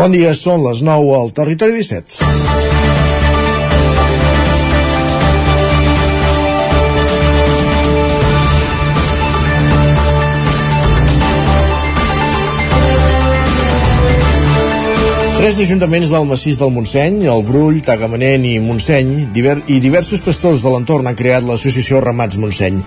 Bon 0.00 0.14
dia, 0.16 0.30
són 0.32 0.62
les 0.64 0.80
9 0.80 1.10
al 1.12 1.28
Territori 1.36 1.74
17. 1.76 2.22
3 15.40 15.60
ajuntaments 15.66 16.10
del 16.12 16.24
massís 16.28 16.56
del 16.60 16.72
Montseny, 16.72 17.22
el 17.32 17.44
Brull, 17.44 17.82
Tagamanent 17.84 18.48
i 18.48 18.58
Montseny 18.60 19.12
i 19.36 19.78
diversos 19.84 20.24
pastors 20.24 20.64
de 20.64 20.72
l'entorn 20.72 21.12
han 21.12 21.16
creat 21.16 21.44
l'associació 21.44 22.00
Ramats 22.00 22.40
Montseny. 22.40 22.80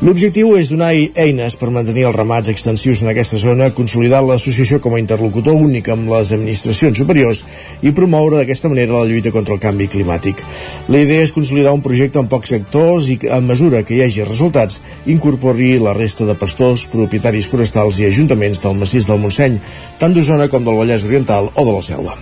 L'objectiu 0.00 0.54
és 0.56 0.70
donar 0.72 0.94
eines 0.96 1.54
per 1.60 1.66
mantenir 1.68 2.06
els 2.08 2.14
ramats 2.16 2.48
extensius 2.48 3.02
en 3.04 3.10
aquesta 3.10 3.36
zona, 3.36 3.66
consolidar 3.76 4.22
l'associació 4.24 4.78
com 4.80 4.96
a 4.96 5.00
interlocutor 5.02 5.52
únic 5.52 5.90
amb 5.92 6.08
les 6.08 6.32
administracions 6.32 6.96
superiors 7.02 7.42
i 7.84 7.92
promoure 7.92 8.38
d'aquesta 8.38 8.70
manera 8.72 8.96
la 8.96 9.04
lluita 9.10 9.34
contra 9.34 9.58
el 9.58 9.60
canvi 9.60 9.90
climàtic. 9.92 10.40
La 10.88 11.04
idea 11.04 11.28
és 11.28 11.36
consolidar 11.36 11.76
un 11.76 11.84
projecte 11.84 12.16
amb 12.16 12.32
pocs 12.32 12.56
sectors 12.56 13.12
i, 13.12 13.20
a 13.28 13.42
mesura 13.44 13.84
que 13.84 13.98
hi 13.98 14.00
hagi 14.06 14.24
resultats, 14.24 14.80
incorpori 15.04 15.74
la 15.84 15.92
resta 15.92 16.24
de 16.24 16.40
pastors, 16.46 16.88
propietaris 16.88 17.52
forestals 17.52 18.00
i 18.00 18.08
ajuntaments 18.08 18.64
del 18.64 18.80
massís 18.80 19.04
del 19.04 19.20
Montseny, 19.20 19.60
tant 20.00 20.16
d'Osona 20.16 20.48
com 20.48 20.64
del 20.64 20.80
Vallès 20.80 21.04
Oriental 21.04 21.52
o 21.52 21.68
de 21.68 21.76
la 21.76 21.88
Selva. 21.92 22.16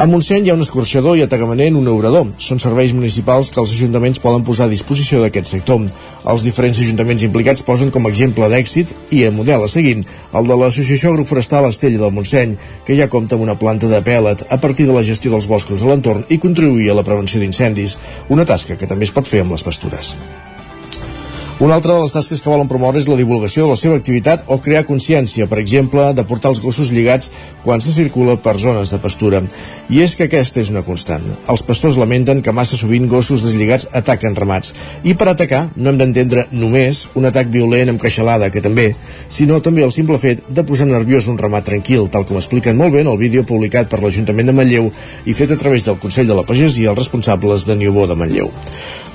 A 0.00 0.06
Montseny 0.08 0.46
hi 0.46 0.48
ha 0.48 0.54
un 0.56 0.64
escorxador 0.64 1.18
i 1.18 1.20
a 1.20 1.28
Tagamanent 1.28 1.74
un 1.76 1.88
obrador. 1.92 2.30
Són 2.40 2.56
serveis 2.62 2.94
municipals 2.96 3.50
que 3.52 3.60
els 3.60 3.74
ajuntaments 3.74 4.22
poden 4.24 4.46
posar 4.48 4.64
a 4.64 4.72
disposició 4.72 5.20
d'aquest 5.20 5.50
sector. 5.52 5.82
Els 6.32 6.46
diferents 6.48 6.80
ajuntaments 6.80 7.26
implicats 7.26 7.66
posen 7.66 7.92
com 7.92 8.08
a 8.08 8.12
exemple 8.14 8.48
d'èxit 8.48 8.94
i 9.12 9.26
a 9.28 9.34
model 9.36 9.66
a 9.66 9.68
seguir 9.68 9.98
el 10.00 10.48
de 10.48 10.56
l'Associació 10.56 11.12
Agroforestal 11.12 11.68
Estella 11.68 12.00
del 12.00 12.16
Montseny, 12.16 12.56
que 12.86 12.96
ja 12.96 13.12
compta 13.12 13.36
amb 13.36 13.44
una 13.44 13.58
planta 13.60 13.92
de 13.92 14.00
pèl·let 14.06 14.46
a 14.48 14.56
partir 14.62 14.88
de 14.88 14.96
la 14.96 15.04
gestió 15.04 15.34
dels 15.36 15.50
boscos 15.50 15.84
de 15.84 15.90
l'entorn 15.90 16.24
i 16.32 16.40
contribuir 16.40 16.88
a 16.88 16.96
la 16.96 17.04
prevenció 17.04 17.42
d'incendis, 17.42 17.98
una 18.32 18.48
tasca 18.48 18.80
que 18.80 18.88
també 18.88 19.04
es 19.04 19.12
pot 19.12 19.28
fer 19.28 19.44
amb 19.44 19.52
les 19.52 19.68
pastures. 19.68 20.16
Una 21.60 21.74
altra 21.74 21.92
de 21.92 22.00
les 22.00 22.12
tasques 22.14 22.40
que 22.40 22.48
volen 22.48 22.70
promoure 22.72 22.96
és 22.96 23.04
la 23.04 23.18
divulgació 23.18 23.66
de 23.66 23.74
la 23.74 23.76
seva 23.76 23.98
activitat 23.98 24.46
o 24.48 24.56
crear 24.64 24.80
consciència, 24.88 25.44
per 25.44 25.58
exemple, 25.60 26.06
de 26.16 26.22
portar 26.24 26.54
els 26.54 26.60
gossos 26.64 26.88
lligats 26.88 27.28
quan 27.66 27.82
se 27.84 27.92
circula 27.92 28.38
per 28.40 28.54
zones 28.56 28.88
de 28.94 28.98
pastura. 29.02 29.42
I 29.92 30.00
és 30.00 30.14
que 30.16 30.24
aquesta 30.24 30.62
és 30.62 30.70
una 30.72 30.80
constant. 30.86 31.26
Els 31.52 31.62
pastors 31.68 31.98
lamenten 32.00 32.40
que 32.40 32.54
massa 32.56 32.78
sovint 32.80 33.04
gossos 33.12 33.44
deslligats 33.44 33.90
ataquen 33.92 34.38
ramats. 34.38 34.72
I 35.04 35.12
per 35.12 35.28
atacar 35.34 35.66
no 35.76 35.92
hem 35.92 35.98
d'entendre 36.00 36.46
només 36.48 37.02
un 37.20 37.28
atac 37.28 37.52
violent 37.52 37.92
amb 37.92 38.00
queixalada, 38.00 38.48
que 38.48 38.64
també, 38.64 38.94
sinó 39.28 39.60
també 39.60 39.84
el 39.84 39.92
simple 39.92 40.16
fet 40.16 40.40
de 40.48 40.64
posar 40.64 40.88
nerviós 40.88 41.28
un 41.28 41.36
ramat 41.36 41.68
tranquil, 41.68 42.08
tal 42.08 42.24
com 42.24 42.40
expliquen 42.40 42.80
molt 42.80 42.96
bé 42.96 43.04
en 43.04 43.12
el 43.12 43.20
vídeo 43.20 43.44
publicat 43.44 43.92
per 43.92 44.00
l'Ajuntament 44.00 44.48
de 44.48 44.56
Manlleu 44.56 44.88
i 45.28 45.36
fet 45.36 45.52
a 45.52 45.60
través 45.60 45.84
del 45.84 46.00
Consell 46.00 46.32
de 46.32 46.40
la 46.40 46.48
Pagesia 46.48 46.94
els 46.94 47.04
responsables 47.04 47.68
de 47.68 47.76
Niubó 47.76 48.08
de 48.08 48.16
Manlleu. 48.16 48.48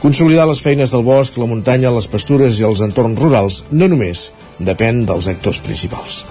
Consolidar 0.05 0.45
les 0.45 0.61
feines 0.61 0.91
del 0.93 1.01
bosc, 1.01 1.39
la 1.41 1.49
muntanya, 1.49 1.89
les 1.89 2.05
pastures 2.05 2.34
i 2.41 2.65
els 2.67 2.81
entorns 2.85 3.19
rurals 3.19 3.63
no 3.71 3.87
només 3.91 4.29
depèn 4.59 5.05
dels 5.05 5.27
actors 5.31 5.61
principals. 5.63 6.23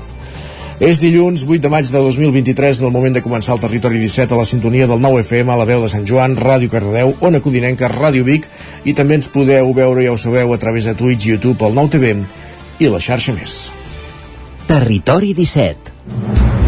És 0.82 0.98
dilluns 0.98 1.44
8 1.46 1.62
de 1.62 1.70
maig 1.70 1.86
de 1.86 2.00
2023 2.02 2.80
en 2.82 2.88
el 2.88 2.92
moment 2.94 3.14
de 3.14 3.22
començar 3.22 3.54
el 3.54 3.62
Territori 3.62 4.00
17 4.02 4.34
a 4.34 4.40
la 4.40 4.46
sintonia 4.48 4.88
del 4.90 5.00
9 5.00 5.22
FM 5.22 5.52
a 5.52 5.58
la 5.60 5.68
veu 5.68 5.84
de 5.84 5.90
Sant 5.92 6.06
Joan, 6.08 6.34
Ràdio 6.36 6.72
Cardedeu, 6.72 7.14
Ona 7.20 7.40
Codinenca, 7.40 7.88
Ràdio 7.92 8.26
Vic 8.26 8.50
i 8.84 8.94
també 8.98 9.20
ens 9.20 9.30
podeu 9.30 9.70
veure, 9.72 10.02
ja 10.02 10.12
ho 10.12 10.18
sabeu, 10.18 10.52
a 10.52 10.58
través 10.58 10.90
de 10.90 10.96
Twitch, 10.98 11.30
YouTube, 11.30 11.62
el 11.62 11.78
9 11.78 11.94
TV 11.94 12.16
i 12.82 12.90
la 12.90 12.98
xarxa 12.98 13.36
més. 13.38 13.70
Territori 14.66 15.32
17 15.38 16.63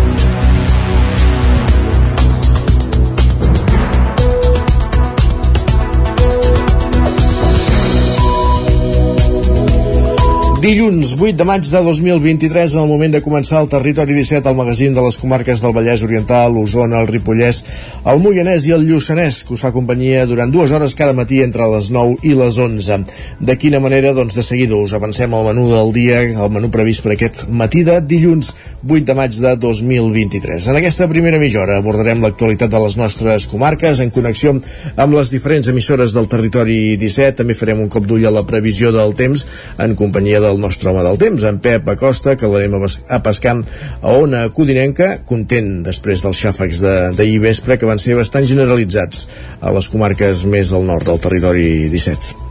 Dilluns 10.67 11.13
8 11.15 11.37
de 11.39 11.45
maig 11.47 11.63
de 11.63 11.79
2023, 11.79 12.73
en 12.75 12.81
el 12.81 12.89
moment 12.91 13.13
de 13.15 13.21
començar 13.23 13.61
el 13.63 13.69
Territori 13.71 14.17
17, 14.17 14.49
el 14.51 14.57
magazín 14.59 14.97
de 14.97 15.03
les 15.05 15.15
comarques 15.23 15.61
del 15.63 15.71
Vallès 15.77 16.03
Oriental, 16.03 16.57
Osona, 16.59 16.99
el 17.05 17.07
Ripollès, 17.07 17.61
el 18.03 18.19
Moianès 18.19 18.67
i 18.67 18.73
el 18.75 18.83
Lluçanès, 18.89 19.45
que 19.47 19.55
us 19.55 19.63
fa 19.63 19.71
companyia 19.71 20.25
durant 20.27 20.51
dues 20.51 20.73
hores 20.75 20.97
cada 20.99 21.15
matí 21.15 21.39
entre 21.45 21.69
les 21.71 21.93
9 21.95 22.17
i 22.27 22.33
les 22.35 22.59
11. 22.59 22.99
De 23.39 23.55
quina 23.63 23.79
manera? 23.85 24.11
Doncs 24.17 24.41
de 24.41 24.43
seguida 24.43 24.75
us 24.75 24.97
avancem 24.99 25.37
al 25.39 25.47
menú 25.47 25.69
del 25.71 25.93
dia, 25.95 26.25
el 26.27 26.51
menú 26.51 26.73
previst 26.75 27.05
per 27.07 27.15
aquest 27.15 27.45
matí 27.47 27.85
de 27.87 28.01
dilluns 28.03 28.51
8 28.83 29.05
de 29.07 29.19
maig 29.21 29.39
de 29.39 29.55
2023. 29.69 30.67
En 30.67 30.81
aquesta 30.83 31.07
primera 31.07 31.39
mitja 31.39 31.63
hora 31.63 31.79
abordarem 31.79 32.27
l'actualitat 32.27 32.75
de 32.75 32.83
les 32.89 32.99
nostres 32.99 33.47
comarques 33.47 34.03
en 34.03 34.11
connexió 34.11 34.57
amb 34.97 35.15
les 35.15 35.31
diferents 35.31 35.71
emissores 35.71 36.11
del 36.11 36.27
Territori 36.27 36.97
17. 36.99 37.39
També 37.45 37.55
farem 37.55 37.87
un 37.87 37.95
cop 37.95 38.11
d'ull 38.11 38.27
a 38.27 38.35
la 38.35 38.47
previsió 38.51 38.91
del 38.91 39.15
temps 39.15 39.47
en 39.79 39.95
companyia 39.95 40.43
del 40.43 40.56
el 40.57 40.65
nostre 40.65 40.91
home 40.91 41.05
del 41.07 41.21
temps, 41.21 41.45
en 41.49 41.61
Pep 41.63 41.93
Acosta, 41.93 42.37
que 42.41 42.51
l'anem 42.51 42.89
a, 42.89 43.21
pescar 43.25 43.59
a 43.61 44.17
Ona 44.17 44.47
Codinenca, 44.57 45.13
content 45.29 45.71
després 45.87 46.25
dels 46.25 46.41
xàfecs 46.41 46.83
d'ahir 46.87 47.39
de, 47.39 47.45
vespre, 47.45 47.79
que 47.79 47.89
van 47.89 48.03
ser 48.03 48.19
bastant 48.19 48.49
generalitzats 48.49 49.27
a 49.61 49.77
les 49.77 49.93
comarques 49.93 50.47
més 50.49 50.75
al 50.75 50.89
nord 50.89 51.09
del 51.09 51.23
territori 51.23 51.71
17. 51.93 52.46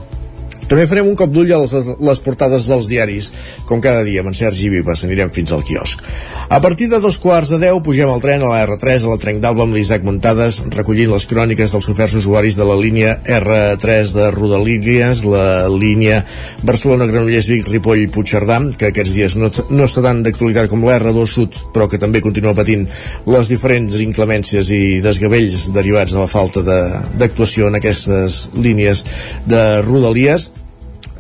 També 0.69 0.87
farem 0.89 1.09
un 1.09 1.17
cop 1.17 1.29
d'ull 1.29 1.51
a 1.53 1.59
les, 1.61 1.73
les 2.09 2.21
portades 2.25 2.69
dels 2.71 2.87
diaris, 2.89 3.31
com 3.69 3.81
cada 3.83 4.01
dia 4.05 4.23
amb 4.23 4.31
en 4.31 4.37
Sergi 4.37 4.71
Vives, 4.73 5.03
anirem 5.05 5.29
fins 5.33 5.53
al 5.53 5.63
quiosc. 5.65 6.01
A 6.49 6.59
partir 6.61 6.87
de 6.89 6.99
dos 7.01 7.17
quarts 7.21 7.51
de 7.53 7.59
deu 7.61 7.79
pugem 7.85 8.09
al 8.09 8.21
tren 8.21 8.43
a 8.45 8.49
la 8.51 8.63
R3 8.65 9.05
a 9.05 9.13
la 9.13 9.19
Trenc 9.21 9.41
d'Alba 9.41 9.65
amb 9.65 9.77
l'Isaac 9.77 10.05
Muntades, 10.05 10.59
recollint 10.73 11.11
les 11.13 11.25
cròniques 11.29 11.73
dels 11.73 11.89
oferts 11.89 12.17
usuaris 12.21 12.57
de 12.57 12.65
la 12.65 12.77
línia 12.77 13.15
R3 13.23 14.13
de 14.17 14.31
Rodalínies, 14.33 15.23
la 15.29 15.67
línia 15.69 16.23
Barcelona-Granollers-Vic, 16.65 17.69
Ripoll-Puigcerdà, 17.73 18.59
que 18.77 18.89
aquests 18.91 19.15
dies 19.17 19.37
no, 19.41 19.51
no 19.69 19.89
està 19.89 20.05
tan 20.05 20.21
d'actualitat 20.25 20.69
com 20.71 20.85
la 20.85 20.97
R2 20.99 21.29
Sud, 21.29 21.61
però 21.73 21.89
que 21.89 22.01
també 22.01 22.21
continua 22.25 22.55
patint 22.57 22.85
les 23.29 23.53
diferents 23.53 24.01
inclemències 24.01 24.69
i 24.73 24.83
desgavells 25.05 25.69
derivats 25.75 26.13
de 26.13 26.21
la 26.21 26.29
falta 26.29 26.65
d'actuació 26.65 27.69
en 27.69 27.81
aquestes 27.81 28.45
línies 28.57 29.05
de 29.49 29.65
Rodalies 29.85 30.49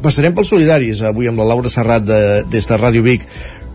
Passarem 0.03 0.33
pels 0.35 0.49
solidaris, 0.51 1.01
avui 1.07 1.29
amb 1.29 1.39
la 1.39 1.47
Laura 1.53 1.71
Serrat 1.71 2.03
de, 2.03 2.17
des 2.51 2.67
de 2.67 2.77
Ràdio 2.79 3.03
Vic, 3.05 3.23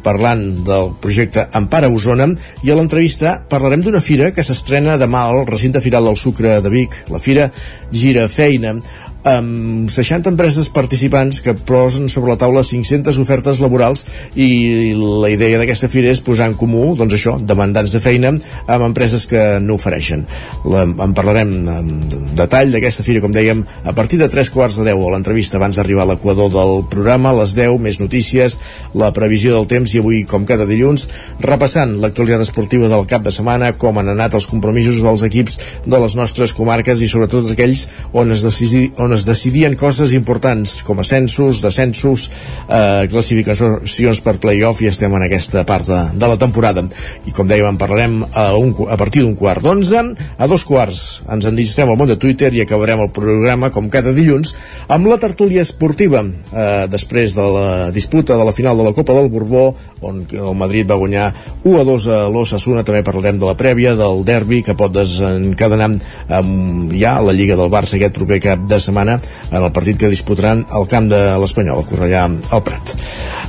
parlant 0.04 0.42
del 0.64 0.90
projecte 1.00 1.46
Empara 1.56 1.90
Osona 1.92 2.26
i 2.64 2.70
a 2.72 2.76
l'entrevista 2.76 3.34
parlarem 3.50 3.82
d'una 3.84 4.00
fira 4.00 4.30
que 4.32 4.44
s'estrena 4.44 4.96
demà 5.00 5.26
al 5.28 5.44
recinte 5.48 5.80
firal 5.84 6.08
del 6.08 6.16
sucre 6.16 6.58
de 6.64 6.72
Vic, 6.72 6.96
la 7.12 7.20
fira 7.20 7.50
Gira 7.92 8.26
Feina 8.28 8.78
amb 9.24 9.90
60 9.92 10.30
empreses 10.32 10.70
participants 10.72 11.40
que 11.44 11.54
posen 11.54 12.08
sobre 12.08 12.32
la 12.32 12.38
taula 12.40 12.62
500 12.64 13.18
ofertes 13.20 13.60
laborals 13.60 14.06
i 14.34 14.94
la 14.96 15.28
idea 15.32 15.58
d'aquesta 15.60 15.90
fira 15.92 16.08
és 16.12 16.22
posar 16.24 16.48
en 16.50 16.56
comú, 16.60 16.94
doncs 16.96 17.16
això, 17.16 17.36
demandants 17.38 17.92
de 17.92 18.00
feina 18.00 18.32
amb 18.32 18.86
empreses 18.86 19.26
que 19.28 19.58
no 19.60 19.76
ofereixen. 19.76 20.24
La, 20.64 20.86
en 20.86 21.14
parlarem 21.16 21.52
en 21.68 21.90
detall 22.38 22.72
d'aquesta 22.72 23.04
fira, 23.04 23.20
com 23.20 23.34
dèiem, 23.34 23.62
a 23.84 23.94
partir 23.96 24.20
de 24.20 24.30
3 24.32 24.50
quarts 24.54 24.80
de 24.80 24.88
10 24.88 25.04
a 25.04 25.12
l'entrevista 25.14 25.60
abans 25.60 25.76
d'arribar 25.76 26.06
a 26.06 26.12
l'equador 26.12 26.50
del 26.52 26.84
programa, 26.90 27.34
a 27.34 27.40
les 27.42 27.54
10, 27.58 27.76
més 27.82 28.00
notícies, 28.00 28.56
la 28.94 29.12
previsió 29.16 29.54
del 29.56 29.68
temps 29.70 29.94
i 29.94 30.00
avui, 30.00 30.22
com 30.28 30.46
cada 30.48 30.66
dilluns, 30.68 31.08
repassant 31.44 31.96
l'actualitat 32.00 32.46
esportiva 32.46 32.88
del 32.88 33.06
cap 33.10 33.24
de 33.26 33.34
setmana, 33.34 33.72
com 33.76 34.00
han 34.00 34.12
anat 34.14 34.36
els 34.38 34.48
compromisos 34.50 35.02
dels 35.04 35.24
equips 35.26 35.60
de 35.84 36.00
les 36.00 36.16
nostres 36.16 36.54
comarques 36.56 37.02
i 37.02 37.08
sobretot 37.10 37.50
aquells 37.52 37.86
on 38.16 38.32
es, 38.32 38.44
decidi, 38.46 38.88
on 38.98 39.09
on 39.10 39.16
es 39.16 39.24
decidien 39.26 39.74
coses 39.74 40.12
importants 40.14 40.84
com 40.86 41.00
ascensos, 41.02 41.58
descensos, 41.64 42.28
eh, 42.68 43.08
classificacions 43.10 44.20
per 44.22 44.36
playoff 44.38 44.82
i 44.84 44.90
estem 44.90 45.14
en 45.18 45.24
aquesta 45.26 45.64
part 45.66 45.88
de, 45.88 45.98
de 46.14 46.28
la 46.30 46.38
temporada. 46.38 46.84
I 47.26 47.34
com 47.34 47.48
dèiem, 47.50 47.66
en 47.66 47.80
parlarem 47.80 48.20
a, 48.30 48.52
un, 48.54 48.70
a 48.86 48.98
partir 49.00 49.24
d'un 49.24 49.34
quart 49.34 49.64
d'onze. 49.66 50.04
A 50.38 50.46
dos 50.50 50.62
quarts 50.68 51.24
ens 51.26 51.48
endistrem 51.50 51.90
al 51.90 51.98
món 51.98 52.10
de 52.12 52.18
Twitter 52.22 52.52
i 52.54 52.62
acabarem 52.62 53.02
el 53.02 53.10
programa, 53.14 53.72
com 53.74 53.90
cada 53.90 54.14
dilluns, 54.14 54.54
amb 54.86 55.10
la 55.10 55.18
tertúlia 55.18 55.64
esportiva. 55.66 56.22
Eh, 56.22 56.86
després 56.92 57.34
de 57.34 57.48
la 57.50 57.68
disputa 57.90 58.38
de 58.38 58.46
la 58.46 58.54
final 58.54 58.78
de 58.78 58.86
la 58.86 58.94
Copa 58.94 59.16
del 59.18 59.30
Borbó, 59.32 59.72
on 60.06 60.22
el 60.30 60.54
Madrid 60.56 60.88
va 60.88 61.00
guanyar 61.00 61.26
1 61.64 61.80
a 61.80 61.84
2 61.84 62.06
a 62.08 62.20
l'Ossassuna, 62.32 62.86
també 62.86 63.02
parlarem 63.04 63.42
de 63.42 63.48
la 63.48 63.58
prèvia, 63.58 63.96
del 63.98 64.22
derbi 64.24 64.62
que 64.64 64.78
pot 64.78 64.94
desencadenar 64.94 65.90
amb 66.30 66.94
ja 66.96 67.18
la 67.20 67.34
Lliga 67.36 67.58
del 67.58 67.72
Barça 67.72 67.98
aquest 67.98 68.14
proper 68.16 68.40
cap 68.46 68.64
de 68.70 68.78
setmana 68.80 68.99
setmana 69.00 69.20
en 69.50 69.62
el 69.62 69.72
partit 69.72 69.98
que 69.98 70.08
disputaran 70.08 70.64
al 70.70 70.86
camp 70.88 71.08
de 71.10 71.38
l'Espanyol, 71.40 71.80
a 71.80 71.86
Cornellà 71.88 72.24
al 72.26 72.62
Prat. 72.62 72.94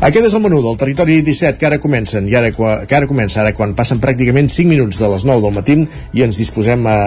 Aquest 0.02 0.26
és 0.26 0.34
el 0.34 0.42
menú 0.42 0.62
del 0.64 0.78
territori 0.78 1.22
17 1.22 1.60
que 1.60 1.68
ara 1.68 1.80
comencen, 1.80 2.28
i 2.28 2.36
ara, 2.36 2.52
que 2.52 2.96
ara 2.96 3.08
comença 3.08 3.42
ara 3.42 3.54
quan 3.54 3.76
passen 3.76 4.02
pràcticament 4.02 4.50
5 4.50 4.70
minuts 4.70 5.00
de 5.02 5.10
les 5.12 5.26
9 5.26 5.42
del 5.46 5.56
matí 5.56 5.78
i 6.14 6.26
ens 6.26 6.38
disposem 6.38 6.88
a 6.88 6.98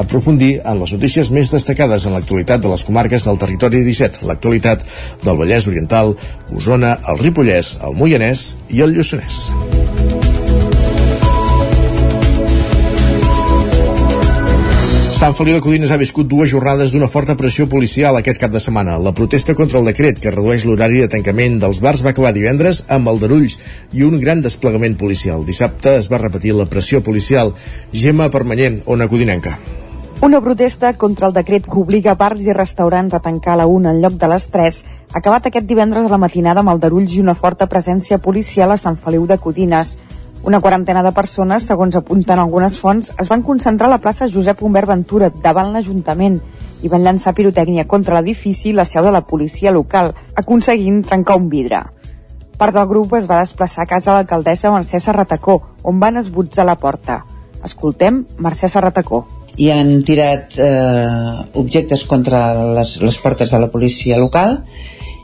aprofundir 0.00 0.60
en 0.64 0.80
les 0.80 0.94
notícies 0.94 1.30
més 1.30 1.52
destacades 1.52 2.06
en 2.06 2.16
l'actualitat 2.16 2.62
de 2.62 2.72
les 2.72 2.84
comarques 2.88 3.28
del 3.28 3.38
territori 3.38 3.84
17, 3.84 4.24
l'actualitat 4.26 4.86
del 5.24 5.36
Vallès 5.36 5.68
Oriental, 5.68 6.16
Osona, 6.56 6.96
el 7.08 7.20
Ripollès, 7.20 7.76
el 7.84 7.98
Moianès 7.98 8.52
i 8.72 8.80
el 8.80 8.96
Lluçanès. 8.96 9.81
Sant 15.22 15.36
Feliu 15.38 15.54
de 15.54 15.62
Codines 15.62 15.92
ha 15.94 15.96
viscut 16.00 16.26
dues 16.26 16.50
jornades 16.50 16.90
d'una 16.90 17.06
forta 17.06 17.36
pressió 17.38 17.68
policial 17.70 18.16
aquest 18.18 18.40
cap 18.42 18.50
de 18.50 18.58
setmana. 18.58 18.96
La 18.98 19.12
protesta 19.14 19.54
contra 19.54 19.78
el 19.78 19.86
decret 19.86 20.16
que 20.18 20.32
redueix 20.34 20.64
l'horari 20.66 20.98
de 20.98 21.06
tancament 21.12 21.60
dels 21.62 21.78
bars 21.84 22.00
va 22.02 22.10
acabar 22.10 22.32
divendres 22.34 22.80
amb 22.96 23.06
aldarulls 23.12 23.54
i 23.94 24.02
un 24.02 24.16
gran 24.18 24.40
desplegament 24.42 24.96
policial. 24.98 25.44
Dissabte 25.46 25.92
es 26.00 26.08
va 26.10 26.18
repetir 26.18 26.56
la 26.58 26.66
pressió 26.66 27.04
policial. 27.06 27.52
Gemma 27.92 28.32
Permanyent, 28.34 28.80
Ona 28.90 29.06
Codinenca. 29.06 29.52
Una 30.26 30.40
protesta 30.42 30.90
contra 30.98 31.28
el 31.30 31.36
decret 31.38 31.68
que 31.70 31.78
obliga 31.78 32.16
bars 32.18 32.42
i 32.42 32.56
restaurants 32.58 33.14
a 33.14 33.22
tancar 33.22 33.54
a 33.54 33.60
la 33.60 33.68
1 33.70 33.92
en 33.92 34.02
lloc 34.02 34.18
de 34.18 34.32
les 34.32 34.48
3 34.50 34.80
ha 35.12 35.20
acabat 35.20 35.46
aquest 35.46 35.70
divendres 35.70 36.10
a 36.10 36.16
la 36.16 36.18
matinada 36.18 36.66
amb 36.66 36.74
aldarulls 36.74 37.14
i 37.14 37.22
una 37.22 37.38
forta 37.38 37.70
presència 37.70 38.18
policial 38.18 38.74
a 38.74 38.80
Sant 38.88 38.98
Feliu 38.98 39.30
de 39.30 39.38
Codines. 39.38 39.94
Una 40.42 40.58
quarantena 40.60 41.04
de 41.06 41.12
persones, 41.14 41.68
segons 41.70 41.94
apunten 41.94 42.40
algunes 42.42 42.74
fonts, 42.78 43.12
es 43.22 43.28
van 43.30 43.44
concentrar 43.46 43.86
a 43.86 43.92
la 43.92 44.00
plaça 44.02 44.26
Josep 44.26 44.62
Humbert 44.62 44.90
Ventura, 44.90 45.28
davant 45.44 45.70
l'Ajuntament, 45.70 46.40
i 46.82 46.90
van 46.90 47.04
llançar 47.06 47.34
pirotècnia 47.36 47.86
contra 47.86 48.16
l'edifici 48.18 48.70
i 48.70 48.74
la 48.74 48.84
seu 48.84 49.06
de 49.06 49.12
la 49.14 49.22
policia 49.22 49.70
local, 49.70 50.10
aconseguint 50.34 51.04
trencar 51.06 51.36
un 51.38 51.46
vidre. 51.52 51.84
Part 52.58 52.74
del 52.74 52.88
grup 52.90 53.14
es 53.14 53.28
va 53.30 53.38
desplaçar 53.44 53.84
a 53.84 53.90
casa 53.92 54.10
de 54.10 54.16
l'alcaldessa 54.16 54.72
Mercè 54.74 54.98
Serratacó, 54.98 55.60
on 55.86 56.02
van 56.02 56.18
esbutzar 56.18 56.66
la 56.66 56.74
porta. 56.74 57.22
Escoltem 57.62 58.24
Mercè 58.42 58.68
Serratacó 58.68 59.22
i 59.60 59.68
han 59.68 59.98
tirat 60.00 60.54
eh, 60.56 61.44
objectes 61.60 62.06
contra 62.08 62.40
les, 62.78 62.96
les 63.02 63.18
portes 63.20 63.50
de 63.52 63.58
la 63.60 63.68
policia 63.70 64.16
local 64.16 64.62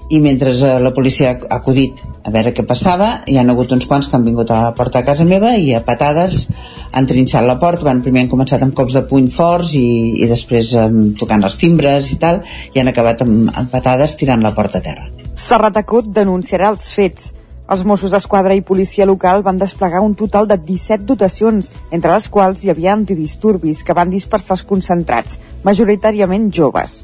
i 0.09 0.21
mentre 0.21 0.51
eh, 0.51 0.79
la 0.81 0.93
policia 0.97 1.31
ha 1.35 1.57
acudit 1.59 2.01
a 2.25 2.33
veure 2.33 2.53
què 2.57 2.65
passava, 2.67 3.09
hi 3.29 3.39
han 3.41 3.51
hagut 3.53 3.73
uns 3.77 3.87
quants 3.89 4.09
que 4.09 4.17
han 4.17 4.25
vingut 4.25 4.51
a 4.51 4.63
la 4.69 4.75
porta 4.77 5.01
de 5.01 5.09
casa 5.09 5.27
meva 5.29 5.55
i 5.57 5.73
a 5.77 5.83
patades 5.85 6.47
han 6.93 7.09
trinxat 7.09 7.45
la 7.45 7.59
porta, 7.61 7.85
van 7.89 8.03
primer 8.05 8.25
han 8.25 8.31
començat 8.33 8.63
amb 8.65 8.77
cops 8.77 8.97
de 8.97 9.05
puny 9.09 9.29
forts 9.35 9.75
i, 9.77 9.87
i 10.25 10.29
després 10.31 10.73
um, 10.81 11.01
tocant 11.19 11.45
els 11.45 11.59
timbres 11.61 12.13
i 12.15 12.21
tal, 12.21 12.41
i 12.73 12.81
han 12.81 12.89
acabat 12.89 13.25
amb, 13.25 13.51
amb 13.53 13.73
patades 13.73 14.17
tirant 14.21 14.45
la 14.45 14.55
porta 14.57 14.81
a 14.81 14.87
terra. 14.87 15.11
Serratacut 15.37 16.09
denunciarà 16.15 16.73
els 16.73 16.89
fets. 16.95 17.35
Els 17.69 17.85
Mossos 17.85 18.15
d'Esquadra 18.15 18.55
i 18.57 18.65
policia 18.65 19.05
local 19.05 19.43
van 19.45 19.59
desplegar 19.61 20.01
un 20.01 20.15
total 20.17 20.49
de 20.49 20.57
17 20.57 21.05
dotacions, 21.05 21.69
entre 21.93 22.15
les 22.15 22.29
quals 22.33 22.65
hi 22.65 22.73
havia 22.73 22.95
antidisturbis 22.97 23.85
que 23.85 23.97
van 23.97 24.09
dispersar 24.09 24.57
els 24.57 24.65
concentrats, 24.65 25.37
majoritàriament 25.69 26.49
joves. 26.49 27.03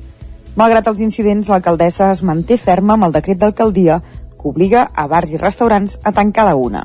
Malgrat 0.55 0.87
els 0.87 1.01
incidents, 1.03 1.49
l'alcaldessa 1.51 2.13
es 2.15 2.21
manté 2.23 2.57
ferma 2.63 2.95
amb 2.95 3.09
el 3.09 3.15
decret 3.17 3.41
d'alcaldia 3.41 3.97
que 4.39 4.51
obliga 4.51 4.85
a 4.95 5.09
bars 5.11 5.33
i 5.35 5.41
restaurants 5.41 5.99
a 6.05 6.13
tancar 6.15 6.45
a 6.45 6.53
la 6.53 6.55
una. 6.55 6.85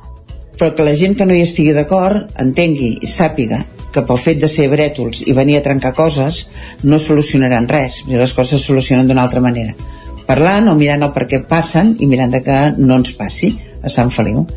Però 0.58 0.72
que 0.76 0.88
la 0.88 0.96
gent 0.98 1.14
que 1.20 1.28
no 1.30 1.36
hi 1.38 1.44
estigui 1.46 1.76
d'acord 1.76 2.40
entengui 2.42 2.96
i 3.06 3.10
sàpiga 3.12 3.62
que 3.94 4.02
pel 4.10 4.20
fet 4.22 4.42
de 4.42 4.50
ser 4.50 4.68
brètols 4.74 5.22
i 5.26 5.36
venir 5.38 5.60
a 5.60 5.64
trencar 5.68 5.94
coses 5.98 6.48
no 6.84 6.98
solucionaran 7.00 7.70
res, 7.70 8.04
les 8.10 8.34
coses 8.34 8.60
es 8.60 8.66
solucionen 8.66 9.08
d'una 9.08 9.24
altra 9.28 9.42
manera. 9.46 9.78
Parlant 10.26 10.70
o 10.70 10.76
mirant 10.78 11.06
el 11.06 11.14
per 11.14 11.28
què 11.30 11.44
passen 11.54 11.96
i 12.00 12.10
mirant 12.10 12.34
de 12.34 12.42
que 12.46 12.58
no 12.78 12.98
ens 12.98 13.14
passi 13.22 13.54
a 13.84 13.94
Sant 13.94 14.10
Feliu. 14.14 14.48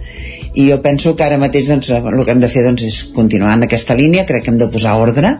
I 0.55 0.70
jo 0.70 0.81
penso 0.85 1.14
que 1.17 1.25
ara 1.25 1.41
mateix 1.41 1.69
doncs, 1.69 1.93
el 1.93 2.25
que 2.25 2.32
hem 2.32 2.41
de 2.41 2.50
fer 2.53 2.64
doncs, 2.64 2.85
és 2.88 2.99
continuar 3.17 3.55
en 3.56 3.69
aquesta 3.69 3.97
línia, 3.97 4.26
crec 4.29 4.44
que 4.44 4.53
hem 4.53 4.61
de 4.61 4.69
posar 4.73 4.99
ordre, 5.00 5.37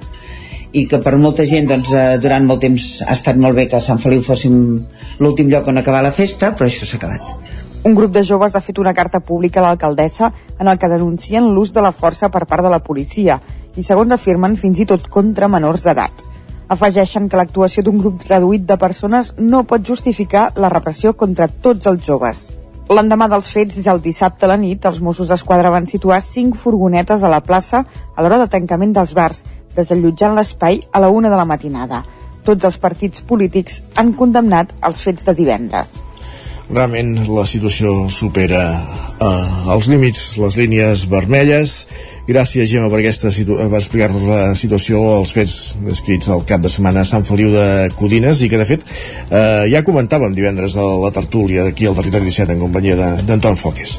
i 0.73 0.87
que 0.89 0.99
per 1.05 1.17
molta 1.21 1.45
gent 1.49 1.69
doncs, 1.69 1.93
eh, 1.93 2.19
durant 2.23 2.47
molt 2.49 2.63
temps 2.65 2.87
ha 3.05 3.13
estat 3.13 3.37
molt 3.37 3.57
bé 3.57 3.69
que 3.69 3.81
Sant 3.81 4.01
Feliu 4.01 4.23
fóssim 4.25 4.55
l'últim 5.21 5.51
lloc 5.53 5.69
on 5.69 5.79
acabar 5.79 6.03
la 6.03 6.13
festa, 6.13 6.55
però 6.57 6.69
això 6.69 6.89
s'ha 6.89 6.97
acabat. 6.97 7.35
Un 7.85 7.95
grup 7.99 8.13
de 8.15 8.23
joves 8.23 8.55
ha 8.55 8.63
fet 8.63 8.79
una 8.79 8.95
carta 8.95 9.21
pública 9.21 9.61
a 9.61 9.65
l'alcaldessa 9.65 10.33
en 10.59 10.69
el 10.69 10.79
que 10.79 10.89
denuncien 10.89 11.49
l'ús 11.55 11.73
de 11.75 11.83
la 11.83 11.93
força 11.93 12.31
per 12.31 12.47
part 12.47 12.63
de 12.63 12.71
la 12.71 12.79
policia 12.79 13.41
i, 13.77 13.83
segons 13.83 14.13
afirmen, 14.13 14.57
fins 14.57 14.79
i 14.79 14.87
tot 14.87 15.09
contra 15.11 15.49
menors 15.49 15.83
d'edat. 15.83 16.23
Afegeixen 16.73 17.29
que 17.29 17.37
l'actuació 17.37 17.83
d'un 17.83 17.99
grup 17.99 18.23
reduït 18.31 18.65
de 18.65 18.79
persones 18.79 19.35
no 19.39 19.65
pot 19.69 19.85
justificar 19.85 20.53
la 20.57 20.71
repressió 20.73 21.13
contra 21.13 21.49
tots 21.49 21.91
els 21.91 22.07
joves. 22.07 22.47
L'endemà 22.93 23.29
dels 23.31 23.49
fets, 23.51 23.79
el 23.89 24.01
dissabte 24.05 24.47
a 24.47 24.53
la 24.53 24.57
nit, 24.61 24.87
els 24.87 25.01
Mossos 25.01 25.29
d'Esquadra 25.31 25.71
van 25.71 25.87
situar 25.87 26.21
cinc 26.21 26.57
furgonetes 26.61 27.23
a 27.23 27.31
la 27.31 27.41
plaça 27.41 27.85
a 28.15 28.23
l'hora 28.23 28.39
de 28.41 28.49
tancament 28.53 28.93
dels 28.95 29.15
bars 29.15 29.45
desallotjant 29.77 30.37
l'espai 30.37 30.83
a 30.93 31.01
la 31.01 31.11
una 31.11 31.31
de 31.31 31.41
la 31.41 31.49
matinada. 31.49 32.03
Tots 32.45 32.65
els 32.67 32.79
partits 32.83 33.23
polítics 33.23 33.83
han 33.97 34.17
condemnat 34.19 34.75
els 34.83 35.03
fets 35.05 35.29
de 35.29 35.35
divendres. 35.39 36.02
Realment 36.73 37.15
la 37.29 37.45
situació 37.49 38.09
supera 38.09 38.63
eh, 38.73 39.31
els 39.75 39.89
límits, 39.93 40.33
les 40.41 40.57
línies 40.57 41.05
vermelles 41.11 41.83
Gràcies, 42.23 42.69
Gemma, 42.71 42.87
per, 42.87 43.01
aquesta 43.01 43.33
per 43.35 43.79
explicar-nos 43.81 44.23
la 44.29 44.43
situació, 44.55 45.01
els 45.19 45.33
fets 45.35 45.55
descrits 45.83 46.31
al 46.31 46.45
cap 46.47 46.63
de 46.63 46.71
setmana 46.71 47.03
a 47.03 47.09
Sant 47.09 47.27
Feliu 47.27 47.51
de 47.51 47.91
Codines 47.99 48.45
i 48.47 48.51
que, 48.51 48.61
de 48.61 48.67
fet, 48.69 48.87
eh, 49.27 49.67
ja 49.73 49.83
comentàvem 49.83 50.37
divendres 50.37 50.77
a 50.79 50.87
la 51.03 51.11
tertúlia 51.11 51.67
d'aquí 51.67 51.91
al 51.91 51.99
Territori 51.99 52.31
17 52.31 52.55
en 52.55 52.63
companyia 52.63 53.11
d'Anton 53.27 53.59
Foques. 53.59 53.99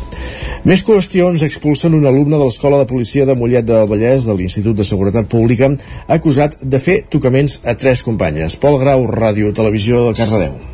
Més 0.63 0.85
qüestions 0.87 1.43
expulsen 1.43 1.99
un 1.99 2.07
alumne 2.07 2.39
de 2.39 2.45
l'Escola 2.47 2.79
de 2.79 2.87
Policia 2.87 3.27
de 3.27 3.35
Mollet 3.35 3.67
del 3.67 3.89
Vallès 3.91 4.23
de 4.23 4.37
l'Institut 4.39 4.79
de 4.79 4.87
Seguretat 4.87 5.27
Pública 5.27 5.73
acusat 6.07 6.61
de 6.63 6.79
fer 6.79 7.01
tocaments 7.11 7.59
a 7.67 7.75
tres 7.75 8.07
companyes. 8.07 8.55
Pol 8.55 8.79
Grau, 8.79 9.03
Ràdio, 9.11 9.51
Televisió 9.51 10.07
de 10.07 10.21
Cardedeu. 10.21 10.72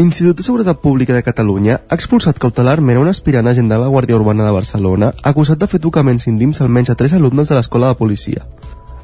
L'Institut 0.00 0.38
de 0.38 0.42
Seguretat 0.42 0.78
Pública 0.80 1.12
de 1.12 1.20
Catalunya 1.20 1.74
ha 1.76 1.96
expulsat 1.98 2.38
cautelarment 2.40 2.96
un 2.96 3.08
aspirant 3.10 3.50
agent 3.50 3.66
de 3.68 3.76
la 3.76 3.88
Guàrdia 3.92 4.16
Urbana 4.16 4.46
de 4.46 4.52
Barcelona 4.56 5.10
acusat 5.30 5.60
de 5.60 5.66
fer 5.68 5.80
tocaments 5.84 6.24
íntims 6.30 6.62
almenys 6.64 6.88
a 6.88 6.96
tres 6.96 7.12
alumnes 7.18 7.50
de 7.50 7.58
l'escola 7.58 7.90
de 7.90 7.98
policia. 7.98 8.46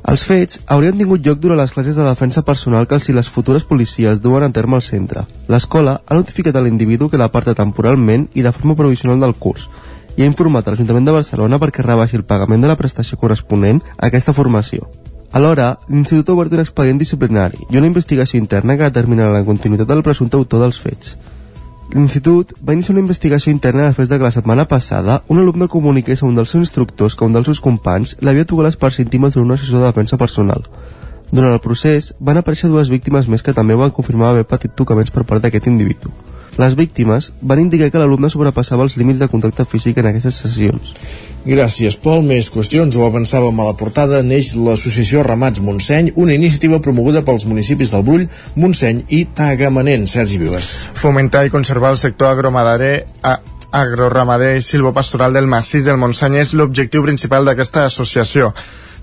Els 0.09 0.25
fets 0.25 0.63
haurien 0.73 0.97
tingut 0.97 1.21
lloc 1.27 1.43
durant 1.43 1.61
les 1.61 1.75
classes 1.75 2.01
de 2.01 2.07
defensa 2.07 2.47
personal 2.49 2.89
que 2.89 2.97
els 2.97 3.11
i 3.11 3.17
les 3.19 3.29
futures 3.29 3.69
policies 3.69 4.23
duen 4.25 4.47
a 4.47 4.53
terme 4.59 4.81
al 4.81 4.87
centre. 4.89 5.27
L'escola 5.53 5.99
ha 6.07 6.17
notificat 6.17 6.57
a 6.57 6.65
l'individu 6.65 7.11
que 7.13 7.21
l'aparta 7.21 7.53
temporalment 7.59 8.31
i 8.33 8.47
de 8.47 8.55
forma 8.57 8.79
provisional 8.79 9.21
del 9.21 9.37
curs 9.37 9.69
i 10.17 10.23
ha 10.23 10.31
informat 10.33 10.65
a 10.65 10.73
l'Ajuntament 10.73 11.05
de 11.05 11.19
Barcelona 11.19 11.61
perquè 11.61 11.85
rebaixi 11.85 12.17
el 12.17 12.25
pagament 12.25 12.65
de 12.65 12.73
la 12.73 12.81
prestació 12.81 13.21
corresponent 13.21 13.85
a 13.99 14.09
aquesta 14.09 14.33
formació. 14.33 14.89
Alhora, 15.37 15.77
l'Institut 15.93 16.31
ha 16.31 16.33
obert 16.33 16.55
un 16.57 16.63
expedient 16.63 16.97
disciplinari 16.97 17.59
i 17.69 17.77
una 17.77 17.89
investigació 17.91 18.39
interna 18.41 18.77
que 18.79 18.87
determinarà 18.89 19.35
la 19.35 19.45
continuïtat 19.45 19.91
del 19.91 20.01
presumpte 20.07 20.39
autor 20.39 20.63
dels 20.63 20.79
fets. 20.81 21.11
L'Institut 21.93 22.55
va 22.65 22.73
iniciar 22.73 22.95
una 22.95 23.03
investigació 23.03 23.53
interna 23.53 23.91
després 23.91 24.09
de 24.09 24.17
que 24.17 24.25
la 24.25 24.33
setmana 24.33 24.65
passada 24.71 25.19
un 25.29 25.43
alumne 25.43 25.69
comuniqués 25.75 26.23
a 26.23 26.27
un 26.31 26.39
dels 26.39 26.55
seus 26.55 26.65
instructors 26.65 27.15
que 27.15 27.29
un 27.29 27.37
dels 27.37 27.51
seus 27.51 27.61
companys 27.67 28.17
l'havia 28.25 28.49
tocat 28.49 28.71
les 28.71 28.81
parts 28.81 29.03
íntimes 29.05 29.37
d'un 29.37 29.53
assessor 29.53 29.85
de 29.85 29.91
defensa 29.91 30.17
personal. 30.17 30.65
Durant 31.29 31.53
el 31.53 31.61
procés, 31.61 32.15
van 32.19 32.41
aparèixer 32.41 32.73
dues 32.73 32.89
víctimes 32.89 33.29
més 33.29 33.45
que 33.45 33.53
també 33.53 33.77
van 33.77 33.93
confirmar 33.93 34.33
haver 34.33 34.49
patit 34.49 34.73
tocaments 34.73 35.13
per 35.13 35.29
part 35.29 35.45
d'aquest 35.45 35.69
individu. 35.69 36.15
Les 36.57 36.75
víctimes 36.77 37.31
van 37.43 37.61
indicar 37.61 37.91
que 37.93 38.01
l'alumne 38.01 38.31
sobrepassava 38.33 38.85
els 38.87 38.97
límits 38.97 39.21
de 39.21 39.29
contacte 39.29 39.67
físic 39.69 39.99
en 40.01 40.09
aquestes 40.09 40.39
sessions. 40.45 40.95
Gràcies, 41.47 41.99
Pol. 42.03 42.25
Més 42.27 42.49
qüestions. 42.51 42.97
Ho 42.97 43.05
avançàvem 43.07 43.61
a 43.61 43.67
la 43.69 43.77
portada. 43.79 44.23
Neix 44.25 44.55
l'associació 44.57 45.23
Ramats 45.27 45.61
Montseny, 45.63 46.15
una 46.17 46.35
iniciativa 46.35 46.81
promoguda 46.83 47.23
pels 47.27 47.45
municipis 47.47 47.93
del 47.93 48.07
Brull, 48.09 48.25
Montseny 48.57 49.05
i 49.15 49.27
Tagamanent. 49.37 50.09
Sergi 50.11 50.41
Vives. 50.43 50.73
Fomentar 50.97 51.45
i 51.47 51.53
conservar 51.53 51.93
el 51.95 52.01
sector 52.01 52.33
agromadarer 52.33 52.95
a 53.23 53.37
agroramader 53.77 54.57
i 54.57 54.65
silvopastoral 54.65 55.37
del 55.37 55.47
massís 55.51 55.85
del 55.85 56.01
Montseny 56.01 56.41
és 56.41 56.55
l'objectiu 56.57 57.05
principal 57.05 57.45
d'aquesta 57.45 57.85
associació. 57.85 58.53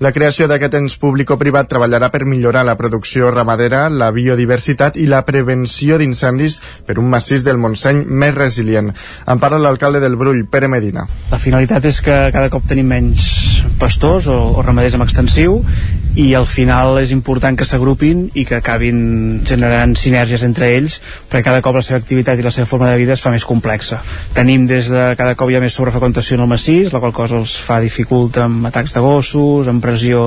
La 0.02 0.12
creació 0.12 0.48
d'aquest 0.50 0.74
ens 0.80 0.96
públic-privat 0.98 1.70
treballarà 1.70 2.10
per 2.14 2.24
millorar 2.26 2.64
la 2.66 2.74
producció 2.80 3.30
ramadera, 3.32 3.86
la 3.90 4.10
biodiversitat 4.16 4.98
i 4.98 5.06
la 5.10 5.22
prevenció 5.28 6.00
d'incendis 6.02 6.60
per 6.88 6.98
un 7.02 7.12
massís 7.12 7.46
del 7.46 7.62
Montseny 7.62 8.04
més 8.08 8.34
resilient. 8.34 8.90
En 9.28 9.42
parla 9.44 9.62
l'alcalde 9.62 10.02
del 10.02 10.18
Brull, 10.18 10.46
Pere 10.50 10.68
Medina. 10.68 11.06
La 11.32 11.42
finalitat 11.42 11.86
és 11.86 12.02
que 12.02 12.18
cada 12.34 12.50
cop 12.50 12.66
tenim 12.70 12.90
menys 12.90 13.28
pastors 13.80 14.28
o, 14.32 14.40
o 14.58 14.66
ramaders 14.66 14.98
amb 14.98 15.06
extensiu 15.06 15.62
i 16.14 16.34
al 16.38 16.46
final 16.46 17.00
és 17.02 17.12
important 17.14 17.58
que 17.58 17.66
s'agrupin 17.66 18.28
i 18.38 18.44
que 18.46 18.60
acabin 18.60 19.42
generant 19.50 19.96
sinergies 19.98 20.44
entre 20.46 20.70
ells 20.76 21.00
perquè 21.30 21.42
cada 21.48 21.64
cop 21.66 21.80
la 21.80 21.82
seva 21.86 21.98
activitat 22.02 22.38
i 22.38 22.46
la 22.46 22.52
seva 22.54 22.70
forma 22.70 22.92
de 22.92 23.00
vida 23.02 23.16
es 23.16 23.24
fa 23.24 23.32
més 23.34 23.46
complexa. 23.50 24.02
Tenim 24.38 24.68
des 24.70 24.92
de 24.94 25.08
cada 25.18 25.34
cop 25.40 25.50
hi 25.50 25.58
ha 25.58 25.64
més 25.64 25.74
sobrefreqüentació 25.74 26.38
en 26.38 26.46
el 26.46 26.52
massís, 26.52 26.94
la 26.94 27.02
qual 27.02 27.16
cosa 27.18 27.40
els 27.42 27.56
fa 27.58 27.80
dificulta 27.82 28.46
amb 28.46 28.70
atacs 28.70 28.94
de 28.94 29.02
gossos, 29.02 29.70
amb 29.70 29.83
pressió 29.84 30.24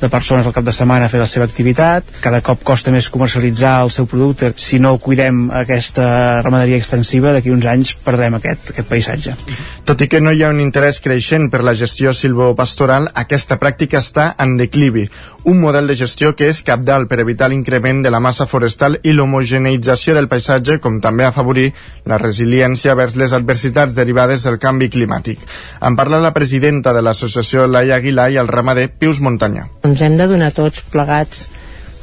de 0.00 0.10
persones 0.12 0.46
al 0.46 0.54
cap 0.54 0.64
de 0.66 0.74
setmana 0.74 1.08
a 1.08 1.12
fer 1.12 1.20
la 1.20 1.28
seva 1.30 1.48
activitat, 1.48 2.06
cada 2.24 2.40
cop 2.46 2.62
costa 2.66 2.92
més 2.94 3.10
comercialitzar 3.10 3.76
el 3.84 3.92
seu 3.94 4.06
producte. 4.10 4.52
Si 4.60 4.78
no 4.78 4.96
cuidem 5.02 5.48
aquesta 5.64 6.06
ramaderia 6.44 6.78
extensiva, 6.80 7.34
d'aquí 7.34 7.52
uns 7.52 7.66
anys 7.70 7.94
perdrem 8.06 8.38
aquest, 8.38 8.74
aquest 8.74 8.90
paisatge. 8.90 9.36
Tot 9.84 10.00
i 10.00 10.08
que 10.08 10.22
no 10.22 10.32
hi 10.32 10.44
ha 10.44 10.52
un 10.52 10.62
interès 10.62 11.00
creixent 11.04 11.50
per 11.52 11.64
la 11.66 11.74
gestió 11.76 12.14
silvopastoral, 12.16 13.10
aquesta 13.24 13.58
pràctica 13.60 14.00
està 14.00 14.32
en 14.38 14.56
declivi. 14.60 15.08
un 15.44 15.60
model 15.60 15.86
de 15.86 15.94
gestió 15.94 16.30
que 16.34 16.46
és 16.48 16.62
capdalt 16.64 17.08
per 17.08 17.18
evitar 17.20 17.50
l'increment 17.52 17.98
de 18.02 18.10
la 18.10 18.20
massa 18.20 18.46
forestal 18.48 18.96
i 19.02 19.12
l'homogeneïtzació 19.12 20.14
del 20.16 20.28
paisatge, 20.28 20.78
com 20.80 21.02
també 21.04 21.26
afavorir 21.26 21.66
la 22.08 22.16
resiliència 22.18 22.94
vers 22.96 23.16
les 23.20 23.34
adversitats 23.36 23.94
derivades 23.94 24.46
del 24.48 24.56
canvi 24.58 24.88
climàtic. 24.88 25.44
En 25.84 25.98
parla 26.00 26.22
la 26.22 26.32
presidenta 26.32 26.94
de 26.96 27.02
l'associació 27.04 27.66
Laia 27.68 27.98
Aguilar 28.00 28.30
i 28.32 28.40
el 28.40 28.48
ramader 28.48 28.83
Pius 28.88 29.20
Muntanya. 29.24 29.68
Ens 29.86 30.02
hem 30.02 30.18
de 30.20 30.26
donar 30.30 30.52
tots 30.56 30.82
plegats 30.92 31.48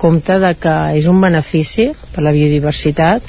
compte 0.02 0.40
de 0.42 0.56
que 0.58 0.76
és 0.98 1.08
un 1.12 1.22
benefici 1.22 1.92
per 2.14 2.24
la 2.26 2.34
biodiversitat 2.34 3.28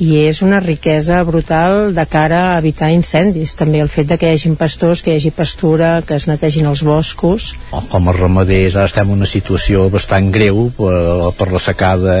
i 0.00 0.14
és 0.24 0.40
una 0.40 0.62
riquesa 0.64 1.18
brutal 1.28 1.92
de 1.92 2.04
cara 2.08 2.40
a 2.50 2.58
evitar 2.58 2.88
incendis. 2.92 3.52
També 3.58 3.82
el 3.84 3.90
fet 3.92 4.08
de 4.08 4.16
que 4.16 4.30
hi 4.30 4.38
hagi 4.38 4.52
pastors, 4.56 5.02
que 5.04 5.12
hi 5.12 5.18
hagi 5.20 5.32
pastura, 5.36 5.90
que 6.06 6.16
es 6.16 6.26
netegin 6.30 6.70
els 6.70 6.80
boscos. 6.86 7.50
Oh, 7.76 7.82
com 7.92 8.08
a 8.08 8.14
ramaders 8.16 8.78
ara 8.78 8.88
estem 8.88 9.12
en 9.12 9.20
una 9.20 9.28
situació 9.28 9.90
bastant 9.92 10.30
greu 10.32 10.70
per, 10.78 11.34
per 11.36 11.50
la 11.52 11.60
secada, 11.60 12.16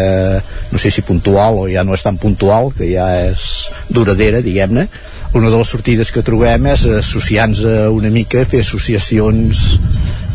no 0.70 0.82
sé 0.82 0.92
si 0.92 1.06
puntual 1.06 1.62
o 1.62 1.64
ja 1.72 1.86
no 1.86 1.96
és 1.96 2.04
tan 2.04 2.20
puntual, 2.20 2.68
que 2.76 2.90
ja 2.92 3.08
és 3.30 3.70
duradera, 3.88 4.44
diguem-ne. 4.44 4.86
Una 5.32 5.48
de 5.48 5.56
les 5.56 5.72
sortides 5.72 6.10
que 6.12 6.26
trobem 6.26 6.68
és 6.74 6.84
associar-nos 7.00 7.64
una 7.96 8.12
mica, 8.12 8.44
fer 8.44 8.60
associacions 8.60 9.78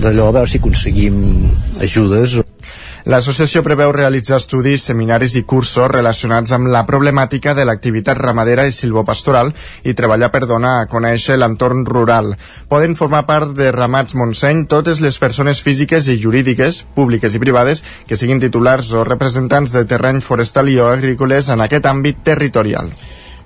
d'allò, 0.02 0.32
a 0.32 0.38
veure 0.40 0.50
si 0.50 0.58
aconseguim 0.64 1.22
ajudes 1.84 2.40
L'associació 3.06 3.62
preveu 3.62 3.92
realitzar 3.94 4.40
estudis, 4.42 4.82
seminaris 4.88 5.36
i 5.38 5.44
cursos 5.46 5.92
relacionats 5.92 6.56
amb 6.56 6.72
la 6.74 6.80
problemàtica 6.88 7.54
de 7.54 7.62
l'activitat 7.70 8.18
ramadera 8.18 8.64
i 8.66 8.72
silvopastoral 8.74 9.52
i 9.86 9.94
treballar 9.94 10.32
per 10.34 10.48
donar 10.50 10.72
a 10.80 10.88
conèixer 10.90 11.38
l'entorn 11.38 11.84
rural. 11.86 12.32
Poden 12.68 12.98
formar 12.98 13.28
part 13.28 13.54
de 13.60 13.68
Ramats 13.76 14.18
Montseny 14.18 14.64
totes 14.72 15.04
les 15.06 15.20
persones 15.22 15.62
físiques 15.62 16.08
i 16.10 16.18
jurídiques, 16.24 16.82
públiques 16.96 17.36
i 17.38 17.44
privades, 17.44 17.84
que 18.10 18.18
siguin 18.18 18.42
titulars 18.42 18.90
o 18.98 19.06
representants 19.06 19.78
de 19.78 19.86
terreny 19.86 20.24
forestal 20.26 20.74
i 20.74 20.80
o 20.82 20.90
agrícoles 20.90 21.54
en 21.54 21.62
aquest 21.62 21.86
àmbit 21.86 22.26
territorial. 22.26 22.90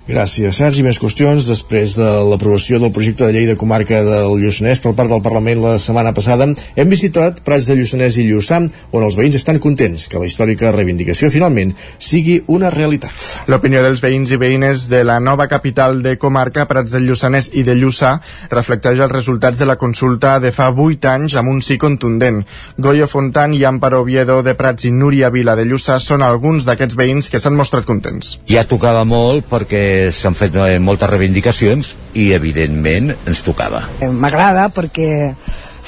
Gràcies, 0.10 0.58
Sergi. 0.58 0.82
Més 0.82 0.98
qüestions. 0.98 1.46
Després 1.46 1.92
de 1.94 2.08
l'aprovació 2.25 2.80
del 2.82 2.89
projecte 2.89 3.28
de 3.28 3.34
llei 3.36 3.46
de 3.46 3.54
comarca 3.62 4.00
del 4.01 4.39
Lluçanès 4.42 4.80
per 4.82 4.96
part 4.98 5.12
del 5.12 5.22
Parlament 5.22 5.60
la 5.62 5.75
setmana 5.78 6.16
passada, 6.18 6.48
hem 6.50 6.89
visitat 6.89 7.44
Prats 7.46 7.68
de 7.70 7.75
Lluçanès 7.78 8.18
i 8.18 8.25
Lluçà, 8.25 8.58
on 8.89 9.06
els 9.06 9.18
veïns 9.20 9.38
estan 9.38 9.60
contents 9.62 10.08
que 10.10 10.18
la 10.18 10.25
històrica 10.25 10.72
reivindicació 10.74 11.30
finalment 11.30 11.75
sigui 12.01 12.39
una 12.50 12.72
realitat. 12.74 13.13
L'opinió 13.54 13.84
dels 13.86 14.01
veïns 14.01 14.34
i 14.34 14.39
veïnes 14.42 14.88
de 14.89 15.04
la 15.06 15.20
nova 15.22 15.46
capital 15.51 16.01
de 16.01 16.16
comarca, 16.18 16.66
Prats 16.66 16.98
del 16.98 17.06
Lluçanès 17.06 17.51
i 17.54 17.62
de 17.68 17.78
Lluçà, 17.78 18.16
reflecteix 18.50 19.04
els 19.06 19.13
resultats 19.13 19.62
de 19.62 19.70
la 19.70 19.78
consulta 19.78 20.39
de 20.42 20.50
fa 20.56 20.72
8 20.74 21.06
anys 21.13 21.38
amb 21.38 21.54
un 21.54 21.62
sí 21.62 21.78
contundent. 21.78 22.42
Goyo 22.82 23.06
Fontan 23.06 23.54
i 23.54 23.62
Amparo 23.62 24.01
Oviedo 24.01 24.42
de 24.42 24.58
Prats 24.58 24.89
i 24.89 24.92
Núria 24.92 25.30
Vila 25.30 25.54
de 25.54 25.70
Lluçà 25.70 26.01
són 26.01 26.25
alguns 26.25 26.66
d'aquests 26.66 26.98
veïns 26.98 27.30
que 27.30 27.38
s'han 27.38 27.54
mostrat 27.62 27.86
contents. 27.86 28.39
Ja 28.50 28.66
tocava 28.66 29.06
molt 29.06 29.46
perquè 29.54 29.99
s'han 30.15 30.38
fet 30.38 30.56
eh, 30.56 30.77
moltes 30.79 31.10
reivindicacions 31.12 31.94
i 32.18 32.32
evidentment 32.36 33.13
ens 33.27 33.44
tocava. 33.46 33.86
M'agrada 34.01 34.70
perquè 34.74 35.10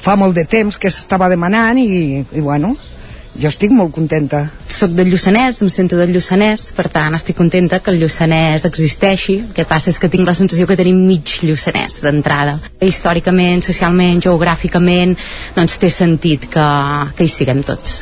fa 0.01 0.17
molt 0.17 0.37
de 0.37 0.47
temps 0.49 0.79
que 0.81 0.89
s'estava 0.89 1.29
demanant 1.31 1.79
i, 1.81 2.21
i 2.21 2.41
bueno, 2.41 2.73
jo 3.39 3.47
estic 3.47 3.71
molt 3.71 3.93
contenta. 3.95 4.41
Soc 4.67 4.91
del 4.97 5.11
Lluçanès, 5.11 5.61
em 5.63 5.69
sento 5.71 5.99
del 5.99 6.11
Lluçanès, 6.15 6.67
per 6.75 6.89
tant 6.91 7.15
estic 7.15 7.37
contenta 7.39 7.79
que 7.79 7.93
el 7.93 8.01
Lluçanès 8.01 8.67
existeixi. 8.67 9.37
El 9.45 9.55
que 9.55 9.67
passa 9.69 9.91
és 9.93 9.99
que 10.01 10.11
tinc 10.11 10.27
la 10.27 10.35
sensació 10.37 10.67
que 10.67 10.79
tenim 10.79 10.99
mig 11.07 11.37
Lluçanès 11.45 12.01
d'entrada. 12.03 12.57
Històricament, 12.83 13.63
socialment, 13.63 14.23
geogràficament, 14.27 15.15
doncs 15.55 15.79
té 15.79 15.91
sentit 15.93 16.49
que, 16.51 16.71
que 17.15 17.27
hi 17.27 17.37
siguem 17.39 17.63
tots 17.67 18.01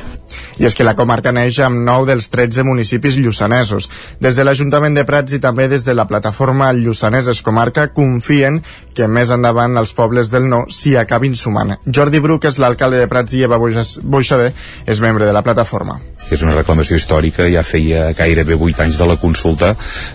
i 0.59 0.67
és 0.67 0.75
que 0.75 0.85
la 0.85 0.95
comarca 0.99 1.33
neix 1.35 1.59
amb 1.63 1.81
9 1.87 2.09
dels 2.11 2.29
13 2.29 2.65
municipis 2.67 3.17
lluçanesos. 3.17 3.89
Des 4.19 4.35
de 4.35 4.45
l'Ajuntament 4.45 4.97
de 4.97 5.05
Prats 5.07 5.33
i 5.33 5.41
també 5.43 5.69
des 5.71 5.87
de 5.87 5.95
la 5.95 6.07
plataforma 6.07 6.71
Lluçanès 6.75 7.31
Comarca 7.43 7.87
confien 7.95 8.61
que 8.93 9.07
més 9.07 9.31
endavant 9.31 9.77
els 9.79 9.93
pobles 9.95 10.29
del 10.33 10.49
no 10.51 10.65
s'hi 10.69 10.97
acabin 10.99 11.35
sumant. 11.35 11.77
Jordi 11.87 12.19
Bruc 12.19 12.45
és 12.49 12.59
l'alcalde 12.59 12.99
de 12.99 13.07
Prats 13.07 13.33
i 13.33 13.43
Eva 13.47 13.59
Boixader 13.59 14.51
és 14.85 15.01
membre 15.01 15.25
de 15.25 15.35
la 15.35 15.45
plataforma 15.45 15.99
és 16.29 16.43
una 16.45 16.53
reclamació 16.53 16.97
històrica, 16.99 17.47
ja 17.49 17.63
feia 17.65 18.09
gairebé 18.17 18.53
8 18.53 18.83
anys 18.85 18.99
de 19.01 19.07
la 19.09 19.15
consulta 19.21 19.71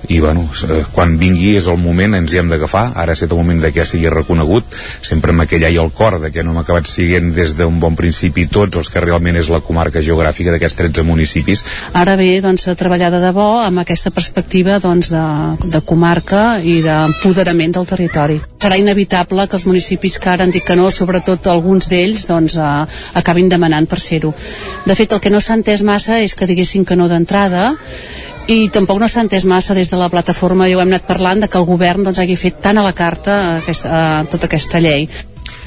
i 0.09 0.21
bueno, 0.23 0.45
eh, 0.69 0.83
quan 0.95 1.17
vingui 1.19 1.55
és 1.59 1.67
el 1.71 1.79
moment, 1.81 2.15
ens 2.15 2.33
hi 2.33 2.39
hem 2.39 2.53
d'agafar, 2.53 2.85
ara 2.95 3.13
ha 3.13 3.19
estat 3.19 3.33
el 3.35 3.41
moment 3.41 3.63
de 3.65 3.73
que 3.75 3.87
sigui 3.89 4.13
reconegut, 4.13 4.69
sempre 5.03 5.35
amb 5.35 5.45
aquell 5.45 5.67
ai 5.67 5.79
al 5.81 5.91
cor 5.97 6.21
de 6.23 6.31
que 6.31 6.45
no 6.45 6.55
hem 6.55 6.63
acabat 6.63 6.87
siguent 6.91 7.33
des 7.35 7.57
d'un 7.59 7.81
bon 7.83 7.99
principi 7.99 8.47
tots 8.47 8.79
els 8.79 8.93
que 8.93 9.03
realment 9.03 9.41
és 9.41 9.51
la 9.51 9.63
comarca 9.65 10.03
geogràfica 10.05 10.34
d'aquests 10.43 10.79
13 10.81 11.05
municipis. 11.07 11.63
Ara 11.95 12.17
ve 12.19 12.41
doncs, 12.43 12.67
treballar 12.75 13.13
de 13.15 13.21
debò 13.23 13.47
amb 13.63 13.85
aquesta 13.85 14.11
perspectiva 14.11 14.81
doncs, 14.83 15.13
de, 15.15 15.23
de 15.71 15.83
comarca 15.87 16.59
i 16.59 16.81
d'empoderament 16.83 17.77
del 17.79 17.87
territori. 17.87 18.41
Serà 18.59 18.81
inevitable 18.81 19.47
que 19.47 19.59
els 19.61 19.69
municipis 19.71 20.19
que 20.19 20.33
ara 20.33 20.43
han 20.43 20.51
dit 20.55 20.65
que 20.65 20.75
no, 20.75 20.91
sobretot 20.91 21.47
alguns 21.53 21.87
d'ells, 21.93 22.27
doncs, 22.27 22.59
eh, 22.59 23.01
acabin 23.21 23.49
demanant 23.53 23.87
per 23.87 24.01
ser-ho. 24.03 24.35
De 24.85 24.99
fet, 24.99 25.13
el 25.13 25.23
que 25.23 25.31
no 25.31 25.41
s'ha 25.41 25.59
entès 25.61 25.87
massa 25.87 26.19
és 26.19 26.35
que 26.35 26.51
diguessin 26.51 26.85
que 26.85 26.99
no 26.99 27.07
d'entrada 27.09 27.77
i 28.51 28.69
tampoc 28.69 28.99
no 29.01 29.09
s'ha 29.09 29.23
entès 29.25 29.47
massa 29.49 29.73
des 29.77 29.89
de 29.89 29.97
la 29.97 30.11
plataforma, 30.13 30.67
ja 30.69 30.77
ho 30.77 30.83
hem 30.83 30.91
anat 30.91 31.07
parlant, 31.09 31.41
de 31.41 31.49
que 31.49 31.57
el 31.61 31.65
govern 31.69 32.05
doncs, 32.05 32.19
hagi 32.21 32.37
fet 32.37 32.61
tant 32.61 32.77
a 32.77 32.85
la 32.85 32.93
carta 32.93 33.39
aquesta, 33.61 33.95
a 33.95 34.25
tota 34.29 34.51
aquesta 34.51 34.83
llei. 34.85 35.09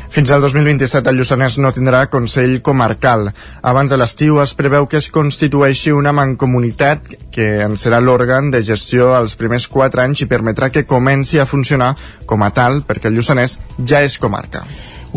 Fins 0.09 0.31
al 0.31 0.41
2027 0.41 1.11
el 1.11 1.19
Lluçanès 1.19 1.57
no 1.61 1.71
tindrà 1.75 2.05
Consell 2.09 2.61
Comarcal. 2.65 3.27
Abans 3.61 3.91
de 3.91 3.99
l'estiu 3.99 4.41
es 4.41 4.53
preveu 4.57 4.87
que 4.87 4.99
es 5.01 5.09
constitueixi 5.13 5.93
una 5.93 6.13
mancomunitat 6.15 7.11
que 7.33 7.47
en 7.65 7.75
serà 7.77 7.99
l'òrgan 8.01 8.51
de 8.53 8.63
gestió 8.65 9.13
els 9.17 9.35
primers 9.39 9.67
4 9.71 10.05
anys 10.07 10.23
i 10.23 10.29
permetrà 10.31 10.71
que 10.71 10.87
comenci 10.89 11.39
a 11.39 11.49
funcionar 11.49 11.93
com 12.25 12.43
a 12.43 12.53
tal 12.55 12.83
perquè 12.87 13.11
el 13.11 13.19
Lluçanès 13.19 13.59
ja 13.83 14.01
és 14.05 14.17
comarca. 14.17 14.63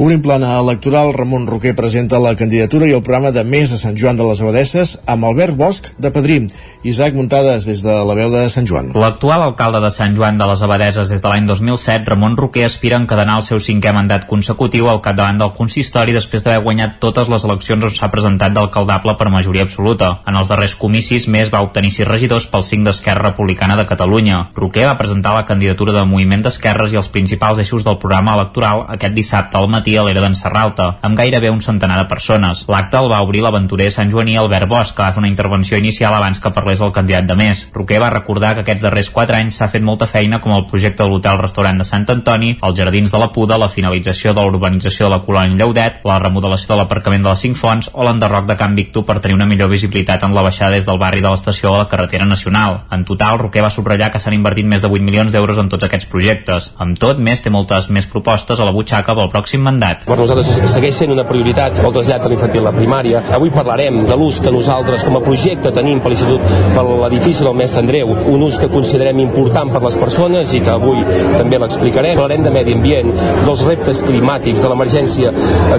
Obrim 0.00 0.20
plana 0.22 0.52
electoral, 0.56 1.10
Ramon 1.12 1.48
Roquer 1.50 1.74
presenta 1.74 2.20
la 2.22 2.36
candidatura 2.38 2.86
i 2.86 2.92
el 2.94 3.02
programa 3.02 3.32
de 3.34 3.42
Més 3.44 3.72
a 3.74 3.78
Sant 3.80 3.96
Joan 3.98 4.16
de 4.16 4.24
les 4.24 4.38
Abadesses 4.40 4.94
amb 5.10 5.26
Albert 5.26 5.58
Bosch 5.58 5.90
de 5.98 6.12
Padrí. 6.14 6.36
Isaac 6.82 7.12
Muntades 7.12 7.66
des 7.68 7.82
de 7.84 7.92
la 7.92 8.14
veu 8.16 8.30
de 8.32 8.46
Sant 8.48 8.64
Joan. 8.64 8.86
L'actual 8.96 9.42
alcalde 9.44 9.82
de 9.84 9.90
Sant 9.92 10.14
Joan 10.16 10.38
de 10.40 10.46
les 10.48 10.62
Abadeses 10.64 11.10
des 11.12 11.20
de 11.20 11.28
l'any 11.28 11.44
2007, 11.44 12.06
Ramon 12.08 12.38
Roquer, 12.38 12.64
aspira 12.64 12.96
a 12.96 13.02
encadenar 13.02 13.34
el 13.36 13.44
seu 13.44 13.58
cinquè 13.60 13.92
mandat 13.92 14.24
consecutiu 14.30 14.88
al 14.88 15.02
capdavant 15.04 15.36
del 15.36 15.52
consistori 15.52 16.14
després 16.16 16.40
d'haver 16.40 16.62
guanyat 16.64 16.96
totes 17.02 17.28
les 17.28 17.44
eleccions 17.44 17.84
on 17.84 17.92
s'ha 17.92 18.08
presentat 18.08 18.54
d'alcaldable 18.56 19.12
per 19.20 19.28
majoria 19.28 19.66
absoluta. 19.68 20.22
En 20.24 20.38
els 20.40 20.48
darrers 20.48 20.74
comicis, 20.74 21.28
Més 21.28 21.50
va 21.52 21.60
obtenir 21.60 21.90
sis 21.92 22.08
regidors 22.08 22.46
pel 22.48 22.64
5 22.64 22.88
d'Esquerra 22.88 23.28
Republicana 23.28 23.76
de 23.76 23.84
Catalunya. 23.84 24.48
Roquer 24.56 24.86
va 24.88 24.96
presentar 24.96 25.34
la 25.36 25.44
candidatura 25.44 25.92
de 25.92 26.06
Moviment 26.08 26.46
d'Esquerres 26.48 26.94
i 26.94 27.00
els 27.02 27.12
principals 27.12 27.60
eixos 27.60 27.84
del 27.84 28.00
programa 28.00 28.38
electoral 28.38 28.86
aquest 28.88 29.12
dissabte 29.12 29.60
al 29.60 29.68
matí 29.68 29.98
a 29.98 30.06
l'era 30.08 30.24
d'en 30.24 30.34
Serralta, 30.34 30.96
amb 31.02 31.20
gairebé 31.20 31.52
un 31.52 31.60
centenar 31.60 32.00
de 32.00 32.08
persones. 32.08 32.64
L'acte 32.72 32.96
el 32.96 33.12
va 33.12 33.20
obrir 33.20 33.44
l'aventurer 33.44 33.92
Sant 33.92 34.08
Joaní 34.08 34.40
Albert 34.40 34.72
Bosch, 34.72 34.96
que 34.96 35.04
va 35.04 35.12
fer 35.12 35.20
una 35.20 35.28
intervenció 35.28 35.76
inicial 35.76 36.16
abans 36.16 36.40
que 36.40 36.56
el 36.78 36.92
candidat 36.94 37.26
de 37.26 37.34
més. 37.34 37.64
Roquer 37.74 37.98
va 37.98 38.12
recordar 38.14 38.52
que 38.54 38.62
aquests 38.62 38.84
darrers 38.86 39.10
quatre 39.10 39.40
anys 39.40 39.58
s'ha 39.58 39.66
fet 39.72 39.82
molta 39.82 40.06
feina 40.06 40.38
com 40.38 40.54
el 40.54 40.68
projecte 40.70 41.02
de 41.02 41.10
l'hotel-restaurant 41.10 41.82
de 41.82 41.86
Sant 41.88 42.06
Antoni, 42.14 42.52
els 42.62 42.78
jardins 42.78 43.10
de 43.10 43.18
la 43.18 43.30
Puda, 43.34 43.58
la 43.58 43.70
finalització 43.72 44.30
de 44.36 44.44
l'urbanització 44.44 45.08
de 45.08 45.14
la 45.16 45.22
colònia 45.24 45.58
Lleudet, 45.58 45.98
la 46.06 46.20
remodelació 46.22 46.76
de 46.76 46.78
l'aparcament 46.82 47.26
de 47.26 47.32
les 47.32 47.42
Cinc 47.42 47.58
Fonts 47.58 47.90
o 47.90 48.06
l'enderroc 48.06 48.46
de 48.46 48.58
Can 48.60 48.78
Victor 48.78 49.02
per 49.08 49.18
tenir 49.18 49.40
una 49.40 49.48
millor 49.50 49.72
visibilitat 49.74 50.22
en 50.22 50.36
la 50.38 50.46
baixada 50.46 50.76
des 50.76 50.86
del 50.86 51.02
barri 51.02 51.24
de 51.24 51.32
l'estació 51.32 51.74
a 51.74 51.82
la 51.82 51.88
carretera 51.90 52.28
nacional. 52.28 52.84
En 52.94 53.02
total, 53.08 53.40
Roquer 53.42 53.66
va 53.66 53.74
subratllar 53.74 54.12
que 54.14 54.22
s'han 54.22 54.38
invertit 54.38 54.70
més 54.70 54.86
de 54.86 54.92
8 54.92 55.02
milions 55.02 55.34
d'euros 55.34 55.58
en 55.58 55.72
tots 55.74 55.88
aquests 55.88 56.06
projectes. 56.06 56.70
Amb 56.78 57.02
tot, 57.02 57.18
més 57.18 57.42
té 57.42 57.50
moltes 57.50 57.90
més 57.90 58.06
propostes 58.06 58.60
a 58.60 58.68
la 58.68 58.76
butxaca 58.76 59.16
pel 59.16 59.32
pròxim 59.32 59.66
mandat 59.66 60.06
per 60.10 60.18
nosaltres 60.18 60.48
segueix 60.72 60.96
sent 60.98 61.12
una 61.14 61.22
prioritat 61.28 61.76
el 61.78 61.92
trasllat 61.94 62.24
de 62.24 62.32
l'infantil 62.32 62.64
a 62.64 62.68
la 62.68 62.72
primària. 62.74 63.20
Avui 63.36 63.52
parlarem 63.54 64.00
de 64.08 64.16
l'ús 64.18 64.40
que 64.42 64.50
nosaltres 64.50 65.04
com 65.06 65.18
a 65.18 65.22
projecte 65.22 65.70
tenim 65.76 66.00
per 66.02 66.10
l'Institut 66.10 66.42
per 66.74 66.84
l'edifici 66.86 67.44
del 67.44 67.54
Mestre 67.58 67.82
Andreu, 67.82 68.12
un 68.30 68.42
ús 68.46 68.58
que 68.60 68.68
considerem 68.72 69.18
important 69.22 69.70
per 69.72 69.82
les 69.84 69.96
persones 70.00 70.52
i 70.56 70.60
que 70.64 70.72
avui 70.72 71.00
també 71.36 71.58
l'explicarem. 71.60 72.18
Parlarem 72.18 72.44
de 72.44 72.52
medi 72.54 72.74
ambient, 72.76 73.12
dels 73.46 73.64
reptes 73.66 74.02
climàtics, 74.06 74.62
de 74.62 74.70
l'emergència 74.70 75.32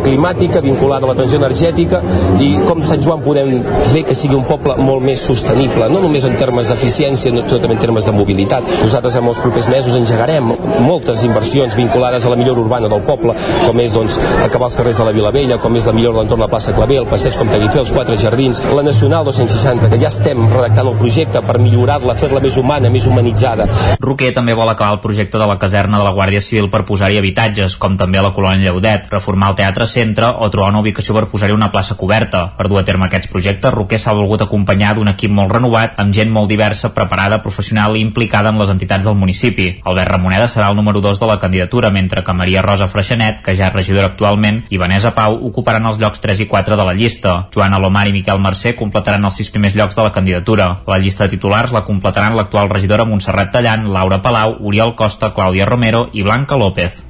climàtica 0.04 0.62
vinculada 0.64 1.08
a 1.08 1.12
la 1.12 1.18
transició 1.18 1.42
energètica 1.42 2.02
i 2.42 2.52
com 2.68 2.84
Sant 2.88 3.04
Joan 3.04 3.24
podem 3.26 3.54
fer 3.92 4.04
que 4.08 4.18
sigui 4.18 4.38
un 4.38 4.46
poble 4.50 4.76
molt 4.82 5.06
més 5.06 5.24
sostenible, 5.24 5.88
no 5.92 6.02
només 6.04 6.26
en 6.28 6.38
termes 6.40 6.72
d'eficiència, 6.72 7.34
no 7.36 7.46
també 7.52 7.76
en 7.78 7.84
termes 7.84 8.08
de 8.08 8.16
mobilitat. 8.16 8.68
Nosaltres 8.82 9.18
en 9.20 9.30
els 9.32 9.42
propers 9.44 9.70
mesos 9.72 9.98
engegarem 9.98 10.52
moltes 10.82 11.24
inversions 11.28 11.78
vinculades 11.78 12.26
a 12.26 12.34
la 12.34 12.40
millora 12.40 12.64
urbana 12.64 12.90
del 12.92 13.06
poble, 13.08 13.36
com 13.66 13.84
és 13.84 13.94
doncs, 13.96 14.18
acabar 14.42 14.72
els 14.72 14.78
carrers 14.80 15.02
de 15.02 15.08
la 15.08 15.16
Vila 15.16 15.34
Vella, 15.36 15.60
com 15.62 15.76
és 15.78 15.88
la 15.88 15.96
millor 15.96 16.18
l'entorn 16.18 16.42
de 16.42 16.48
la 16.48 16.52
plaça 16.52 16.76
Clavé, 16.76 16.98
el 17.02 17.10
passeig 17.12 17.38
com 17.38 17.50
Taguifé, 17.52 17.80
els 17.84 17.94
quatre 17.94 18.18
jardins, 18.18 18.62
la 18.72 18.86
Nacional 18.86 19.26
260, 19.28 19.92
que 19.92 20.02
ja 20.02 20.10
estem 20.12 20.48
redactant 20.50 20.71
el 20.80 20.98
projecte 20.98 21.42
per 21.44 21.58
millorar-la, 21.60 22.16
fer-la 22.16 22.40
més 22.44 22.58
humana, 22.58 22.90
més 22.94 23.06
humanitzada. 23.08 23.68
Roquer 24.00 24.32
també 24.36 24.54
vol 24.58 24.70
acabar 24.70 24.96
el 24.96 25.02
projecte 25.04 25.38
de 25.38 25.48
la 25.48 25.58
caserna 25.60 26.00
de 26.00 26.06
la 26.06 26.14
Guàrdia 26.16 26.42
Civil 26.42 26.70
per 26.72 26.84
posar-hi 26.88 27.20
habitatges, 27.20 27.76
com 27.82 27.98
també 28.00 28.20
a 28.20 28.26
la 28.26 28.34
colònia 28.36 28.72
Lleudet, 28.72 29.10
reformar 29.12 29.52
el 29.52 29.58
teatre 29.60 29.88
centre 29.88 30.30
o 30.32 30.50
trobar 30.54 30.70
una 30.72 30.82
ubicació 30.82 31.16
per 31.18 31.28
posar-hi 31.32 31.56
una 31.56 31.72
plaça 31.72 31.98
coberta. 32.00 32.44
Per 32.58 32.68
dur 32.72 32.80
a 32.80 32.86
terme 32.88 33.08
aquests 33.08 33.30
projectes, 33.32 33.74
Roquer 33.74 34.00
s'ha 34.00 34.16
volgut 34.16 34.46
acompanyar 34.46 34.96
d'un 34.96 35.12
equip 35.12 35.32
molt 35.32 35.52
renovat, 35.52 35.98
amb 36.02 36.14
gent 36.16 36.32
molt 36.32 36.50
diversa, 36.50 36.94
preparada, 36.96 37.42
professional 37.42 37.98
i 37.98 38.04
implicada 38.06 38.50
amb 38.52 38.62
les 38.64 38.72
entitats 38.74 39.06
del 39.08 39.18
municipi. 39.20 39.68
Albert 39.84 40.16
Ramoneda 40.16 40.48
serà 40.52 40.70
el 40.72 40.80
número 40.80 41.02
2 41.02 41.20
de 41.20 41.30
la 41.30 41.40
candidatura, 41.40 41.92
mentre 41.92 42.24
que 42.24 42.34
Maria 42.34 42.62
Rosa 42.62 42.88
Freixenet, 42.88 43.42
que 43.46 43.56
ja 43.56 43.68
és 43.70 43.76
regidora 43.76 44.12
actualment, 44.12 44.64
i 44.70 44.80
Vanessa 44.82 45.14
Pau 45.18 45.38
ocuparan 45.50 45.86
els 45.90 46.00
llocs 46.02 46.22
3 46.24 46.46
i 46.46 46.50
4 46.52 46.78
de 46.78 46.88
la 46.88 46.96
llista. 46.98 47.36
Joan 47.54 47.74
Alomar 47.74 48.08
i 48.08 48.16
Miquel 48.16 48.40
Mercè 48.42 48.76
completaran 48.78 49.26
els 49.28 49.38
sis 49.40 49.52
primers 49.52 49.76
llocs 49.78 49.98
de 49.98 50.06
la 50.06 50.14
candidatura. 50.16 50.61
La 50.88 51.00
llista 51.02 51.28
de 51.28 51.36
titulars 51.36 51.74
la 51.76 51.84
completaran 51.88 52.36
l'actual 52.38 52.70
regidora 52.72 53.08
Montserrat 53.08 53.54
Tallant, 53.54 53.88
Laura 53.94 54.22
Palau, 54.22 54.58
Oriol 54.68 54.96
Costa, 55.00 55.32
Clàudia 55.36 55.70
Romero 55.70 56.08
i 56.14 56.26
Blanca 56.28 56.60
López. 56.60 57.02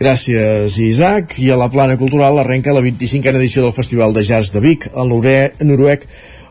Gràcies, 0.00 0.78
Isaac. 0.80 1.34
I 1.44 1.50
a 1.52 1.58
la 1.60 1.68
plana 1.68 1.98
cultural 2.00 2.38
arrenca 2.40 2.72
la 2.72 2.80
25a 2.80 3.34
edició 3.36 3.66
del 3.66 3.74
Festival 3.76 4.14
de 4.16 4.22
Jazz 4.24 4.48
de 4.54 4.62
Vic. 4.64 4.86
El 4.96 5.12
noruec 5.68 6.06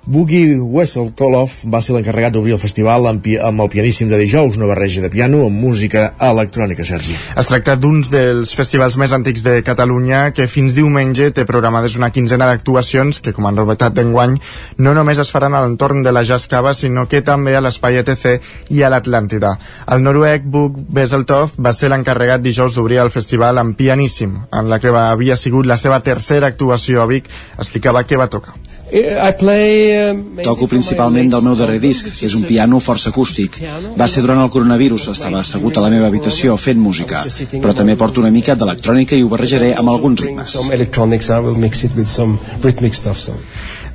Boogie 0.06 0.58
Wesselkolov 0.60 1.52
va 1.70 1.82
ser 1.84 1.94
l'encarregat 1.96 2.34
d'obrir 2.34 2.56
el 2.56 2.62
festival 2.62 3.08
amb, 3.10 3.26
amb 3.44 3.64
el 3.64 3.70
pianíssim 3.74 4.10
de 4.10 4.18
dijous, 4.22 4.58
una 4.58 4.70
barreja 4.70 5.02
de 5.04 5.10
piano 5.12 5.42
amb 5.46 5.60
música 5.60 6.14
electrònica, 6.24 6.86
Sergi. 6.88 7.16
Es 7.38 7.50
tracta 7.50 7.76
d'un 7.76 8.02
dels 8.08 8.54
festivals 8.56 8.98
més 9.02 9.14
antics 9.16 9.44
de 9.44 9.58
Catalunya 9.66 10.30
que 10.36 10.48
fins 10.48 10.78
diumenge 10.78 11.32
té 11.36 11.46
programades 11.50 11.98
una 12.00 12.12
quinzena 12.16 12.48
d'actuacions 12.50 13.20
que, 13.26 13.34
com 13.36 13.50
a 13.50 13.54
novetat 13.56 13.98
d'enguany, 13.98 14.38
no 14.78 14.96
només 14.96 15.20
es 15.20 15.34
faran 15.34 15.58
a 15.58 15.64
l'entorn 15.66 16.04
de 16.06 16.16
la 16.16 16.24
Jazz 16.24 16.48
Cava, 16.48 16.74
sinó 16.74 17.08
que 17.10 17.22
també 17.26 17.58
a 17.58 17.64
l'Espai 17.66 18.00
ETC 18.04 18.72
i 18.76 18.84
a 18.84 18.94
l'Atlàntida. 18.94 19.56
El 19.92 20.06
noruec 20.06 20.48
Bug 20.48 20.80
Besseltoft 20.88 21.60
va 21.60 21.74
ser 21.74 21.92
l'encarregat 21.92 22.46
dijous 22.46 22.78
d'obrir 22.78 23.04
el 23.04 23.14
festival 23.14 23.60
amb 23.60 23.78
pianíssim, 23.78 24.38
en 24.52 24.70
la 24.72 24.80
que 24.80 24.96
havia 24.96 25.36
sigut 25.36 25.68
la 25.68 25.78
seva 25.78 26.00
tercera 26.06 26.48
actuació 26.48 27.04
a 27.04 27.10
Vic, 27.10 27.30
explicava 27.58 28.06
què 28.08 28.18
va 28.18 28.32
tocar. 28.32 28.69
Uh, 28.90 30.42
Toco 30.44 30.68
principalment 30.68 31.30
del 31.30 31.44
meu 31.46 31.56
darrer 31.56 31.78
disc, 31.84 32.10
que 32.10 32.26
és 32.26 32.34
un 32.34 32.46
piano 32.50 32.80
força 32.82 33.12
acústic. 33.14 33.60
Va 34.00 34.08
ser 34.10 34.24
durant 34.26 34.42
el 34.42 34.50
coronavirus, 34.50 35.10
estava 35.14 35.44
assegut 35.44 35.78
a 35.78 35.84
la 35.86 35.92
meva 35.94 36.10
habitació 36.10 36.58
fent 36.58 36.80
música, 36.82 37.22
però 37.60 37.76
també 37.78 37.98
porto 38.00 38.24
una 38.24 38.34
mica 38.34 38.58
d'electrònica 38.58 39.18
i 39.18 39.24
ho 39.24 39.30
barrejaré 39.30 39.76
amb 39.78 39.94
alguns 39.94 40.24
ritmes. 40.26 40.56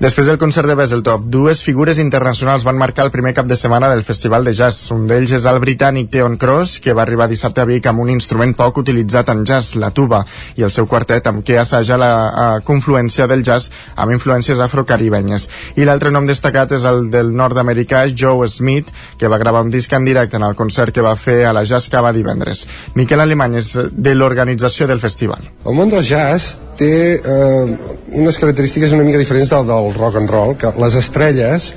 Després 0.03 0.27
del 0.27 0.41
concert 0.43 0.67
de 0.67 0.75
Besseltop, 0.75 1.29
dues 1.31 1.61
figures 1.63 2.01
internacionals 2.03 2.65
van 2.67 2.75
marcar 2.75 3.05
el 3.07 3.13
primer 3.15 3.31
cap 3.35 3.47
de 3.47 3.55
setmana 3.55 3.87
del 3.93 4.03
Festival 4.03 4.43
de 4.45 4.51
Jazz. 4.59 4.91
Un 4.91 5.05
d'ells 5.07 5.31
és 5.39 5.45
el 5.47 5.61
britànic 5.63 6.09
Theon 6.11 6.35
Cross, 6.37 6.81
que 6.83 6.93
va 6.93 7.05
arribar 7.05 7.29
dissabte 7.31 7.63
a 7.63 7.67
Vic 7.69 7.87
amb 7.87 8.03
un 8.03 8.11
instrument 8.11 8.57
poc 8.59 8.81
utilitzat 8.83 9.31
en 9.31 9.45
jazz, 9.47 9.77
la 9.79 9.93
tuba, 9.95 10.25
i 10.59 10.67
el 10.67 10.73
seu 10.75 10.89
quartet 10.91 11.31
amb 11.31 11.45
què 11.47 11.61
assaja 11.63 11.99
la 12.01 12.11
a, 12.27 12.49
confluència 12.67 13.29
del 13.31 13.47
jazz 13.47 13.71
amb 13.95 14.17
influències 14.17 14.59
afrocaribenyes. 14.67 15.47
I 15.79 15.87
l'altre 15.87 16.11
nom 16.11 16.27
destacat 16.27 16.75
és 16.75 16.91
el 16.91 17.07
del 17.15 17.31
nord-americà 17.31 18.03
Joe 18.11 18.51
Smith, 18.51 18.91
que 19.17 19.31
va 19.31 19.39
gravar 19.39 19.63
un 19.63 19.71
disc 19.71 19.95
en 19.95 20.11
directe 20.11 20.43
en 20.43 20.49
el 20.51 20.59
concert 20.59 20.91
que 20.91 21.07
va 21.07 21.15
fer 21.15 21.45
a 21.47 21.55
la 21.55 21.63
Jazz 21.63 21.89
Cava 21.89 22.11
divendres. 22.13 22.67
Miquel 22.99 23.23
Alemany 23.23 23.61
és 23.63 23.73
de 23.79 24.19
l'organització 24.19 24.91
del 24.91 24.99
festival. 24.99 25.53
El 25.65 25.79
món 25.79 25.95
del 25.95 26.03
jazz 26.03 26.59
té 26.79 26.95
eh, 27.15 27.77
unes 28.15 28.39
característiques 28.41 28.93
una 28.97 29.07
mica 29.07 29.21
diferents 29.21 29.53
del, 29.53 29.67
del 29.69 29.95
rock 29.97 30.21
and 30.21 30.31
roll, 30.31 30.57
que 30.59 30.73
les 30.81 30.99
estrelles, 31.01 31.71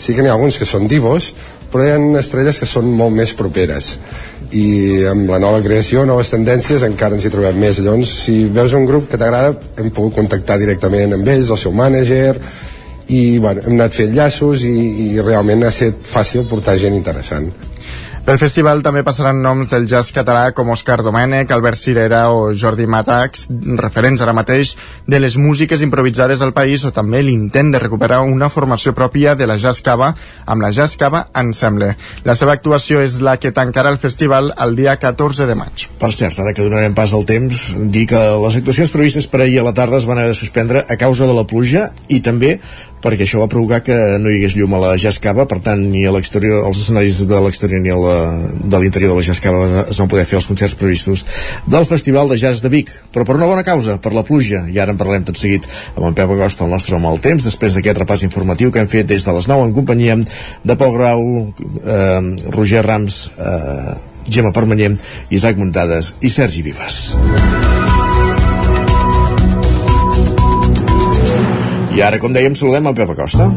sí 0.00 0.14
que 0.14 0.22
n'hi 0.22 0.30
ha 0.30 0.36
alguns 0.36 0.58
que 0.60 0.68
són 0.68 0.88
divos, 0.90 1.30
però 1.70 1.86
hi 1.86 1.92
ha 1.94 2.00
estrelles 2.18 2.58
que 2.58 2.66
són 2.66 2.90
molt 2.98 3.14
més 3.14 3.32
properes. 3.38 3.92
I 4.50 5.06
amb 5.12 5.30
la 5.30 5.38
nova 5.42 5.62
creació, 5.62 6.02
noves 6.08 6.32
tendències 6.32 6.82
encara 6.86 7.14
ens 7.14 7.26
hi 7.26 7.30
trobem 7.30 7.60
més. 7.62 7.78
Llavors 7.78 8.16
si 8.24 8.42
veus 8.50 8.74
un 8.74 8.88
grup 8.88 9.06
que 9.10 9.20
t'agrada 9.20 9.54
hem 9.78 9.92
pogut 9.94 10.18
contactar 10.18 10.58
directament 10.58 11.14
amb 11.14 11.30
ells, 11.30 11.54
el 11.54 11.62
seu 11.62 11.74
mànager 11.76 12.34
i 13.10 13.38
bueno, 13.42 13.62
hem 13.66 13.78
anat 13.78 13.94
fent 13.94 14.14
llaços 14.14 14.66
i, 14.66 14.76
i 15.10 15.10
realment 15.22 15.66
ha 15.66 15.74
estat 15.74 16.06
fàcil 16.06 16.46
portar 16.50 16.78
gent 16.78 16.98
interessant 16.98 17.50
pel 18.26 18.38
festival 18.38 18.82
també 18.84 19.02
passaran 19.06 19.40
noms 19.42 19.70
del 19.72 19.86
jazz 19.90 20.12
català 20.14 20.50
com 20.56 20.68
Òscar 20.70 21.00
Domènech, 21.02 21.50
Albert 21.54 21.78
Cirera 21.80 22.22
o 22.34 22.52
Jordi 22.54 22.86
Matax, 22.90 23.48
referents 23.80 24.22
ara 24.22 24.34
mateix 24.36 24.74
de 25.10 25.20
les 25.22 25.36
músiques 25.40 25.82
improvisades 25.82 26.42
al 26.44 26.52
país 26.56 26.84
o 26.84 26.92
també 26.94 27.22
l'intent 27.24 27.72
de 27.72 27.80
recuperar 27.82 28.20
una 28.22 28.50
formació 28.52 28.92
pròpia 28.94 29.34
de 29.34 29.48
la 29.50 29.56
Jazz 29.58 29.82
Cava 29.86 30.12
amb 30.46 30.62
la 30.62 30.70
Jazz 30.76 30.98
Cava 31.00 31.26
Ensemble. 31.42 31.94
La 32.24 32.36
seva 32.38 32.54
actuació 32.58 33.00
és 33.04 33.20
la 33.24 33.38
que 33.40 33.54
tancarà 33.56 33.92
el 33.94 33.98
festival 34.02 34.52
el 34.56 34.76
dia 34.76 34.98
14 35.00 35.48
de 35.48 35.56
maig. 35.58 35.88
Per 36.00 36.12
cert, 36.14 36.38
ara 36.44 36.54
que 36.54 36.66
donarem 36.66 36.94
pas 36.94 37.14
al 37.16 37.26
temps, 37.26 37.64
dir 37.90 38.06
que 38.10 38.20
les 38.44 38.60
actuacions 38.60 38.94
previstes 38.94 39.26
per 39.30 39.42
ahir 39.44 39.60
a 39.60 39.66
la 39.70 39.74
tarda 39.74 39.98
es 39.98 40.08
van 40.08 40.20
haver 40.20 40.34
de 40.34 40.38
suspendre 40.38 40.84
a 40.88 41.00
causa 41.00 41.26
de 41.26 41.36
la 41.36 41.46
pluja 41.48 41.88
i 42.08 42.20
també 42.24 42.58
perquè 43.02 43.24
això 43.24 43.40
va 43.42 43.48
provocar 43.50 43.80
que 43.84 43.96
no 44.20 44.30
hi 44.30 44.38
hagués 44.38 44.56
llum 44.58 44.74
a 44.76 44.80
la 44.82 44.90
Jazz 45.00 45.20
Cava, 45.22 45.46
per 45.48 45.60
tant 45.64 45.80
ni 45.92 46.04
a 46.06 46.12
l'exterior, 46.14 46.64
als 46.66 46.82
escenaris 46.82 47.22
de 47.28 47.40
l'exterior 47.44 47.80
ni 47.82 47.92
a 47.92 47.98
la 47.98 48.16
de 48.60 48.80
l'interior 48.82 49.14
de 49.14 49.18
la 49.18 49.24
Jazz 49.26 49.42
Cava 49.44 49.84
es 49.86 50.00
van 50.00 50.10
poder 50.10 50.26
fer 50.28 50.38
els 50.40 50.48
concerts 50.50 50.76
previstos 50.80 51.24
del 51.66 51.88
Festival 51.88 52.28
de 52.30 52.38
Jazz 52.40 52.62
de 52.64 52.72
Vic, 52.72 52.92
però 53.14 53.24
per 53.26 53.38
una 53.38 53.48
bona 53.50 53.64
causa, 53.66 53.96
per 54.02 54.12
la 54.16 54.24
pluja, 54.26 54.66
i 54.68 54.78
ara 54.78 54.94
en 54.94 55.00
parlem 55.00 55.24
tot 55.28 55.40
seguit 55.40 55.66
amb 55.96 56.10
en 56.10 56.18
Pep 56.18 56.34
Agost, 56.36 56.60
el 56.60 56.72
nostre 56.72 56.98
home 56.98 57.08
al 57.08 57.22
temps, 57.24 57.46
després 57.46 57.76
d'aquest 57.76 58.02
repàs 58.04 58.26
informatiu 58.26 58.72
que 58.72 58.82
hem 58.82 58.90
fet 58.90 59.08
des 59.10 59.24
de 59.24 59.36
les 59.36 59.48
9 59.48 59.70
en 59.70 59.74
companyia 59.76 60.18
de 60.20 60.76
Pol 60.76 60.94
Grau, 60.96 61.24
eh, 61.84 62.20
Roger 62.50 62.84
Rams, 62.86 63.24
eh, 63.38 63.96
Gemma 64.30 64.52
Permanyem, 64.52 64.98
Isaac 65.30 65.58
Muntades 65.58 66.14
i 66.20 66.30
Sergi 66.30 66.62
Vives. 66.62 67.02
I 71.90 72.02
ara, 72.06 72.20
com 72.22 72.34
dèiem, 72.34 72.54
saludem 72.54 72.86
el 72.86 72.94
Pep 72.94 73.10
Acosta. 73.16 73.50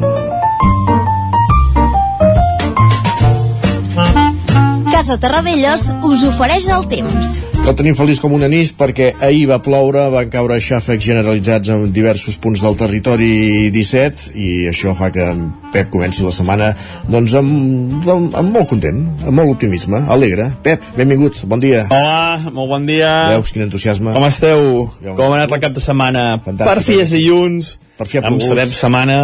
Casa 5.03 5.17
Terradellos 5.19 5.81
us 6.07 6.21
ofereix 6.23 6.63
el 6.71 6.85
temps. 6.87 7.33
El 7.67 7.73
tenim 7.75 7.91
feliç 7.91 8.21
com 8.23 8.31
un 8.37 8.45
anís 8.47 8.69
perquè 8.71 9.09
ahir 9.27 9.49
va 9.49 9.57
ploure, 9.59 10.05
van 10.13 10.29
caure 10.31 10.55
xàfecs 10.63 11.03
generalitzats 11.03 11.73
en 11.75 11.91
diversos 11.91 12.37
punts 12.39 12.63
del 12.63 12.77
territori 12.79 13.67
17 13.75 14.31
i 14.31 14.47
això 14.71 14.95
fa 14.95 15.11
que 15.11 15.27
Pep 15.75 15.91
comenci 15.91 16.23
la 16.23 16.31
setmana 16.31 16.71
doncs 17.11 17.35
amb, 17.35 18.07
amb, 18.15 18.31
amb 18.31 18.55
molt 18.55 18.71
content, 18.71 19.03
amb 19.27 19.35
molt 19.41 19.57
optimisme, 19.57 20.05
alegre. 20.07 20.47
Pep, 20.63 20.87
benvingut, 20.95 21.43
bon 21.51 21.59
dia. 21.59 21.83
Hola, 21.91 22.53
molt 22.55 22.71
bon 22.71 22.87
dia. 22.87 23.13
Veus 23.35 23.51
quin 23.51 23.67
entusiasme. 23.67 24.15
Com 24.15 24.31
esteu? 24.31 24.85
Com 25.03 25.25
ha 25.25 25.41
anat 25.41 25.51
el 25.51 25.65
cap 25.67 25.75
de 25.75 25.83
setmana? 25.83 26.29
Fantàstic. 26.47 26.69
Per 26.71 26.87
fi 26.87 27.01
és 27.03 27.17
dilluns, 27.19 27.75
per 27.99 28.07
fi 28.07 28.23
ha 28.23 28.29
amb 28.31 28.39
sabem 28.47 28.71
setmana, 28.71 29.23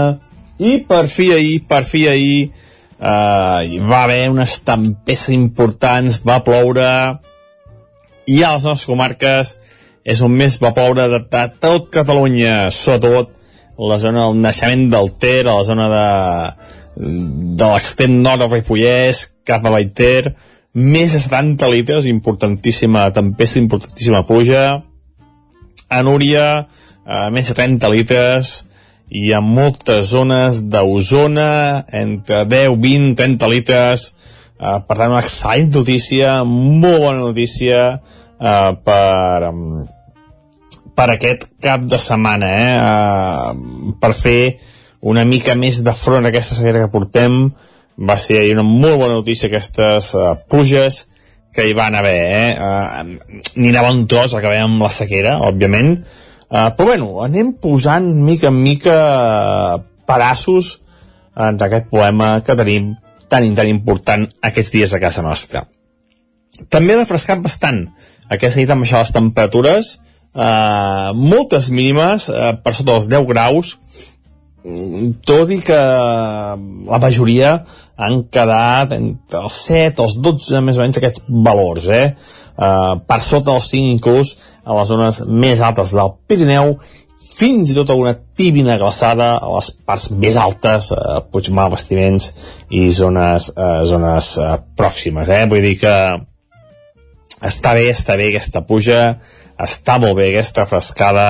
i 0.59 0.81
per 0.83 1.05
fi 1.07 1.31
ahir, 1.39 1.61
per 1.71 1.85
fi 1.87 2.09
ahir, 2.11 2.49
uh, 2.99 3.63
hi 3.65 3.79
va 3.79 4.03
haver 4.03 4.29
unes 4.31 4.59
tempestes 4.67 5.33
importants, 5.35 6.19
va 6.25 6.39
ploure, 6.45 6.91
i 8.29 8.43
a 8.43 8.53
les 8.53 8.67
nostres 8.67 8.87
comarques 8.89 9.55
és 10.09 10.21
on 10.25 10.33
més 10.33 10.57
va 10.61 10.73
ploure 10.75 11.07
de, 11.11 11.23
de 11.31 11.43
tot 11.61 11.89
Catalunya, 11.93 12.69
sobretot 12.73 13.35
la 13.79 13.97
zona 14.01 14.27
del 14.27 14.43
naixement 14.43 14.89
del 14.91 15.11
Ter, 15.19 15.47
a 15.47 15.55
la 15.55 15.63
zona 15.63 15.87
de, 15.91 16.05
de 16.99 17.71
l'extrem 17.71 18.19
nord 18.23 18.43
del 18.43 18.53
Ripollès, 18.57 19.23
cap 19.47 19.65
a 19.65 19.73
Baiter, 19.73 20.33
més 20.75 21.15
de 21.15 21.21
70 21.21 21.69
litres, 21.71 22.07
importantíssima 22.09 23.07
tempesta, 23.15 23.59
importantíssima 23.61 24.25
pluja, 24.27 24.65
a 25.89 26.01
Núria, 26.05 26.47
eh, 27.05 27.29
més 27.33 27.49
de 27.49 27.55
30 27.57 27.89
litres, 27.93 28.51
i 29.09 29.33
a 29.33 29.41
moltes 29.41 30.11
zones 30.13 30.61
d'Osona, 30.69 31.85
entre 31.97 32.45
10, 32.45 32.77
20, 32.77 33.15
30 33.17 33.51
litres, 33.51 34.09
eh, 34.59 34.79
per 34.85 34.97
tant 34.97 35.13
una 35.15 35.23
excel·lent 35.23 35.73
notícia, 35.81 36.39
molt 36.45 37.01
bona 37.01 37.19
notícia, 37.23 37.99
uh, 38.39 38.73
per, 38.83 39.49
um, 39.49 39.87
per 40.95 41.07
aquest 41.13 41.45
cap 41.63 41.85
de 41.89 41.99
setmana, 42.01 42.49
eh? 42.49 42.75
Uh, 42.79 43.95
per 43.99 44.13
fer 44.17 44.41
una 44.99 45.25
mica 45.25 45.55
més 45.55 45.81
de 45.83 45.95
front 45.95 46.25
a 46.25 46.31
aquesta 46.31 46.57
sequera 46.57 46.85
que 46.85 46.93
portem. 46.93 47.41
Va 47.99 48.15
ser 48.19 48.45
una 48.53 48.63
molt 48.63 48.99
bona 49.01 49.19
notícia 49.19 49.49
aquestes 49.49 50.13
uh, 50.15 50.33
pluges 50.49 51.05
que 51.55 51.65
hi 51.65 51.75
van 51.75 51.97
haver, 51.99 52.19
eh? 52.31 52.49
Uh, 52.55 53.43
N'hi 53.59 53.73
anava 53.73 53.91
un 53.95 54.05
tros, 54.07 54.35
acabem 54.37 54.67
amb 54.67 54.85
la 54.85 54.91
sequera, 54.93 55.39
òbviament, 55.47 55.97
uh, 56.49 56.69
però 56.75 56.91
bueno, 56.91 57.09
anem 57.25 57.53
posant 57.61 58.09
mica 58.25 58.49
en 58.49 58.59
mica 58.61 58.97
pedaços 60.09 60.79
en 61.39 61.59
aquest 61.61 61.89
poema 61.93 62.39
que 62.43 62.57
tenim 62.59 62.93
tan 63.29 63.45
i 63.45 63.53
tan 63.55 63.69
important 63.69 64.25
aquests 64.41 64.73
dies 64.73 64.93
a 64.93 64.99
casa 65.01 65.23
nostra. 65.23 65.63
També 66.73 66.95
ha 66.95 67.03
refrescat 67.03 67.41
bastant. 67.43 67.85
Aquesta 68.29 68.59
nit 68.59 68.71
han 68.73 68.81
baixat 68.81 69.05
les 69.05 69.13
temperatures, 69.15 69.91
eh, 70.33 71.11
moltes 71.15 71.69
mínimes 71.69 72.29
eh, 72.29 72.53
per 72.63 72.73
sota 72.75 72.95
dels 72.95 73.09
10 73.11 73.29
graus 73.29 73.75
tot 75.25 75.51
i 75.55 75.61
que 75.63 75.77
la 75.79 76.99
majoria 76.99 77.53
han 77.99 78.25
quedat 78.31 78.91
entre 78.97 79.43
els 79.47 79.59
7 79.69 80.03
els 80.03 80.17
12 80.19 80.61
més 80.65 80.77
o 80.77 80.83
menys 80.83 80.99
aquests 80.99 81.23
valors 81.47 81.87
eh? 81.95 82.09
Uh, 82.59 82.99
per 83.07 83.21
sota 83.23 83.53
dels 83.53 83.69
5 83.71 83.93
inclús 83.93 84.33
a 84.67 84.75
les 84.75 84.89
zones 84.91 85.21
més 85.31 85.61
altes 85.63 85.93
del 85.95 86.09
Pirineu 86.27 86.73
fins 87.39 87.71
i 87.71 87.75
tot 87.75 87.91
alguna 87.91 88.17
tíbina 88.35 88.77
glaçada 88.79 89.29
a 89.39 89.51
les 89.53 89.69
parts 89.87 90.09
més 90.11 90.35
altes, 90.39 90.89
eh, 90.91 91.19
Puigmal, 91.31 91.71
Bastiments 91.71 92.33
i 92.75 92.89
zones, 92.91 93.49
eh, 93.55 93.85
zones 93.87 94.33
eh, 94.37 94.57
pròximes. 94.75 95.29
Eh? 95.29 95.45
Vull 95.51 95.63
dir 95.63 95.77
que 95.79 95.95
està 97.51 97.73
bé, 97.75 97.89
està 97.93 98.17
bé 98.19 98.29
aquesta 98.29 98.63
puja, 98.67 99.01
està 99.59 99.99
molt 99.99 100.17
bé 100.19 100.29
aquesta 100.29 100.67
frescada, 100.67 101.27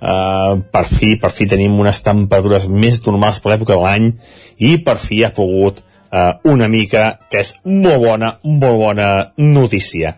eh, 0.00 0.52
per 0.72 0.84
fi, 0.88 1.16
per 1.20 1.32
fi 1.32 1.48
tenim 1.48 1.78
unes 1.80 2.02
temperatures 2.04 2.68
més 2.68 3.00
normals 3.06 3.40
per 3.40 3.52
l'època 3.52 3.76
de 3.76 3.82
l'any 3.82 4.12
i 4.58 4.76
per 4.84 4.98
fi 5.00 5.24
ha 5.24 5.34
pogut 5.36 5.82
eh, 6.12 6.32
una 6.44 6.68
mica, 6.68 7.18
que 7.30 7.40
és 7.40 7.54
molt 7.64 8.02
bona, 8.04 8.36
molt 8.44 8.78
bona 8.78 9.08
notícia. 9.40 10.14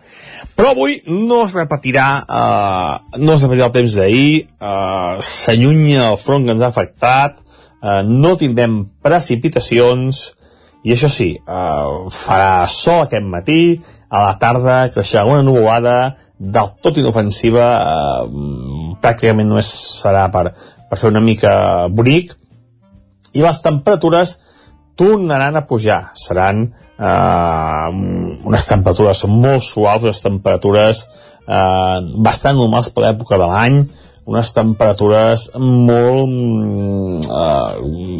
Però 0.55 0.71
avui 0.71 0.99
no 1.07 1.41
es 1.45 1.55
repetirà, 1.55 2.07
eh, 2.21 3.19
no 3.23 3.35
es 3.35 3.43
repetirà 3.43 3.69
el 3.71 3.75
temps 3.75 3.95
d'ahir, 3.95 4.47
eh, 4.59 5.15
s'allunya 5.21 6.11
el 6.11 6.17
front 6.17 6.45
que 6.45 6.55
ens 6.55 6.63
ha 6.63 6.71
afectat, 6.71 7.39
eh, 7.81 8.01
no 8.03 8.35
tindrem 8.37 8.83
precipitacions, 9.01 10.33
i 10.83 10.93
això 10.93 11.09
sí, 11.09 11.31
eh, 11.35 12.09
farà 12.11 12.67
sol 12.69 13.05
aquest 13.05 13.25
matí, 13.25 13.81
a 14.09 14.21
la 14.21 14.37
tarda 14.37 14.89
creixerà 14.93 15.25
una 15.25 15.41
nuvolada 15.43 16.17
del 16.37 16.71
tot 16.81 16.97
inofensiva, 16.97 17.67
eh, 17.81 18.95
pràcticament 19.01 19.47
només 19.47 19.67
serà 20.01 20.29
per, 20.31 20.51
per 20.89 20.99
fer 20.99 21.09
una 21.09 21.23
mica 21.23 21.87
bonic, 21.89 22.35
i 23.33 23.41
les 23.43 23.61
temperatures 23.61 24.37
tornaran 24.95 25.55
a 25.55 25.65
pujar, 25.67 26.11
seran 26.15 26.65
eh, 26.99 27.89
unes 28.47 28.67
temperatures 28.69 29.25
molt 29.29 29.63
suaus, 29.65 30.03
unes 30.03 30.23
temperatures 30.23 31.03
eh, 31.47 31.97
bastant 32.23 32.57
normals 32.57 32.89
per 32.93 33.05
l'època 33.05 33.39
de 33.41 33.49
l'any, 33.51 33.79
unes 34.25 34.49
temperatures 34.55 35.51
molt, 35.61 36.33
eh, 37.27 37.71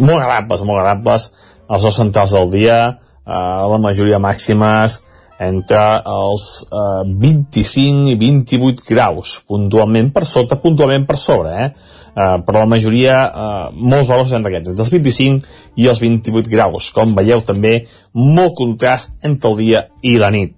molt 0.04 0.20
agradables, 0.20 0.68
molt 0.68 0.84
agradables 0.84 1.32
als 1.66 1.88
dos 1.88 1.98
centrals 1.98 2.36
del 2.36 2.52
dia, 2.54 2.80
eh, 3.26 3.62
la 3.72 3.82
majoria 3.82 4.22
màximes 4.22 5.02
entre 5.40 5.82
els 6.08 6.46
eh, 6.70 7.04
25 7.22 8.12
i 8.14 8.16
28 8.20 8.86
graus, 8.88 9.36
puntualment 9.48 10.12
per 10.16 10.24
sota, 10.30 10.60
puntualment 10.62 11.06
per 11.08 11.18
sobre, 11.20 11.56
eh? 11.66 11.70
eh, 12.16 12.38
però 12.46 12.62
la 12.62 12.72
majoria, 12.72 13.18
eh, 13.28 13.66
molts 13.76 14.10
valors 14.12 14.36
entre 14.38 14.54
aquests, 14.54 14.72
entre 14.72 14.86
els 14.86 14.94
25 14.94 15.82
i 15.82 15.90
els 15.92 16.00
28 16.04 16.52
graus. 16.52 16.92
Com 16.96 17.16
veieu 17.18 17.44
també, 17.44 17.82
molt 18.14 18.56
contrast 18.60 19.18
entre 19.28 19.52
el 19.52 19.60
dia 19.60 19.84
i 20.04 20.16
la 20.22 20.32
nit. 20.32 20.56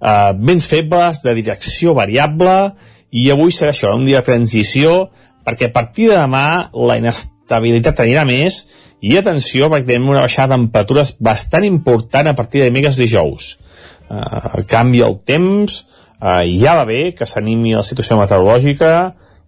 Eh, 0.00 0.30
vents 0.38 0.68
febles, 0.70 1.24
de 1.26 1.34
direcció 1.34 1.96
variable, 1.98 2.76
i 3.10 3.26
avui 3.34 3.50
serà 3.50 3.74
això, 3.74 3.90
un 3.96 4.06
dia 4.06 4.22
de 4.22 4.30
transició, 4.30 5.08
perquè 5.46 5.70
a 5.70 5.74
partir 5.74 6.12
de 6.12 6.20
demà 6.20 6.70
la 6.76 7.00
inestabilitat 7.00 8.04
anirà 8.04 8.22
més, 8.28 8.62
i 9.00 9.16
atenció, 9.16 9.70
perquè 9.72 9.88
tenim 9.88 10.12
una 10.12 10.22
baixada 10.22 10.54
de 10.54 10.60
temperatures 10.60 11.16
bastant 11.18 11.64
important 11.66 12.28
a 12.28 12.36
partir 12.36 12.60
de 12.60 12.68
dimecres 12.68 13.00
dijous. 13.00 13.56
Uh, 14.10 14.64
canvia 14.66 15.06
el 15.06 15.20
temps, 15.22 15.84
uh, 16.18 16.42
ja 16.58 16.74
va 16.80 16.86
bé 16.88 17.12
que 17.14 17.28
s'animi 17.28 17.76
la 17.76 17.86
situació 17.86 18.18
meteorològica, 18.18 18.92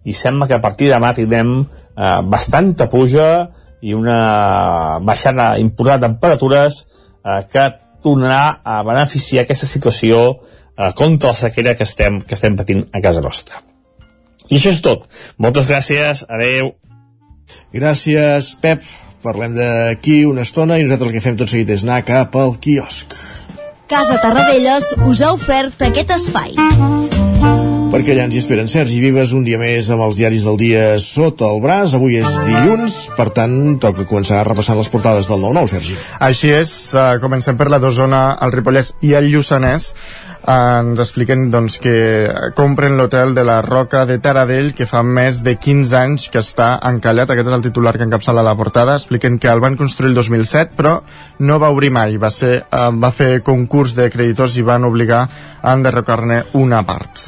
i 0.03 0.13
sembla 0.13 0.47
que 0.47 0.53
a 0.57 0.61
partir 0.61 0.89
de 0.89 0.97
demà 0.97 1.13
tindrem 1.15 1.53
eh, 1.63 2.19
bastanta 2.27 2.89
puja 2.91 3.27
i 3.83 3.93
una 3.95 4.99
baixada 5.03 5.53
important 5.59 6.01
de 6.01 6.07
temperatures 6.07 6.79
eh, 6.83 7.41
que 7.51 7.69
tornarà 8.03 8.59
a 8.63 8.81
beneficiar 8.83 9.43
aquesta 9.43 9.67
situació 9.67 10.23
eh, 10.33 10.91
contra 10.95 11.31
la 11.31 11.39
sequera 11.39 11.75
que 11.79 11.87
estem, 11.87 12.19
que 12.21 12.35
estem 12.35 12.59
patint 12.59 12.85
a 12.91 13.01
casa 13.03 13.23
nostra. 13.23 13.63
I 14.49 14.59
això 14.59 14.73
és 14.73 14.81
tot. 14.83 15.07
Moltes 15.39 15.69
gràcies. 15.69 16.25
Adeu. 16.27 16.73
Gràcies, 17.73 18.53
Pep. 18.59 18.83
Parlem 19.23 19.53
d'aquí 19.55 20.25
una 20.27 20.43
estona 20.43 20.75
i 20.77 20.83
nosaltres 20.83 21.07
el 21.07 21.15
que 21.15 21.23
fem 21.23 21.37
tot 21.39 21.47
seguit 21.47 21.69
és 21.71 21.85
anar 21.87 22.01
cap 22.03 22.35
al 22.35 22.57
quiosc. 22.59 23.15
Casa 23.87 24.19
Tarradellas 24.21 24.93
us 25.07 25.21
ha 25.21 25.33
ofert 25.35 25.81
aquest 25.83 26.13
espai 26.15 26.55
perquè 27.93 28.15
allà 28.15 28.23
ens 28.25 28.33
hi 28.33 28.39
esperen 28.41 28.65
Sergi 28.65 28.97
Vives 29.03 29.35
un 29.37 29.43
dia 29.45 29.59
més 29.61 29.85
amb 29.93 30.01
els 30.01 30.17
diaris 30.17 30.47
del 30.47 30.55
dia 30.57 30.95
sota 30.97 31.45
el 31.45 31.59
braç. 31.61 31.93
Avui 31.93 32.15
és 32.17 32.39
dilluns, 32.47 32.95
per 33.13 33.27
tant, 33.37 33.53
toca 33.83 34.07
començar 34.09 34.39
repassant 34.47 34.79
les 34.79 34.89
portades 34.89 35.29
del 35.29 35.43
9-9, 35.43 35.69
Sergi. 35.75 35.97
Així 36.25 36.49
és, 36.55 36.71
uh, 36.97 37.19
comencem 37.21 37.59
per 37.59 37.69
la 37.69 37.77
d'Osona, 37.83 38.23
el 38.41 38.55
Ripollès 38.55 38.95
i 39.05 39.13
el 39.19 39.29
Lluçanès. 39.29 39.91
Uh, 40.43 40.81
ens 40.81 40.99
expliquen 40.99 41.45
doncs, 41.53 41.77
que 41.79 41.93
compren 42.57 42.97
l'hotel 42.99 43.31
de 43.31 43.45
la 43.47 43.61
Roca 43.63 44.01
de 44.03 44.17
Taradell 44.19 44.73
que 44.75 44.83
fa 44.83 44.99
més 44.99 45.37
de 45.45 45.53
15 45.55 45.95
anys 45.95 46.25
que 46.33 46.41
està 46.43 46.73
encallat, 46.89 47.31
aquest 47.31 47.47
és 47.47 47.55
el 47.55 47.63
titular 47.63 47.93
que 47.95 48.03
encapçala 48.03 48.43
la 48.43 48.55
portada. 48.59 48.97
Expliquen 48.99 49.37
que 49.39 49.47
el 49.47 49.63
van 49.63 49.77
construir 49.79 50.11
el 50.11 50.17
2007 50.19 50.75
però 50.75 50.97
no 51.47 51.61
va 51.63 51.71
obrir 51.71 51.93
mai. 51.95 52.19
Va, 52.19 52.27
ser, 52.27 52.57
uh, 52.67 52.91
va 52.91 53.13
fer 53.15 53.37
concurs 53.39 53.95
de 53.95 54.09
creditors 54.11 54.59
i 54.59 54.67
van 54.67 54.83
obligar 54.83 55.23
a 55.61 55.77
enderrocar-ne 55.77 56.43
una 56.59 56.83
part. 56.83 57.23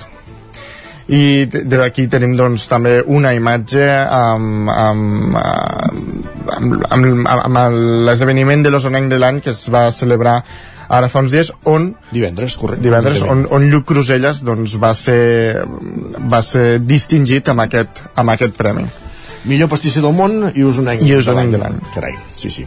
I 1.08 1.46
d'aquí 1.48 2.10
tenim 2.12 2.36
doncs 2.36 2.68
també 2.68 2.98
una 3.00 3.32
imatge 3.38 3.88
amb, 4.04 4.68
amb, 4.76 5.36
amb, 5.40 6.88
amb, 6.92 7.28
amb 7.32 7.60
l'esdeveniment 8.10 8.66
de 8.66 8.76
l'Osonenc 8.76 9.08
de 9.14 9.20
l'any 9.22 9.44
que 9.46 9.54
es 9.54 9.68
va 9.72 9.88
celebrar 9.96 10.42
ara 10.90 11.10
fa 11.10 11.24
uns 11.26 11.34
dies 11.34 11.52
on 11.64 11.92
divendres, 12.12 12.58
correcte, 12.62 12.84
divendres 12.86 13.24
on, 13.24 13.46
on 13.54 13.70
Lluc 13.72 13.88
Cruselles 13.90 14.44
doncs, 14.46 14.78
va, 14.82 14.94
ser, 14.98 15.66
va 16.32 16.42
ser 16.46 16.80
distingit 16.84 17.50
amb 17.54 17.66
aquest, 17.66 18.04
amb 18.16 18.36
aquest 18.36 18.58
premi. 18.58 18.86
Millor 19.46 19.70
pastisser 19.70 20.02
del 20.02 20.16
món 20.18 20.50
i 20.56 20.66
usonenc, 20.66 21.04
I 21.06 21.20
usonenc 21.20 21.54
de 21.54 21.62
l'any 21.62 21.78
carai, 21.94 22.16
sí, 22.34 22.50
sí. 22.50 22.66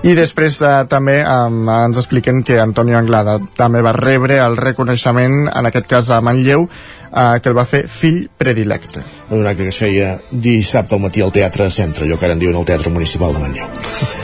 I 0.00 0.14
després 0.16 0.56
eh, 0.64 0.70
també 0.88 1.18
eh, 1.20 1.34
ens 1.74 1.98
expliquen 2.00 2.40
que 2.46 2.56
Antonio 2.62 2.96
Anglada 2.98 3.36
també 3.58 3.82
va 3.84 3.92
rebre 3.96 4.40
el 4.40 4.56
reconeixement, 4.56 5.44
en 5.52 5.68
aquest 5.68 5.90
cas 5.90 6.08
a 6.10 6.22
Manlleu, 6.24 6.64
eh, 7.10 7.36
que 7.42 7.52
el 7.52 7.58
va 7.58 7.66
fer 7.68 7.84
fill 7.84 8.24
predilecte. 8.40 9.04
En 9.28 9.42
un 9.42 9.50
acte 9.50 9.68
que 9.68 9.74
es 9.74 9.82
feia 9.84 10.14
dissabte 10.30 10.96
al 10.96 11.04
matí 11.04 11.20
al 11.20 11.36
Teatre 11.36 11.68
Centre, 11.70 12.08
allò 12.08 12.18
que 12.18 12.30
ara 12.30 12.38
en 12.38 12.42
diuen 12.42 12.56
el 12.56 12.66
Teatre 12.72 12.96
Municipal 12.96 13.36
de 13.36 13.44
Manlleu. 13.44 14.19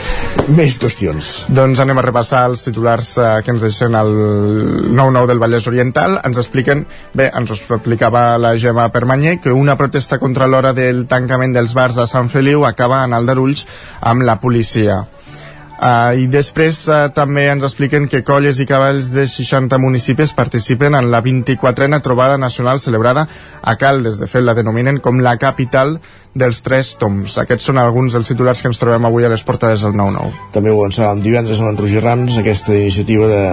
Més 0.47 0.77
qüestions. 0.79 1.29
Doncs 1.51 1.81
anem 1.83 1.99
a 1.99 2.05
repassar 2.05 2.45
els 2.47 2.63
titulars 2.63 3.09
eh, 3.19 3.25
que 3.43 3.51
ens 3.51 3.65
deixen 3.65 3.97
el 3.99 4.13
9-9 4.95 5.25
del 5.27 5.41
Vallès 5.43 5.67
Oriental. 5.67 6.19
Ens 6.27 6.39
expliquen, 6.39 6.85
bé, 7.17 7.27
ens 7.35 7.51
ho 7.51 7.57
explicava 7.57 8.29
la 8.39 8.53
Gemma 8.55 8.87
Permanyer, 8.93 9.39
que 9.43 9.51
una 9.51 9.75
protesta 9.75 10.21
contra 10.23 10.47
l'hora 10.47 10.71
del 10.77 11.05
tancament 11.11 11.57
dels 11.57 11.75
bars 11.75 11.99
a 11.99 12.07
Sant 12.07 12.31
Feliu 12.31 12.63
acaba 12.69 13.03
en 13.03 13.17
Aldarulls 13.17 13.67
amb 13.99 14.23
la 14.29 14.39
policia. 14.39 15.03
Uh, 15.77 16.17
I 16.17 16.25
després 16.33 16.79
uh, 16.89 17.03
també 17.13 17.43
ens 17.51 17.61
expliquen 17.67 18.07
que 18.09 18.23
colles 18.25 18.57
i 18.57 18.65
cavalls 18.65 19.11
de 19.13 19.27
60 19.29 19.77
municipis 19.77 20.33
participen 20.33 20.97
en 20.97 21.11
la 21.13 21.21
24a 21.21 21.99
trobada 22.01 22.37
nacional 22.41 22.79
celebrada 22.81 23.27
a 23.61 23.75
Caldes. 23.77 24.17
De 24.17 24.25
fet, 24.25 24.41
la 24.41 24.55
denominen 24.57 24.97
com 24.97 25.21
la 25.21 25.35
capital 25.37 25.99
dels 26.33 26.63
tres 26.65 26.95
toms. 26.97 27.37
Aquests 27.43 27.69
són 27.69 27.77
alguns 27.81 28.17
dels 28.17 28.29
titulars 28.33 28.61
que 28.61 28.71
ens 28.71 28.81
trobem 28.81 29.05
avui 29.05 29.25
a 29.25 29.29
les 29.29 29.45
portades 29.45 29.85
del 29.85 29.93
9-9. 29.93 30.49
També 30.57 30.73
ho 30.73 30.81
avançàvem 30.81 31.21
divendres 31.21 31.61
amb 31.61 31.73
en 31.73 31.79
Roger 31.81 32.01
Rams, 32.05 32.41
aquesta 32.41 32.73
iniciativa 32.73 33.29
de, 33.29 33.45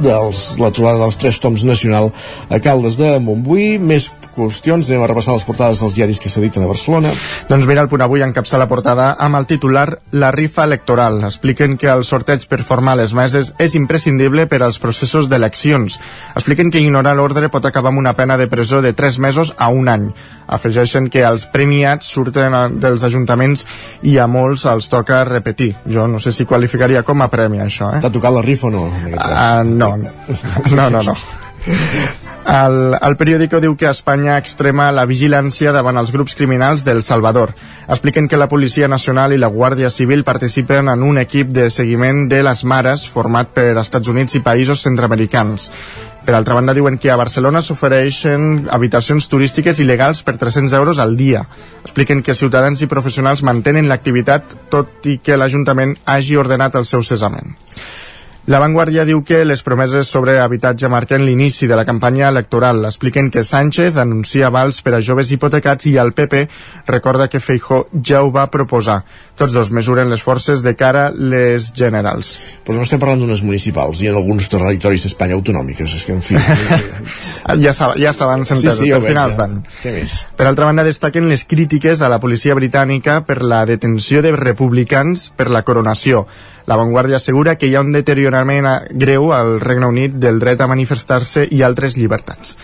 dels, 0.00 0.42
la 0.60 0.72
trobada 0.72 1.04
dels 1.04 1.20
tres 1.20 1.40
toms 1.42 1.64
nacional 1.68 2.12
a 2.48 2.60
Caldes 2.64 2.96
de 3.00 3.18
Montbui. 3.20 3.76
Més 3.76 4.08
qüestions, 4.34 4.88
anem 4.88 5.04
a 5.04 5.08
repassar 5.10 5.36
les 5.36 5.44
portades 5.46 5.82
dels 5.82 5.96
diaris 5.96 6.20
que 6.20 6.30
s'editen 6.32 6.64
a 6.64 6.70
Barcelona. 6.70 7.12
Doncs 7.48 7.68
mira, 7.68 7.82
el 7.84 7.90
punt 7.92 8.04
avui 8.04 8.24
encapça 8.24 8.60
la 8.60 8.68
portada 8.70 9.12
amb 9.18 9.38
el 9.38 9.46
titular 9.50 9.86
La 10.12 10.30
rifa 10.34 10.64
electoral. 10.64 11.20
Expliquen 11.28 11.76
que 11.80 11.90
el 11.92 12.04
sorteig 12.04 12.46
per 12.48 12.62
formar 12.66 12.96
les 13.00 13.14
meses 13.14 13.52
és 13.62 13.76
imprescindible 13.78 14.46
per 14.50 14.62
als 14.62 14.78
processos 14.82 15.28
d'eleccions. 15.30 15.98
Expliquen 16.36 16.70
que 16.70 16.82
ignorar 16.82 17.14
l'ordre 17.16 17.50
pot 17.52 17.66
acabar 17.66 17.92
amb 17.92 18.02
una 18.02 18.14
pena 18.18 18.38
de 18.40 18.48
presó 18.48 18.82
de 18.82 18.92
3 18.92 19.18
mesos 19.18 19.54
a 19.58 19.68
un 19.68 19.88
any. 19.88 20.08
Afegeixen 20.46 21.08
que 21.12 21.24
els 21.26 21.46
premiats 21.52 22.08
surten 22.12 22.78
dels 22.80 23.04
ajuntaments 23.08 23.66
i 24.02 24.18
a 24.18 24.26
molts 24.26 24.66
els 24.70 24.88
toca 24.92 25.22
repetir. 25.28 25.72
Jo 25.86 26.08
no 26.08 26.20
sé 26.20 26.32
si 26.32 26.48
qualificaria 26.48 27.02
com 27.02 27.22
a 27.22 27.30
premi 27.32 27.62
això, 27.62 27.92
eh? 27.96 28.02
T'ha 28.02 28.12
tocat 28.12 28.34
la 28.34 28.42
rifa 28.44 28.68
o 28.68 28.74
no? 28.74 28.88
Uh, 29.12 29.62
no, 29.64 29.94
no, 29.96 30.90
no, 30.90 31.02
no. 31.02 31.16
El, 32.42 32.96
el 32.98 33.14
periòdico 33.16 33.60
diu 33.62 33.76
que 33.78 33.86
Espanya 33.86 34.34
extrema 34.40 34.90
la 34.90 35.04
vigilància 35.06 35.72
davant 35.72 36.00
els 36.00 36.10
grups 36.10 36.34
criminals 36.34 36.82
del 36.84 37.02
Salvador. 37.06 37.54
Expliquen 37.86 38.26
que 38.28 38.40
la 38.40 38.48
Policia 38.50 38.88
Nacional 38.90 39.32
i 39.32 39.38
la 39.38 39.50
Guàrdia 39.52 39.90
Civil 39.94 40.24
participen 40.26 40.90
en 40.90 41.02
un 41.06 41.22
equip 41.22 41.52
de 41.54 41.70
seguiment 41.70 42.26
de 42.28 42.42
les 42.42 42.64
mares 42.64 43.06
format 43.08 43.54
per 43.54 43.76
Estats 43.78 44.10
Units 44.10 44.34
i 44.34 44.42
països 44.42 44.82
centroamericans 44.82 45.70
Per 46.22 46.34
altra 46.36 46.54
banda, 46.54 46.74
diuen 46.74 46.98
que 47.02 47.10
a 47.10 47.18
Barcelona 47.18 47.64
s'ofereixen 47.66 48.68
habitacions 48.70 49.26
turístiques 49.26 49.80
il·legals 49.82 50.22
per 50.22 50.36
300 50.38 50.76
euros 50.78 51.00
al 51.02 51.16
dia. 51.18 51.42
Expliquen 51.82 52.22
que 52.22 52.36
ciutadans 52.38 52.82
i 52.82 52.86
professionals 52.86 53.42
mantenen 53.42 53.90
l'activitat 53.90 54.54
tot 54.70 55.10
i 55.10 55.16
que 55.18 55.36
l'Ajuntament 55.36 55.96
hagi 56.06 56.38
ordenat 56.38 56.78
el 56.78 56.86
seu 56.86 57.02
cessament. 57.02 57.56
La 58.50 58.58
Vanguardia 58.58 59.04
diu 59.06 59.20
que 59.22 59.44
les 59.46 59.60
promeses 59.62 60.08
sobre 60.10 60.32
habitatge 60.42 60.88
marquen 60.90 61.22
l'inici 61.22 61.68
de 61.70 61.76
la 61.78 61.84
campanya 61.86 62.26
electoral. 62.26 62.80
Expliquen 62.88 63.28
que 63.30 63.44
Sánchez 63.46 63.94
anuncia 64.02 64.48
vals 64.50 64.80
per 64.82 64.96
a 64.96 65.00
joves 65.00 65.30
hipotecats 65.30 65.86
i 65.86 65.92
el 66.02 66.10
PP 66.12 66.40
recorda 66.88 67.28
que 67.30 67.38
Feijó 67.38 67.84
ja 68.02 68.24
ho 68.26 68.32
va 68.34 68.48
proposar. 68.50 69.04
Tots 69.38 69.54
dos 69.54 69.70
mesuren 69.70 70.10
les 70.10 70.24
forces 70.26 70.58
de 70.66 70.74
cara 70.74 71.04
a 71.06 71.12
les 71.14 71.68
generals. 71.78 72.32
Però 72.66 72.74
no 72.74 72.82
estem 72.82 72.98
parlant 72.98 73.22
d'unes 73.22 73.44
municipals 73.46 74.02
i 74.02 74.10
en 74.10 74.18
alguns 74.18 74.50
territoris 74.50 75.06
d'Espanya 75.06 75.38
autonòmiques, 75.38 75.94
és 75.94 76.04
que 76.04 76.16
en 76.18 76.20
fi... 76.26 76.34
ja 77.62 77.72
s'av- 77.78 77.94
ja 78.02 78.10
s'avancen 78.12 78.58
Sí, 78.58 78.68
sí, 78.70 78.76
sí, 78.76 78.88
ja 78.90 78.98
al 78.98 79.06
final 79.06 79.30
ja. 79.30 79.36
estan. 79.36 80.26
Per 80.36 80.48
altra 80.50 80.66
banda, 80.66 80.82
destaquen 80.82 81.30
les 81.30 81.46
crítiques 81.46 82.02
a 82.02 82.10
la 82.10 82.18
policia 82.18 82.58
britànica 82.58 83.20
per 83.22 83.38
la 83.46 83.62
detenció 83.70 84.18
de 84.20 84.34
republicans 84.34 85.30
per 85.36 85.46
la 85.48 85.62
coronació. 85.62 86.26
La 86.66 86.76
Vanguardia 86.78 87.16
assegura 87.18 87.56
que 87.58 87.66
hi 87.66 87.74
ha 87.74 87.82
un 87.82 87.92
deteriorament 87.94 88.68
greu 89.04 89.32
al 89.34 89.58
Regne 89.60 89.88
Unit 89.90 90.18
del 90.22 90.38
dret 90.42 90.60
a 90.62 90.70
manifestar-se 90.70 91.48
i 91.50 91.62
altres 91.66 91.96
llibertats. 91.98 92.56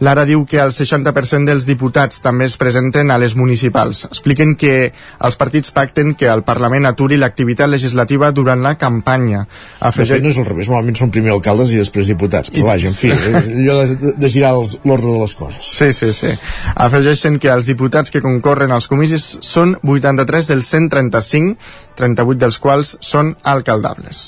Lara 0.00 0.26
diu 0.28 0.42
que 0.44 0.58
el 0.60 0.74
60% 0.76 1.48
dels 1.48 1.64
diputats 1.64 2.20
també 2.24 2.44
es 2.44 2.56
presenten 2.60 3.10
a 3.10 3.16
les 3.20 3.32
municipals. 3.38 4.04
Expliquen 4.10 4.52
que 4.60 4.90
els 5.24 5.38
partits 5.40 5.72
pacten 5.72 6.12
que 6.18 6.28
el 6.28 6.42
Parlament 6.44 6.84
aturi 6.88 7.16
l'activitat 7.16 7.70
legislativa 7.72 8.28
durant 8.36 8.60
la 8.64 8.74
campanya. 8.76 9.46
De 9.80 9.92
fet, 9.96 10.20
no 10.22 10.32
és 10.32 10.40
al 10.40 10.48
revés, 10.48 10.68
normalment 10.68 10.98
són 11.00 11.14
primer 11.14 11.32
alcaldes 11.32 11.72
i 11.72 11.80
després 11.80 12.12
diputats, 12.12 12.52
però 12.52 12.68
vaja, 12.68 12.92
en 12.92 12.98
fi, 12.98 13.12
eh, 13.14 13.40
allò 13.62 13.78
de, 13.80 14.12
de 14.20 14.32
girar 14.32 14.52
l'ordre 14.58 15.14
de 15.14 15.22
les 15.22 15.36
coses. 15.38 15.72
Sí, 15.78 15.90
sí, 15.96 16.12
sí. 16.12 16.34
Afegeixen 16.74 17.40
que 17.40 17.52
els 17.54 17.70
diputats 17.72 18.12
que 18.12 18.24
concorren 18.24 18.76
als 18.76 18.90
comicis 18.92 19.38
són 19.46 19.78
83 19.80 20.52
dels 20.52 20.70
135, 20.76 21.56
38 21.96 22.44
dels 22.44 22.60
quals 22.60 22.96
són 23.00 23.32
alcaldables. 23.56 24.26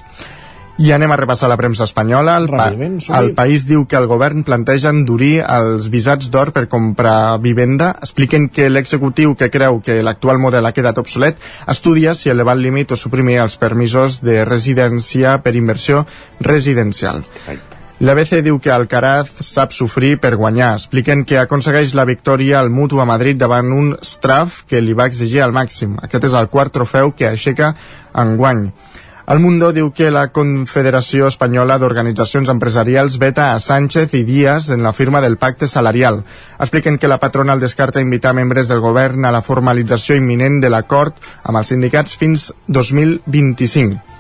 I 0.79 0.93
anem 0.95 1.11
a 1.11 1.17
repassar 1.19 1.49
la 1.51 1.57
premsa 1.59 1.83
espanyola. 1.89 2.37
El, 2.39 2.47
pa 2.53 2.69
el 3.19 3.33
país 3.35 3.65
diu 3.67 3.83
que 3.91 3.99
el 3.99 4.07
govern 4.07 4.45
planteja 4.47 4.93
endurir 4.95 5.41
els 5.43 5.89
visats 5.91 6.31
d'or 6.31 6.53
per 6.55 6.69
comprar 6.71 7.39
vivenda. 7.43 7.91
Expliquen 7.99 8.47
que 8.49 8.69
l'executiu 8.71 9.35
que 9.35 9.51
creu 9.51 9.81
que 9.83 9.99
l'actual 10.07 10.39
model 10.39 10.69
ha 10.69 10.75
quedat 10.77 11.01
obsolet 11.03 11.41
estudia 11.67 12.15
si 12.15 12.31
elevar 12.31 12.55
el 12.55 12.63
límit 12.63 12.95
o 12.95 13.01
suprimir 13.01 13.41
els 13.43 13.59
permisos 13.59 14.21
de 14.23 14.45
residència 14.47 15.41
per 15.43 15.57
inversió 15.59 16.05
residencial. 16.47 17.25
L'ABC 17.99 18.37
diu 18.47 18.61
que 18.63 18.71
Alcaraz 18.71 19.33
sap 19.43 19.73
sofrir 19.75 20.21
per 20.23 20.37
guanyar. 20.39 20.77
Expliquen 20.79 21.25
que 21.27 21.41
aconsegueix 21.41 21.97
la 21.99 22.05
victòria 22.07 22.61
al 22.61 22.71
Mutu 22.71 23.03
a 23.03 23.07
Madrid 23.11 23.41
davant 23.41 23.73
un 23.75 23.97
Straf 24.07 24.63
que 24.71 24.79
li 24.79 24.95
va 24.95 25.09
exigir 25.11 25.43
al 25.43 25.57
màxim. 25.57 25.99
Aquest 26.07 26.29
és 26.31 26.39
el 26.39 26.47
quart 26.53 26.71
trofeu 26.71 27.11
que 27.11 27.27
aixeca 27.33 27.73
enguany. 28.15 28.69
El 29.29 29.41
Mundo 29.45 29.75
diu 29.77 29.91
que 29.93 30.07
la 30.09 30.31
Confederació 30.33 31.27
Espanyola 31.29 31.75
d'Organitzacions 31.83 32.49
Empresarials 32.49 33.19
veta 33.21 33.51
a 33.53 33.59
Sánchez 33.61 34.15
i 34.17 34.23
Díaz 34.25 34.71
en 34.73 34.81
la 34.87 34.95
firma 34.97 35.21
del 35.21 35.37
pacte 35.37 35.69
salarial. 35.69 36.23
Expliquen 36.57 36.97
que 36.97 37.13
la 37.13 37.21
patronal 37.21 37.61
descarta 37.61 38.01
invitar 38.01 38.33
membres 38.33 38.73
del 38.73 38.81
govern 38.81 39.29
a 39.29 39.35
la 39.37 39.45
formalització 39.45 40.17
imminent 40.17 40.63
de 40.65 40.73
l'acord 40.73 41.21
amb 41.45 41.61
els 41.61 41.75
sindicats 41.77 42.17
fins 42.17 42.55
2025. 42.69 44.18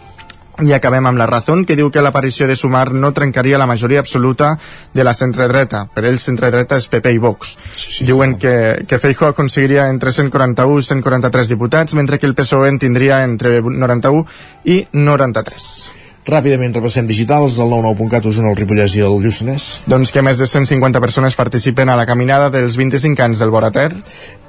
I 0.58 0.72
acabem 0.74 1.06
amb 1.06 1.18
la 1.20 1.28
Razón, 1.30 1.64
que 1.64 1.76
diu 1.78 1.90
que 1.94 2.02
l'aparició 2.02 2.48
de 2.50 2.56
Sumar 2.58 2.90
no 2.90 3.12
trencaria 3.14 3.60
la 3.60 3.68
majoria 3.70 4.00
absoluta 4.02 4.56
de 4.92 5.04
la 5.06 5.14
centredreta. 5.14 5.84
Per 5.94 6.02
ells, 6.08 6.24
centredreta 6.26 6.80
és 6.80 6.88
PP 6.90 7.12
i 7.14 7.20
Vox. 7.22 7.54
Sí, 7.76 7.92
sí, 8.00 8.08
Diuen 8.08 8.34
que, 8.42 8.56
que 8.88 8.98
Feijóo 8.98 9.30
aconseguiria 9.30 9.86
entre 9.92 10.12
141 10.12 10.82
i 10.82 10.88
143 10.90 11.54
diputats, 11.54 11.94
mentre 11.94 12.18
que 12.18 12.26
el 12.26 12.34
PSOE 12.34 12.74
en 12.74 12.82
tindria 12.82 13.22
entre 13.22 13.60
91 13.62 14.26
i 14.66 14.82
93. 14.92 16.07
Ràpidament 16.28 16.74
repassem 16.76 17.06
digitals, 17.08 17.54
el 17.56 17.70
99.cat, 17.72 18.26
Osona, 18.28 18.50
el 18.52 18.58
Ripollès 18.58 18.92
i 18.98 19.00
el 19.00 19.14
Lluçanès. 19.22 19.68
Doncs 19.88 20.10
que 20.12 20.20
més 20.20 20.36
de 20.36 20.44
150 20.44 21.00
persones 21.00 21.36
participen 21.38 21.88
a 21.88 21.96
la 21.96 22.04
caminada 22.04 22.50
dels 22.52 22.76
25 22.76 23.24
anys 23.24 23.40
del 23.40 23.52
Borater. 23.54 23.86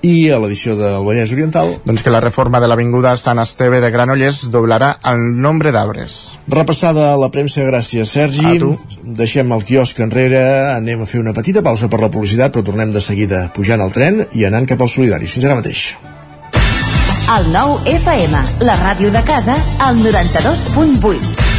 I 0.04 0.30
a 0.32 0.40
l'edició 0.44 0.76
del 0.76 1.06
Vallès 1.08 1.32
Oriental. 1.32 1.72
Doncs 1.88 2.04
que 2.04 2.12
la 2.12 2.20
reforma 2.20 2.60
de 2.60 2.68
l'Avinguda 2.68 3.16
Sant 3.20 3.40
Esteve 3.40 3.80
de 3.80 3.92
Granollers 3.96 4.42
doblarà 4.52 4.98
el 5.08 5.24
nombre 5.40 5.72
d'arbres. 5.72 6.20
Repassada 6.52 7.14
la 7.20 7.32
premsa, 7.32 7.64
gràcies 7.64 8.12
Sergi. 8.12 8.44
A 8.50 8.60
tu. 8.60 8.74
Deixem 9.04 9.56
el 9.56 9.64
quiosc 9.64 10.04
enrere, 10.04 10.44
anem 10.74 11.06
a 11.06 11.08
fer 11.08 11.24
una 11.24 11.36
petita 11.36 11.64
pausa 11.64 11.88
per 11.88 12.02
la 12.04 12.12
publicitat, 12.12 12.52
però 12.52 12.68
tornem 12.68 12.92
de 12.92 13.04
seguida 13.04 13.46
pujant 13.56 13.80
al 13.80 13.96
tren 13.96 14.26
i 14.36 14.44
anant 14.48 14.68
cap 14.68 14.84
als 14.84 15.00
solidaris. 15.00 15.38
Fins 15.38 15.48
ara 15.48 15.62
mateix. 15.62 15.86
El 17.30 17.52
nou 17.54 17.78
FM, 17.88 18.44
la 18.68 18.76
ràdio 18.84 19.14
de 19.16 19.24
casa, 19.24 19.56
al 19.86 20.04
92.8. 20.04 21.59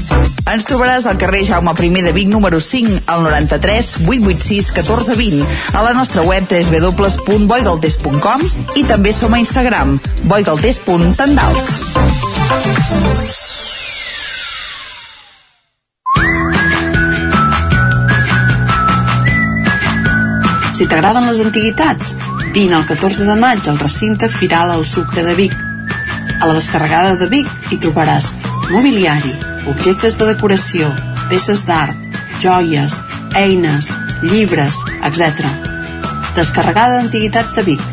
Ens 0.49 0.65
trobaràs 0.65 1.05
al 1.05 1.19
carrer 1.21 1.43
Jaume 1.45 1.71
I 1.77 2.01
de 2.01 2.11
Vic 2.15 2.27
número 2.27 2.59
5 2.59 3.03
al 3.05 3.21
93 3.23 4.07
886 4.07 4.71
1420 4.73 5.45
a 5.73 5.81
la 5.85 5.93
nostra 5.93 6.23
web 6.25 6.43
www.boigaltes.com 6.49 8.41
i 8.75 8.83
també 8.89 9.13
som 9.13 9.33
a 9.33 9.39
Instagram 9.39 9.99
boigaltes.tendals 10.23 11.61
Si 20.81 20.87
t'agraden 20.89 21.27
les 21.29 21.37
antiguitats, 21.45 22.15
vine 22.55 22.73
el 22.73 22.87
14 22.89 23.27
de 23.29 23.35
maig 23.37 23.67
al 23.69 23.77
recinte 23.77 24.25
Firal 24.33 24.71
al 24.73 24.81
Sucre 24.89 25.21
de 25.21 25.35
Vic. 25.37 25.70
A 26.41 26.47
la 26.47 26.53
descarregada 26.57 27.15
de 27.21 27.27
Vic 27.29 27.49
hi 27.69 27.77
trobaràs 27.77 28.31
mobiliari, 28.71 29.33
objectes 29.69 30.15
de 30.17 30.25
decoració, 30.31 30.87
peces 31.29 31.67
d'art, 31.67 32.07
joies, 32.41 32.95
eines, 33.37 33.91
llibres, 34.23 34.79
etc. 35.05 35.45
Descarregada 36.35 36.97
d'Antiguitats 36.97 37.53
de 37.59 37.65
Vic. 37.69 37.85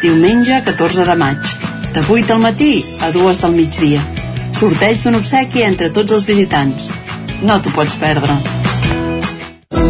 Diumenge 0.00 0.62
14 0.70 1.04
de 1.10 1.18
maig. 1.20 1.52
De 1.92 2.00
8 2.00 2.32
del 2.32 2.42
matí 2.46 2.72
a 3.04 3.12
2 3.12 3.44
del 3.44 3.60
migdia. 3.60 4.00
Sorteig 4.56 5.04
d'un 5.04 5.20
obsequi 5.20 5.68
entre 5.68 5.92
tots 5.92 6.16
els 6.16 6.24
visitants. 6.24 6.90
No 7.44 7.60
t'ho 7.60 7.76
pots 7.76 8.00
perdre. 8.00 8.61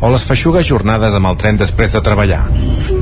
o 0.00 0.10
les 0.12 0.24
feixugues 0.24 0.66
jornades 0.66 1.14
amb 1.14 1.30
el 1.30 1.38
tren 1.40 1.58
després 1.60 1.94
de 1.94 2.02
treballar. 2.04 2.44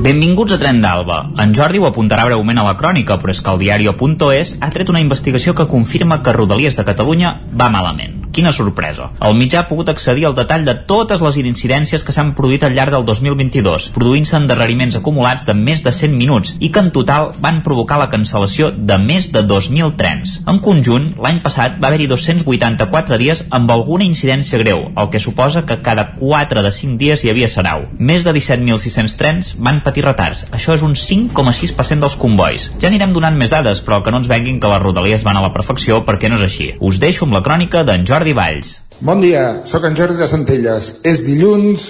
Benvinguts 0.03 0.55
a 0.55 0.59
Tren 0.61 0.81
d'Alba. 0.83 1.19
En 1.43 1.55
Jordi 1.55 1.81
ho 1.81 1.87
apuntarà 1.89 2.25
breument 2.29 2.61
a 2.61 2.67
la 2.67 2.77
crònica, 2.79 3.19
però 3.21 3.33
és 3.33 3.41
que 3.43 3.53
el 3.53 3.61
diario.es 3.63 4.57
ha 4.61 4.71
tret 4.71 4.93
una 4.93 5.03
investigació 5.03 5.55
que 5.55 5.69
confirma 5.69 6.23
que 6.23 6.33
Rodalies 6.33 6.77
de 6.79 6.85
Catalunya 6.87 7.41
va 7.53 7.71
malament. 7.71 8.23
Quina 8.37 8.53
sorpresa. 8.53 9.09
El 9.25 9.37
mitjà 9.39 9.63
ha 9.63 9.69
pogut 9.69 9.89
accedir 9.89 10.27
al 10.29 10.35
detall 10.37 10.67
de 10.67 10.75
totes 10.89 11.23
les 11.25 11.39
incidències 11.41 12.03
que 12.05 12.13
s'han 12.13 12.35
produït 12.37 12.67
al 12.67 12.75
llarg 12.77 12.93
del 12.93 13.07
2022, 13.09 13.91
produint-se 13.97 14.37
endarreriments 14.37 14.99
acumulats 14.99 15.47
de 15.49 15.55
més 15.57 15.85
de 15.87 15.93
100 15.95 16.17
minuts 16.21 16.57
i 16.61 16.69
que 16.73 16.83
en 16.85 16.91
total 16.93 17.31
van 17.41 17.63
provocar 17.65 17.97
la 17.99 18.11
cancel·lació 18.13 18.69
de 18.77 18.99
més 19.01 19.31
de 19.33 19.41
2.000 19.49 19.95
trens. 19.97 20.37
En 20.47 20.61
conjunt, 20.61 21.15
l'any 21.23 21.41
passat 21.45 21.81
va 21.81 21.89
haver-hi 21.89 22.11
284 22.13 23.21
dies 23.23 23.47
amb 23.51 23.73
alguna 23.73 24.05
incidència 24.05 24.61
greu, 24.61 24.91
el 24.93 25.11
que 25.11 25.23
suposa 25.23 25.65
que 25.65 25.81
cada 25.81 26.11
4 26.21 26.63
de 26.63 26.73
5 26.73 26.86
dies 27.01 27.25
hi 27.25 27.33
havia 27.33 27.51
Sarau. 27.51 27.85
Més 27.99 28.23
de 28.23 28.33
17.600 28.37 29.19
trens 29.19 29.53
van 29.59 29.83
patir 29.83 30.07
retards. 30.07 30.47
Això 30.55 30.79
és 30.79 30.87
un 30.87 30.95
5,6% 30.95 32.07
dels 32.07 32.17
convois. 32.23 32.71
Ja 32.79 32.89
anirem 32.91 33.13
donant 33.17 33.37
més 33.37 33.51
dades, 33.51 33.83
però 33.83 34.01
que 34.05 34.15
no 34.15 34.23
ens 34.23 34.31
venguin 34.31 34.63
que 34.63 34.71
les 34.71 34.83
rodalies 34.87 35.27
van 35.27 35.41
a 35.41 35.45
la 35.45 35.53
perfecció 35.53 36.05
perquè 36.07 36.31
no 36.31 36.39
és 36.39 36.47
així. 36.47 36.73
Us 36.79 37.03
deixo 37.03 37.27
amb 37.27 37.35
la 37.35 37.43
crònica 37.43 37.83
d'en 37.85 38.07
Jordi 38.07 38.37
Valls. 38.37 38.77
Bon 38.97 39.21
dia, 39.21 39.43
sóc 39.69 39.85
en 39.85 39.97
Jordi 39.99 40.17
de 40.17 40.31
Centelles. 40.31 40.87
És 41.05 41.21
dilluns 41.27 41.83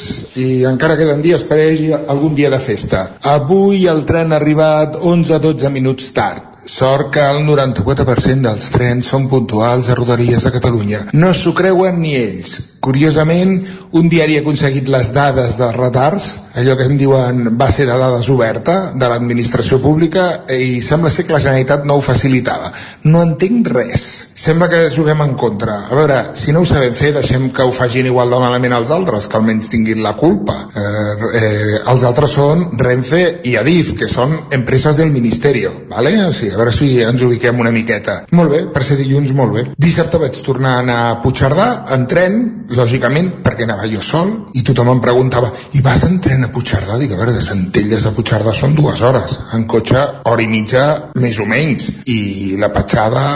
i 0.42 0.64
encara 0.66 0.96
queden 0.98 1.22
dies 1.22 1.44
per 1.46 1.61
hi 1.62 1.92
algun 1.94 2.35
dia 2.35 2.50
de 2.50 2.59
festa. 2.59 3.04
Avui 3.37 3.87
el 3.87 4.02
tren 4.09 4.35
ha 4.35 4.40
arribat 4.40 4.98
11-12 4.98 5.70
minuts 5.76 6.11
tard. 6.16 6.56
Sort 6.66 7.12
que 7.14 7.22
el 7.22 7.44
94% 7.46 8.42
dels 8.42 8.70
trens 8.74 9.07
són 9.12 9.29
puntuals 9.31 9.87
a 9.88 9.94
Rodalies 9.94 10.42
de 10.42 10.50
Catalunya. 10.50 11.05
No 11.14 11.31
s'ho 11.33 11.55
creuen 11.55 12.00
ni 12.02 12.16
ells. 12.18 12.57
Curiosament, 12.87 13.55
un 13.98 14.11
diari 14.11 14.37
ha 14.37 14.42
aconseguit 14.42 14.87
les 14.92 15.09
dades 15.14 15.57
dels 15.59 15.74
retards, 15.74 16.26
allò 16.59 16.76
que 16.79 16.87
en 16.87 16.98
diuen 16.98 17.57
base 17.59 17.87
de 17.87 17.94
dades 17.98 18.29
oberta 18.31 18.76
de 18.94 19.09
l'administració 19.11 19.81
pública, 19.83 20.26
i 20.55 20.81
sembla 20.85 21.11
ser 21.11 21.24
que 21.26 21.35
la 21.35 21.40
Generalitat 21.42 21.87
no 21.87 21.96
ho 21.96 22.05
facilitava. 22.05 22.72
No 23.07 23.22
entenc 23.26 23.70
res. 23.72 24.05
Sembla 24.37 24.68
que 24.70 24.83
juguem 24.94 25.22
en 25.24 25.35
contra. 25.38 25.81
A 25.87 25.98
veure, 25.98 26.18
si 26.38 26.55
no 26.55 26.62
ho 26.62 26.68
sabem 26.68 26.94
fer, 26.94 27.12
deixem 27.16 27.48
que 27.55 27.66
ho 27.66 27.72
facin 27.74 28.11
igual 28.11 28.31
de 28.31 28.42
malament 28.42 28.76
els 28.76 28.92
altres, 28.94 29.26
que 29.31 29.38
almenys 29.38 29.70
tinguin 29.72 30.02
la 30.05 30.14
culpa. 30.18 30.59
Eh, 30.74 31.31
eh, 31.40 31.74
els 31.87 32.07
altres 32.07 32.37
són 32.38 32.66
Renfe 32.79 33.22
i 33.48 33.57
Adif, 33.59 33.94
que 33.98 34.11
són 34.12 34.35
empreses 34.55 35.00
del 35.02 35.14
Ministerio, 35.14 35.72
¿vale? 35.90 36.14
O 36.26 36.33
sigui, 36.35 36.56
a 36.57 36.61
veure 36.62 36.73
si 36.73 36.88
ens 37.05 37.23
ubiquem 37.23 37.61
una 37.61 37.73
miqueta. 37.75 38.23
Molt 38.37 38.53
bé, 38.53 38.62
per 38.73 38.83
ser 38.87 38.97
dilluns, 38.97 39.35
molt 39.37 39.53
bé. 39.53 39.64
Dissabte 39.77 40.21
vaig 40.23 40.38
tornar 40.47 40.77
a 40.79 40.85
anar 40.85 40.99
a 41.11 41.16
Puigcerdà 41.21 41.66
en 41.92 42.07
tren, 42.09 42.38
lògicament, 42.77 43.29
perquè 43.45 43.66
anava 43.66 43.88
jo 43.90 44.01
sol, 44.03 44.33
i 44.57 44.64
tothom 44.64 44.95
em 44.95 45.03
preguntava, 45.05 45.51
i 45.77 45.83
vas 45.85 46.07
en 46.09 46.16
tren 46.25 46.47
a 46.47 46.51
Puigcerdà? 46.55 46.97
Dic, 47.01 47.12
a 47.12 47.21
veure, 47.21 47.35
de 47.37 47.45
Centelles 47.45 48.07
a 48.09 48.14
Puigcerdà 48.16 48.55
són 48.57 48.75
dues 48.79 49.03
hores, 49.05 49.37
en 49.57 49.66
cotxe 49.69 50.01
hora 50.25 50.42
i 50.42 50.49
mitja, 50.49 50.87
més 51.21 51.37
o 51.42 51.47
menys, 51.49 51.90
i 52.09 52.57
la 52.61 52.73
petjada 52.73 53.27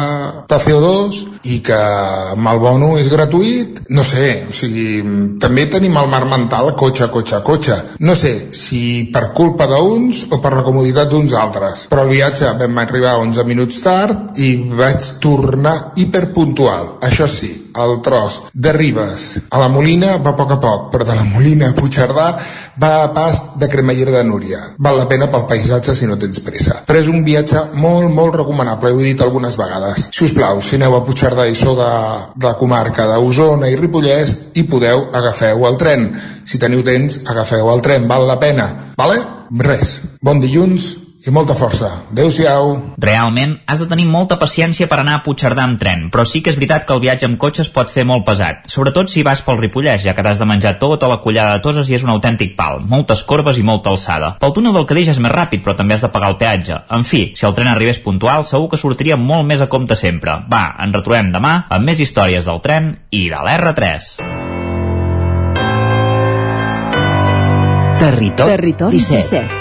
de 0.48 0.60
CO2, 0.64 1.20
i 1.52 1.60
que 1.64 1.76
amb 1.76 2.50
el 2.50 2.60
bono 2.62 2.90
és 3.00 3.10
gratuït, 3.12 3.82
no 3.92 4.04
sé, 4.06 4.30
o 4.48 4.54
sigui, 4.56 5.02
també 5.42 5.66
tenim 5.72 5.96
el 6.00 6.08
mar 6.10 6.22
mental 6.28 6.72
cotxe, 6.78 7.10
cotxe, 7.12 7.42
cotxe. 7.44 7.78
No 8.06 8.16
sé 8.16 8.32
si 8.56 9.10
per 9.12 9.30
culpa 9.36 9.68
d'uns 9.70 10.26
o 10.30 10.40
per 10.42 10.54
la 10.56 10.64
comoditat 10.66 11.10
d'uns 11.10 11.34
altres, 11.36 11.86
però 11.90 12.04
el 12.06 12.14
viatge 12.14 12.52
vam 12.60 12.82
arribar 12.82 13.09
11 13.18 13.44
minuts 13.48 13.80
tard 13.82 14.38
i 14.38 14.54
vaig 14.76 15.04
tornar 15.22 15.92
hiperpuntual. 15.96 16.96
Això 17.06 17.26
sí, 17.30 17.50
el 17.74 18.00
tros 18.02 18.40
de 18.52 18.72
Ribes 18.72 19.26
a 19.50 19.60
la 19.62 19.68
Molina 19.68 20.16
va 20.18 20.32
a 20.32 20.38
poc 20.38 20.54
a 20.54 20.58
poc, 20.62 20.88
però 20.92 21.06
de 21.06 21.14
la 21.14 21.24
Molina 21.24 21.70
a 21.70 21.76
Puigcerdà 21.76 22.26
va 22.80 22.90
a 23.04 23.10
pas 23.14 23.40
de 23.60 23.68
cremallera 23.68 24.14
de 24.16 24.24
Núria. 24.24 24.60
Val 24.78 24.98
la 24.98 25.08
pena 25.08 25.28
pel 25.30 25.46
paisatge 25.50 25.94
si 25.94 26.08
no 26.10 26.18
tens 26.18 26.40
pressa. 26.44 26.80
Però 26.86 26.98
és 27.00 27.10
un 27.10 27.24
viatge 27.26 27.62
molt, 27.74 28.10
molt 28.14 28.40
recomanable, 28.40 28.92
ho 28.92 29.00
he 29.00 29.10
dit 29.12 29.22
algunes 29.22 29.58
vegades. 29.60 30.08
Si 30.14 30.24
us 30.26 30.34
plau, 30.36 30.62
si 30.62 30.78
aneu 30.78 30.96
a 30.96 31.04
Puigcerdà 31.06 31.46
i 31.50 31.58
sou 31.58 31.76
de, 31.78 31.90
de 32.36 32.48
la 32.48 32.56
comarca 32.60 33.06
d'Osona 33.10 33.70
i 33.70 33.78
Ripollès 33.78 34.36
i 34.54 34.66
podeu, 34.70 35.08
agafeu 35.14 35.66
el 35.68 35.78
tren. 35.80 36.08
Si 36.44 36.58
teniu 36.58 36.82
temps, 36.86 37.22
agafeu 37.30 37.70
el 37.74 37.84
tren, 37.84 38.08
val 38.10 38.26
la 38.28 38.40
pena. 38.40 38.70
Vale? 38.98 39.20
Res. 39.50 40.00
Bon 40.22 40.40
dilluns, 40.42 40.90
i 41.20 41.30
molta 41.30 41.52
força. 41.52 41.88
Adéu-siau. 42.12 42.94
Realment, 43.00 43.58
has 43.68 43.82
de 43.82 43.88
tenir 43.90 44.06
molta 44.08 44.38
paciència 44.40 44.88
per 44.88 45.00
anar 45.02 45.18
a 45.18 45.22
Puigcerdà 45.24 45.66
amb 45.66 45.76
tren, 45.80 46.06
però 46.12 46.24
sí 46.24 46.40
que 46.40 46.52
és 46.52 46.56
veritat 46.56 46.86
que 46.88 46.94
el 46.96 47.02
viatge 47.02 47.28
amb 47.28 47.36
cotxe 47.40 47.60
es 47.66 47.70
pot 47.74 47.92
fer 47.92 48.06
molt 48.08 48.24
pesat, 48.24 48.64
sobretot 48.72 49.12
si 49.12 49.24
vas 49.26 49.42
pel 49.44 49.60
Ripollès, 49.60 50.00
ja 50.06 50.14
que 50.16 50.24
t'has 50.24 50.40
de 50.40 50.48
menjar 50.48 50.78
tota 50.80 51.10
la 51.10 51.20
collada 51.20 51.58
de 51.58 51.64
toses 51.66 51.90
i 51.90 51.98
és 51.98 52.06
un 52.06 52.14
autèntic 52.14 52.56
pal, 52.56 52.80
moltes 52.88 53.22
corbes 53.28 53.60
i 53.60 53.66
molta 53.66 53.92
alçada. 53.92 54.34
Pel 54.40 54.56
túnel 54.56 54.76
del 54.76 54.88
Cadeix 54.88 55.12
és 55.12 55.20
més 55.20 55.34
ràpid, 55.34 55.64
però 55.64 55.76
també 55.76 55.98
has 55.98 56.06
de 56.06 56.12
pagar 56.14 56.32
el 56.32 56.40
peatge. 56.40 56.80
En 56.88 57.04
fi, 57.04 57.26
si 57.36 57.46
el 57.46 57.56
tren 57.56 57.68
arribés 57.68 58.00
puntual, 58.00 58.46
segur 58.48 58.70
que 58.72 58.80
sortiria 58.80 59.20
molt 59.20 59.44
més 59.44 59.60
a 59.60 59.68
compte 59.68 59.98
sempre. 59.98 60.40
Va, 60.48 60.64
ens 60.80 60.96
retrobem 60.96 61.32
demà 61.36 61.66
amb 61.68 61.84
més 61.84 62.00
històries 62.00 62.48
del 62.48 62.64
tren 62.64 62.94
i 63.10 63.28
de 63.28 63.44
l'R3. 63.44 64.12
Territori, 68.00 68.56
Territori 68.56 68.96
17. 68.96 69.18
17. 69.20 69.59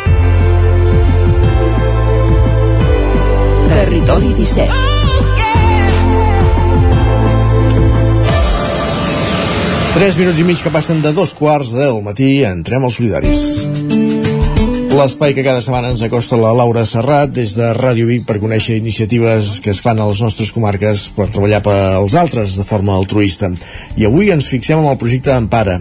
Territori 3.80 4.34
17. 4.36 4.68
Tres 9.94 10.18
minuts 10.20 10.42
i 10.42 10.44
mig 10.44 10.60
que 10.60 10.72
passen 10.74 11.00
de 11.00 11.14
dos 11.16 11.32
quarts 11.32 11.72
del 11.72 12.02
matí, 12.04 12.44
entrem 12.44 12.84
als 12.84 13.00
solidaris. 13.00 13.46
L'espai 14.92 15.32
que 15.32 15.46
cada 15.48 15.64
setmana 15.64 15.94
ens 15.94 16.04
acosta 16.04 16.36
la 16.42 16.52
Laura 16.52 16.84
Serrat 16.84 17.32
des 17.32 17.56
de 17.56 17.72
Ràdio 17.78 18.10
Vic 18.12 18.28
per 18.28 18.42
conèixer 18.44 18.76
iniciatives 18.82 19.62
que 19.64 19.72
es 19.72 19.80
fan 19.80 20.04
a 20.04 20.10
les 20.12 20.20
nostres 20.28 20.52
comarques 20.52 21.08
per 21.16 21.32
treballar 21.32 21.64
pels 21.64 22.20
altres 22.20 22.60
de 22.60 22.68
forma 22.68 23.00
altruista. 23.00 23.48
I 23.96 24.12
avui 24.12 24.36
ens 24.36 24.52
fixem 24.52 24.84
en 24.84 24.92
el 24.92 25.00
projecte 25.00 25.32
Empara. 25.40 25.80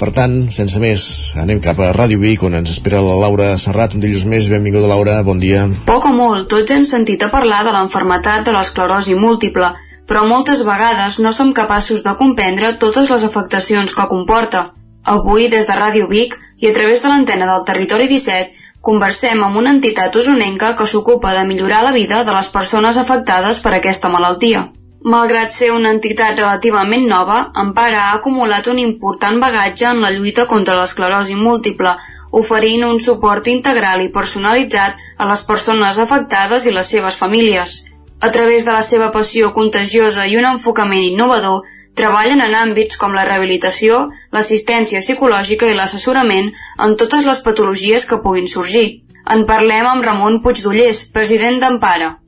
Per 0.00 0.08
tant, 0.16 0.36
sense 0.48 0.80
més, 0.80 1.02
anem 1.36 1.58
cap 1.60 1.80
a 1.84 1.90
Ràdio 1.92 2.16
Vic, 2.22 2.40
on 2.46 2.54
ens 2.56 2.70
espera 2.72 3.02
la 3.04 3.18
Laura 3.20 3.50
Serrat. 3.60 3.92
Un 3.92 4.00
dilluns 4.00 4.24
més, 4.32 4.48
benvinguda 4.48 4.88
Laura, 4.88 5.18
bon 5.26 5.42
dia. 5.42 5.66
Poc 5.84 6.06
o 6.08 6.12
molt, 6.16 6.46
tots 6.48 6.72
hem 6.72 6.86
sentit 6.88 7.20
a 7.26 7.28
parlar 7.28 7.58
de 7.66 7.74
l'enfermetat 7.74 8.48
de 8.48 8.54
l'esclerosi 8.56 9.18
múltiple, 9.20 9.68
però 10.08 10.24
moltes 10.24 10.64
vegades 10.64 11.20
no 11.20 11.34
som 11.36 11.52
capaços 11.52 12.00
de 12.06 12.16
comprendre 12.16 12.72
totes 12.80 13.12
les 13.12 13.28
afectacions 13.28 13.92
que 13.92 14.08
comporta. 14.14 14.70
Avui, 15.04 15.50
des 15.52 15.68
de 15.68 15.76
Ràdio 15.76 16.08
Vic 16.08 16.38
i 16.64 16.72
a 16.72 16.74
través 16.80 17.04
de 17.04 17.12
l'antena 17.12 17.52
del 17.52 17.68
Territori 17.68 18.08
17, 18.08 18.56
conversem 18.80 19.44
amb 19.44 19.60
una 19.60 19.76
entitat 19.76 20.16
usonenca 20.16 20.72
que 20.80 20.88
s'ocupa 20.88 21.36
de 21.36 21.44
millorar 21.44 21.84
la 21.84 21.92
vida 21.92 22.24
de 22.24 22.40
les 22.40 22.48
persones 22.48 22.96
afectades 22.96 23.60
per 23.60 23.76
aquesta 23.76 24.08
malaltia. 24.08 24.70
Malgrat 25.02 25.48
ser 25.48 25.70
una 25.72 25.90
entitat 25.94 26.36
relativament 26.36 27.06
nova, 27.08 27.36
Empara 27.56 28.00
ha 28.06 28.16
acumulat 28.16 28.66
un 28.68 28.78
important 28.78 29.38
bagatge 29.40 29.86
en 29.88 30.02
la 30.04 30.10
lluita 30.12 30.44
contra 30.46 30.74
l'esclerosi 30.76 31.34
múltiple, 31.34 31.94
oferint 32.40 32.84
un 32.84 33.00
suport 33.00 33.48
integral 33.48 34.04
i 34.04 34.10
personalitzat 34.12 35.00
a 35.16 35.30
les 35.30 35.42
persones 35.48 35.98
afectades 36.04 36.66
i 36.66 36.76
les 36.76 36.92
seves 36.92 37.16
famílies. 37.16 37.78
A 38.20 38.30
través 38.30 38.66
de 38.68 38.76
la 38.76 38.82
seva 38.82 39.10
passió 39.10 39.54
contagiosa 39.56 40.26
i 40.28 40.36
un 40.36 40.44
enfocament 40.44 41.06
innovador, 41.08 41.64
treballen 41.96 42.44
en 42.44 42.52
àmbits 42.52 43.00
com 43.00 43.16
la 43.16 43.24
rehabilitació, 43.24 44.10
l'assistència 44.36 45.00
psicològica 45.00 45.70
i 45.70 45.78
l'assessorament 45.80 46.52
en 46.76 46.96
totes 47.00 47.24
les 47.24 47.40
patologies 47.40 48.04
que 48.04 48.20
puguin 48.20 48.52
sorgir. 48.52 49.00
En 49.24 49.48
parlem 49.48 49.86
amb 49.86 50.04
Ramon 50.04 50.42
Puigdollers, 50.44 51.06
president 51.16 51.56
d'Empara. 51.56 52.18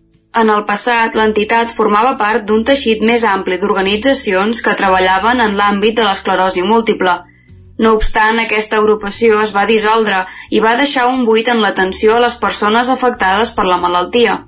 En 0.40 0.48
el 0.48 0.62
passat, 0.68 1.16
l'entitat 1.18 1.72
formava 1.76 2.14
part 2.20 2.46
d'un 2.48 2.62
teixit 2.68 3.02
més 3.04 3.24
ampli 3.28 3.58
d'organitzacions 3.60 4.62
que 4.64 4.72
treballaven 4.78 5.42
en 5.44 5.58
l'àmbit 5.58 5.98
de 5.98 6.06
l'esclerosi 6.06 6.62
múltiple. 6.64 7.18
No 7.84 7.92
obstant, 7.98 8.40
aquesta 8.40 8.78
agrupació 8.78 9.42
es 9.42 9.52
va 9.56 9.66
dissoldre 9.68 10.22
i 10.50 10.62
va 10.64 10.72
deixar 10.78 11.04
un 11.10 11.26
buit 11.28 11.50
en 11.52 11.60
l'atenció 11.60 12.16
a 12.16 12.22
les 12.24 12.38
persones 12.46 12.88
afectades 12.94 13.52
per 13.58 13.68
la 13.68 13.78
malaltia. 13.84 14.38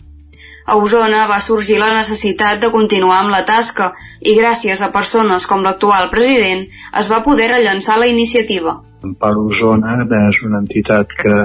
A 0.64 0.78
Osona 0.80 1.26
va 1.28 1.42
sorgir 1.44 1.76
la 1.76 1.90
necessitat 1.92 2.62
de 2.62 2.70
continuar 2.72 3.18
amb 3.20 3.34
la 3.34 3.42
tasca 3.44 3.90
i 4.20 4.32
gràcies 4.38 4.80
a 4.80 4.88
persones 4.94 5.44
com 5.50 5.60
l'actual 5.66 6.08
president 6.14 6.64
es 7.00 7.10
va 7.12 7.20
poder 7.26 7.50
rellençar 7.52 7.98
la 8.00 8.08
iniciativa. 8.08 8.78
Per 9.04 9.32
Osona 9.36 9.98
és 10.00 10.40
una 10.48 10.62
entitat 10.64 11.12
que 11.20 11.36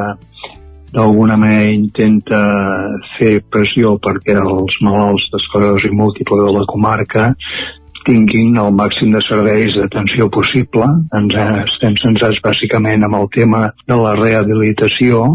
d'alguna 0.94 1.38
manera 1.38 1.70
intenta 1.72 2.40
fer 3.18 3.40
pressió 3.52 3.96
perquè 4.02 4.38
els 4.42 4.80
malalts 4.86 5.28
d'esclerosi 5.34 5.92
múltiple 5.94 6.40
de 6.46 6.54
la 6.58 6.66
comarca 6.70 7.30
tinguin 8.10 8.58
el 8.58 8.72
màxim 8.74 9.14
de 9.14 9.22
serveis 9.22 9.76
d'atenció 9.78 10.30
possible. 10.34 10.88
Ens 11.20 11.36
estem 11.66 11.98
centrats 12.02 12.42
bàsicament 12.46 13.06
amb 13.06 13.20
el 13.22 13.30
tema 13.36 13.68
de 13.86 13.98
la 14.00 14.16
rehabilitació 14.18 15.28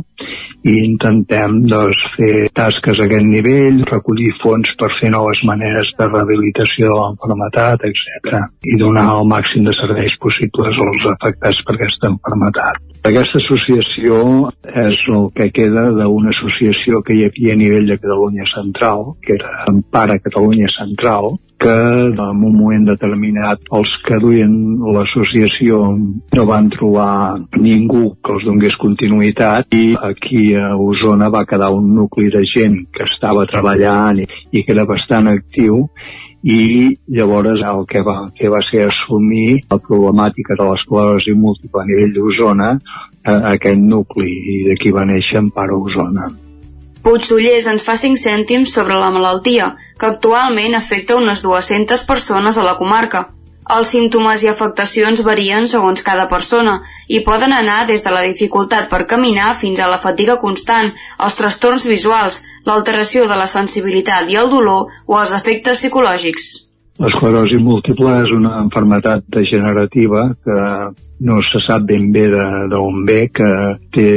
i 0.64 0.74
intentem 0.80 1.58
doncs, 1.68 1.98
fer 2.16 2.46
tasques 2.56 2.98
a 2.98 3.04
aquest 3.04 3.26
nivell, 3.28 3.82
recollir 3.90 4.30
fons 4.40 4.70
per 4.80 4.88
fer 4.96 5.10
noves 5.12 5.42
maneres 5.44 5.90
de 5.98 6.08
rehabilitació 6.08 6.88
de 6.88 6.96
l'enfermetat, 7.00 7.84
etc. 7.90 8.40
i 8.72 8.78
donar 8.80 9.04
el 9.18 9.28
màxim 9.28 9.66
de 9.66 9.76
serveis 9.76 10.16
possibles 10.24 10.80
als 10.86 11.06
afectats 11.12 11.60
per 11.66 11.76
aquesta 11.76 12.10
enfermetat. 12.14 12.80
Aquesta 13.04 13.42
associació 13.42 14.20
és 14.86 15.00
el 15.12 15.26
que 15.36 15.50
queda 15.52 15.90
d'una 15.98 16.32
associació 16.32 17.02
que 17.04 17.18
hi 17.18 17.26
havia 17.28 17.52
a 17.52 17.60
nivell 17.60 17.90
de 17.92 18.00
Catalunya 18.00 18.48
Central, 18.54 19.10
que 19.20 19.36
era 19.36 19.66
Empara 19.68 20.16
Catalunya 20.24 20.70
Central, 20.72 21.34
que 21.58 21.70
en 21.70 22.18
un 22.20 22.40
moment 22.40 22.84
determinat 22.88 23.62
els 23.78 23.92
que 24.04 24.18
duien 24.22 24.54
l'associació 24.94 25.80
no 25.94 26.44
van 26.48 26.68
trobar 26.72 27.38
ningú 27.56 28.16
que 28.24 28.34
els 28.34 28.44
donés 28.48 28.76
continuïtat 28.80 29.78
i 29.78 29.84
aquí 30.10 30.44
a 30.58 30.74
Osona 30.76 31.30
va 31.32 31.46
quedar 31.48 31.70
un 31.72 31.94
nucli 31.94 32.28
de 32.34 32.44
gent 32.50 32.76
que 32.92 33.06
estava 33.08 33.46
treballant 33.50 34.20
i, 34.24 34.28
i 34.52 34.64
que 34.64 34.76
era 34.76 34.86
bastant 34.88 35.30
actiu 35.32 35.86
i 36.44 36.92
llavors 37.08 37.62
el 37.64 37.86
que 37.88 38.02
va 38.04 38.18
fer 38.38 38.50
va 38.52 38.60
ser 38.68 38.84
assumir 38.84 39.62
la 39.70 39.80
problemàtica 39.80 40.58
de 40.58 40.68
l'esclerosi 40.68 41.32
múltiple 41.32 41.80
a 41.82 41.88
nivell 41.88 42.16
d'Osona 42.18 42.72
a 43.24 43.36
aquest 43.54 43.80
nucli 43.80 44.28
i 44.28 44.62
d'aquí 44.68 44.92
va 44.92 45.08
néixer 45.08 45.40
Empara 45.40 45.78
Osona. 45.80 46.28
Puigdollers 47.04 47.66
ens 47.68 47.82
fa 47.84 47.98
5 48.00 48.16
cèntims 48.16 48.70
sobre 48.72 48.96
la 48.96 49.10
malaltia, 49.12 49.74
que 50.00 50.06
actualment 50.08 50.72
afecta 50.78 51.18
unes 51.20 51.42
200 51.44 52.04
persones 52.08 52.56
a 52.56 52.64
la 52.64 52.78
comarca. 52.78 53.26
Els 53.76 53.90
símptomes 53.92 54.42
i 54.44 54.48
afectacions 54.48 55.20
varien 55.24 55.68
segons 55.68 56.00
cada 56.04 56.24
persona 56.30 56.78
i 57.08 57.20
poden 57.26 57.52
anar 57.56 57.82
des 57.90 58.04
de 58.04 58.12
la 58.12 58.22
dificultat 58.24 58.88
per 58.88 59.02
caminar 59.10 59.50
fins 59.60 59.80
a 59.80 59.88
la 59.88 60.00
fatiga 60.00 60.36
constant, 60.40 60.92
els 61.26 61.36
trastorns 61.36 61.84
visuals, 61.88 62.40
l'alteració 62.64 63.28
de 63.28 63.36
la 63.40 63.48
sensibilitat 63.52 64.32
i 64.32 64.40
el 64.40 64.48
dolor 64.52 64.88
o 65.04 65.20
els 65.20 65.32
efectes 65.36 65.80
psicològics. 65.80 66.48
L'esclerosi 67.04 67.60
múltiple 67.60 68.16
és 68.22 68.32
una 68.32 68.54
enfermetat 68.62 69.28
degenerativa 69.36 70.28
que 70.44 70.58
no 71.28 71.40
se 71.44 71.60
sap 71.66 71.84
ben 71.88 72.10
bé 72.16 72.28
d'on 72.32 73.04
ve, 73.04 73.20
que 73.28 73.52
té 73.92 74.10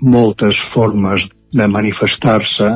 moltes 0.00 0.56
formes 0.72 1.24
de 1.52 1.68
manifestar-se 1.68 2.70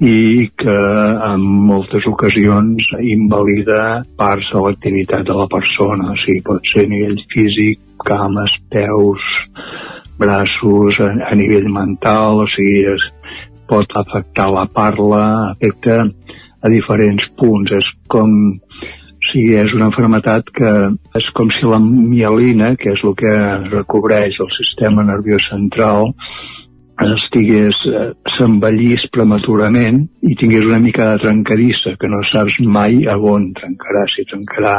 i 0.00 0.50
que 0.60 0.76
en 1.24 1.44
moltes 1.68 2.04
ocasions 2.06 2.90
invalida 3.00 4.02
parts 4.18 4.50
de 4.52 4.60
l'activitat 4.60 5.24
de 5.24 5.36
la 5.36 5.46
persona, 5.48 6.10
o 6.12 6.16
sigui, 6.20 6.42
pot 6.44 6.60
ser 6.68 6.84
a 6.84 6.90
nivell 6.90 7.22
físic, 7.32 7.80
cames, 8.04 8.52
peus, 8.68 9.24
braços, 10.20 11.00
a, 11.00 11.08
a 11.30 11.34
nivell 11.34 11.70
mental, 11.72 12.42
o 12.44 12.48
sigui, 12.52 12.84
es 12.92 13.08
pot 13.66 13.96
afectar 13.96 14.50
la 14.52 14.66
parla, 14.68 15.24
afecta 15.54 16.04
a 16.04 16.70
diferents 16.72 17.24
punts, 17.38 17.72
és 17.72 17.88
com 18.12 18.36
o 18.56 19.28
sigui, 19.32 19.56
és 19.58 19.72
una 19.74 19.88
enfermetat 19.88 20.52
que 20.54 20.72
és 21.18 21.30
com 21.34 21.48
si 21.50 21.66
la 21.66 21.80
mielina, 21.82 22.74
que 22.78 22.92
és 22.92 23.00
el 23.02 23.16
que 23.18 23.32
recobreix 23.72 24.36
el 24.44 24.52
sistema 24.54 25.02
nerviós 25.08 25.48
central, 25.50 26.12
estigués, 27.04 27.76
eh, 27.92 28.10
s'envellís 28.36 29.04
prematurament 29.12 30.02
i 30.22 30.36
tingués 30.40 30.64
una 30.64 30.80
mica 30.80 31.10
de 31.12 31.22
trencadissa, 31.24 31.96
que 32.00 32.08
no 32.08 32.22
saps 32.32 32.58
mai 32.60 33.04
a 33.06 33.16
on 33.18 33.52
trencarà, 33.58 34.06
si 34.08 34.24
trencarà 34.30 34.76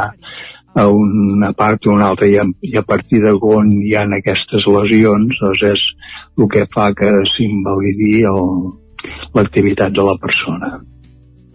a 0.74 0.86
una 0.88 1.52
part 1.52 1.86
o 1.86 1.92
una 1.92 2.08
altra 2.08 2.26
i 2.26 2.36
a, 2.38 2.44
i 2.62 2.76
a 2.76 2.82
partir 2.82 3.22
de 3.22 3.32
on 3.32 3.70
hi 3.82 3.94
ha 3.96 4.04
aquestes 4.18 4.66
lesions 4.66 5.38
doncs 5.40 5.64
és 5.72 5.82
el 6.38 6.46
que 6.52 6.66
fa 6.74 6.92
que 6.94 7.10
s'invalidi 7.32 8.22
l'activitat 9.34 9.92
de 9.94 10.06
la 10.06 10.16
persona. 10.22 10.78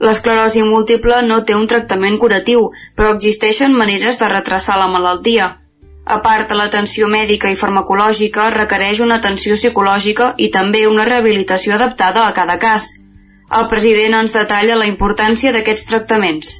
L'esclerosi 0.04 0.64
múltiple 0.68 1.22
no 1.28 1.44
té 1.48 1.56
un 1.56 1.68
tractament 1.72 2.18
curatiu, 2.20 2.72
però 2.96 3.14
existeixen 3.14 3.76
maneres 3.78 4.20
de 4.20 4.28
retrasar 4.28 4.80
la 4.80 4.90
malaltia. 4.92 5.63
A 6.06 6.18
part 6.20 6.50
de 6.52 6.58
l'atenció 6.60 7.08
mèdica 7.08 7.52
i 7.52 7.56
farmacològica, 7.56 8.50
requereix 8.52 9.00
una 9.06 9.22
atenció 9.22 9.56
psicològica 9.56 10.34
i 10.38 10.50
també 10.52 10.84
una 10.88 11.06
rehabilitació 11.08 11.78
adaptada 11.78 12.28
a 12.28 12.34
cada 12.36 12.58
cas. 12.60 12.90
El 13.54 13.70
president 13.72 14.20
ens 14.20 14.36
detalla 14.36 14.76
la 14.80 14.90
importància 14.90 15.54
d'aquests 15.56 15.88
tractaments. 15.88 16.54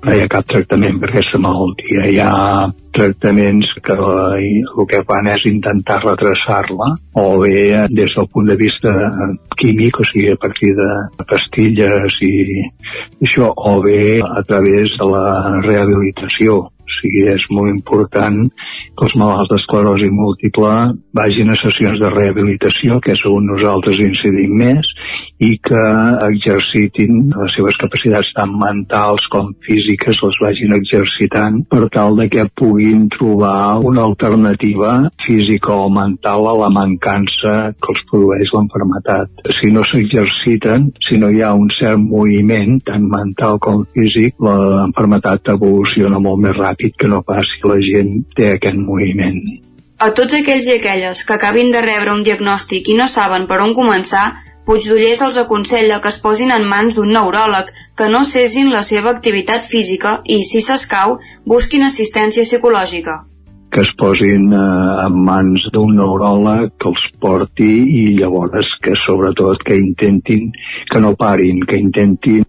No 0.00 0.14
hi 0.16 0.22
ha 0.24 0.28
cap 0.32 0.46
tractament 0.48 0.96
per 1.00 1.10
aquesta 1.10 1.38
malaltia. 1.44 2.06
Hi 2.08 2.18
ha 2.24 2.68
tractaments 2.96 3.68
que 3.84 3.96
el 3.96 4.86
que 4.88 5.00
fan 5.08 5.28
és 5.32 5.44
intentar 5.48 5.98
retrasar-la 6.04 6.88
o 7.20 7.24
bé 7.42 7.86
des 7.92 8.16
del 8.16 8.28
punt 8.32 8.48
de 8.48 8.56
vista 8.56 8.92
químic, 9.60 10.00
o 10.00 10.06
sigui, 10.08 10.32
a 10.32 10.40
partir 10.40 10.72
de 10.76 10.88
pastilles 11.28 12.16
i 12.24 12.32
això, 13.20 13.52
o 13.52 13.76
bé 13.84 14.20
a 14.24 14.42
través 14.48 14.96
de 14.96 15.08
la 15.12 15.26
rehabilitació 15.68 16.62
o 16.90 16.98
sigui, 16.98 17.24
és 17.32 17.46
molt 17.54 17.70
important 17.72 18.42
que 18.50 19.06
els 19.06 19.16
malalts 19.20 19.50
d'esclerosi 19.52 20.10
múltiple 20.12 20.72
vagin 21.16 21.54
a 21.54 21.58
sessions 21.60 22.00
de 22.02 22.10
rehabilitació, 22.12 23.00
que 23.04 23.14
és 23.14 23.24
on 23.30 23.46
nosaltres 23.52 24.02
incidim 24.02 24.58
més, 24.60 24.90
i 25.40 25.54
que 25.64 25.82
exercitin 26.26 27.30
les 27.32 27.54
seves 27.56 27.78
capacitats 27.80 28.28
tant 28.36 28.52
mentals 28.60 29.24
com 29.32 29.48
físiques, 29.64 30.18
les 30.20 30.38
vagin 30.44 30.74
exercitant 30.76 31.62
per 31.70 31.86
tal 31.94 32.18
de 32.18 32.26
que 32.32 32.44
puguin 32.60 33.06
trobar 33.14 33.80
una 33.80 34.04
alternativa 34.04 34.92
física 35.24 35.72
o 35.72 35.88
mental 35.92 36.44
a 36.50 36.56
la 36.60 36.68
mancança 36.74 37.54
que 37.72 37.94
els 37.94 38.04
produeix 38.10 38.52
l'enfermetat. 38.52 39.48
Si 39.56 39.72
no 39.72 39.86
s'exerciten, 39.88 40.90
si 41.08 41.16
no 41.22 41.32
hi 41.32 41.40
ha 41.40 41.54
un 41.56 41.72
cert 41.78 42.02
moviment, 42.04 42.76
tant 42.84 43.08
mental 43.08 43.56
com 43.64 43.80
físic, 43.96 44.36
l'enfermetat 44.44 45.54
evoluciona 45.56 46.20
molt 46.20 46.44
més 46.44 46.56
ràpid 46.60 47.00
que 47.00 47.08
no 47.08 47.24
pas 47.24 47.48
si 47.48 47.64
la 47.64 47.80
gent 47.80 48.12
té 48.36 48.52
aquest 48.58 48.76
moviment. 48.76 49.40
A 50.00 50.12
tots 50.16 50.32
aquells 50.36 50.68
i 50.68 50.76
aquelles 50.78 51.24
que 51.24 51.34
acabin 51.34 51.72
de 51.72 51.80
rebre 51.84 52.12
un 52.12 52.22
diagnòstic 52.24 52.88
i 52.88 52.94
no 52.96 53.08
saben 53.08 53.44
per 53.48 53.58
on 53.64 53.74
començar, 53.76 54.28
Puigdollers 54.70 55.18
els 55.26 55.36
aconsella 55.40 55.96
que 56.02 56.06
es 56.12 56.16
posin 56.22 56.52
en 56.54 56.62
mans 56.72 56.94
d'un 56.94 57.08
neuròleg, 57.10 57.72
que 57.98 58.06
no 58.12 58.20
cesin 58.28 58.68
la 58.70 58.84
seva 58.86 59.10
activitat 59.10 59.66
física 59.66 60.12
i, 60.22 60.36
si 60.46 60.60
s'escau, 60.62 61.16
busquin 61.52 61.82
assistència 61.82 62.44
psicològica. 62.46 63.16
Que 63.74 63.82
es 63.82 63.90
posin 63.98 64.46
eh, 64.54 64.60
en 65.08 65.16
mans 65.26 65.64
d'un 65.74 65.98
neuròleg 65.98 66.70
que 66.78 66.86
els 66.92 67.08
porti 67.18 67.72
i 67.96 68.04
llavors 68.20 68.70
que 68.86 68.94
sobretot 69.02 69.66
que 69.66 69.74
intentin 69.74 70.52
que 70.92 71.02
no 71.02 71.16
parin, 71.18 71.58
que 71.66 71.82
intentin 71.82 72.46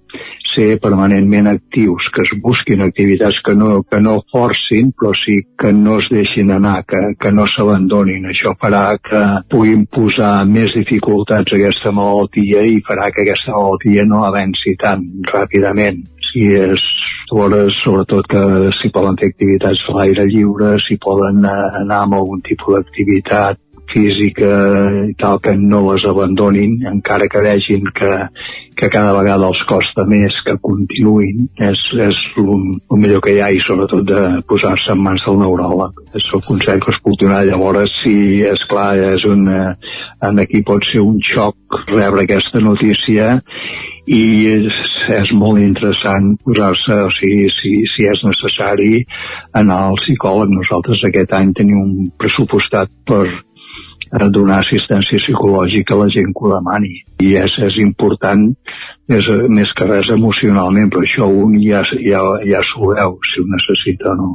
ser 0.54 0.80
permanentment 0.84 1.48
actius, 1.52 2.10
que 2.14 2.24
es 2.26 2.32
busquin 2.44 2.84
activitats 2.86 3.40
que 3.46 3.56
no, 3.56 3.84
que 3.84 4.00
no 4.04 4.18
forcin, 4.32 4.92
però 4.98 5.14
sí 5.18 5.38
que 5.58 5.72
no 5.74 5.98
es 6.00 6.10
deixin 6.12 6.52
anar, 6.58 6.84
que, 6.88 7.02
que 7.20 7.32
no 7.32 7.48
s'abandonin. 7.50 8.30
Això 8.32 8.54
farà 8.62 8.84
que 9.02 9.22
puguin 9.52 9.86
posar 9.92 10.34
més 10.50 10.74
dificultats 10.78 11.54
a 11.54 11.60
aquesta 11.60 11.94
malaltia 11.96 12.66
i 12.68 12.82
farà 12.88 13.10
que 13.12 13.26
aquesta 13.26 13.56
malaltia 13.56 14.06
no 14.08 14.26
avanci 14.28 14.76
tan 14.82 15.08
ràpidament. 15.32 16.04
Si 16.32 16.46
és 16.56 16.84
llavors, 17.32 17.76
sobretot 17.84 18.28
que 18.28 18.44
s'hi 18.76 18.92
poden 18.94 19.18
fer 19.20 19.32
activitats 19.32 19.84
a 19.88 19.98
l'aire 19.98 20.28
lliure, 20.28 20.76
s'hi 20.84 20.98
poden 21.02 21.46
anar 21.48 22.04
amb 22.04 22.18
algun 22.20 22.42
tipus 22.48 22.76
d'activitat 22.76 23.60
física 23.92 24.52
i 25.10 25.14
tal, 25.20 25.40
que 25.44 25.54
no 25.58 25.84
les 25.90 26.06
abandonin, 26.10 26.80
encara 26.90 27.28
que 27.32 27.44
vegin 27.44 27.88
que, 27.96 28.12
que 28.78 28.90
cada 28.90 29.14
vegada 29.18 29.50
els 29.52 29.62
costa 29.70 30.06
més 30.10 30.36
que 30.46 30.56
continuïn, 30.64 31.46
és, 31.70 31.84
és 32.08 32.22
el, 32.42 32.52
millor 32.96 33.22
que 33.26 33.36
hi 33.36 33.42
ha 33.44 33.52
i 33.54 33.62
sobretot 33.64 34.06
de 34.08 34.24
posar-se 34.50 34.96
en 34.96 35.04
mans 35.06 35.24
del 35.28 35.40
neuròleg. 35.44 36.02
És 36.18 36.28
el 36.36 36.44
consell 36.48 36.82
que 36.84 36.94
es 36.96 37.02
puc 37.04 37.20
donar. 37.22 37.44
Llavors, 37.48 37.94
si 38.02 38.42
és 38.48 38.66
clar, 38.72 38.96
és 39.12 39.28
una, 39.30 39.76
en 40.28 40.42
aquí 40.44 40.64
pot 40.66 40.86
ser 40.90 41.04
un 41.06 41.20
xoc 41.26 41.82
rebre 41.92 42.26
aquesta 42.26 42.64
notícia 42.64 43.38
i 44.10 44.24
és, 44.50 44.78
és 45.14 45.32
molt 45.38 45.62
interessant 45.62 46.34
posar-se, 46.46 46.98
o 47.06 47.12
sigui, 47.20 47.48
si, 47.54 47.74
si 47.92 48.08
és 48.10 48.24
necessari, 48.26 49.04
anar 49.58 49.80
al 49.92 50.00
psicòleg. 50.02 50.52
Nosaltres 50.56 51.04
aquest 51.08 51.36
any 51.38 51.54
tenim 51.58 51.82
un 51.84 52.12
pressupostat 52.20 52.92
per 53.08 53.26
eh, 53.28 53.40
donar 54.12 54.60
assistència 54.60 55.20
psicològica 55.22 55.96
a 55.96 56.02
la 56.04 56.10
gent 56.12 56.34
que 56.36 56.46
ho 56.46 56.52
demani. 56.52 56.94
I 57.24 57.36
és, 57.40 57.54
és 57.68 57.78
important 57.84 58.50
més, 59.08 59.28
més 59.50 59.72
que 59.78 59.88
res 59.88 60.12
emocionalment, 60.12 60.92
però 60.92 61.06
això 61.06 61.30
un 61.30 61.56
ja, 61.64 61.84
ja, 62.04 62.22
ja 62.48 62.62
s'ho 62.68 62.92
veu, 62.92 63.18
si 63.30 63.42
ho 63.42 63.48
necessita 63.54 64.12
o 64.12 64.18
no. 64.20 64.30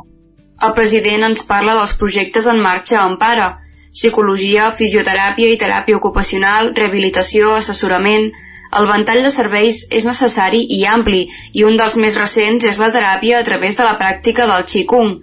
El 0.64 0.72
president 0.72 1.28
ens 1.28 1.44
parla 1.44 1.76
dels 1.76 1.94
projectes 2.00 2.48
en 2.48 2.62
marxa 2.64 3.02
a 3.02 3.06
Empara, 3.10 3.50
psicologia, 3.92 4.70
fisioteràpia 4.72 5.52
i 5.52 5.60
teràpia 5.60 5.96
ocupacional, 6.00 6.72
rehabilitació, 6.76 7.52
assessorament, 7.56 8.30
el 8.76 8.88
ventall 8.90 9.22
de 9.24 9.30
serveis 9.30 9.84
és 9.94 10.04
necessari 10.08 10.64
i 10.76 10.82
ampli 10.90 11.26
i 11.54 11.64
un 11.64 11.78
dels 11.80 11.96
més 12.02 12.16
recents 12.18 12.64
és 12.66 12.80
la 12.82 12.90
teràpia 12.92 13.38
a 13.40 13.46
través 13.46 13.78
de 13.78 13.86
la 13.86 13.96
pràctica 14.00 14.48
del 14.50 14.66
Qigong. 14.68 15.14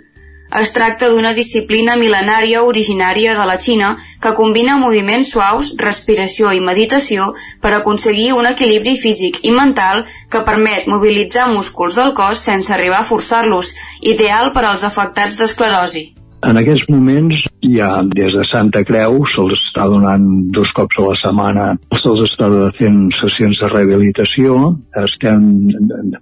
Es 0.53 0.69
tracta 0.69 1.07
d'una 1.09 1.31
disciplina 1.33 1.95
mil·lenària 1.97 2.59
originària 2.61 3.33
de 3.33 3.45
la 3.49 3.55
Xina 3.57 3.87
que 4.21 4.35
combina 4.37 4.75
moviments 4.77 5.31
suaus, 5.33 5.71
respiració 5.81 6.51
i 6.53 6.61
meditació 6.61 7.31
per 7.63 7.71
aconseguir 7.73 8.29
un 8.37 8.45
equilibri 8.45 8.93
físic 9.01 9.41
i 9.41 9.53
mental 9.55 10.05
que 10.29 10.45
permet 10.45 10.85
mobilitzar 10.85 11.49
músculs 11.49 11.97
del 11.97 12.13
cos 12.13 12.45
sense 12.45 12.69
arribar 12.73 13.01
a 13.01 13.09
forçar-los, 13.09 13.73
ideal 14.13 14.53
per 14.53 14.67
als 14.69 14.85
afectats 14.85 15.41
d'esclerosi. 15.41 16.11
En 16.43 16.59
aquests 16.59 16.89
moments 16.91 17.39
ja 17.73 17.89
des 18.13 18.33
de 18.35 18.43
Santa 18.51 18.83
Creu 18.85 19.21
se'ls 19.33 19.53
està 19.55 19.85
donant 19.89 20.25
dos 20.53 20.69
cops 20.77 20.99
a 20.99 21.05
la 21.07 21.15
setmana, 21.21 21.67
se'ls 22.01 22.25
està 22.27 22.49
fent 22.77 23.05
sessions 23.21 23.61
de 23.63 23.69
rehabilitació, 23.71 24.57
estem 25.05 25.47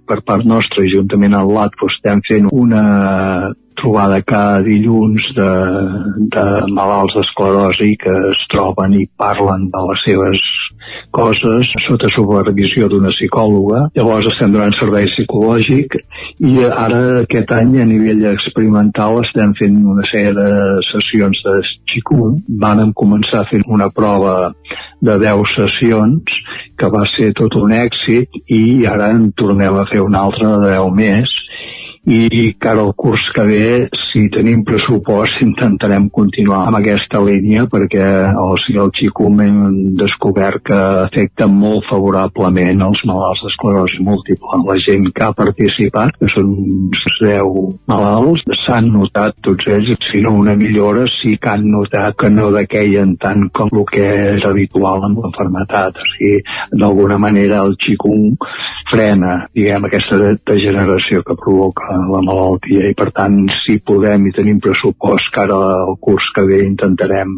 per 0.08 0.22
part 0.24 0.46
nostra 0.46 0.86
juntament 0.94 1.34
amb 1.36 1.52
l'AT 1.56 1.76
estem 1.90 2.22
fent 2.30 2.48
una 2.54 2.84
trobada 3.78 4.20
cada 4.22 4.62
dilluns 4.66 5.28
de, 5.36 5.50
de 6.34 6.44
malalts 6.72 7.16
d'esclerosi 7.16 7.94
que 8.02 8.14
es 8.32 8.42
troben 8.52 8.98
i 8.98 9.06
parlen 9.18 9.68
de 9.72 9.86
les 9.88 10.04
seves 10.06 10.42
coses 11.12 11.68
sota 11.86 12.08
supervisió 12.12 12.88
d'una 12.88 13.12
psicòloga. 13.12 13.84
Llavors 13.96 14.28
estem 14.32 14.52
donant 14.54 14.74
servei 14.78 15.08
psicològic 15.10 15.98
i 16.48 16.54
ara 16.66 17.00
aquest 17.22 17.52
any 17.56 17.78
a 17.82 17.86
nivell 17.88 18.24
experimental 18.32 19.20
estem 19.22 19.54
fent 19.60 19.78
una 19.94 20.06
sèrie 20.10 20.34
de 20.36 20.80
sessions 20.88 21.42
de 21.46 21.56
Qigong. 21.92 22.40
Vam 22.62 22.92
començar 22.98 23.44
fent 23.50 23.64
una 23.68 23.90
prova 23.92 24.52
de 25.02 25.18
10 25.18 25.56
sessions 25.56 26.42
que 26.78 26.90
va 26.90 27.04
ser 27.14 27.32
tot 27.38 27.54
un 27.60 27.74
èxit 27.76 28.42
i 28.50 28.86
ara 28.88 29.10
en 29.14 29.30
tornem 29.38 29.76
a 29.78 29.86
fer 29.90 30.02
una 30.02 30.26
altra 30.26 30.56
de 30.56 30.72
10 30.72 30.94
més 30.98 31.34
i 32.04 32.54
cara 32.58 32.82
al 32.82 32.94
curs 32.98 33.22
que 33.34 33.44
ve, 33.46 33.66
si 34.10 34.24
tenim 34.34 34.64
pressupost, 34.66 35.38
intentarem 35.44 36.08
continuar 36.10 36.64
amb 36.66 36.80
aquesta 36.80 37.20
línia 37.22 37.68
perquè 37.70 38.06
el 38.32 38.90
Xicum 38.98 39.38
hem 39.44 39.60
descobert 40.00 40.64
que 40.66 40.78
afecta 41.04 41.46
molt 41.46 41.86
favorablement 41.90 42.82
els 42.88 43.02
malalts 43.06 43.44
d'esclerosi 43.46 44.02
múltiple. 44.02 44.60
La 44.66 44.76
gent 44.82 45.06
que 45.14 45.24
ha 45.24 45.36
participat, 45.36 46.16
que 46.18 46.30
són 46.32 46.50
10 46.90 47.78
malalts, 47.90 48.44
s'han 48.64 48.90
notat 48.96 49.38
tots 49.46 49.70
ells, 49.70 49.94
si 50.10 50.24
no 50.24 50.34
una 50.40 50.56
millora, 50.58 51.06
sí 51.20 51.36
que 51.38 51.54
han 51.54 51.68
notat 51.70 52.18
que 52.18 52.32
no 52.34 52.50
dequeien 52.54 53.14
tant 53.22 53.46
com 53.54 53.70
el 53.70 53.86
que 53.92 54.08
és 54.34 54.46
habitual 54.48 55.06
amb 55.06 55.22
l'enfermetat. 55.22 56.02
O 56.02 56.10
sigui, 56.16 56.42
d'alguna 56.74 57.20
manera 57.22 57.62
el 57.62 57.78
Xicum 57.78 58.34
frena, 58.90 59.46
diguem, 59.54 59.86
aquesta 59.86 60.18
degeneració 60.50 61.22
que 61.22 61.38
provoca 61.38 61.91
la 62.12 62.20
malaltia 62.26 62.90
i 62.90 62.96
per 62.98 63.10
tant 63.16 63.38
si 63.62 63.78
podem 63.90 64.26
i 64.28 64.34
tenim 64.36 64.60
pressupost 64.64 65.32
que 65.34 65.42
ara 65.44 65.60
el 65.86 65.96
curs 66.00 66.28
que 66.34 66.44
ve 66.48 66.60
intentarem 66.66 67.32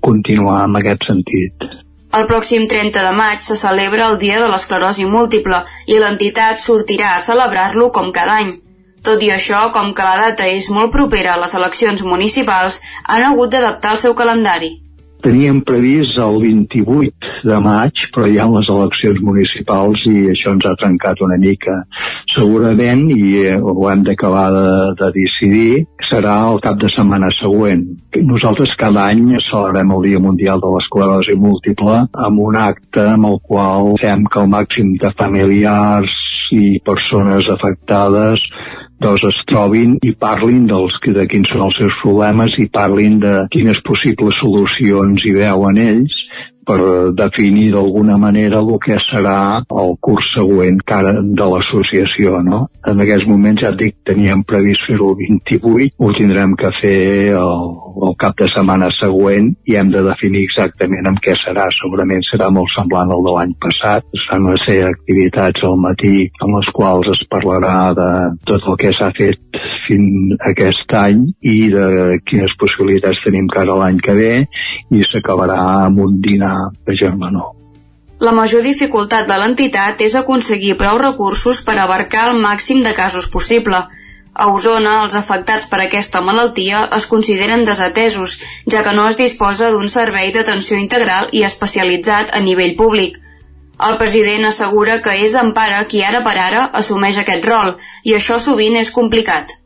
continuar 0.00 0.62
en 0.66 0.78
aquest 0.80 1.08
sentit. 1.08 1.68
El 2.16 2.24
pròxim 2.30 2.68
30 2.70 3.02
de 3.02 3.12
maig 3.16 3.42
se 3.44 3.56
celebra 3.60 4.06
el 4.10 4.16
Dia 4.22 4.38
de 4.40 4.48
l'Esclerosi 4.52 5.04
Múltiple 5.10 5.64
i 5.86 5.98
l'entitat 6.00 6.62
sortirà 6.62 7.14
a 7.14 7.20
celebrar-lo 7.24 7.90
com 7.92 8.12
cada 8.14 8.38
any. 8.44 8.54
Tot 9.06 9.22
i 9.22 9.30
això, 9.34 9.66
com 9.74 9.92
que 9.94 10.06
la 10.06 10.16
data 10.22 10.48
és 10.48 10.70
molt 10.70 10.94
propera 10.94 11.34
a 11.34 11.42
les 11.42 11.54
eleccions 11.54 12.02
municipals, 12.02 12.80
han 13.04 13.28
hagut 13.28 13.52
d'adaptar 13.52 13.94
el 13.94 14.02
seu 14.06 14.18
calendari 14.18 14.76
teníem 15.24 15.60
previst 15.64 16.18
el 16.18 16.38
28 16.42 17.46
de 17.46 17.58
maig, 17.62 18.02
però 18.14 18.28
hi 18.28 18.38
ha 18.40 18.46
les 18.50 18.68
eleccions 18.72 19.22
municipals 19.24 20.02
i 20.10 20.26
això 20.32 20.52
ens 20.54 20.66
ha 20.68 20.74
trencat 20.80 21.22
una 21.24 21.38
mica. 21.40 21.76
Segurament, 22.34 23.06
i 23.14 23.36
eh, 23.44 23.56
ho 23.56 23.88
hem 23.90 24.04
d'acabar 24.06 24.46
de, 24.54 24.68
de 25.00 25.10
decidir, 25.16 25.86
serà 26.10 26.36
el 26.50 26.60
cap 26.64 26.78
de 26.82 26.90
setmana 26.92 27.30
següent. 27.38 27.84
Nosaltres 28.26 28.74
cada 28.80 29.08
any 29.12 29.36
celebrem 29.48 29.92
el 29.96 30.06
Dia 30.06 30.22
Mundial 30.22 30.62
de 30.62 30.72
l'Esclerosi 30.74 31.36
Múltiple 31.40 31.98
amb 32.28 32.44
un 32.46 32.58
acte 32.60 33.04
amb 33.16 33.30
el 33.30 33.40
qual 33.44 33.94
fem 34.02 34.24
que 34.30 34.42
el 34.42 34.50
màxim 34.52 34.94
de 35.00 35.12
familiars 35.18 36.12
i 36.54 36.78
persones 36.86 37.48
afectades 37.50 38.42
doncs 39.02 39.24
es 39.28 39.38
trobin 39.50 39.96
i 40.06 40.14
parlin 40.16 40.66
dels, 40.70 40.96
de 41.04 41.26
quins 41.30 41.50
són 41.52 41.66
els 41.68 41.78
seus 41.80 41.96
problemes 42.02 42.56
i 42.62 42.68
parlin 42.72 43.18
de 43.22 43.34
quines 43.52 43.80
possibles 43.86 44.38
solucions 44.40 45.24
hi 45.26 45.34
veuen 45.36 45.80
ells 45.82 46.16
per 46.66 46.78
definir 47.16 47.70
d'alguna 47.74 48.16
manera 48.18 48.60
el 48.60 48.72
que 48.82 48.98
serà 49.06 49.62
el 49.82 49.94
curs 50.02 50.30
següent 50.34 50.80
cara 50.86 51.12
de 51.20 51.48
l'associació, 51.52 52.40
no? 52.44 52.66
En 52.90 53.02
aquests 53.02 53.28
moments, 53.30 53.62
ja 53.62 53.72
et 53.72 53.78
dic, 53.80 53.96
teníem 54.06 54.42
previst 54.48 54.86
fer-ho 54.88 55.12
el 55.12 55.18
28, 55.22 55.94
ho 55.98 56.12
tindrem 56.18 56.56
que 56.58 56.72
fer 56.80 56.98
el, 57.38 57.70
el 58.08 58.16
cap 58.20 58.36
de 58.40 58.50
setmana 58.52 58.90
següent 58.98 59.52
i 59.70 59.78
hem 59.78 59.92
de 59.94 60.02
definir 60.06 60.44
exactament 60.46 61.10
amb 61.10 61.22
què 61.22 61.36
serà. 61.40 61.68
Segurament 61.78 62.24
serà 62.26 62.50
molt 62.54 62.72
semblant 62.74 63.14
al 63.14 63.24
de 63.26 63.36
l'any 63.38 63.54
passat. 63.62 64.06
Es 64.16 64.26
fan 64.30 64.46
una 64.46 64.58
sèrie 64.64 64.88
d'activitats 64.88 65.66
al 65.66 65.78
matí 65.82 66.14
amb 66.42 66.58
les 66.58 66.70
quals 66.76 67.10
es 67.14 67.22
parlarà 67.30 67.76
de 67.96 68.10
tot 68.48 68.70
el 68.72 68.80
que 68.82 68.94
s'ha 68.96 69.12
fet 69.16 69.62
fins 69.86 70.46
aquest 70.50 70.94
any 70.98 71.22
i 71.40 71.56
de 71.72 72.18
quines 72.28 72.54
possibilitats 72.60 73.22
tenim 73.24 73.48
cara 73.52 73.76
l'any 73.80 74.00
que 74.02 74.16
ve 74.18 74.32
i 74.90 75.04
s'acabarà 75.10 75.60
amb 75.86 76.02
un 76.06 76.18
dinar 76.22 76.56
de 76.86 76.96
germanor. 77.02 77.54
La 78.18 78.32
major 78.32 78.62
dificultat 78.64 79.26
de 79.28 79.36
l'entitat 79.36 80.00
és 80.00 80.14
aconseguir 80.16 80.78
prou 80.80 80.96
recursos 81.02 81.60
per 81.64 81.76
abarcar 81.78 82.30
el 82.30 82.38
màxim 82.40 82.80
de 82.84 82.94
casos 82.96 83.26
possible. 83.28 83.82
A 84.32 84.46
Osona, 84.52 84.94
els 85.04 85.16
afectats 85.18 85.68
per 85.68 85.80
aquesta 85.82 86.22
malaltia 86.24 86.82
es 86.96 87.06
consideren 87.10 87.64
desatesos, 87.68 88.38
ja 88.72 88.82
que 88.84 88.94
no 88.96 89.04
es 89.10 89.20
disposa 89.20 89.68
d'un 89.72 89.92
servei 89.92 90.32
d'atenció 90.32 90.80
integral 90.80 91.28
i 91.32 91.44
especialitzat 91.50 92.32
a 92.32 92.40
nivell 92.40 92.74
públic. 92.80 93.20
El 93.86 93.98
president 94.00 94.48
assegura 94.48 95.00
que 95.04 95.18
és 95.26 95.36
Empara 95.36 95.84
qui 95.84 96.02
ara 96.04 96.24
per 96.24 96.36
ara 96.40 96.64
assumeix 96.80 97.20
aquest 97.20 97.44
rol, 97.52 97.76
i 98.04 98.16
això 98.16 98.40
sovint 98.40 98.80
és 98.80 98.92
complicat 98.92 99.56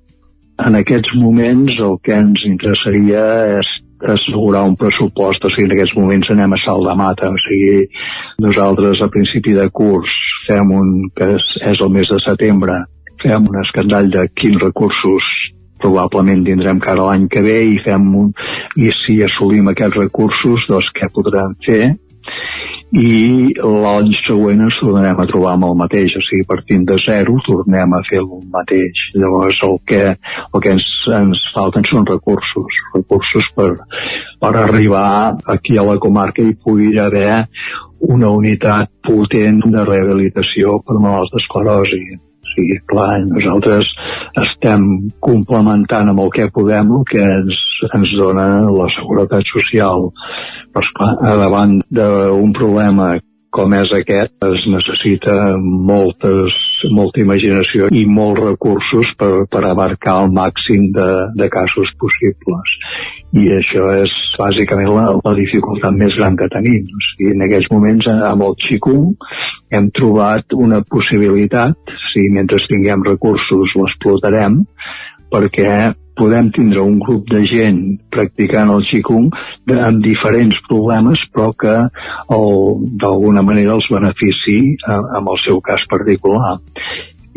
en 0.66 0.76
aquests 0.80 1.14
moments 1.18 1.78
el 1.80 1.96
que 2.04 2.16
ens 2.16 2.42
interessaria 2.48 3.22
és 3.58 3.70
assegurar 4.00 4.62
un 4.64 4.76
pressupost, 4.80 5.44
o 5.44 5.50
sigui, 5.52 5.68
en 5.68 5.74
aquests 5.76 5.96
moments 5.98 6.30
anem 6.32 6.56
a 6.56 6.58
salt 6.62 6.86
de 6.88 6.96
mata, 6.96 7.28
o 7.28 7.40
sigui, 7.42 7.84
nosaltres 8.40 9.02
a 9.04 9.10
principi 9.12 9.52
de 9.56 9.66
curs 9.68 10.14
fem 10.46 10.72
un, 10.72 10.92
que 11.16 11.34
és, 11.36 11.48
és 11.72 11.82
el 11.84 11.92
mes 11.92 12.08
de 12.08 12.20
setembre, 12.24 12.78
fem 13.20 13.48
un 13.50 13.60
escandall 13.60 14.08
de 14.12 14.26
quins 14.32 14.60
recursos 14.62 15.26
probablement 15.80 16.44
tindrem 16.44 16.80
cara 16.80 17.06
l'any 17.08 17.26
que 17.32 17.42
ve 17.44 17.58
i 17.72 17.76
fem 17.84 18.08
un, 18.16 18.32
i 18.76 18.90
si 19.00 19.20
assolim 19.24 19.70
aquests 19.72 19.96
recursos, 19.96 20.66
doncs 20.68 20.90
què 20.96 21.08
podrem 21.14 21.56
fer 21.64 21.82
i 22.90 23.52
l'any 23.62 24.10
següent 24.24 24.64
ens 24.66 24.78
tornarem 24.80 25.20
a 25.22 25.26
trobar 25.30 25.52
amb 25.54 25.68
el 25.68 25.76
mateix, 25.78 26.14
o 26.18 26.22
sigui, 26.26 26.46
partint 26.48 26.86
de 26.88 26.96
zero 27.04 27.36
tornem 27.46 27.94
a 27.94 28.00
fer 28.08 28.18
el 28.22 28.30
mateix. 28.54 29.04
Llavors 29.14 29.60
el 29.66 29.76
que, 29.86 30.00
el 30.16 30.64
que 30.64 30.72
ens, 30.74 30.88
ens 31.20 31.44
falten 31.54 31.86
són 31.90 32.08
recursos, 32.08 32.80
recursos 32.94 33.46
per, 33.54 33.70
per 34.42 34.54
arribar 34.64 35.36
aquí 35.54 35.78
a 35.78 35.86
la 35.86 35.98
comarca 36.02 36.42
i 36.42 36.56
pugui 36.56 36.96
haver 36.98 37.44
una 38.10 38.32
unitat 38.32 38.90
potent 39.06 39.62
de 39.70 39.84
rehabilitació 39.86 40.80
per 40.82 40.98
malalts 40.98 41.36
d'esclerosi. 41.36 42.29
Sigui, 42.50 42.78
clar, 42.90 43.20
nosaltres 43.30 43.88
estem 44.42 44.86
complementant 45.22 46.10
amb 46.10 46.24
el 46.24 46.32
que 46.34 46.50
podem 46.54 46.90
el 46.98 47.04
que 47.10 47.22
ens 47.22 47.58
ens 47.94 48.12
dona 48.18 48.46
la 48.68 48.88
seguretat 48.94 49.46
social. 49.48 50.10
Però, 50.70 50.84
esclar, 50.84 51.14
davant 51.40 51.78
d'un 51.90 52.52
problema 52.56 53.14
com 53.54 53.74
és 53.74 53.90
aquest, 53.94 54.32
es 54.46 54.64
necessita 54.70 55.34
moltes, 55.60 56.54
molta 56.94 57.20
imaginació 57.22 57.88
i 57.90 58.04
molts 58.06 58.42
recursos 58.44 59.10
per, 59.18 59.30
per 59.50 59.64
abarcar 59.66 60.20
el 60.24 60.30
màxim 60.36 60.86
de, 60.94 61.08
de 61.36 61.48
casos 61.52 61.90
possibles. 62.00 62.76
I 63.36 63.46
això 63.58 63.90
és 63.98 64.14
bàsicament 64.38 64.90
la, 64.94 65.06
la 65.18 65.34
dificultat 65.38 65.94
més 65.98 66.16
gran 66.18 66.38
que 66.38 66.50
tenim. 66.52 66.86
O 66.86 67.04
sigui, 67.08 67.34
en 67.34 67.46
aquests 67.46 67.70
moments, 67.74 68.10
amb 68.30 68.46
el 68.46 68.56
Qigong, 68.64 69.10
hem 69.74 69.90
trobat 69.98 70.56
una 70.56 70.80
possibilitat, 70.86 71.96
si 72.10 72.26
mentre 72.34 72.62
tinguem 72.70 73.02
recursos 73.06 73.74
l'explotarem, 73.78 74.62
perquè 75.30 75.70
podem 76.18 76.50
tindre 76.54 76.82
un 76.82 76.98
grup 77.02 77.28
de 77.30 77.42
gent 77.48 77.80
practicant 78.12 78.72
el 78.74 78.84
Qigong 78.88 79.30
amb 79.76 80.02
diferents 80.04 80.58
problemes 80.68 81.22
però 81.34 81.50
que 81.62 81.76
d'alguna 83.04 83.44
manera 83.46 83.76
els 83.78 83.88
benefici 83.92 84.58
amb 84.88 85.30
el 85.30 85.40
seu 85.44 85.60
cas 85.64 85.84
particular 85.90 86.58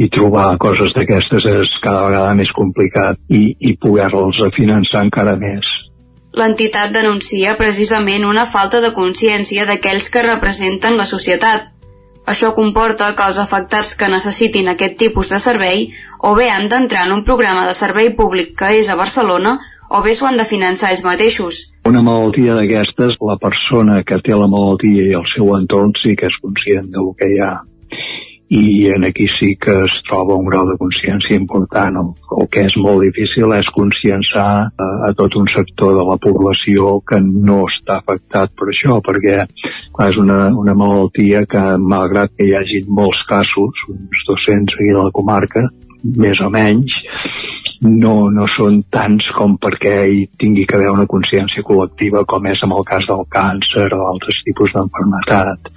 i 0.02 0.10
trobar 0.10 0.58
coses 0.58 0.94
d'aquestes 0.96 1.46
és 1.52 1.74
cada 1.84 2.08
vegada 2.08 2.34
més 2.38 2.52
complicat 2.56 3.20
i, 3.30 3.54
i 3.60 3.76
poder-los 3.78 4.42
finançar 4.58 5.04
encara 5.06 5.36
més. 5.38 5.68
L'entitat 6.34 6.90
denuncia 6.96 7.54
precisament 7.60 8.26
una 8.26 8.48
falta 8.50 8.80
de 8.82 8.90
consciència 8.96 9.68
d'aquells 9.70 10.10
que 10.10 10.26
representen 10.26 10.98
la 10.98 11.06
societat, 11.06 11.70
això 12.26 12.54
comporta 12.56 13.12
que 13.18 13.26
els 13.28 13.40
afectats 13.42 13.94
que 14.00 14.10
necessitin 14.12 14.72
aquest 14.72 14.98
tipus 15.00 15.30
de 15.34 15.40
servei 15.44 15.90
o 16.24 16.34
bé 16.38 16.50
han 16.52 16.70
d'entrar 16.72 17.08
en 17.08 17.18
un 17.20 17.24
programa 17.28 17.68
de 17.68 17.76
servei 17.78 18.14
públic 18.16 18.56
que 18.60 18.72
és 18.80 18.90
a 18.90 18.96
Barcelona 19.00 19.58
o 19.90 20.02
bé 20.02 20.14
s'ho 20.16 20.26
han 20.30 20.40
de 20.40 20.48
finançar 20.48 20.94
ells 20.94 21.04
mateixos. 21.06 21.60
Una 21.86 22.02
malaltia 22.02 22.56
d'aquestes, 22.58 23.20
la 23.22 23.38
persona 23.38 24.02
que 24.08 24.18
té 24.26 24.34
la 24.34 24.48
malaltia 24.50 25.10
i 25.12 25.14
el 25.20 25.28
seu 25.36 25.52
entorn 25.58 25.94
sí 26.02 26.16
que 26.18 26.32
és 26.32 26.40
conscient 26.42 26.90
del 26.96 27.12
que 27.20 27.30
hi 27.30 27.40
ha 27.44 27.52
i 28.54 28.86
en 28.94 29.06
aquí 29.06 29.26
sí 29.28 29.56
que 29.56 29.72
es 29.72 29.94
troba 30.08 30.36
un 30.36 30.46
grau 30.46 30.68
de 30.70 30.76
consciència 30.78 31.38
important. 31.40 31.96
El, 31.98 32.10
el 32.38 32.50
que 32.54 32.66
és 32.68 32.76
molt 32.78 33.02
difícil 33.02 33.54
és 33.58 33.70
conscienciar 33.74 34.46
a, 34.70 34.90
a 35.08 35.10
tot 35.18 35.34
un 35.40 35.50
sector 35.50 35.96
de 35.98 36.04
la 36.06 36.20
població 36.22 37.00
que 37.10 37.18
no 37.24 37.64
està 37.66 37.98
afectat 37.98 38.54
per 38.60 38.70
això, 38.70 39.00
perquè 39.08 39.40
clar, 39.96 40.10
és 40.12 40.22
una, 40.22 40.40
una 40.54 40.78
malaltia 40.78 41.48
que, 41.50 41.64
malgrat 41.82 42.36
que 42.38 42.46
hi 42.46 42.54
hagi 42.60 42.84
molts 43.02 43.26
casos, 43.30 43.86
uns 43.90 44.24
200 44.30 44.78
aquí 44.78 44.94
a 44.94 45.02
la 45.02 45.16
comarca, 45.18 45.66
més 46.04 46.42
o 46.44 46.52
menys, 46.54 46.94
no, 47.84 48.16
no 48.32 48.46
són 48.54 48.84
tants 48.94 49.26
com 49.36 49.58
perquè 49.58 49.96
hi 50.14 50.28
tingui 50.40 50.68
que 50.70 50.78
haver 50.78 50.92
una 50.94 51.10
consciència 51.10 51.66
col·lectiva 51.66 52.22
com 52.30 52.46
és 52.52 52.62
en 52.64 52.76
el 52.78 52.86
cas 52.88 53.08
del 53.10 53.26
càncer 53.34 53.90
o 53.98 54.06
altres 54.12 54.44
tipus 54.46 54.76
d'enfermetat 54.76 55.74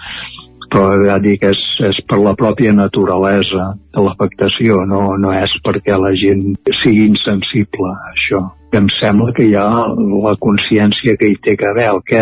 però 0.76 0.92
ja 1.00 1.16
dic, 1.24 1.40
és, 1.48 1.60
és 1.88 1.98
per 2.04 2.18
la 2.20 2.34
pròpia 2.36 2.74
naturalesa 2.76 3.70
de 3.96 4.02
l'afectació, 4.04 4.82
no, 4.84 5.14
no 5.16 5.32
és 5.32 5.54
perquè 5.64 5.96
la 5.96 6.12
gent 6.20 6.50
sigui 6.82 7.06
insensible 7.08 7.88
a 7.88 8.10
això. 8.10 8.42
Em 8.76 8.90
sembla 8.92 9.32
que 9.32 9.46
hi 9.46 9.54
ha 9.56 9.64
la 9.64 10.34
consciència 10.42 11.14
que 11.16 11.30
hi 11.30 11.38
té 11.40 11.54
que 11.56 11.68
haver. 11.70 11.86
El 11.94 12.02
que, 12.04 12.20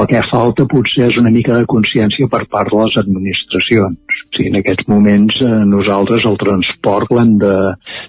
el 0.00 0.06
que 0.10 0.22
falta 0.32 0.66
potser 0.66 1.12
és 1.12 1.18
una 1.20 1.30
mica 1.30 1.60
de 1.60 1.68
consciència 1.70 2.26
per 2.32 2.40
part 2.50 2.72
de 2.72 2.80
les 2.80 2.96
administracions. 3.04 4.18
Si 4.34 4.48
en 4.50 4.58
aquests 4.58 4.88
moments 4.90 5.38
eh, 5.46 5.52
nosaltres 5.70 6.26
el 6.26 6.40
transport 6.42 7.14
l'hem 7.14 7.36
de... 7.44 7.54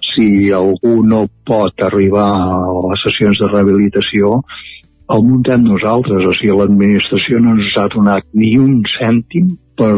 Si 0.08 0.50
algú 0.58 1.04
no 1.06 1.28
pot 1.46 1.86
arribar 1.86 2.26
a 2.26 2.58
les 2.88 3.06
sessions 3.06 3.38
de 3.44 3.52
rehabilitació, 3.52 4.40
el 5.14 5.24
muntem 5.28 5.70
nosaltres, 5.70 6.26
o 6.26 6.34
sigui, 6.34 6.56
l'administració 6.58 7.44
no 7.44 7.54
ens 7.60 7.78
ha 7.78 7.86
donat 7.94 8.26
ni 8.34 8.56
un 8.58 8.82
cèntim 8.98 9.54
per, 9.78 9.94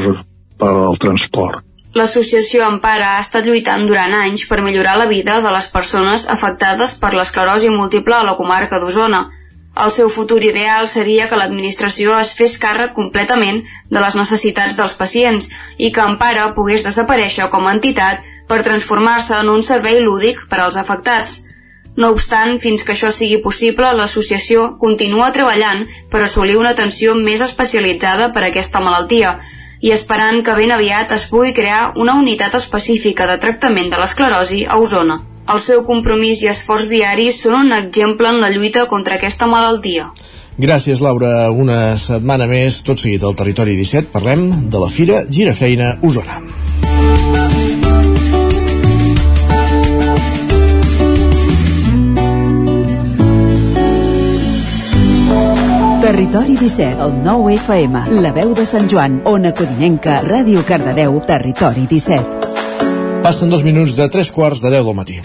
per 0.59 0.75
al 0.75 1.01
transport. 1.01 1.65
L'associació 1.97 2.67
Empara 2.69 3.15
ha 3.15 3.21
estat 3.23 3.47
lluitant 3.49 3.87
durant 3.89 4.13
anys 4.13 4.45
per 4.45 4.61
millorar 4.61 4.93
la 4.99 5.07
vida 5.09 5.39
de 5.41 5.51
les 5.55 5.67
persones 5.73 6.27
afectades 6.29 6.93
per 7.01 7.15
l'esclerosi 7.15 7.71
múltiple 7.73 8.15
a 8.15 8.25
la 8.27 8.35
comarca 8.37 8.77
d'Osona. 8.79 9.23
El 9.79 9.91
seu 9.95 10.09
futur 10.13 10.37
ideal 10.43 10.87
seria 10.91 11.25
que 11.29 11.37
l'administració 11.39 12.13
es 12.19 12.35
fes 12.37 12.57
càrrec 12.61 12.93
completament 12.93 13.61
de 13.89 13.99
les 14.03 14.17
necessitats 14.19 14.77
dels 14.77 14.95
pacients 15.01 15.49
i 15.77 15.91
que 15.95 16.05
Empara 16.05 16.51
pogués 16.53 16.85
desaparèixer 16.85 17.49
com 17.49 17.65
a 17.65 17.73
entitat 17.77 18.25
per 18.49 18.63
transformar-se 18.65 19.39
en 19.41 19.49
un 19.49 19.65
servei 19.65 20.01
lúdic 20.03 20.45
per 20.49 20.61
als 20.61 20.77
afectats. 20.77 21.39
No 21.97 22.11
obstant, 22.13 22.59
fins 22.61 22.83
que 22.85 22.93
això 22.93 23.09
sigui 23.11 23.41
possible, 23.43 23.89
l'associació 23.97 24.75
continua 24.81 25.33
treballant 25.35 25.87
per 26.11 26.21
assolir 26.23 26.57
una 26.59 26.75
atenció 26.75 27.15
més 27.17 27.41
especialitzada 27.41 28.29
per 28.35 28.45
a 28.45 28.51
aquesta 28.53 28.81
malaltia 28.83 29.39
i 29.81 29.91
esperant 29.95 30.41
que 30.43 30.55
ben 30.57 30.71
aviat 30.75 31.11
es 31.15 31.25
pugui 31.31 31.53
crear 31.55 31.93
una 31.95 32.15
unitat 32.19 32.55
específica 32.59 33.27
de 33.29 33.37
tractament 33.41 33.91
de 33.91 33.99
l'esclerosi 34.01 34.65
a 34.65 34.79
Osona. 34.79 35.19
El 35.49 35.61
seu 35.63 35.83
compromís 35.87 36.43
i 36.43 36.49
esforç 36.51 36.89
diaris 36.91 37.41
són 37.43 37.55
un 37.63 37.71
exemple 37.73 38.29
en 38.29 38.41
la 38.43 38.51
lluita 38.53 38.85
contra 38.91 39.17
aquesta 39.17 39.47
malaltia. 39.49 40.11
Gràcies, 40.59 40.99
Laura. 40.99 41.49
Una 41.55 41.95
setmana 41.97 42.45
més, 42.45 42.81
tot 42.83 42.99
seguit 42.99 43.23
al 43.23 43.37
Territori 43.39 43.77
17, 43.79 44.11
parlem 44.11 44.49
de 44.69 44.83
la 44.83 44.91
Fira 44.91 45.23
Girafeina 45.31 45.95
Osona. 46.03 46.43
Territori 56.01 56.55
17, 56.55 57.01
el 57.03 57.23
9 57.23 57.55
FM, 57.55 58.21
la 58.23 58.31
veu 58.31 58.53
de 58.55 58.63
Sant 58.63 58.87
Joan, 58.87 59.19
Ona 59.27 59.51
Codinenca, 59.51 60.21
Ràdio 60.23 60.63
Cardedeu, 60.63 61.19
Territori 61.27 61.83
17. 61.91 63.19
Passen 63.25 63.51
dos 63.51 63.67
minuts 63.67 63.99
de 63.99 64.07
tres 64.07 64.31
quarts 64.31 64.63
de 64.63 64.71
deu 64.71 64.87
del 64.87 64.95
matí. 64.95 65.19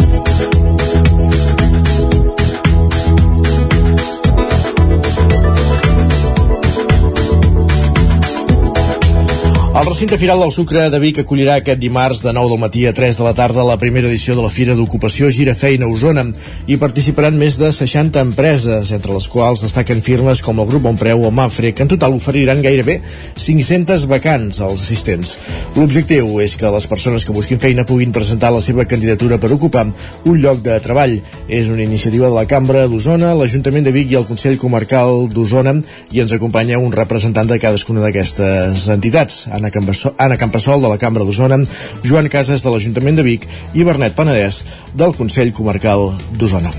El 9.75 9.87
recinte 9.87 10.17
firal 10.17 10.39
del 10.39 10.53
Sucre 10.55 10.85
de 10.87 10.99
Vic 11.03 11.17
acollirà 11.19 11.57
aquest 11.59 11.81
dimarts 11.83 12.21
de 12.23 12.31
9 12.31 12.53
del 12.53 12.61
matí 12.63 12.85
a 12.87 12.93
3 12.95 13.17
de 13.19 13.25
la 13.27 13.33
tarda 13.35 13.65
la 13.67 13.75
primera 13.77 14.07
edició 14.07 14.37
de 14.39 14.43
la 14.45 14.51
Fira 14.55 14.77
d'Ocupació 14.79 15.27
Girafeina 15.35 15.89
Osona. 15.91 16.23
Hi 16.71 16.77
participaran 16.79 17.35
més 17.35 17.57
de 17.59 17.73
60 17.75 18.23
empreses, 18.23 18.93
entre 18.95 19.17
les 19.17 19.27
quals 19.27 19.65
destaquen 19.67 19.99
firmes 20.07 20.45
com 20.47 20.61
el 20.63 20.69
Grup 20.71 20.85
Bonpreu 20.87 21.25
o 21.27 21.33
Mafre, 21.35 21.73
que 21.75 21.83
en 21.83 21.91
total 21.91 22.15
oferiran 22.15 22.63
gairebé 22.63 23.01
500 23.35 24.05
vacants 24.13 24.61
als 24.63 24.85
assistents. 24.87 25.35
L'objectiu 25.75 26.39
és 26.47 26.55
que 26.55 26.71
les 26.71 26.87
persones 26.87 27.27
que 27.27 27.35
busquin 27.35 27.59
feina 27.59 27.83
puguin 27.83 28.15
presentar 28.15 28.53
la 28.55 28.63
seva 28.63 28.87
candidatura 28.87 29.41
per 29.43 29.51
ocupar 29.59 29.89
un 29.91 30.39
lloc 30.39 30.63
de 30.63 30.79
treball. 30.87 31.19
És 31.51 31.67
una 31.67 31.83
iniciativa 31.83 32.31
de 32.31 32.39
la 32.39 32.47
Cambra 32.47 32.87
d'Osona, 32.87 33.35
l'Ajuntament 33.35 33.91
de 33.91 33.97
Vic 33.99 34.15
i 34.15 34.21
el 34.23 34.31
Consell 34.31 34.55
Comarcal 34.55 35.27
d'Osona 35.35 35.75
i 36.15 36.23
ens 36.23 36.39
acompanya 36.39 36.79
un 36.79 36.95
representant 36.95 37.51
de 37.51 37.59
cadascuna 37.59 38.07
d'aquestes 38.07 38.87
entitats. 38.95 39.49
Anna 39.51 39.64
Campassol, 39.71 40.15
Anna 40.19 40.37
Campassol 40.41 40.83
de 40.83 40.91
la 40.93 40.99
Cambra 40.99 41.25
d'Osona, 41.25 41.61
Joan 42.05 42.29
Casas 42.33 42.65
de 42.65 42.73
l'Ajuntament 42.73 43.21
de 43.21 43.25
Vic 43.27 43.49
i 43.75 43.87
Bernet 43.87 44.17
Penedès 44.17 44.65
del 44.95 45.15
Consell 45.17 45.55
Comarcal 45.57 46.13
d'Osona. 46.35 46.73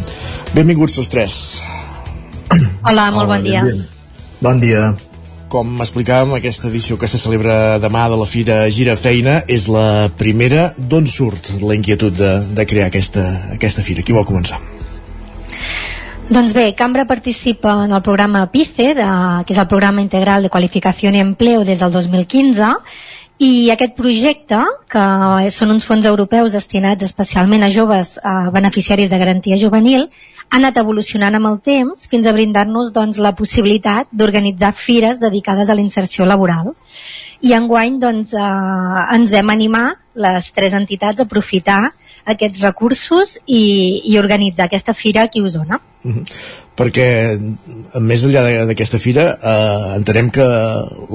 Benvinguts 0.54 1.00
tots 1.00 1.12
tres. 1.12 1.42
Hola, 2.86 3.10
molt 3.12 3.32
bon 3.32 3.44
dia. 3.46 3.66
Bon 4.42 4.62
dia. 4.62 4.94
Com 5.50 5.78
explicàvem, 5.80 6.34
aquesta 6.36 6.68
edició 6.72 6.98
que 7.00 7.08
se 7.08 7.20
celebra 7.22 7.78
demà 7.80 8.08
de 8.12 8.18
la 8.20 8.28
Fira 8.30 8.64
Gira 8.74 8.98
Feina 9.00 9.40
és 9.48 9.70
la 9.72 10.10
primera. 10.18 10.72
D'on 10.78 11.08
surt 11.08 11.54
la 11.62 11.78
inquietud 11.78 12.16
de, 12.18 12.32
de 12.58 12.66
crear 12.70 12.90
aquesta, 12.92 13.28
aquesta 13.56 13.86
fira? 13.86 14.04
Qui 14.04 14.18
vol 14.18 14.28
començar? 14.28 14.60
Doncs 16.28 16.55
bé, 16.57 16.73
Cambra 16.73 17.05
participa 17.05 17.86
en 17.86 17.91
el 17.91 18.01
programa 18.01 18.47
PICE, 18.49 18.95
de, 18.97 19.09
que 19.45 19.53
és 19.53 19.59
el 19.61 19.67
programa 19.69 20.01
integral 20.01 20.41
de 20.41 20.49
qualificació 20.49 21.11
i 21.13 21.19
empleo 21.21 21.61
des 21.67 21.84
del 21.84 21.91
2015, 21.93 22.69
i 23.45 23.69
aquest 23.69 23.93
projecte, 23.93 24.57
que 24.89 25.03
són 25.53 25.76
uns 25.76 25.86
fons 25.86 26.07
europeus 26.09 26.55
destinats 26.57 27.05
especialment 27.05 27.61
a 27.61 27.69
joves 27.69 28.15
a 28.23 28.49
beneficiaris 28.55 29.11
de 29.11 29.19
garantia 29.21 29.59
juvenil, 29.61 30.07
ha 30.49 30.57
anat 30.57 30.80
evolucionant 30.82 31.38
amb 31.38 31.51
el 31.51 31.59
temps 31.61 32.07
fins 32.09 32.26
a 32.26 32.34
brindar-nos 32.34 32.89
doncs, 32.95 33.21
la 33.21 33.36
possibilitat 33.38 34.09
d'organitzar 34.09 34.73
fires 34.73 35.21
dedicades 35.21 35.69
a 35.69 35.78
la 35.78 35.86
inserció 35.86 36.26
laboral. 36.26 36.73
I 37.45 37.53
enguany 37.53 37.99
doncs, 38.01 38.34
eh, 38.34 39.05
ens 39.13 39.36
vam 39.36 39.53
animar, 39.53 39.91
les 40.15 40.49
tres 40.57 40.73
entitats, 40.73 41.19
a 41.19 41.30
aprofitar 41.30 41.91
aquests 42.26 42.61
recursos 42.65 43.36
i, 43.45 44.01
i 44.11 44.17
organitzar 44.19 44.65
aquesta 44.65 44.95
fira 44.97 45.26
aquí 45.26 45.41
a 45.41 45.49
Osona. 45.49 45.80
Mm 46.05 46.13
-hmm. 46.13 46.26
perquè 46.78 47.39
més 47.99 48.23
enllà 48.26 48.65
d'aquesta 48.67 48.99
fira 48.99 49.23
eh, 49.51 49.95
entenem 49.95 50.30
que 50.30 50.45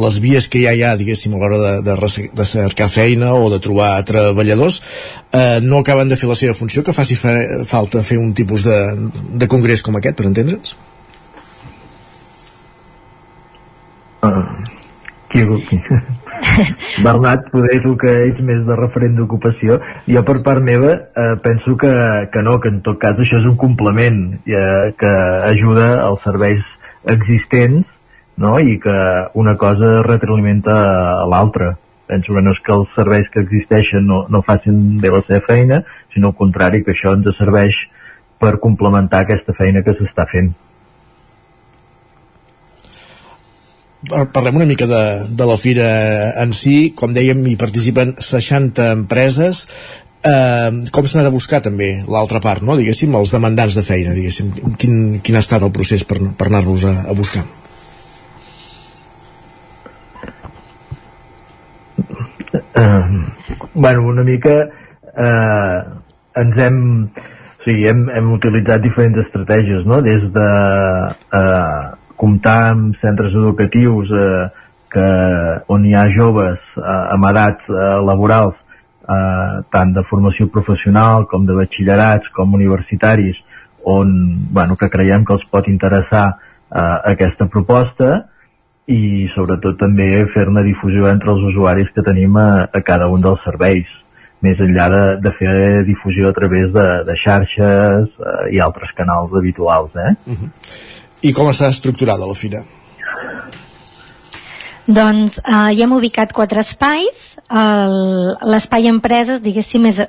les 0.05 0.19
vies 0.19 0.49
que 0.49 0.63
ja 0.63 0.73
hi 0.75 0.83
ha 0.83 0.97
diguéssim 0.97 1.35
a 1.35 1.39
l'hora 1.39 1.59
de, 1.59 1.83
de, 1.83 2.29
de 2.35 2.45
cercar 2.45 2.89
feina 2.89 3.35
o 3.35 3.51
de 3.51 3.59
trobar 3.61 4.05
treballadors 4.05 4.83
eh, 5.33 5.61
no 5.63 5.79
acaben 5.79 6.09
de 6.09 6.17
fer 6.17 6.29
la 6.29 6.35
seva 6.35 6.55
funció 6.55 6.83
que 6.83 6.93
faci 6.93 7.15
fa, 7.15 7.37
falta 7.65 8.03
fer 8.03 8.19
un 8.19 8.33
tipus 8.35 8.65
de, 8.65 8.79
de 9.35 9.47
congrés 9.47 9.83
com 9.83 9.97
aquest 9.97 10.17
per 10.17 10.27
entendre'ns? 10.27 10.77
Uh, 14.23 14.70
qui, 15.31 15.45
Bernat 17.05 17.47
poder 17.53 17.77
és 17.79 17.87
el 17.87 17.97
que 18.01 18.13
és 18.29 18.41
més 18.45 18.63
de 18.67 18.77
referent 18.79 19.17
d'ocupació. 19.19 19.79
Jo 20.09 20.23
per 20.27 20.41
part 20.47 20.65
meva 20.65 20.97
eh, 20.97 21.35
penso 21.45 21.77
que, 21.81 21.93
que 22.33 22.43
no, 22.47 22.59
que 22.61 22.73
en 22.73 22.81
tot 22.87 23.01
cas 23.03 23.19
això 23.21 23.41
és 23.41 23.49
un 23.49 23.57
complement 23.61 24.21
eh, 24.47 24.91
que 24.99 25.13
ajuda 25.51 25.93
als 26.07 26.25
serveis 26.27 26.65
existents 27.15 27.87
no? 28.41 28.57
i 28.59 28.79
que 28.83 28.97
una 29.35 29.57
cosa 29.61 30.01
retroalimenta 30.07 30.81
a 31.21 31.29
l'altra. 31.31 31.77
Penso 32.11 32.35
que 32.35 32.43
no 32.43 32.55
és 32.57 32.63
que 32.67 32.75
els 32.75 32.91
serveis 32.97 33.29
que 33.31 33.45
existeixen 33.45 34.07
no, 34.07 34.25
no 34.29 34.43
facin 34.43 34.99
bé 35.03 35.13
la 35.15 35.23
seva 35.27 35.45
feina 35.47 35.85
sinó 36.15 36.33
al 36.33 36.39
contrari 36.41 36.83
que 36.83 36.97
això 36.97 37.15
ens 37.15 37.29
serveix 37.39 37.77
per 38.41 38.57
complementar 38.59 39.23
aquesta 39.23 39.55
feina 39.55 39.85
que 39.87 39.95
s'està 39.95 40.27
fent 40.31 40.51
parlem 44.09 44.57
una 44.57 44.67
mica 44.67 44.87
de, 44.89 45.03
de 45.29 45.47
la 45.47 45.57
fira 45.61 45.89
en 46.41 46.55
si, 46.57 46.93
com 46.97 47.13
dèiem 47.13 47.43
hi 47.47 47.57
participen 47.61 48.15
60 48.17 48.87
empreses 48.95 49.67
eh, 50.25 50.71
com 50.93 51.07
s'ha 51.07 51.25
de 51.27 51.33
buscar 51.33 51.61
també 51.65 51.93
l'altra 52.09 52.41
part, 52.41 52.65
no? 52.65 52.79
diguéssim, 52.81 53.15
els 53.17 53.35
demandants 53.37 53.77
de 53.77 53.85
feina 53.85 54.17
diguéssim, 54.17 54.53
quin, 54.81 54.95
quin 55.21 55.37
ha 55.37 55.45
estat 55.45 55.67
el 55.67 55.73
procés 55.77 56.05
per, 56.09 56.21
per 56.33 56.49
anar-los 56.49 56.87
a, 56.89 56.95
a 57.13 57.17
buscar 57.17 57.45
uh, 62.81 63.21
bueno, 63.75 64.09
una 64.09 64.25
mica 64.25 64.57
eh, 65.13 65.79
ens 66.41 66.61
hem 66.65 66.81
o 67.61 67.65
sigui, 67.67 67.85
hem, 67.91 68.07
hem 68.17 68.33
utilitzat 68.33 68.81
diferents 68.81 69.21
estratègies 69.27 69.85
no? 69.85 70.01
des 70.01 70.25
de 70.33 70.47
eh, 71.37 71.89
comptar 72.21 72.59
amb 72.73 72.99
centres 73.01 73.33
educatius 73.33 74.11
eh, 74.13 74.49
que, 74.93 75.07
on 75.73 75.87
hi 75.87 75.95
ha 75.95 76.09
joves 76.13 76.59
eh, 76.77 76.97
amb 77.15 77.29
edats 77.31 77.71
eh, 77.71 77.95
laborals 78.07 78.57
eh, 78.57 79.63
tant 79.73 79.95
de 79.97 80.05
formació 80.11 80.51
professional 80.53 81.27
com 81.31 81.47
de 81.49 81.57
batxillerats 81.57 82.33
com 82.37 82.59
universitaris 82.59 83.39
on 83.85 84.11
bueno, 84.53 84.77
que 84.77 84.91
creiem 84.93 85.25
que 85.25 85.37
els 85.39 85.47
pot 85.49 85.69
interessar 85.71 86.27
eh, 86.35 86.99
aquesta 87.15 87.49
proposta 87.49 88.11
i 88.91 89.29
sobretot 89.37 89.79
també 89.79 90.11
fer-ne 90.35 90.67
difusió 90.67 91.09
entre 91.11 91.33
els 91.33 91.43
usuaris 91.53 91.91
que 91.95 92.05
tenim 92.05 92.37
a, 92.37 92.67
a 92.67 92.81
cada 92.85 93.09
un 93.09 93.23
dels 93.25 93.43
serveis 93.47 93.89
més 94.45 94.61
enllà 94.65 94.87
de, 94.93 95.03
de 95.21 95.33
fer 95.37 95.57
difusió 95.85 96.31
a 96.31 96.37
través 96.37 96.71
de, 96.73 96.87
de 97.07 97.17
xarxes 97.23 98.09
eh, 98.09 98.47
i 98.57 98.61
altres 98.61 98.93
canals 98.99 99.37
habituals 99.37 99.95
eh? 99.97 100.15
Uh 100.27 100.33
mhm. 100.33 100.41
-huh. 100.41 100.99
I 101.21 101.33
com 101.37 101.51
està 101.51 101.69
estructurada 101.69 102.29
la 102.29 102.37
fira? 102.37 102.63
Doncs 104.91 105.37
eh, 105.39 105.59
hi 105.75 105.83
hem 105.85 105.93
ubicat 105.93 106.33
quatre 106.33 106.63
espais. 106.65 107.27
L'espai 107.51 108.89
empreses, 108.89 109.43
diguéssim, 109.45 109.87
és 109.91 110.01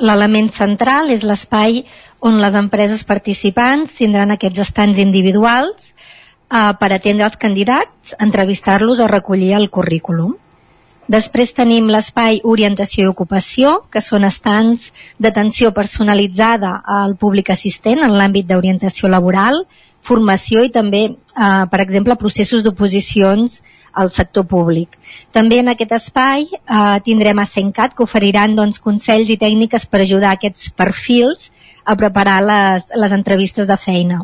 l'element 0.00 0.48
central, 0.54 1.10
és 1.12 1.24
l'espai 1.26 1.82
on 2.24 2.38
les 2.40 2.56
empreses 2.56 3.02
participants 3.08 3.96
tindran 3.98 4.32
aquests 4.32 4.62
estants 4.66 5.00
individuals 5.02 5.90
eh, 5.90 6.70
per 6.80 6.92
atendre 6.92 7.26
els 7.26 7.40
candidats, 7.40 8.14
entrevistar-los 8.18 9.00
o 9.00 9.10
recollir 9.10 9.52
el 9.58 9.68
currículum. 9.74 10.36
Després 11.10 11.50
tenim 11.56 11.88
l'espai 11.90 12.38
orientació 12.46 13.08
i 13.08 13.10
ocupació, 13.10 13.80
que 13.90 13.98
són 13.98 14.22
estants 14.28 14.92
d'atenció 15.18 15.72
personalitzada 15.74 16.76
al 16.86 17.16
públic 17.18 17.50
assistent 17.50 18.04
en 18.06 18.14
l'àmbit 18.14 18.46
d'orientació 18.46 19.10
laboral, 19.10 19.64
formació 20.02 20.64
i 20.64 20.72
també, 20.72 21.02
eh, 21.10 21.64
per 21.70 21.80
exemple, 21.80 22.16
processos 22.16 22.64
d'oposicions 22.64 23.60
al 23.92 24.10
sector 24.10 24.46
públic. 24.46 24.96
També 25.32 25.60
en 25.60 25.68
aquest 25.72 25.92
espai 25.92 26.46
eh, 26.50 26.98
tindrem 27.04 27.38
a 27.38 27.46
Sencat 27.46 27.94
que 27.94 28.06
oferiran 28.06 28.54
doncs, 28.56 28.78
consells 28.78 29.30
i 29.30 29.38
tècniques 29.38 29.86
per 29.86 30.02
ajudar 30.02 30.34
aquests 30.36 30.70
perfils 30.70 31.50
a 31.84 31.96
preparar 31.96 32.40
les, 32.44 32.86
les 32.94 33.16
entrevistes 33.16 33.66
de 33.66 33.76
feina. 33.76 34.22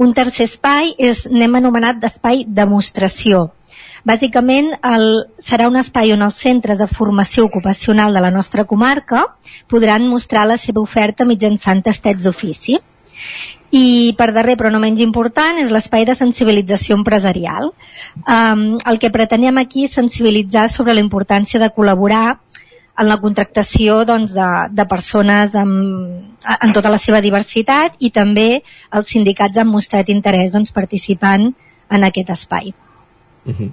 Un 0.00 0.12
tercer 0.16 0.46
espai 0.48 0.94
és, 0.96 1.26
n'hem 1.28 1.56
anomenat 1.58 1.98
d'espai 2.00 2.44
demostració. 2.48 3.50
Bàsicament 4.08 4.70
el, 4.80 5.02
serà 5.44 5.66
un 5.68 5.76
espai 5.76 6.14
on 6.14 6.24
els 6.24 6.38
centres 6.40 6.78
de 6.80 6.86
formació 6.88 7.44
ocupacional 7.44 8.16
de 8.16 8.22
la 8.24 8.30
nostra 8.32 8.64
comarca 8.64 9.26
podran 9.68 10.08
mostrar 10.08 10.46
la 10.48 10.56
seva 10.56 10.80
oferta 10.80 11.26
mitjançant 11.28 11.84
tastets 11.84 12.24
d'ofici. 12.24 12.78
I 13.70 14.14
per 14.18 14.32
darrer, 14.34 14.56
però 14.58 14.70
no 14.74 14.80
menys 14.82 15.02
important, 15.04 15.58
és 15.62 15.70
l'espai 15.70 16.04
de 16.08 16.16
sensibilització 16.18 16.96
empresarial. 16.98 17.70
Um, 18.26 18.64
el 18.90 18.98
que 18.98 19.12
pretenem 19.14 19.60
aquí 19.62 19.86
és 19.86 19.94
sensibilitzar 19.94 20.66
sobre 20.68 20.96
la 20.96 21.04
importància 21.04 21.60
de 21.62 21.70
col·laborar 21.70 22.40
en 23.00 23.08
la 23.08 23.18
contractació 23.22 24.02
doncs, 24.04 24.34
de, 24.36 24.50
de 24.74 24.86
persones 24.90 25.54
amb, 25.56 26.36
en 26.56 26.74
tota 26.76 26.90
la 26.92 26.98
seva 26.98 27.22
diversitat 27.24 27.96
i 28.00 28.10
també 28.10 28.48
els 28.92 29.14
sindicats 29.14 29.56
han 29.56 29.70
mostrat 29.70 30.10
interès 30.10 30.52
doncs, 30.52 30.74
participant 30.74 31.52
en 31.90 32.08
aquest 32.10 32.34
espai. 32.36 32.74
Uh 33.46 33.54
-huh 33.54 33.70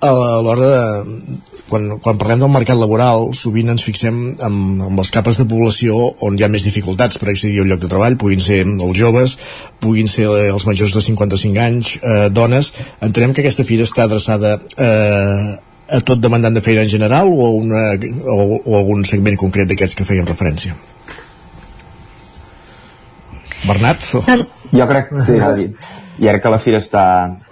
a 0.00 0.10
l'hora 0.42 0.68
de... 0.68 1.28
Quan, 1.70 1.84
quan 2.02 2.18
parlem 2.18 2.40
del 2.42 2.50
mercat 2.50 2.78
laboral, 2.80 3.28
sovint 3.38 3.70
ens 3.70 3.84
fixem 3.86 4.16
en, 4.42 4.54
en 4.82 4.96
les 4.98 5.12
capes 5.14 5.38
de 5.38 5.46
població 5.46 5.94
on 6.26 6.34
hi 6.34 6.42
ha 6.42 6.50
més 6.50 6.64
dificultats 6.66 7.20
per 7.20 7.28
accedir 7.30 7.60
al 7.62 7.70
lloc 7.70 7.84
de 7.84 7.90
treball, 7.92 8.16
puguin 8.18 8.42
ser 8.42 8.64
els 8.66 8.98
joves, 8.98 9.36
puguin 9.78 10.10
ser 10.10 10.26
els 10.50 10.66
majors 10.66 10.96
de 10.96 11.04
55 11.06 11.62
anys, 11.62 11.92
eh, 12.02 12.26
dones. 12.34 12.72
Entenem 13.06 13.36
que 13.36 13.44
aquesta 13.44 13.66
fira 13.68 13.86
està 13.86 14.08
adreçada 14.08 14.56
eh, 14.58 15.58
a 15.90 16.00
tot 16.06 16.18
demandant 16.22 16.58
de 16.58 16.64
feina 16.64 16.82
en 16.82 16.90
general 16.90 17.30
o, 17.30 17.50
una, 17.60 17.84
o, 18.24 18.40
o 18.64 18.78
algun 18.80 19.06
segment 19.06 19.38
concret 19.38 19.70
d'aquests 19.70 19.98
que 19.98 20.08
feien 20.08 20.26
referència? 20.26 20.74
Bernat? 23.66 24.06
Jo 24.74 24.86
crec 24.90 25.10
que 25.12 25.22
sí, 25.22 25.38
i 26.20 26.28
ara 26.28 26.40
que 26.40 26.52
la 26.52 26.60
fira 26.60 26.78
està 26.82 27.02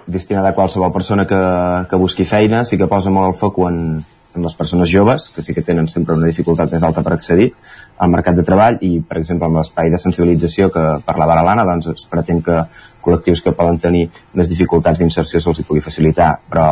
destinada 0.06 0.52
a 0.52 0.56
qualsevol 0.56 0.92
persona 0.92 1.24
que, 1.26 1.40
que 1.88 2.00
busqui 2.00 2.26
feina, 2.28 2.64
sí 2.68 2.76
que 2.76 2.88
posa 2.90 3.10
molt 3.10 3.30
el 3.30 3.36
foc 3.38 3.62
en, 3.64 3.78
en 4.36 4.44
les 4.44 4.54
persones 4.58 4.90
joves, 4.92 5.30
que 5.32 5.42
sí 5.42 5.54
que 5.56 5.64
tenen 5.64 5.88
sempre 5.88 6.16
una 6.18 6.28
dificultat 6.28 6.74
més 6.74 6.84
alta 6.84 7.02
per 7.04 7.14
accedir 7.16 7.48
al 7.98 8.12
mercat 8.12 8.36
de 8.36 8.44
treball 8.44 8.76
i, 8.84 8.98
per 9.00 9.18
exemple, 9.22 9.48
amb 9.48 9.58
l'espai 9.58 9.88
de 9.90 10.00
sensibilització 10.02 10.68
que 10.74 10.84
parlava 11.06 11.38
l'Alana, 11.38 11.64
doncs 11.66 11.88
es 11.94 12.06
pretén 12.12 12.42
que 12.44 12.60
col·lectius 13.04 13.42
que 13.42 13.56
poden 13.56 13.80
tenir 13.80 14.04
més 14.36 14.52
dificultats 14.52 15.00
d'inserció 15.00 15.40
se'ls 15.40 15.62
hi 15.62 15.66
pugui 15.66 15.82
facilitar, 15.82 16.34
però 16.50 16.68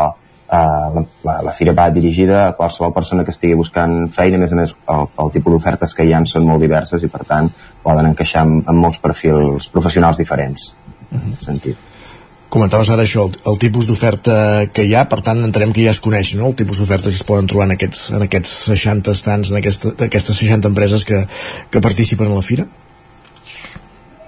eh, 0.53 1.05
la, 1.25 1.39
la, 1.49 1.55
fira 1.57 1.75
va 1.75 1.89
dirigida 1.91 2.43
a 2.45 2.53
qualsevol 2.59 2.93
persona 2.95 3.25
que 3.25 3.33
estigui 3.35 3.57
buscant 3.57 4.11
feina, 4.13 4.37
a 4.37 4.45
més 4.45 4.53
a 4.53 4.61
més 4.61 4.75
el, 4.77 5.09
el 5.25 5.33
tipus 5.33 5.57
d'ofertes 5.57 5.97
que 5.97 6.05
hi 6.05 6.13
han 6.13 6.29
són 6.29 6.45
molt 6.45 6.61
diverses 6.63 7.03
i 7.03 7.11
per 7.11 7.25
tant 7.25 7.49
poden 7.83 8.13
encaixar 8.13 8.45
amb, 8.45 8.67
amb 8.69 8.85
molts 8.85 9.01
perfils 9.01 9.73
professionals 9.73 10.21
diferents. 10.21 10.75
en 10.77 10.86
sentit 11.41 11.77
comentaves 12.57 12.91
ara 12.91 13.05
això, 13.05 13.27
el, 13.27 13.37
el 13.51 13.59
tipus 13.61 13.89
d'oferta 13.89 14.37
que 14.73 14.87
hi 14.87 14.95
ha, 14.97 15.05
per 15.11 15.21
tant 15.27 15.43
entenem 15.45 15.75
que 15.75 15.85
ja 15.85 15.93
es 15.93 16.01
coneix 16.03 16.35
no? 16.39 16.51
el 16.51 16.57
tipus 16.59 16.81
d'oferta 16.81 17.11
que 17.11 17.19
es 17.19 17.27
poden 17.27 17.49
trobar 17.51 17.69
en 17.69 17.77
aquests, 17.77 18.09
en 18.17 18.23
aquests 18.27 18.51
60 18.71 19.15
estants, 19.19 19.51
en 19.51 19.61
aquesta, 19.61 19.93
aquestes 20.07 20.43
60 20.43 20.71
empreses 20.71 21.05
que, 21.05 21.25
que 21.71 21.85
participen 21.85 22.31
a 22.31 22.39
la 22.39 22.47
fira? 22.47 22.65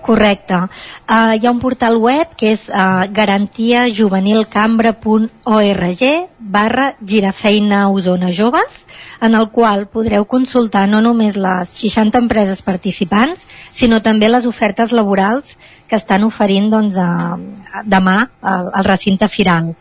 Correcte. 0.09 0.57
Uh, 0.57 1.37
hi 1.37 1.45
ha 1.45 1.53
un 1.53 1.61
portal 1.61 2.01
web 2.01 2.33
que 2.41 2.55
és 2.55 2.63
uh, 2.73 3.05
garantiajuvenilcambra.org 3.13 6.03
barra 6.39 6.97
girafeina 7.05 7.91
Osona 7.93 8.33
Joves 8.33 8.87
en 9.21 9.35
el 9.37 9.53
qual 9.53 9.85
podreu 9.93 10.25
consultar 10.25 10.89
no 10.89 11.05
només 11.05 11.37
les 11.37 11.69
60 11.83 12.17
empreses 12.25 12.65
participants, 12.65 13.45
sinó 13.75 14.01
també 14.01 14.29
les 14.31 14.47
ofertes 14.49 14.93
laborals 14.97 15.59
que 15.89 15.97
estan 15.97 16.25
oferint 16.27 16.69
doncs, 16.71 16.99
a, 17.01 17.37
demà 17.85 18.17
al, 18.43 18.71
al 18.81 18.87
recinte 18.87 19.29
firal. 19.29 19.73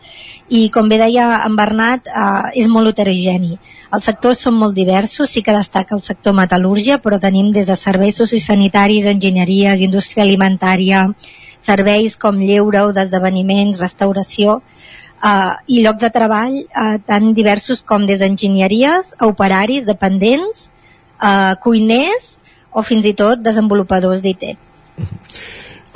I 0.48 0.68
com 0.72 0.88
bé 0.88 0.98
deia 1.00 1.28
en 1.44 1.56
Bernat, 1.56 2.08
eh, 2.08 2.62
és 2.62 2.70
molt 2.72 2.92
heterogeni. 2.92 3.58
Els 3.94 4.04
sectors 4.08 4.40
són 4.44 4.56
molt 4.60 4.76
diversos, 4.76 5.30
sí 5.30 5.42
que 5.44 5.56
destaca 5.56 5.94
el 5.96 6.04
sector 6.04 6.36
metal·lúrgia, 6.36 6.98
però 7.04 7.20
tenim 7.20 7.52
des 7.52 7.68
de 7.68 7.76
serveis 7.76 8.20
sociosanitaris, 8.20 9.08
enginyeries, 9.12 9.84
indústria 9.84 10.24
alimentària, 10.24 11.06
serveis 11.64 12.16
com 12.16 12.40
lleure 12.40 12.84
o 12.88 12.92
d'esdeveniments, 12.96 13.80
restauració, 13.84 14.58
uh, 14.60 15.54
i 15.66 15.82
llocs 15.84 16.04
de 16.04 16.10
treball 16.14 16.58
uh, 16.64 16.96
tan 17.06 17.32
diversos 17.36 17.82
com 17.82 18.06
des 18.08 18.20
d'enginyeries 18.22 19.14
operaris, 19.28 19.88
dependents, 19.88 20.68
uh, 21.20 21.56
cuiners 21.64 22.34
o 22.72 22.84
fins 22.84 23.08
i 23.08 23.14
tot 23.16 23.42
desenvolupadors 23.44 24.22
d'IT. 24.24 24.52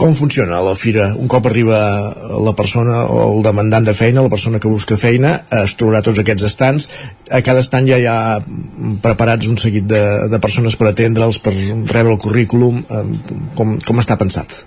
Com 0.02 0.16
funciona 0.18 0.56
la 0.66 0.72
fira? 0.74 1.12
Un 1.14 1.28
cop 1.30 1.44
arriba 1.46 1.76
la 2.42 2.52
persona 2.58 3.04
o 3.06 3.20
el 3.28 3.44
demandant 3.46 3.84
de 3.86 3.92
feina, 3.94 4.24
la 4.24 4.32
persona 4.32 4.58
que 4.58 4.66
busca 4.66 4.96
feina, 4.98 5.36
es 5.60 5.76
trobarà 5.78 6.00
tots 6.02 6.18
aquests 6.18 6.46
estants. 6.48 6.88
A 7.30 7.38
cada 7.46 7.62
estant 7.62 7.86
ja 7.86 8.00
hi 8.02 8.08
ha 8.10 8.16
preparats 9.04 9.46
un 9.46 9.60
seguit 9.62 9.86
de, 9.86 10.02
de 10.32 10.40
persones 10.42 10.74
per 10.80 10.88
atendre'ls, 10.90 11.38
per 11.44 11.54
rebre 11.54 12.16
el 12.16 12.18
currículum. 12.24 12.82
Com, 13.54 13.76
com 13.78 14.02
està 14.02 14.18
pensat? 14.18 14.64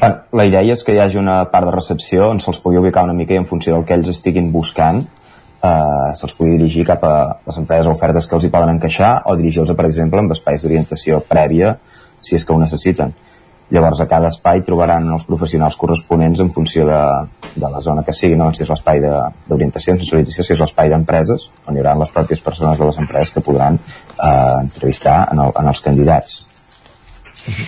La 0.00 0.48
idea 0.48 0.64
és 0.72 0.80
que 0.80 0.96
hi 0.96 1.02
hagi 1.04 1.20
una 1.20 1.42
part 1.52 1.68
de 1.68 1.76
recepció 1.76 2.30
on 2.32 2.40
se'ls 2.40 2.64
pugui 2.64 2.80
ubicar 2.80 3.04
una 3.04 3.18
mica 3.20 3.36
i 3.36 3.42
en 3.42 3.50
funció 3.52 3.76
del 3.76 3.84
que 3.84 4.00
ells 4.00 4.14
estiguin 4.16 4.48
buscant 4.54 5.04
eh, 5.66 6.14
se'ls 6.18 6.34
pugui 6.38 6.56
dirigir 6.56 6.86
cap 6.88 7.04
a 7.04 7.16
les 7.46 7.60
empreses 7.60 7.90
o 7.90 7.94
ofertes 7.96 8.28
que 8.28 8.38
els 8.38 8.46
hi 8.46 8.52
poden 8.54 8.76
encaixar 8.76 9.12
o 9.26 9.36
dirigir-los, 9.38 9.76
per 9.76 9.88
exemple, 9.90 10.22
amb 10.22 10.34
espais 10.36 10.62
d'orientació 10.62 11.22
prèvia 11.28 11.76
si 12.20 12.36
és 12.38 12.44
que 12.44 12.54
ho 12.54 12.60
necessiten. 12.60 13.14
Llavors, 13.74 13.98
a 13.98 14.06
cada 14.06 14.28
espai 14.30 14.60
trobaran 14.62 15.08
els 15.10 15.24
professionals 15.26 15.74
corresponents 15.80 16.38
en 16.42 16.52
funció 16.54 16.84
de, 16.86 17.00
de 17.56 17.70
la 17.70 17.80
zona 17.82 18.04
que 18.06 18.14
sigui, 18.14 18.38
no? 18.38 18.52
si 18.54 18.62
és 18.62 18.70
l'espai 18.70 19.02
d'orientació, 19.02 19.96
si 19.98 20.44
és 20.44 20.60
l'espai 20.62 20.92
d'empreses, 20.92 21.48
on 21.66 21.74
hi 21.74 21.82
haurà 21.82 21.96
les 21.98 22.12
pròpies 22.14 22.44
persones 22.46 22.78
de 22.78 22.86
les 22.86 23.00
empreses 23.02 23.34
que 23.34 23.42
podran 23.42 23.80
eh, 23.80 24.28
entrevistar 24.60 25.24
en, 25.32 25.42
el, 25.42 25.56
en 25.58 25.72
els 25.72 25.82
candidats. 25.82 26.44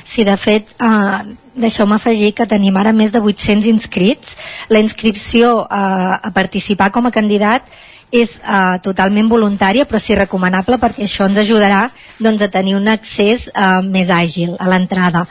Sí, 0.05 0.25
de 0.27 0.37
fet, 0.39 0.71
eh, 0.79 1.35
deixeu-me 1.59 1.99
afegir 1.99 2.31
que 2.35 2.47
tenim 2.51 2.79
ara 2.79 2.95
més 2.95 3.11
de 3.15 3.23
800 3.23 3.67
inscrits. 3.71 4.37
La 4.71 4.83
inscripció 4.83 5.65
eh, 5.67 6.15
a 6.31 6.31
participar 6.35 6.93
com 6.95 7.11
a 7.11 7.15
candidat 7.15 7.67
és 8.11 8.37
eh, 8.39 8.79
totalment 8.85 9.29
voluntària 9.29 9.85
però 9.89 10.01
sí 10.01 10.17
recomanable 10.17 10.79
perquè 10.81 11.05
això 11.05 11.27
ens 11.29 11.41
ajudarà 11.43 11.89
doncs, 12.19 12.43
a 12.43 12.49
tenir 12.53 12.77
un 12.79 12.89
accés 12.89 13.49
eh, 13.49 13.67
més 13.85 14.11
àgil 14.11 14.57
a 14.59 14.69
l'entrada. 14.71 15.27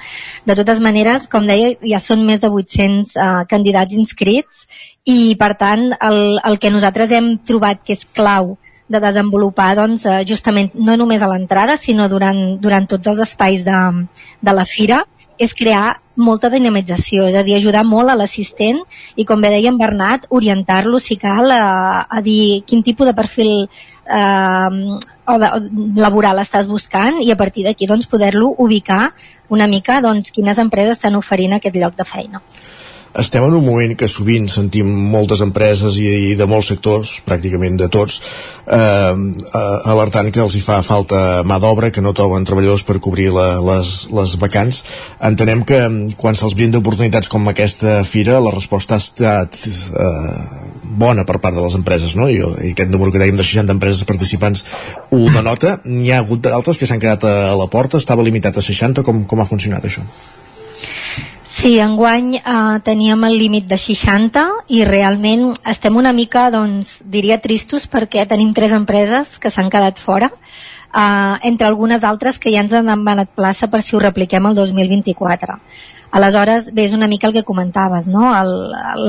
De 0.46 0.56
totes 0.56 0.80
maneres, 0.84 1.28
com 1.32 1.48
deia, 1.50 1.74
ja 1.82 2.00
són 2.04 2.26
més 2.28 2.42
de 2.44 2.52
800 2.54 3.16
eh, 3.16 3.28
candidats 3.50 3.98
inscrits 3.98 4.68
i 5.06 5.36
per 5.40 5.56
tant 5.58 5.90
el, 5.98 6.40
el 6.44 6.62
que 6.62 6.72
nosaltres 6.74 7.12
hem 7.12 7.38
trobat 7.48 7.84
que 7.84 7.98
és 7.98 8.06
clau 8.14 8.58
de 8.88 9.02
desenvolupar 9.04 9.74
doncs, 9.76 10.06
eh, 10.06 10.24
justament 10.28 10.72
no 10.76 10.96
només 10.96 11.22
a 11.22 11.32
l'entrada 11.32 11.76
sinó 11.78 12.08
durant, 12.08 12.58
durant 12.62 12.88
tots 12.88 13.10
els 13.12 13.20
espais 13.26 13.66
de, 13.66 13.80
de 14.42 14.54
la 14.56 14.66
fira 14.66 15.04
és 15.38 15.54
crear 15.54 16.00
molta 16.18 16.50
dinamització, 16.50 17.28
és 17.30 17.36
a 17.38 17.44
dir, 17.46 17.56
ajudar 17.58 17.84
molt 17.86 18.10
a 18.10 18.16
l'assistent 18.18 18.80
i, 19.16 19.26
com 19.26 19.42
bé 19.42 19.52
deia 19.54 19.70
en 19.70 19.78
Bernat, 19.78 20.26
orientar-lo, 20.34 21.00
si 21.00 21.20
cal, 21.22 21.52
a, 21.54 22.06
a 22.10 22.24
dir 22.26 22.64
quin 22.66 22.82
tipus 22.84 23.10
de 23.10 23.14
perfil 23.18 23.52
eh, 23.68 24.98
o 25.28 25.38
de, 25.38 25.52
o 25.52 25.62
laboral 26.02 26.42
estàs 26.42 26.70
buscant 26.72 27.22
i 27.22 27.30
a 27.32 27.38
partir 27.40 27.68
d'aquí 27.68 27.90
doncs, 27.90 28.10
poder-lo 28.10 28.56
ubicar 28.58 29.12
una 29.54 29.68
mica 29.68 30.02
doncs, 30.02 30.32
quines 30.34 30.60
empreses 30.64 30.98
estan 30.98 31.20
oferint 31.20 31.54
aquest 31.58 31.78
lloc 31.78 31.96
de 32.00 32.08
feina 32.08 32.42
estem 33.18 33.44
en 33.44 33.56
un 33.58 33.66
moment 33.66 33.94
que 33.98 34.08
sovint 34.12 34.48
sentim 34.52 34.90
moltes 35.12 35.42
empreses 35.46 35.98
i, 36.02 36.08
i 36.32 36.36
de 36.38 36.48
molts 36.50 36.70
sectors, 36.72 37.18
pràcticament 37.26 37.78
de 37.80 37.90
tots, 37.94 38.20
eh, 38.66 38.78
eh, 38.78 39.92
alertant 39.94 40.30
que 40.34 40.44
els 40.44 40.56
hi 40.58 40.62
fa 40.64 40.80
falta 40.86 41.42
mà 41.48 41.58
d'obra, 41.64 41.92
que 41.92 42.04
no 42.06 42.14
troben 42.18 42.46
treballadors 42.48 42.86
per 42.88 43.00
cobrir 43.04 43.32
la, 43.34 43.48
les, 43.64 43.94
les 44.14 44.38
vacants. 44.42 44.84
Entenem 45.32 45.66
que 45.68 45.82
quan 46.22 46.38
se'ls 46.38 46.56
brinda 46.58 46.82
oportunitats 46.82 47.32
com 47.34 47.50
aquesta 47.50 48.00
fira, 48.08 48.40
la 48.44 48.54
resposta 48.54 48.98
ha 48.98 49.04
estat 49.04 49.62
eh, 49.66 50.68
bona 50.98 51.26
per 51.28 51.42
part 51.42 51.58
de 51.58 51.66
les 51.66 51.78
empreses, 51.78 52.16
no? 52.18 52.30
I, 52.30 52.40
i 52.40 52.74
aquest 52.74 52.94
número 52.94 53.14
que 53.14 53.22
dèiem 53.22 53.38
de 53.38 53.46
60 53.46 53.78
empreses 53.78 54.08
participants 54.08 54.66
ho 55.12 55.26
denota. 55.34 55.78
N'hi 55.86 56.14
ha 56.14 56.22
hagut 56.24 56.46
d'altres 56.46 56.80
que 56.80 56.90
s'han 56.90 57.02
quedat 57.04 57.28
a, 57.28 57.38
a 57.52 57.56
la 57.60 57.70
porta, 57.72 58.02
estava 58.02 58.26
limitat 58.26 58.58
a 58.58 58.66
60, 58.66 59.06
com, 59.08 59.26
com 59.30 59.42
ha 59.42 59.50
funcionat 59.50 59.86
això? 59.90 60.06
Sí, 61.58 61.80
enguany 61.82 62.36
eh, 62.38 62.80
teníem 62.86 63.24
el 63.26 63.40
límit 63.42 63.66
de 63.66 63.80
60 63.82 64.44
i 64.78 64.84
realment 64.86 65.56
estem 65.72 65.96
una 65.98 66.12
mica, 66.14 66.44
doncs, 66.54 67.00
diria 67.16 67.40
tristos 67.42 67.88
perquè 67.90 68.28
tenim 68.30 68.52
tres 68.54 68.76
empreses 68.78 69.40
que 69.42 69.50
s'han 69.50 69.72
quedat 69.74 69.98
fora, 69.98 70.30
eh, 70.30 71.34
entre 71.50 71.66
algunes 71.66 72.06
altres 72.06 72.38
que 72.38 72.54
ja 72.54 72.62
ens 72.62 72.78
han 72.78 72.92
demanat 72.94 73.34
plaça 73.34 73.72
per 73.74 73.82
si 73.82 73.98
ho 73.98 74.04
repliquem 74.04 74.46
el 74.46 74.60
2024. 74.60 75.58
Aleshores, 76.20 76.70
bé, 76.78 76.86
és 76.86 76.94
una 76.94 77.10
mica 77.10 77.26
el 77.28 77.34
que 77.34 77.48
comentaves, 77.48 78.06
no? 78.06 78.30
El, 78.38 78.54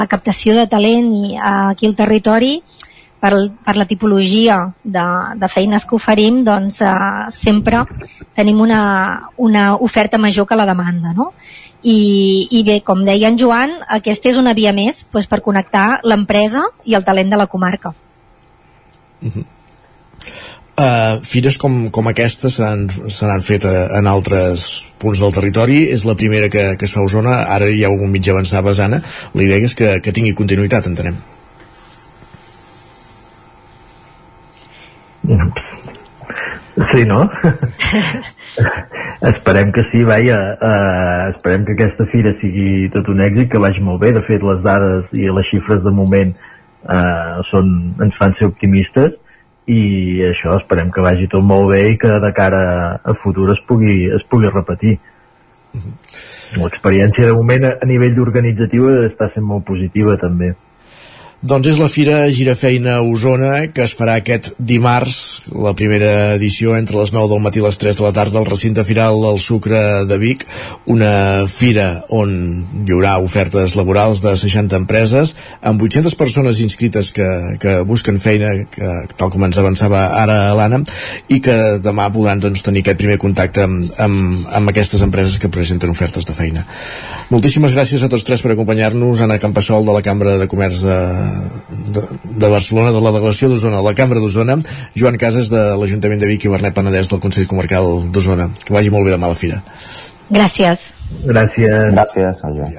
la 0.01 0.09
captació 0.09 0.57
de 0.57 0.65
talent 0.73 1.13
i, 1.13 1.37
eh, 1.37 1.43
aquí 1.75 1.93
al 1.93 1.99
territori 2.01 2.63
per, 3.21 3.33
per 3.65 3.75
la 3.77 3.87
tipologia 3.87 4.59
de, 4.85 5.07
de 5.41 5.51
feines 5.51 5.87
que 5.87 5.97
oferim, 5.99 6.43
doncs 6.47 6.81
eh, 6.87 6.95
sempre 7.35 7.85
tenim 8.39 8.61
una, 8.65 8.83
una 9.37 9.75
oferta 9.77 10.19
major 10.19 10.47
que 10.47 10.59
la 10.59 10.69
demanda, 10.69 11.15
no? 11.17 11.33
I, 11.83 12.49
i 12.59 12.65
bé, 12.67 12.81
com 12.87 13.05
deia 13.07 13.31
en 13.31 13.39
Joan, 13.39 13.77
aquesta 13.99 14.33
és 14.33 14.41
una 14.41 14.55
via 14.55 14.73
més 14.75 15.05
doncs, 15.13 15.29
per 15.31 15.43
connectar 15.45 16.01
l'empresa 16.07 16.65
i 16.85 16.99
el 16.99 17.07
talent 17.07 17.31
de 17.31 17.39
la 17.39 17.47
comarca. 17.47 17.95
Uh 19.23 19.31
-huh. 19.31 19.47
Uh, 20.79 21.19
fires 21.27 21.57
com, 21.59 21.89
com 21.91 22.07
aquesta 22.07 22.49
se 22.49 22.63
n'han 22.63 23.41
fet 23.43 23.65
uh, 23.65 23.99
en 23.99 24.07
altres 24.07 24.93
punts 25.03 25.19
del 25.19 25.33
territori 25.35 25.91
és 25.91 26.05
la 26.05 26.15
primera 26.15 26.49
que, 26.49 26.77
que 26.79 26.85
es 26.85 26.93
fa 26.95 27.01
a 27.01 27.03
Osona 27.03 27.35
ara 27.51 27.67
ha 27.67 27.91
un 27.91 28.11
mig 28.13 28.29
avançava 28.31 28.71
Anna 28.85 29.03
la 29.35 29.43
idea 29.43 29.59
és 29.59 29.75
que, 29.75 29.99
que 30.01 30.13
tingui 30.13 30.35
continuïtat 30.35 30.87
entenem 30.87 31.17
Sí, 36.93 37.05
no? 37.05 37.25
esperem 39.29 39.73
que 39.73 39.83
sí, 39.91 40.05
vaja, 40.05 40.37
uh, 40.63 41.31
esperem 41.35 41.65
que 41.67 41.75
aquesta 41.75 42.07
fira 42.13 42.35
sigui 42.39 42.87
tot 42.95 43.09
un 43.11 43.23
èxit, 43.25 43.49
que 43.51 43.63
vagi 43.63 43.83
molt 43.83 44.01
bé, 44.05 44.13
de 44.15 44.23
fet 44.29 44.45
les 44.47 44.61
dades 44.63 45.11
i 45.17 45.27
les 45.27 45.51
xifres 45.51 45.83
de 45.83 45.93
moment 45.95 46.31
uh, 46.37 47.43
són, 47.51 47.73
ens 48.05 48.15
fan 48.21 48.37
ser 48.39 48.47
optimistes 48.53 49.17
i 49.69 50.23
això 50.29 50.55
esperem 50.57 50.93
que 50.95 51.05
vagi 51.05 51.27
tot 51.29 51.45
molt 51.45 51.73
bé 51.75 51.83
i 51.91 51.99
que 52.01 52.15
de 52.23 52.31
cara 52.37 52.63
a 53.03 53.15
futur 53.25 53.51
es 53.53 53.61
pugui, 53.69 54.07
es 54.15 54.25
pugui 54.31 54.49
repetir. 54.49 54.97
L'experiència 56.57 57.27
de 57.27 57.35
moment 57.37 57.67
a, 57.69 57.75
a 57.83 57.91
nivell 57.91 58.23
organitzatiu 58.23 58.89
està 59.11 59.29
sent 59.35 59.45
molt 59.45 59.67
positiva 59.69 60.17
també. 60.21 60.55
Doncs 61.39 61.69
és 61.71 61.77
la 61.79 61.87
Fira 61.87 62.17
Girafeina 62.35 62.97
Osona 63.07 63.69
que 63.71 63.85
es 63.85 63.93
farà 63.95 64.17
aquest 64.19 64.49
dimarts, 64.59 65.45
la 65.55 65.71
primera 65.79 66.33
edició 66.35 66.73
entre 66.75 66.97
les 66.99 67.13
9 67.15 67.31
del 67.31 67.45
matí 67.45 67.61
i 67.61 67.63
les 67.63 67.77
3 67.79 68.01
de 68.01 68.03
la 68.03 68.11
tarda 68.17 68.41
al 68.41 68.49
recinte 68.49 68.83
firal 68.83 69.21
del 69.23 69.39
Sucre 69.39 70.03
de 70.11 70.19
Vic, 70.19 70.43
una 70.91 71.47
fira 71.47 72.03
on 72.11 72.33
hi 72.83 72.91
haurà 72.91 73.13
ofertes 73.23 73.77
laborals 73.79 74.19
de 74.25 74.33
60 74.35 74.81
empreses 74.83 75.37
amb 75.63 75.85
800 75.87 76.17
persones 76.19 76.59
inscrites 76.65 77.13
que, 77.15 77.29
que 77.63 77.77
busquen 77.87 78.19
feina, 78.19 78.51
que, 78.75 78.91
tal 79.15 79.31
com 79.31 79.47
ens 79.47 79.63
avançava 79.63 80.09
ara 80.19 80.41
l'Anna, 80.59 80.83
i 81.31 81.39
que 81.39 81.79
demà 81.79 82.09
podran 82.11 82.43
doncs, 82.43 82.67
tenir 82.67 82.83
aquest 82.83 82.99
primer 82.99 83.21
contacte 83.23 83.63
amb, 83.63 83.87
amb, 83.95 84.43
amb 84.59 84.75
aquestes 84.75 85.07
empreses 85.07 85.39
que 85.39 85.55
presenten 85.55 85.95
ofertes 85.95 86.27
de 86.27 86.35
feina. 86.35 86.67
Moltíssimes 87.31 87.79
gràcies 87.79 88.03
a 88.03 88.11
tots 88.11 88.27
tres 88.27 88.43
per 88.43 88.57
acompanyar-nos, 88.57 89.23
Anna 89.23 89.39
Campassol 89.39 89.87
de 89.87 89.95
la 89.95 90.03
Cambra 90.03 90.35
de 90.43 90.51
Comerç 90.51 90.83
de 90.83 90.99
de, 91.95 92.03
de 92.25 92.51
Barcelona, 92.51 92.93
de 92.95 93.03
la 93.05 93.13
delegació 93.15 93.51
d'Osona, 93.53 93.83
la 93.85 93.95
Cambra 93.99 94.23
d'Osona, 94.23 94.59
Joan 94.99 95.19
Casas 95.21 95.51
de 95.53 95.65
l'Ajuntament 95.81 96.21
de 96.23 96.31
Vic 96.31 96.47
i 96.47 96.53
Bernet 96.53 96.77
Penedès 96.77 97.11
del 97.13 97.23
Consell 97.25 97.49
Comarcal 97.51 98.11
d'Osona. 98.13 98.51
Que 98.65 98.77
vagi 98.77 98.93
molt 98.95 99.09
bé 99.09 99.17
demà 99.17 99.31
a 99.31 99.35
la 99.35 99.39
fira. 99.39 99.63
Gràcies. 100.29 100.93
Gràcies. 101.25 101.93
Gràcies, 101.95 102.45
Joan. 102.45 102.79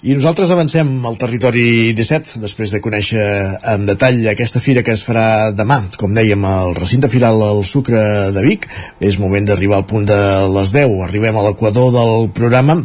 I 0.00 0.14
nosaltres 0.16 0.48
avancem 0.48 0.88
al 1.04 1.18
territori 1.20 1.92
17 1.92 2.40
després 2.40 2.70
de 2.72 2.78
conèixer 2.80 3.24
en 3.68 3.82
detall 3.84 4.22
aquesta 4.30 4.62
fira 4.64 4.80
que 4.80 4.94
es 4.96 5.02
farà 5.04 5.50
demà, 5.52 5.76
com 6.00 6.14
dèiem, 6.16 6.46
al 6.48 6.72
recinte 6.78 7.10
firal 7.12 7.42
al 7.44 7.60
Sucre 7.68 8.00
de 8.32 8.44
Vic. 8.46 8.64
És 8.96 9.20
moment 9.20 9.44
d'arribar 9.44 9.82
al 9.82 9.88
punt 9.90 10.08
de 10.08 10.16
les 10.56 10.72
10. 10.72 10.96
Arribem 11.04 11.36
a 11.36 11.44
l'equador 11.50 11.92
del 11.98 12.30
programa 12.32 12.78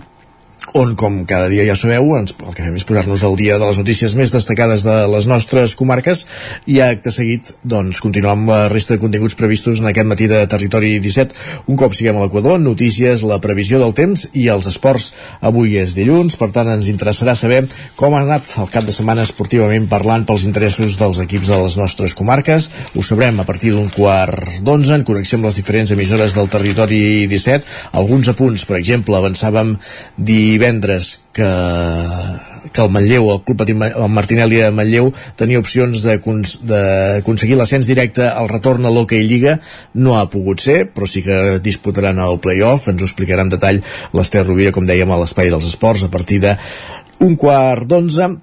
on, 0.73 0.95
com 0.95 1.23
cada 1.29 1.47
dia 1.51 1.65
ja 1.67 1.75
sabeu, 1.77 2.07
ens, 2.17 2.33
el 2.35 2.55
que 2.55 2.63
fem 2.65 2.75
és 2.77 2.85
posar-nos 2.87 3.23
al 3.23 3.35
dia 3.39 3.59
de 3.59 3.67
les 3.67 3.77
notícies 3.79 4.15
més 4.17 4.31
destacades 4.33 4.85
de 4.85 4.95
les 5.11 5.27
nostres 5.29 5.75
comarques 5.77 6.25
i 6.71 6.79
acte 6.83 7.13
seguit, 7.13 7.51
doncs, 7.63 8.01
continuar 8.03 8.33
amb 8.35 8.49
la 8.51 8.59
resta 8.71 8.95
de 8.95 9.01
continguts 9.03 9.37
previstos 9.39 9.79
en 9.79 9.89
aquest 9.91 10.09
matí 10.09 10.27
de 10.31 10.41
Territori 10.49 10.95
17. 11.03 11.35
Un 11.71 11.79
cop 11.79 11.95
siguem 11.95 12.17
a 12.17 12.25
l'Equador, 12.25 12.59
notícies, 12.59 13.23
la 13.27 13.39
previsió 13.43 13.79
del 13.81 13.93
temps 13.97 14.27
i 14.33 14.47
els 14.51 14.67
esports. 14.71 15.11
Avui 15.45 15.77
és 15.81 15.95
dilluns, 15.97 16.37
per 16.39 16.49
tant 16.55 16.71
ens 16.73 16.89
interessarà 16.91 17.35
saber 17.37 17.63
com 17.95 18.15
ha 18.15 18.23
anat 18.25 18.55
el 18.61 18.71
cap 18.73 18.87
de 18.87 18.95
setmana 18.95 19.25
esportivament 19.27 19.87
parlant 19.91 20.25
pels 20.27 20.47
interessos 20.47 20.97
dels 20.99 21.21
equips 21.23 21.51
de 21.51 21.61
les 21.61 21.77
nostres 21.79 22.15
comarques. 22.17 22.69
Ho 22.95 23.03
sabrem 23.05 23.39
a 23.39 23.47
partir 23.47 23.75
d'un 23.75 23.91
quart 23.93 24.61
d'onze 24.65 24.95
en 24.95 25.05
connexió 25.07 25.39
amb 25.39 25.49
les 25.49 25.59
diferents 25.59 25.91
emissores 25.95 26.35
del 26.37 26.49
Territori 26.51 27.01
17. 27.31 27.65
Alguns 28.01 28.31
apunts, 28.31 28.65
per 28.65 28.79
exemple, 28.79 29.17
avançàvem 29.17 29.75
dir 30.17 30.54
divendres 30.55 31.11
que, 31.35 31.49
que 32.71 32.81
el 32.81 32.91
Manlleu, 32.95 33.27
el 33.33 33.41
Club 33.43 33.59
Patí 33.61 33.75
el 33.75 34.07
Martinelli 34.11 34.61
de 34.63 34.71
Manlleu, 34.75 35.11
tenia 35.39 35.61
opcions 35.61 36.05
d'aconseguir 36.05 37.59
l'ascens 37.59 37.89
directe 37.91 38.25
al 38.29 38.49
retorn 38.51 38.87
a 38.87 38.93
l'Hockey 38.93 39.27
Lliga. 39.27 39.59
No 39.93 40.17
ha 40.19 40.25
pogut 40.31 40.63
ser, 40.63 40.79
però 40.95 41.09
sí 41.09 41.23
que 41.25 41.59
disputaran 41.63 42.21
el 42.23 42.39
play-off. 42.43 42.89
Ens 42.91 43.03
ho 43.03 43.09
explicarà 43.09 43.45
en 43.45 43.53
detall 43.53 43.83
l'Ester 44.15 44.45
Rovira, 44.45 44.73
com 44.75 44.87
dèiem, 44.87 45.11
a 45.11 45.21
l'Espai 45.21 45.51
dels 45.53 45.67
Esports, 45.73 46.07
a 46.07 46.13
partir 46.13 46.41
de 46.47 46.55
un 47.25 47.37
quart 47.39 47.87
d'onze 47.87 48.33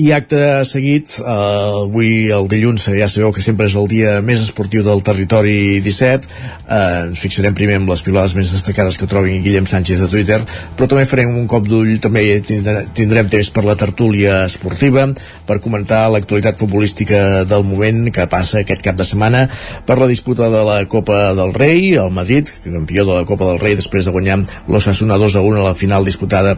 i 0.00 0.08
acte 0.12 0.64
seguit, 0.64 1.18
eh, 1.20 1.24
avui 1.28 2.30
el 2.32 2.46
dilluns 2.48 2.86
ja 2.96 3.08
sabeu 3.12 3.32
que 3.32 3.42
sempre 3.44 3.66
és 3.68 3.74
el 3.76 3.88
dia 3.90 4.14
més 4.24 4.40
esportiu 4.40 4.80
del 4.86 5.02
territori 5.04 5.82
17 5.84 6.28
eh, 6.28 6.78
ens 7.10 7.20
fixarem 7.20 7.52
primer 7.52 7.76
amb 7.76 7.92
les 7.92 8.00
pilades 8.04 8.32
més 8.38 8.54
destacades 8.54 8.96
que 8.96 9.08
trobin 9.10 9.44
Guillem 9.44 9.68
Sánchez 9.68 10.00
de 10.00 10.08
Twitter 10.08 10.40
però 10.78 10.88
també 10.88 11.04
farem 11.04 11.36
un 11.36 11.46
cop 11.50 11.68
d'ull 11.68 11.98
també 12.00 12.24
tindrem 12.40 13.28
temps 13.28 13.52
per 13.52 13.66
la 13.68 13.76
tertúlia 13.76 14.46
esportiva 14.48 15.10
per 15.46 15.60
comentar 15.60 16.06
l'actualitat 16.08 16.56
futbolística 16.56 17.44
del 17.44 17.68
moment 17.68 18.08
que 18.14 18.28
passa 18.32 18.62
aquest 18.62 18.80
cap 18.86 18.96
de 18.96 19.04
setmana 19.04 19.44
per 19.84 20.00
la 20.00 20.08
disputa 20.08 20.48
de 20.48 20.64
la 20.64 20.82
Copa 20.88 21.34
del 21.36 21.52
Rei 21.52 21.98
el 22.00 22.10
Madrid, 22.10 22.48
campió 22.64 23.04
de 23.04 23.20
la 23.20 23.28
Copa 23.28 23.44
del 23.50 23.60
Rei 23.60 23.76
després 23.76 24.08
de 24.08 24.14
guanyar 24.16 24.40
l'Ossassuna 24.72 25.20
2 25.20 25.36
a 25.36 25.44
1 25.44 25.60
a 25.60 25.68
la 25.68 25.76
final 25.76 26.08
disputada 26.08 26.56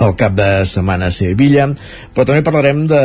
el 0.00 0.14
cap 0.18 0.34
de 0.36 0.48
setmana 0.68 1.10
a 1.10 1.14
Sevilla, 1.14 1.68
però 2.14 2.26
també 2.28 2.44
parlarem 2.46 2.84
de, 2.90 3.00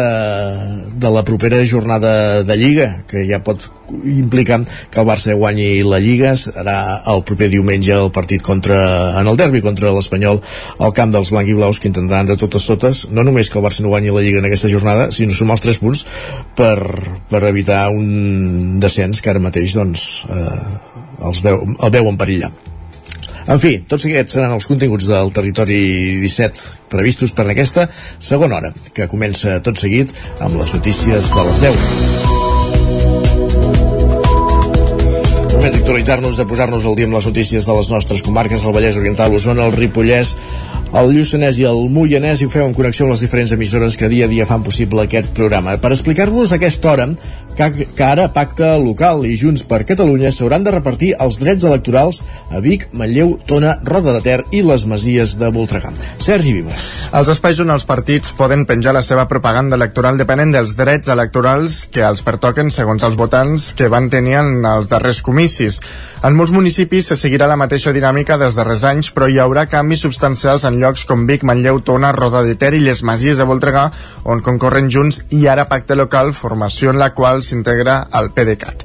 de 0.96 1.12
la 1.12 1.24
propera 1.28 1.62
jornada 1.68 2.44
de 2.48 2.58
Lliga, 2.58 2.88
que 3.10 3.26
ja 3.28 3.42
pot 3.44 3.68
implicar 4.10 4.62
que 4.92 5.02
el 5.02 5.08
Barça 5.08 5.36
guanyi 5.38 5.84
la 5.86 6.00
Lliga, 6.02 6.34
serà 6.40 6.78
el 7.12 7.24
proper 7.28 7.50
diumenge 7.54 7.94
el 7.96 8.12
partit 8.16 8.44
contra, 8.46 8.78
en 9.20 9.28
el 9.28 9.40
derbi 9.40 9.62
contra 9.66 9.94
l'Espanyol 9.94 10.42
al 10.80 10.96
camp 10.98 11.14
dels 11.14 11.34
blanc 11.34 11.52
i 11.52 11.58
blaus 11.58 11.82
que 11.82 11.92
intentaran 11.92 12.30
de 12.30 12.40
totes 12.40 12.68
totes, 12.70 13.06
no 13.12 13.26
només 13.28 13.52
que 13.52 13.60
el 13.60 13.66
Barça 13.66 13.86
no 13.86 13.94
guanyi 13.94 14.14
la 14.16 14.24
Lliga 14.26 14.42
en 14.42 14.50
aquesta 14.50 14.72
jornada, 14.72 15.10
sinó 15.16 15.36
sumar 15.36 15.60
els 15.60 15.66
3 15.68 15.82
punts 15.84 16.06
per, 16.56 16.78
per 17.30 17.44
evitar 17.50 17.88
un 17.94 18.80
descens 18.84 19.22
que 19.22 19.34
ara 19.34 19.44
mateix 19.44 19.76
doncs, 19.76 20.24
eh, 20.32 20.96
els 21.26 21.44
veu, 21.44 21.62
el 21.76 21.94
veu 22.00 22.10
en 22.12 22.22
perillar. 22.22 22.54
En 23.46 23.60
fi, 23.62 23.76
tots 23.86 24.08
aquests 24.08 24.34
seran 24.40 24.56
els 24.56 24.66
continguts 24.66 25.06
del 25.06 25.30
territori 25.34 25.78
17 26.24 26.90
previstos 26.90 27.30
per 27.38 27.46
aquesta 27.52 27.86
segona 28.18 28.58
hora, 28.58 28.72
que 28.96 29.06
comença 29.12 29.60
tot 29.66 29.78
seguit 29.78 30.10
amb 30.42 30.58
les 30.58 30.74
notícies 30.74 31.30
de 31.30 31.44
les 31.50 31.62
10. 31.62 31.76
Moment 35.54 35.78
d'actualitzar-nos, 35.78 36.40
de 36.42 36.48
posar-nos 36.50 36.90
al 36.90 36.98
dia 36.98 37.06
amb 37.06 37.20
les 37.20 37.30
notícies 37.30 37.70
de 37.70 37.78
les 37.78 37.92
nostres 37.94 38.26
comarques, 38.26 38.66
el 38.66 38.74
Vallès 38.74 38.98
Oriental, 38.98 39.38
Osona, 39.38 39.70
el 39.70 39.78
Ripollès, 39.78 40.34
el 40.96 41.10
Lluçanès 41.12 41.58
i 41.60 41.66
el 41.70 41.86
Moianès 41.92 42.42
i 42.42 42.46
ho 42.48 42.52
feu 42.54 42.66
en 42.66 42.74
connexió 42.74 43.06
amb 43.06 43.14
les 43.14 43.22
diferents 43.26 43.52
emissores 43.52 43.98
que 44.00 44.10
dia 44.10 44.26
a 44.26 44.32
dia 44.32 44.46
fan 44.50 44.64
possible 44.64 45.04
aquest 45.04 45.34
programa. 45.38 45.78
Per 45.82 45.92
explicar-vos 45.92 46.54
aquesta 46.56 46.92
hora 46.94 47.08
que, 47.56 48.04
ara 48.04 48.28
Pacte 48.36 48.68
Local 48.82 49.24
i 49.26 49.36
Junts 49.40 49.64
per 49.68 49.86
Catalunya 49.88 50.32
s'hauran 50.36 50.66
de 50.66 50.74
repartir 50.76 51.14
els 51.24 51.40
drets 51.40 51.64
electorals 51.64 52.22
a 52.52 52.60
Vic, 52.64 52.90
Manlleu, 52.94 53.38
Tona, 53.48 53.78
Roda 53.88 54.18
de 54.18 54.22
Ter 54.26 54.38
i 54.52 54.62
les 54.66 54.86
Masies 54.90 55.38
de 55.40 55.50
Voltregà. 55.56 55.94
Sergi 56.20 56.54
Vives. 56.58 56.86
Els 57.16 57.32
espais 57.32 57.60
on 57.64 57.72
els 57.72 57.88
partits 57.88 58.34
poden 58.36 58.66
penjar 58.68 58.96
la 58.96 59.04
seva 59.06 59.28
propaganda 59.32 59.80
electoral 59.80 60.20
depenen 60.20 60.52
dels 60.52 60.76
drets 60.76 61.12
electorals 61.14 61.86
que 61.94 62.04
els 62.04 62.24
pertoquen 62.26 62.72
segons 62.74 63.06
els 63.08 63.16
votants 63.16 63.72
que 63.78 63.90
van 63.92 64.10
tenir 64.12 64.36
en 64.42 64.60
els 64.68 64.92
darrers 64.92 65.22
comicis. 65.26 65.80
En 66.26 66.36
molts 66.36 66.52
municipis 66.52 67.12
se 67.12 67.16
seguirà 67.20 67.48
la 67.48 67.60
mateixa 67.60 67.94
dinàmica 67.96 68.40
dels 68.42 68.58
darrers 68.60 68.84
anys, 68.90 69.12
però 69.16 69.30
hi 69.30 69.40
haurà 69.40 69.68
canvis 69.72 70.04
substancials 70.04 70.66
en 70.68 70.80
llocs 70.82 71.06
com 71.08 71.24
Vic, 71.30 71.46
Manlleu, 71.48 71.80
Tona, 71.86 72.12
Roda 72.16 72.44
de 72.44 72.56
Ter 72.60 72.74
i 72.76 72.84
les 72.84 73.04
Masies 73.06 73.40
de 73.40 73.48
Voltregà, 73.48 73.88
on 74.26 74.42
concorren 74.44 74.90
junts 74.92 75.22
i 75.30 75.46
ara 75.48 75.70
Pacte 75.70 75.96
Local, 75.96 76.34
formació 76.34 76.92
en 76.92 77.00
la 77.00 77.14
qual 77.16 77.45
s'integra 77.46 78.00
al 78.12 78.32
PDeCAT. 78.36 78.84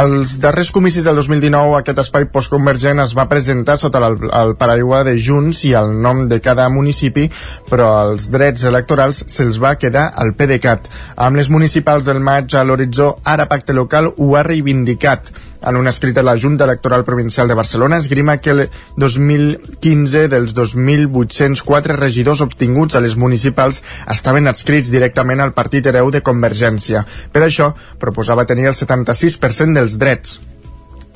Als 0.00 0.36
darrers 0.42 0.70
comicis 0.70 1.04
del 1.04 1.18
2019, 1.18 1.76
aquest 1.80 2.00
espai 2.04 2.28
postconvergent 2.30 3.02
es 3.02 3.14
va 3.18 3.28
presentar 3.30 3.78
sota 3.80 4.02
el, 4.06 4.18
el 4.30 4.54
paraigua 4.60 5.02
de 5.06 5.16
Junts 5.18 5.64
i 5.66 5.74
el 5.78 5.92
nom 6.02 6.26
de 6.30 6.40
cada 6.40 6.68
municipi, 6.70 7.26
però 7.70 7.90
els 8.06 8.30
drets 8.30 8.64
electorals 8.70 9.24
se'ls 9.26 9.60
va 9.62 9.76
quedar 9.80 10.08
al 10.14 10.34
PDeCAT. 10.38 10.88
Amb 11.26 11.42
les 11.42 11.50
municipals 11.50 12.06
del 12.06 12.22
maig 12.22 12.54
a 12.54 12.64
l'horitzó, 12.64 13.16
ara 13.24 13.48
Pacte 13.50 13.76
Local 13.76 14.12
ho 14.16 14.34
ha 14.36 14.46
reivindicat 14.46 15.32
en 15.62 15.76
un 15.76 15.88
escrit 15.88 16.14
de 16.14 16.22
la 16.22 16.36
Junta 16.38 16.64
Electoral 16.64 17.04
Provincial 17.04 17.48
de 17.48 17.54
Barcelona 17.54 17.98
esgrima 17.98 18.38
que 18.38 18.50
el 18.50 18.62
2015 18.96 20.28
dels 20.28 20.54
2.804 20.54 21.96
regidors 21.96 22.40
obtinguts 22.40 22.96
a 22.96 23.04
les 23.04 23.16
municipals 23.16 23.82
estaven 24.08 24.48
adscrits 24.48 24.92
directament 24.92 25.40
al 25.40 25.54
partit 25.56 25.86
hereu 25.86 26.10
de 26.10 26.22
Convergència. 26.22 27.04
Per 27.32 27.44
això, 27.44 27.74
proposava 27.98 28.46
tenir 28.46 28.70
el 28.70 28.78
76% 28.78 29.76
dels 29.76 29.98
drets. 30.00 30.40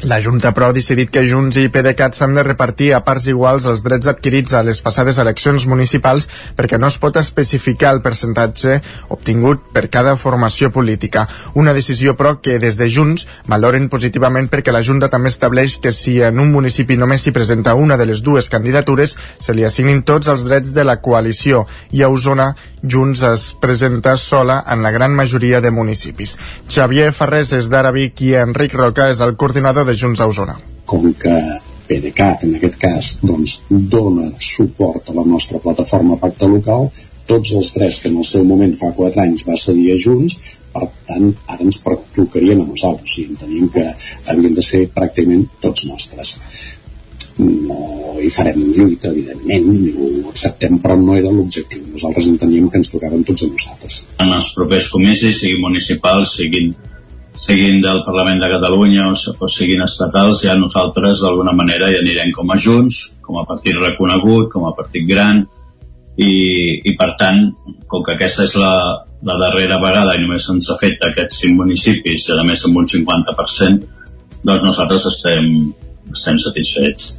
La 0.03 0.21
Junta, 0.21 0.51
però, 0.53 0.69
ha 0.69 0.75
decidit 0.75 1.09
que 1.09 1.23
Junts 1.25 1.57
i 1.57 1.71
PDeCAT 1.73 2.17
s'han 2.19 2.35
de 2.37 2.43
repartir 2.45 2.91
a 2.93 2.99
parts 3.07 3.29
iguals 3.31 3.65
els 3.71 3.85
drets 3.87 4.11
adquirits 4.11 4.53
a 4.53 4.61
les 4.67 4.83
passades 4.85 5.21
eleccions 5.23 5.65
municipals 5.71 6.27
perquè 6.59 6.81
no 6.83 6.91
es 6.91 6.99
pot 7.01 7.17
especificar 7.17 7.95
el 7.95 8.03
percentatge 8.05 8.81
obtingut 9.15 9.71
per 9.73 9.87
cada 9.89 10.17
formació 10.21 10.69
política. 10.75 11.25
Una 11.55 11.73
decisió, 11.73 12.17
però, 12.19 12.35
que 12.43 12.59
des 12.59 12.77
de 12.77 12.91
Junts 12.91 13.25
valoren 13.49 13.89
positivament 13.89 14.51
perquè 14.53 14.75
la 14.75 14.83
Junta 14.85 15.09
també 15.09 15.33
estableix 15.33 15.79
que 15.81 15.95
si 15.95 16.19
en 16.21 16.43
un 16.43 16.53
municipi 16.53 16.99
només 17.01 17.25
s'hi 17.25 17.33
presenta 17.33 17.79
una 17.79 17.97
de 17.97 18.11
les 18.11 18.21
dues 18.21 18.51
candidatures, 18.53 19.17
se 19.41 19.55
li 19.57 19.65
assignin 19.65 20.03
tots 20.03 20.29
els 20.29 20.45
drets 20.45 20.75
de 20.75 20.85
la 20.85 20.99
coalició 21.01 21.65
i 21.93 22.03
a 22.03 22.13
Osona 22.13 22.53
Junts 22.85 23.22
es 23.24 23.45
presenta 23.61 24.16
sola 24.20 24.59
en 24.68 24.82
la 24.82 24.91
gran 24.91 25.14
majoria 25.16 25.61
de 25.64 25.70
municipis. 25.70 26.37
Xavier 26.68 27.12
Ferrés 27.16 27.55
és 27.57 27.70
d'Ara 27.72 27.93
Vic 27.97 28.20
i 28.26 28.35
Enric 28.41 28.76
Roca 28.76 29.09
és 29.12 29.22
el 29.24 29.37
coordinador 29.41 29.89
de 29.89 29.97
Junts 29.97 30.20
a 30.20 30.28
Osona. 30.28 30.59
Com 30.85 31.09
que 31.16 31.32
PDeCAT, 31.89 32.45
en 32.45 32.59
aquest 32.59 32.78
cas, 32.80 33.11
doncs, 33.24 33.59
dona 33.70 34.30
suport 34.41 35.09
a 35.09 35.16
la 35.16 35.24
nostra 35.24 35.61
plataforma 35.64 36.20
Pacte 36.20 36.49
Local, 36.49 36.91
tots 37.28 37.55
els 37.57 37.72
tres 37.72 38.03
que 38.03 38.11
en 38.12 38.20
el 38.20 38.28
seu 38.28 38.45
moment 38.45 38.76
fa 38.76 38.93
quatre 38.97 39.24
anys 39.24 39.47
va 39.49 39.57
cedir 39.61 39.91
a 39.95 39.99
Junts, 40.01 40.37
per 40.74 40.89
tant, 41.09 41.30
ara 41.49 41.64
ens 41.64 41.80
pertocarien 41.80 42.61
a 42.61 42.68
nosaltres, 42.68 43.09
o 43.09 43.14
sigui, 43.14 43.32
enteníem 43.32 43.68
que 43.72 43.87
havien 44.28 44.57
de 44.57 44.64
ser 44.64 44.85
pràcticament 44.93 45.47
tots 45.64 45.87
nostres 45.89 46.37
no 47.39 48.14
hi 48.20 48.30
farem 48.30 48.61
lluita, 48.76 49.11
evidentment, 49.11 49.68
ni 49.68 49.93
ho 49.93 50.30
acceptem, 50.30 50.78
però 50.82 50.97
no 51.01 51.16
era 51.18 51.32
l'objectiu. 51.32 51.82
Nosaltres 51.93 52.28
enteníem 52.30 52.68
que 52.70 52.80
ens 52.80 52.91
tocaven 52.93 53.24
tots 53.26 53.47
a 53.47 53.51
nosaltres. 53.51 54.01
En 54.22 54.32
els 54.37 54.51
propers 54.57 54.91
comicis, 54.93 55.41
siguin 55.41 55.62
municipals, 55.64 56.37
siguin, 56.39 56.70
siguin 57.47 57.80
del 57.82 58.05
Parlament 58.07 58.41
de 58.43 58.53
Catalunya 58.55 59.09
o, 59.11 59.16
o 59.16 59.51
siguin 59.51 59.82
estatals, 59.87 60.45
ja 60.47 60.55
nosaltres 60.59 61.24
d'alguna 61.24 61.57
manera 61.57 61.91
hi 61.91 61.99
anirem 62.01 62.32
com 62.37 62.55
a 62.55 62.59
Junts, 62.61 63.03
com 63.24 63.41
a 63.41 63.47
partit 63.49 63.76
reconegut, 63.80 64.51
com 64.53 64.68
a 64.68 64.74
partit 64.78 65.07
gran, 65.09 65.43
i, 66.16 66.30
i 66.87 66.95
per 66.99 67.14
tant, 67.18 67.49
com 67.91 68.05
que 68.07 68.14
aquesta 68.14 68.47
és 68.47 68.55
la, 68.61 68.74
la 69.26 69.39
darrera 69.41 69.80
vegada 69.82 70.14
i 70.14 70.22
només 70.22 70.47
ens 70.53 70.70
afecta 70.70 71.11
aquests 71.11 71.43
cinc 71.43 71.59
municipis, 71.59 72.28
i 72.28 72.39
a 72.39 72.47
més 72.47 72.62
amb 72.68 72.78
un 72.82 72.89
50%, 72.91 73.91
doncs 74.45 74.66
nosaltres 74.68 75.09
estem, 75.11 75.51
estem 76.12 76.39
satisfets. 76.39 77.14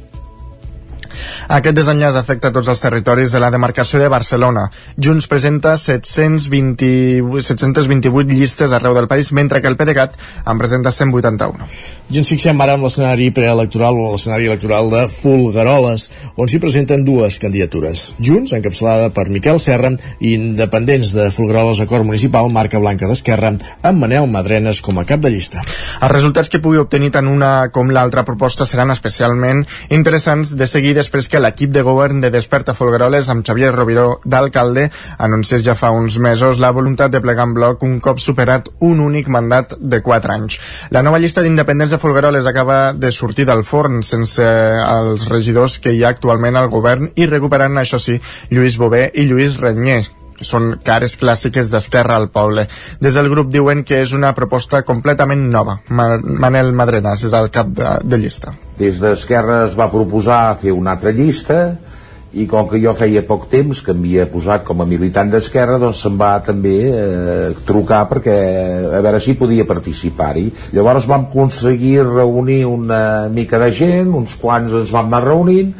Aquest 1.48 1.76
desenllaç 1.78 2.18
afecta 2.20 2.52
tots 2.52 2.68
els 2.72 2.82
territoris 2.82 3.32
de 3.32 3.40
la 3.42 3.50
demarcació 3.54 4.00
de 4.02 4.08
Barcelona. 4.12 4.66
Junts 4.96 5.28
presenta 5.30 5.76
720, 5.80 7.40
728 7.42 8.34
llistes 8.34 8.72
arreu 8.72 8.94
del 8.94 9.08
país, 9.08 9.32
mentre 9.32 9.62
que 9.62 9.68
el 9.68 9.76
PDeCAT 9.76 10.16
en 10.46 10.58
presenta 10.58 10.92
181. 10.92 11.68
I 12.10 12.20
ens 12.20 12.30
fixem 12.30 12.60
ara 12.60 12.76
en 12.78 12.84
l'escenari 12.84 13.30
preelectoral 13.34 13.98
o 13.98 14.12
l'escenari 14.12 14.50
electoral 14.50 14.90
de 14.92 15.06
Fulgaroles, 15.12 16.10
on 16.36 16.50
s'hi 16.50 16.60
presenten 16.62 17.04
dues 17.06 17.38
candidatures. 17.42 18.12
Junts, 18.18 18.54
encapçalada 18.56 19.10
per 19.14 19.28
Miquel 19.30 19.60
Serra, 19.62 19.92
i 20.20 20.34
independents 20.34 21.12
de 21.16 21.28
Fulgaroles 21.34 21.80
Acord 21.84 22.06
Municipal, 22.06 22.50
marca 22.52 22.80
blanca 22.82 23.08
d'Esquerra, 23.08 23.52
amb 23.82 24.02
Manel 24.02 24.26
Madrenes 24.30 24.80
com 24.82 24.98
a 24.98 25.06
cap 25.08 25.22
de 25.22 25.30
llista. 25.30 25.62
Els 26.00 26.12
resultats 26.12 26.50
que 26.52 26.60
pugui 26.62 26.80
obtenir 26.82 27.12
tant 27.14 27.28
una 27.30 27.68
com 27.74 27.90
l'altra 27.92 28.24
proposta 28.26 28.66
seran 28.66 28.92
especialment 28.94 29.64
interessants 29.90 30.56
de 30.56 30.66
seguir 30.70 30.94
després 31.06 31.28
que 31.30 31.38
l'equip 31.38 31.70
de 31.70 31.84
govern 31.86 32.18
de 32.18 32.32
Desperta 32.34 32.74
Folgueroles 32.74 33.28
amb 33.30 33.44
Xavier 33.46 33.70
Rovira 33.70 34.08
d'alcalde 34.26 34.88
anunciés 35.22 35.62
ja 35.62 35.76
fa 35.78 35.92
uns 35.94 36.16
mesos 36.18 36.58
la 36.58 36.72
voluntat 36.74 37.14
de 37.14 37.20
plegar 37.22 37.46
en 37.46 37.54
bloc 37.54 37.86
un 37.86 38.00
cop 38.02 38.18
superat 38.18 38.72
un 38.82 38.98
únic 39.04 39.30
mandat 39.30 39.76
de 39.78 40.02
4 40.02 40.34
anys. 40.34 40.58
La 40.90 41.04
nova 41.06 41.22
llista 41.22 41.46
d'independents 41.46 41.94
de 41.94 42.02
Folgueroles 42.02 42.50
acaba 42.50 42.92
de 42.92 43.12
sortir 43.14 43.46
del 43.46 43.62
forn 43.62 44.02
sense 44.02 44.42
els 44.42 45.30
regidors 45.30 45.78
que 45.78 45.94
hi 45.94 46.02
ha 46.02 46.10
actualment 46.10 46.58
al 46.58 46.72
govern 46.74 47.12
i 47.14 47.30
recuperant, 47.30 47.78
això 47.78 48.02
sí, 48.02 48.18
Lluís 48.50 48.80
Bové 48.82 49.10
i 49.14 49.30
Lluís 49.30 49.60
Renyer, 49.62 50.02
són 50.44 50.76
cares 50.84 51.16
clàssiques 51.20 51.70
d'Esquerra 51.72 52.16
al 52.16 52.28
poble. 52.34 52.66
Des 53.00 53.16
del 53.16 53.30
grup 53.32 53.50
diuen 53.52 53.84
que 53.84 54.00
és 54.02 54.12
una 54.16 54.34
proposta 54.36 54.82
completament 54.82 55.48
nova. 55.50 55.78
Manel 55.88 56.72
Madrenas 56.76 57.24
és 57.24 57.36
el 57.36 57.50
cap 57.54 57.72
de, 57.72 57.96
de 58.04 58.20
llista. 58.20 58.56
Des 58.78 59.00
d'Esquerra 59.00 59.64
es 59.66 59.76
va 59.78 59.90
proposar 59.92 60.56
fer 60.60 60.74
una 60.76 60.96
altra 60.96 61.14
llista 61.16 61.60
i 62.36 62.44
com 62.50 62.66
que 62.68 62.80
jo 62.82 62.92
feia 62.96 63.22
poc 63.24 63.46
temps 63.48 63.80
que 63.84 63.94
m'havia 63.96 64.26
posat 64.28 64.64
com 64.66 64.82
a 64.82 64.86
militant 64.88 65.30
d'Esquerra 65.32 65.78
doncs 65.80 66.02
se'm 66.04 66.18
va 66.20 66.34
també 66.44 66.74
eh, 66.90 67.50
trucar 67.68 68.02
perquè 68.10 68.36
a 68.98 69.00
veure 69.00 69.20
si 69.24 69.36
podia 69.40 69.64
participar-hi 69.68 70.50
llavors 70.76 71.08
vam 71.08 71.28
aconseguir 71.30 72.02
reunir 72.04 72.64
una 72.68 73.02
mica 73.32 73.60
de 73.62 73.70
gent 73.72 74.12
uns 74.20 74.36
quants 74.42 74.74
ens 74.82 74.92
vam 74.92 75.08
anar 75.08 75.22
reunint 75.24 75.72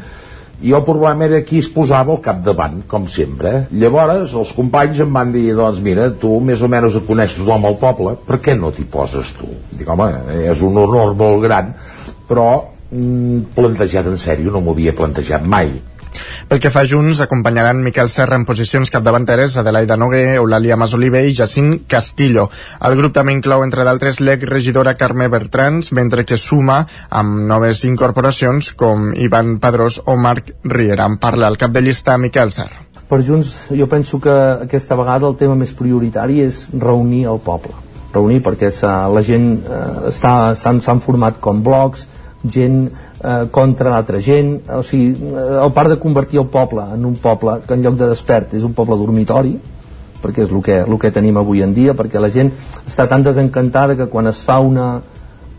i 0.62 0.72
el 0.72 0.84
problema 0.86 1.26
era 1.26 1.42
qui 1.44 1.58
es 1.60 1.68
posava 1.72 2.14
al 2.14 2.22
capdavant, 2.24 2.78
com 2.88 3.04
sempre. 3.12 3.66
Llavors, 3.76 4.32
els 4.40 4.52
companys 4.56 5.02
em 5.04 5.12
van 5.12 5.34
dir, 5.34 5.50
doncs 5.56 5.82
mira, 5.84 6.08
tu 6.22 6.38
més 6.40 6.62
o 6.64 6.70
menys 6.72 6.96
coneix 7.08 7.36
tothom 7.36 7.68
al 7.68 7.76
poble, 7.82 8.14
per 8.28 8.40
què 8.44 8.56
no 8.56 8.72
t'hi 8.72 8.86
poses 8.88 9.34
tu? 9.36 9.50
Dic, 9.76 9.88
home, 9.88 10.08
és 10.48 10.62
un 10.64 10.80
honor 10.80 11.12
molt 11.18 11.44
gran, 11.44 11.74
però 12.28 12.48
mm, 12.90 13.52
plantejat 13.58 14.08
en 14.08 14.16
sèrio 14.20 14.54
no 14.54 14.64
m'ho 14.64 14.76
havia 14.76 14.96
plantejat 14.96 15.44
mai 15.44 15.74
pel 16.48 16.60
que 16.62 16.70
fa 16.74 16.84
a 16.84 16.88
Junts, 16.88 17.20
acompanyaran 17.24 17.82
Miquel 17.82 18.08
Serra 18.12 18.38
en 18.38 18.46
posicions 18.48 18.90
capdavanteres, 18.92 19.56
Adelaida 19.60 19.96
Noguer, 19.96 20.36
Eulàlia 20.40 20.78
Masoliver 20.78 21.24
i 21.26 21.34
Jacint 21.34 21.84
Castillo. 21.90 22.48
El 22.86 22.96
grup 22.98 23.14
també 23.16 23.34
inclou, 23.36 23.64
entre 23.64 23.84
d'altres, 23.86 24.20
l'exregidora 24.20 24.96
Carme 24.96 25.28
Bertrans, 25.32 25.92
mentre 25.92 26.24
que 26.24 26.38
suma 26.40 26.82
amb 27.10 27.46
noves 27.50 27.84
incorporacions 27.88 28.72
com 28.78 29.12
Ivan 29.14 29.58
Padrós 29.60 30.00
o 30.04 30.16
Marc 30.16 30.54
Riera. 30.64 31.06
En 31.06 31.20
parla 31.22 31.48
el 31.52 31.58
cap 31.60 31.72
de 31.74 31.82
llista 31.82 32.18
Miquel 32.18 32.52
Serra. 32.54 32.86
Per 33.06 33.20
Junts, 33.22 33.52
jo 33.70 33.86
penso 33.86 34.18
que 34.18 34.32
aquesta 34.66 34.96
vegada 34.98 35.28
el 35.28 35.36
tema 35.38 35.54
més 35.54 35.70
prioritari 35.78 36.40
és 36.42 36.64
reunir 36.74 37.26
el 37.30 37.38
poble. 37.38 37.74
Reunir 38.14 38.40
perquè 38.42 38.72
la 39.12 39.22
gent 39.22 39.50
eh, 39.62 40.10
s'han 40.10 41.02
format 41.04 41.38
com 41.42 41.62
blocs, 41.62 42.08
gent 42.52 42.86
eh, 42.88 43.46
contra 43.50 43.90
l'altra 43.90 44.20
gent. 44.20 44.58
O 44.78 44.82
sigui, 44.86 45.12
eh, 45.12 45.46
el 45.62 45.72
part 45.76 45.92
de 45.92 45.98
convertir 46.02 46.40
el 46.42 46.48
poble 46.52 46.84
en 46.94 47.04
un 47.06 47.16
poble 47.22 47.60
que 47.66 47.74
en 47.74 47.82
lloc 47.84 47.98
de 48.00 48.10
despert 48.12 48.54
és 48.54 48.66
un 48.66 48.74
poble 48.76 48.98
dormitori 48.98 49.56
perquè 50.22 50.46
és 50.46 50.50
el 50.50 50.62
que, 50.64 50.80
el 50.82 50.98
que 50.98 51.12
tenim 51.12 51.36
avui 51.36 51.62
en 51.62 51.74
dia 51.76 51.94
perquè 51.94 52.20
la 52.22 52.32
gent 52.32 52.50
està 52.86 53.06
tan 53.08 53.22
desencantada 53.22 53.96
que 53.98 54.08
quan 54.10 54.26
es 54.26 54.40
fa 54.42 54.58
una, 54.64 55.00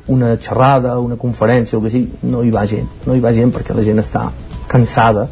una 0.08 0.36
xerrada, 0.42 0.98
una 1.00 1.18
conferència 1.20 1.78
o 1.78 1.84
que 1.84 1.94
sigui, 1.94 2.10
no 2.32 2.44
hi 2.44 2.54
va 2.54 2.66
gent. 2.68 2.88
No 3.06 3.16
hi 3.16 3.24
va 3.24 3.36
gent 3.36 3.54
perquè 3.54 3.78
la 3.78 3.86
gent 3.86 4.02
està 4.04 4.30
cansada. 4.68 5.28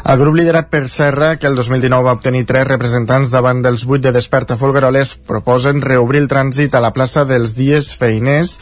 El 0.00 0.16
grup 0.16 0.34
liderat 0.38 0.70
per 0.72 0.88
Serra, 0.88 1.34
que 1.36 1.46
el 1.46 1.54
2019 1.58 2.06
va 2.06 2.14
obtenir 2.16 2.46
tres 2.48 2.64
representants 2.66 3.30
davant 3.34 3.60
dels 3.62 3.84
vuit 3.84 4.00
de 4.00 4.14
Desperta 4.16 4.56
Folgueroles, 4.56 5.12
proposen 5.28 5.82
reobrir 5.84 6.22
el 6.22 6.30
trànsit 6.30 6.74
a 6.74 6.80
la 6.80 6.94
plaça 6.96 7.26
dels 7.28 7.52
dies 7.58 7.92
feiners 8.00 8.56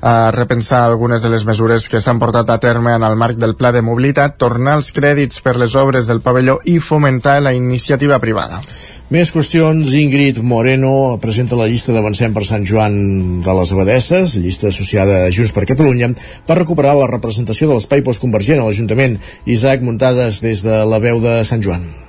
a 0.00 0.30
repensar 0.34 0.84
algunes 0.84 1.22
de 1.22 1.30
les 1.32 1.44
mesures 1.48 1.88
que 1.88 2.00
s'han 2.00 2.20
portat 2.22 2.50
a 2.50 2.58
terme 2.62 2.94
en 2.96 3.04
el 3.06 3.16
marc 3.16 3.38
del 3.38 3.56
Pla 3.58 3.72
de 3.72 3.82
Mobilitat, 3.82 4.38
tornar 4.38 4.78
els 4.78 4.92
crèdits 4.94 5.42
per 5.44 5.56
les 5.58 5.74
obres 5.78 6.06
del 6.06 6.22
pavelló 6.24 6.58
i 6.64 6.78
fomentar 6.78 7.38
la 7.42 7.54
iniciativa 7.56 8.18
privada. 8.22 8.60
Més 9.08 9.32
qüestions. 9.32 9.94
Ingrid 9.96 10.42
Moreno 10.44 11.16
presenta 11.22 11.56
la 11.56 11.68
llista 11.70 11.94
d'Avancem 11.96 12.34
per 12.36 12.44
Sant 12.44 12.66
Joan 12.68 12.98
de 13.44 13.54
les 13.56 13.72
Abadesses, 13.72 14.36
llista 14.36 14.68
associada 14.68 15.22
a 15.24 15.30
Junts 15.32 15.54
per 15.56 15.64
Catalunya, 15.70 16.12
per 16.46 16.58
recuperar 16.60 16.92
la 16.98 17.08
representació 17.08 17.70
de 17.70 17.78
l'espai 17.78 18.04
postconvergent 18.04 18.60
a 18.60 18.68
l'Ajuntament. 18.68 19.16
Isaac 19.46 19.80
Muntades 19.86 20.42
des 20.44 20.66
de 20.66 20.84
la 20.84 21.00
veu 21.00 21.24
de 21.24 21.40
Sant 21.48 21.64
Joan. 21.64 22.07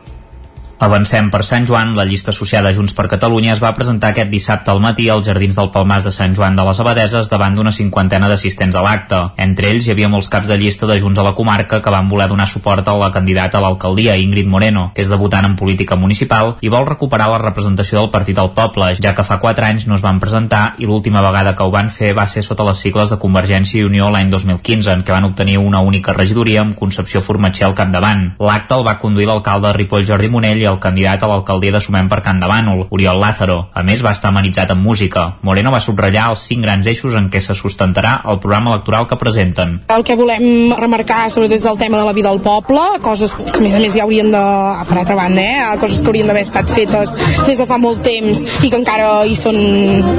Avancem 0.80 1.28
per 1.28 1.42
Sant 1.44 1.66
Joan, 1.68 1.90
la 1.92 2.06
llista 2.08 2.32
associada 2.32 2.70
a 2.70 2.72
Junts 2.72 2.94
per 2.96 3.10
Catalunya 3.12 3.52
es 3.52 3.60
va 3.60 3.74
presentar 3.76 4.14
aquest 4.14 4.30
dissabte 4.32 4.72
al 4.72 4.80
matí 4.80 5.10
als 5.12 5.26
Jardins 5.28 5.58
del 5.60 5.74
Palmàs 5.74 6.06
de 6.08 6.14
Sant 6.16 6.32
Joan 6.38 6.56
de 6.56 6.64
les 6.64 6.80
Abadeses 6.80 7.28
davant 7.28 7.58
d'una 7.58 7.74
cinquantena 7.76 8.30
d'assistents 8.32 8.78
a 8.80 8.84
l'acte. 8.86 9.20
Entre 9.44 9.68
ells 9.74 9.90
hi 9.90 9.92
havia 9.92 10.08
molts 10.08 10.30
caps 10.32 10.48
de 10.48 10.56
llista 10.56 10.88
de 10.88 10.96
Junts 11.02 11.20
a 11.20 11.26
la 11.26 11.34
comarca 11.36 11.82
que 11.84 11.92
van 11.92 12.08
voler 12.08 12.30
donar 12.32 12.46
suport 12.48 12.88
a 12.88 12.94
la 12.96 13.10
candidata 13.12 13.60
a 13.60 13.62
l'alcaldia, 13.66 14.16
Ingrid 14.16 14.48
Moreno, 14.48 14.86
que 14.96 15.04
és 15.04 15.12
debutant 15.12 15.50
en 15.50 15.58
política 15.60 15.98
municipal 16.00 16.54
i 16.62 16.72
vol 16.72 16.88
recuperar 16.88 17.28
la 17.28 17.42
representació 17.44 18.00
del 18.00 18.10
partit 18.16 18.40
al 18.40 18.54
poble, 18.56 18.94
ja 19.04 19.12
que 19.14 19.28
fa 19.28 19.36
4 19.44 19.68
anys 19.74 19.90
no 19.92 20.00
es 20.00 20.06
van 20.08 20.24
presentar 20.24 20.78
i 20.80 20.88
l'última 20.88 21.20
vegada 21.28 21.58
que 21.60 21.68
ho 21.68 21.76
van 21.76 21.92
fer 21.92 22.14
va 22.16 22.24
ser 22.24 22.46
sota 22.48 22.64
les 22.70 22.80
sigles 22.80 23.12
de 23.12 23.20
Convergència 23.20 23.82
i 23.82 23.90
Unió 23.90 24.08
l'any 24.16 24.32
2015, 24.32 24.96
en 24.96 25.04
què 25.04 25.12
van 25.12 25.28
obtenir 25.28 25.60
una 25.60 25.84
única 25.84 26.16
regidoria 26.16 26.64
amb 26.64 26.80
Concepció 26.80 27.20
Formatger 27.20 27.68
al 27.68 27.76
capdavant. 27.76 28.30
L'acte 28.40 28.80
el 28.80 28.88
va 28.88 28.98
conduir 29.04 29.28
l'alcalde 29.28 29.68
de 29.68 29.76
Ripoll 29.76 30.08
Jordi 30.08 30.32
Monell 30.32 30.64
i 30.64 30.69
el 30.72 30.80
candidat 30.80 31.24
a 31.24 31.30
l'alcaldia 31.32 31.74
de 31.76 31.82
Sumem 31.84 32.10
per 32.10 32.22
Can 32.26 32.40
de 32.42 32.48
Bànol, 32.50 32.86
Oriol 32.90 33.20
Lázaro. 33.22 33.60
A 33.74 33.84
més, 33.84 34.04
va 34.06 34.14
estar 34.16 34.32
amenitzat 34.34 34.72
amb 34.74 34.86
música. 34.86 35.26
Moreno 35.42 35.74
va 35.74 35.82
subratllar 35.84 36.30
els 36.34 36.46
cinc 36.50 36.66
grans 36.66 36.88
eixos 36.88 37.16
en 37.18 37.30
què 37.34 37.42
se 37.44 37.56
sustentarà 37.58 38.20
el 38.30 38.40
programa 38.40 38.74
electoral 38.74 39.08
que 39.08 39.18
presenten. 39.20 39.80
El 39.90 40.06
que 40.08 40.18
volem 40.20 40.74
remarcar 40.78 41.26
sobretot 41.34 41.58
és 41.60 41.68
el 41.70 41.78
tema 41.80 42.00
de 42.00 42.06
la 42.08 42.14
vida 42.14 42.30
al 42.30 42.42
poble, 42.44 42.82
coses 43.04 43.34
que 43.38 43.60
a 43.60 43.64
més 43.64 43.76
a 43.76 43.82
més 43.82 43.96
ja 43.96 44.06
haurien 44.06 44.32
de, 44.32 44.44
per 44.90 44.98
altra 45.02 45.18
banda, 45.18 45.42
eh, 45.42 45.78
coses 45.82 46.02
que 46.02 46.12
haurien 46.12 46.30
d'haver 46.30 46.46
estat 46.46 46.70
fetes 46.72 47.14
des 47.48 47.58
de 47.58 47.68
fa 47.70 47.78
molt 47.82 48.04
temps 48.06 48.42
i 48.64 48.70
que 48.70 48.78
encara 48.80 49.26
hi 49.26 49.36
són 49.38 49.58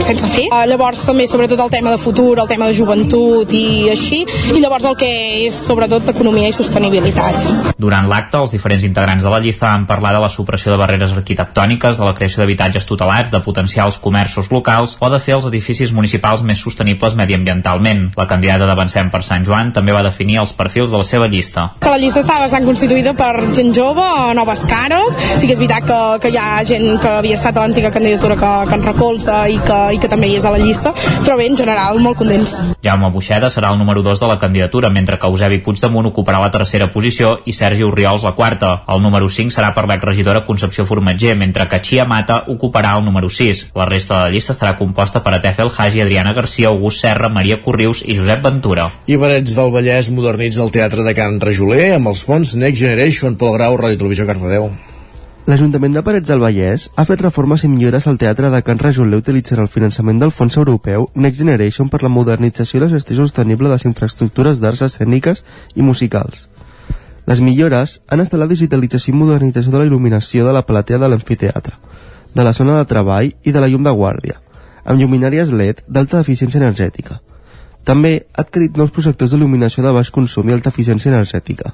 sense 0.04 0.28
fer. 0.32 0.46
Uh, 0.50 0.64
llavors 0.70 1.04
també 1.06 1.26
sobretot 1.30 1.60
el 1.64 1.72
tema 1.72 1.94
de 1.94 2.00
futur, 2.02 2.34
el 2.38 2.48
tema 2.50 2.68
de 2.70 2.76
joventut 2.76 3.52
i 3.56 3.90
així, 3.92 4.22
i 4.54 4.58
llavors 4.60 4.86
el 4.90 4.96
que 5.00 5.10
és 5.46 5.56
sobretot 5.66 6.08
economia 6.14 6.50
i 6.50 6.56
sostenibilitat. 6.56 7.76
Durant 7.80 8.08
l'acte, 8.10 8.40
els 8.40 8.54
diferents 8.54 8.84
integrants 8.86 9.24
de 9.24 9.32
la 9.32 9.40
llista 9.42 9.70
van 9.70 9.86
parlar 9.88 10.14
de 10.16 10.22
la 10.24 10.30
supressió 10.40 10.72
de 10.72 10.80
barreres 10.80 11.14
arquitectòniques, 11.14 11.98
de 12.00 12.06
la 12.08 12.14
creació 12.16 12.42
d'habitatges 12.42 12.88
tutelats, 12.88 13.30
de 13.30 13.42
potenciar 13.44 13.86
els 13.86 14.00
comerços 14.02 14.50
locals 14.50 14.96
o 15.00 15.10
de 15.12 15.20
fer 15.22 15.36
els 15.36 15.48
edificis 15.50 15.92
municipals 15.96 16.42
més 16.46 16.60
sostenibles 16.64 17.16
mediambientalment. 17.18 18.10
La 18.16 18.26
candidata 18.30 18.68
d'Avancem 18.68 19.10
per 19.12 19.22
Sant 19.26 19.46
Joan 19.46 19.74
també 19.76 19.94
va 19.96 20.04
definir 20.06 20.40
els 20.42 20.54
perfils 20.56 20.90
de 20.90 21.00
la 21.00 21.06
seva 21.06 21.28
llista. 21.30 21.70
Que 21.80 21.92
la 21.92 22.00
llista 22.00 22.22
està 22.24 22.38
bastant 22.42 22.66
constituïda 22.68 23.14
per 23.18 23.32
gent 23.56 23.72
jove, 23.76 24.06
noves 24.36 24.64
cares, 24.70 25.16
sí 25.40 25.46
que 25.46 25.54
és 25.56 25.60
veritat 25.60 25.86
que, 25.88 26.00
que 26.24 26.32
hi 26.32 26.38
ha 26.40 26.62
gent 26.66 26.86
que 27.02 27.12
havia 27.20 27.38
estat 27.38 27.56
a 27.56 27.64
l'antiga 27.64 27.90
candidatura 27.94 28.36
que, 28.40 28.52
que 28.68 28.78
ens 28.78 28.86
recolza 28.86 29.42
i 29.50 29.58
que, 29.64 29.80
i 29.96 30.00
que 30.02 30.10
també 30.10 30.30
hi 30.30 30.38
és 30.38 30.46
a 30.46 30.54
la 30.54 30.60
llista, 30.62 30.94
però 31.24 31.36
bé, 31.40 31.48
en 31.50 31.58
general, 31.58 32.00
molt 32.02 32.20
contents. 32.20 32.56
Jaume 32.84 33.10
Buixeda 33.12 33.50
serà 33.50 33.72
el 33.74 33.80
número 33.80 34.04
2 34.06 34.22
de 34.22 34.30
la 34.30 34.38
candidatura, 34.38 34.90
mentre 34.94 35.18
que 35.18 35.26
Eusebi 35.26 35.60
Puigdemunt 35.64 36.10
ocuparà 36.12 36.40
la 36.42 36.52
tercera 36.54 36.90
posició 36.94 37.40
i 37.44 37.56
Sergi 37.56 37.84
Urriols 37.86 38.24
la 38.26 38.36
quarta. 38.38 38.72
El 38.88 39.02
número 39.02 39.28
5 39.28 39.54
serà 39.54 39.72
per 39.74 39.88
l'exregidora 39.90 40.29
Concepció 40.38 40.70
Concepció 40.70 40.84
Formatger, 40.86 41.36
mentre 41.36 41.66
que 41.68 41.80
Chia 41.80 42.04
Mata 42.04 42.44
ocuparà 42.46 42.92
el 42.98 43.04
número 43.04 43.28
6. 43.28 43.70
La 43.74 43.86
resta 43.86 44.18
de 44.18 44.20
la 44.24 44.30
llista 44.30 44.52
estarà 44.52 44.76
composta 44.78 45.22
per 45.24 45.32
Atefel 45.34 45.70
Haji, 45.76 46.02
Adriana 46.04 46.32
Garcia, 46.32 46.68
August 46.68 47.00
Serra, 47.00 47.28
Maria 47.28 47.60
Corrius 47.60 48.04
i 48.06 48.14
Josep 48.14 48.42
Ventura. 48.44 48.90
I 49.06 49.16
Parets 49.18 49.56
del 49.56 49.72
Vallès 49.74 50.10
modernitza 50.14 50.62
el 50.62 50.70
Teatre 50.70 51.02
de 51.02 51.14
Can 51.16 51.40
Rajoler 51.40 51.96
amb 51.96 52.12
els 52.12 52.22
fons 52.22 52.54
Next 52.54 52.78
Generation, 52.78 53.34
Pol 53.40 53.56
Grau, 53.56 53.74
Ràdio 53.80 53.98
Televisió 53.98 54.28
Cardedeu. 54.28 54.70
L'Ajuntament 55.50 55.96
de 55.96 56.04
Parets 56.06 56.30
del 56.30 56.44
Vallès 56.44 56.86
ha 56.94 57.08
fet 57.08 57.24
reformes 57.24 57.64
i 57.66 57.72
millores 57.72 58.06
al 58.06 58.20
Teatre 58.20 58.52
de 58.52 58.62
Can 58.62 58.78
Rajoler 58.78 59.18
utilitzant 59.18 59.64
el 59.64 59.72
finançament 59.72 60.20
del 60.22 60.30
Fons 60.30 60.60
Europeu 60.60 61.08
Next 61.16 61.42
Generation 61.42 61.90
per 61.90 62.04
la 62.04 62.12
modernització 62.12 62.78
i 62.78 62.84
la 62.84 62.92
gestió 62.94 63.18
sostenible 63.18 63.66
de 63.66 63.74
les 63.74 63.88
infraestructures 63.90 64.62
d'arts 64.62 64.86
escèniques 64.86 65.42
i 65.74 65.82
musicals. 65.82 66.46
Les 67.30 67.38
millores 67.46 68.00
han 68.10 68.18
estat 68.24 68.40
la 68.42 68.48
digitalització 68.50 69.12
i 69.12 69.18
modernització 69.20 69.70
de 69.70 69.78
la 69.78 69.86
il·luminació 69.86 70.42
de 70.46 70.54
la 70.56 70.64
platea 70.66 70.98
de 70.98 71.08
l'amfiteatre, 71.12 71.76
de 72.34 72.46
la 72.46 72.52
zona 72.56 72.78
de 72.78 72.86
treball 72.90 73.28
i 73.30 73.52
de 73.54 73.60
la 73.62 73.68
llum 73.70 73.84
de 73.86 73.92
guàrdia, 73.94 74.40
amb 74.82 74.98
lluminàries 74.98 75.52
LED 75.54 75.84
d'alta 75.86 76.24
eficiència 76.24 76.58
energètica. 76.58 77.20
També 77.86 78.12
ha 78.32 78.42
adquirit 78.42 78.80
nous 78.80 78.90
projectors 78.96 79.30
d'il·luminació 79.30 79.84
de 79.84 79.92
baix 79.94 80.10
consum 80.10 80.50
i 80.50 80.56
alta 80.56 80.72
eficiència 80.74 81.12
energètica. 81.12 81.70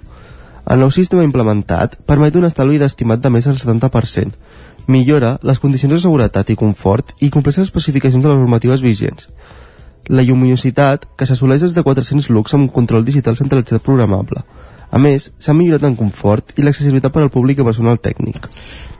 El 0.68 0.82
nou 0.82 0.92
sistema 0.92 1.24
implementat 1.24 1.96
permet 2.04 2.36
un 2.36 2.44
estalvi 2.50 2.76
d'estimat 2.82 3.24
de 3.24 3.32
més 3.32 3.48
del 3.48 3.56
70%, 3.56 4.36
millora 4.92 5.38
les 5.42 5.62
condicions 5.64 5.96
de 5.96 6.02
seguretat 6.04 6.52
i 6.52 6.60
confort 6.66 7.16
i 7.20 7.32
compleix 7.32 7.62
les 7.62 7.70
especificacions 7.70 8.20
de 8.20 8.28
les 8.28 8.44
normatives 8.44 8.84
vigents. 8.84 9.30
La 10.12 10.22
lluminositat, 10.22 11.08
que 11.16 11.24
s'assoleix 11.24 11.64
des 11.64 11.74
de 11.74 11.82
400 11.82 12.28
lux 12.28 12.52
amb 12.52 12.68
un 12.68 12.72
control 12.76 13.08
digital 13.08 13.40
centralitzat 13.40 13.82
programable, 13.82 14.44
a 14.90 14.98
més, 15.02 15.30
s'ha 15.42 15.54
millorat 15.56 15.84
en 15.88 15.96
confort 15.98 16.54
i 16.56 16.64
l'accessibilitat 16.64 17.12
per 17.14 17.24
al 17.24 17.32
públic 17.34 17.58
i 17.60 17.66
personal 17.66 17.98
tècnic. 18.02 18.46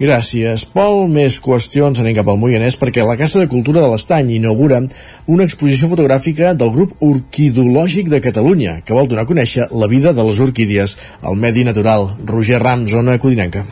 Gràcies, 0.01 0.67
Pol. 0.75 1.07
Més 1.13 1.39
qüestions 1.43 2.03
anem 2.03 2.17
cap 2.19 2.29
al 2.29 2.41
Moianès 2.41 2.79
perquè 2.81 3.07
la 3.07 3.17
Casa 3.21 3.41
de 3.43 3.51
Cultura 3.53 3.85
de 3.85 3.93
l'Estany 3.93 4.35
inaugura 4.37 4.83
una 5.31 5.47
exposició 5.47 5.91
fotogràfica 5.93 6.53
del 6.59 6.75
grup 6.75 6.99
Orquidològic 7.07 8.11
de 8.13 8.23
Catalunya 8.25 8.81
que 8.85 8.97
vol 8.97 9.09
donar 9.09 9.25
a 9.25 9.33
conèixer 9.33 9.71
la 9.73 9.91
vida 9.91 10.13
de 10.13 10.27
les 10.27 10.43
orquídies 10.43 10.99
al 11.23 11.39
medi 11.39 11.65
natural. 11.65 12.11
Roger 12.27 12.63
Ram, 12.63 12.87
zona 12.91 13.19
Codinenca. 13.23 13.65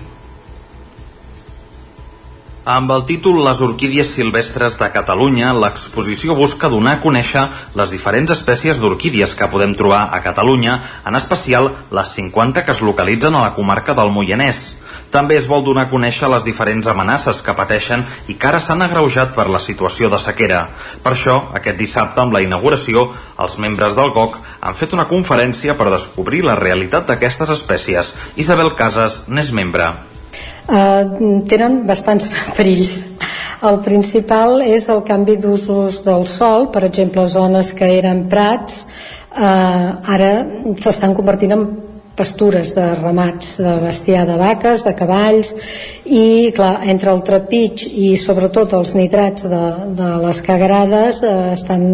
Amb 2.65 2.89
el 2.95 3.03
títol 3.05 3.43
Les 3.45 3.59
orquídies 3.61 4.09
silvestres 4.17 4.79
de 4.81 4.87
Catalunya, 4.89 5.51
l'exposició 5.53 6.33
busca 6.39 6.71
donar 6.73 6.95
a 6.97 7.01
conèixer 7.03 7.43
les 7.77 7.91
diferents 7.93 8.31
espècies 8.33 8.79
d'orquídies 8.81 9.35
que 9.37 9.49
podem 9.53 9.75
trobar 9.77 10.07
a 10.17 10.23
Catalunya, 10.25 10.79
en 11.05 11.19
especial 11.19 11.69
les 11.93 12.15
50 12.17 12.63
que 12.65 12.73
es 12.73 12.81
localitzen 12.81 13.37
a 13.37 13.43
la 13.43 13.51
comarca 13.59 13.93
del 13.99 14.09
Moianès. 14.15 14.63
També 15.13 15.37
es 15.37 15.45
vol 15.51 15.61
donar 15.67 15.85
a 15.85 15.91
conèixer 15.91 16.31
les 16.33 16.49
diferents 16.49 16.89
amenaces 16.89 17.43
que 17.45 17.57
pateixen 17.59 18.07
i 18.33 18.39
que 18.41 18.49
ara 18.49 18.63
s'han 18.65 18.81
agreujat 18.89 19.37
per 19.37 19.51
la 19.53 19.61
situació 19.61 20.09
de 20.09 20.23
sequera. 20.25 20.63
Per 21.05 21.13
això, 21.13 21.37
aquest 21.61 21.77
dissabte, 21.77 22.25
amb 22.25 22.33
la 22.33 22.41
inauguració, 22.49 23.11
els 23.45 23.59
membres 23.61 23.93
del 23.93 24.17
GOC 24.17 24.41
han 24.65 24.81
fet 24.81 24.97
una 24.97 25.09
conferència 25.13 25.77
per 25.77 25.93
descobrir 25.93 26.41
la 26.49 26.57
realitat 26.57 27.13
d'aquestes 27.13 27.53
espècies. 27.61 28.17
Isabel 28.41 28.73
Casas 28.73 29.27
n'és 29.29 29.53
membre 29.53 29.93
eh, 30.69 31.43
tenen 31.49 31.83
bastants 31.87 32.31
perills. 32.57 32.95
El 33.65 33.81
principal 33.85 34.61
és 34.65 34.91
el 34.93 35.01
canvi 35.09 35.39
d'usos 35.41 36.03
del 36.05 36.27
sol, 36.29 36.69
per 36.73 36.85
exemple, 36.85 37.25
zones 37.29 37.73
que 37.77 37.89
eren 37.99 38.27
prats, 38.29 38.87
eh, 39.33 40.15
ara 40.17 40.31
s'estan 40.81 41.17
convertint 41.17 41.57
en 41.57 41.67
pastures 42.15 42.75
de 42.75 42.85
ramats 42.95 43.57
de 43.59 43.73
bestiar 43.83 44.27
de 44.27 44.37
vaques, 44.39 44.85
de 44.87 44.95
cavalls 44.95 45.51
i 46.07 46.53
clar, 46.55 46.79
entre 46.87 47.11
el 47.11 47.23
trepig 47.27 47.87
i 47.91 48.15
sobretot 48.21 48.77
els 48.79 48.95
nitrats 48.95 49.49
de, 49.51 49.63
de 49.99 50.11
les 50.23 50.43
cagarades 50.47 51.23
eh, 51.27 51.35
estan, 51.57 51.85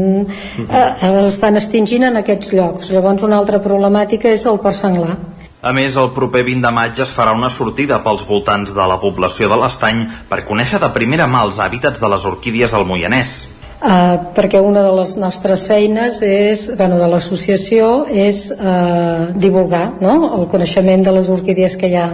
eh, 0.67 0.87
estan 1.25 1.57
extingint 1.57 2.11
en 2.11 2.21
aquests 2.21 2.53
llocs 2.53 2.93
llavors 2.93 3.25
una 3.25 3.41
altra 3.41 3.63
problemàtica 3.65 4.29
és 4.37 4.45
el 4.51 4.61
porc 4.61 4.77
senglar 4.77 5.17
a 5.63 5.73
més, 5.77 5.97
el 6.01 6.11
proper 6.17 6.41
20 6.47 6.65
de 6.65 6.73
maig 6.73 7.01
es 7.05 7.11
farà 7.13 7.35
una 7.37 7.51
sortida 7.53 8.01
pels 8.05 8.25
voltants 8.29 8.73
de 8.73 8.85
la 8.89 8.97
població 9.03 9.49
de 9.51 9.59
l'Estany 9.61 10.07
per 10.31 10.45
conèixer 10.49 10.81
de 10.81 10.89
primera 10.95 11.27
mà 11.29 11.43
els 11.45 11.61
hàbitats 11.61 12.01
de 12.01 12.09
les 12.09 12.25
orquídies 12.31 12.73
al 12.75 12.87
Moianès. 12.89 13.33
Uh, 13.81 14.33
perquè 14.37 14.61
una 14.61 14.83
de 14.85 14.91
les 14.93 15.15
nostres 15.17 15.63
feines 15.69 16.19
és, 16.25 16.67
bueno, 16.77 16.99
de 17.01 17.07
l'associació 17.09 18.05
és 18.09 18.43
uh, 18.53 19.31
divulgar 19.33 19.87
no? 20.05 20.35
el 20.37 20.45
coneixement 20.53 21.05
de 21.07 21.15
les 21.17 21.31
orquídies 21.33 21.79
que 21.81 21.89
hi 21.89 21.97
ha 21.97 22.11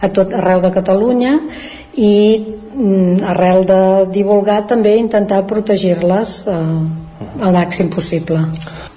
a 0.00 0.08
tot 0.16 0.32
arreu 0.36 0.64
de 0.64 0.72
Catalunya 0.72 1.34
i 2.00 2.14
mm, 2.40 3.20
arrel 3.34 3.68
de 3.68 3.82
divulgar 4.16 4.62
també 4.72 4.96
intentar 4.96 5.42
protegir-les 5.44 6.32
uh, 6.48 6.64
al 7.44 7.52
màxim 7.52 7.92
possible. 7.92 8.40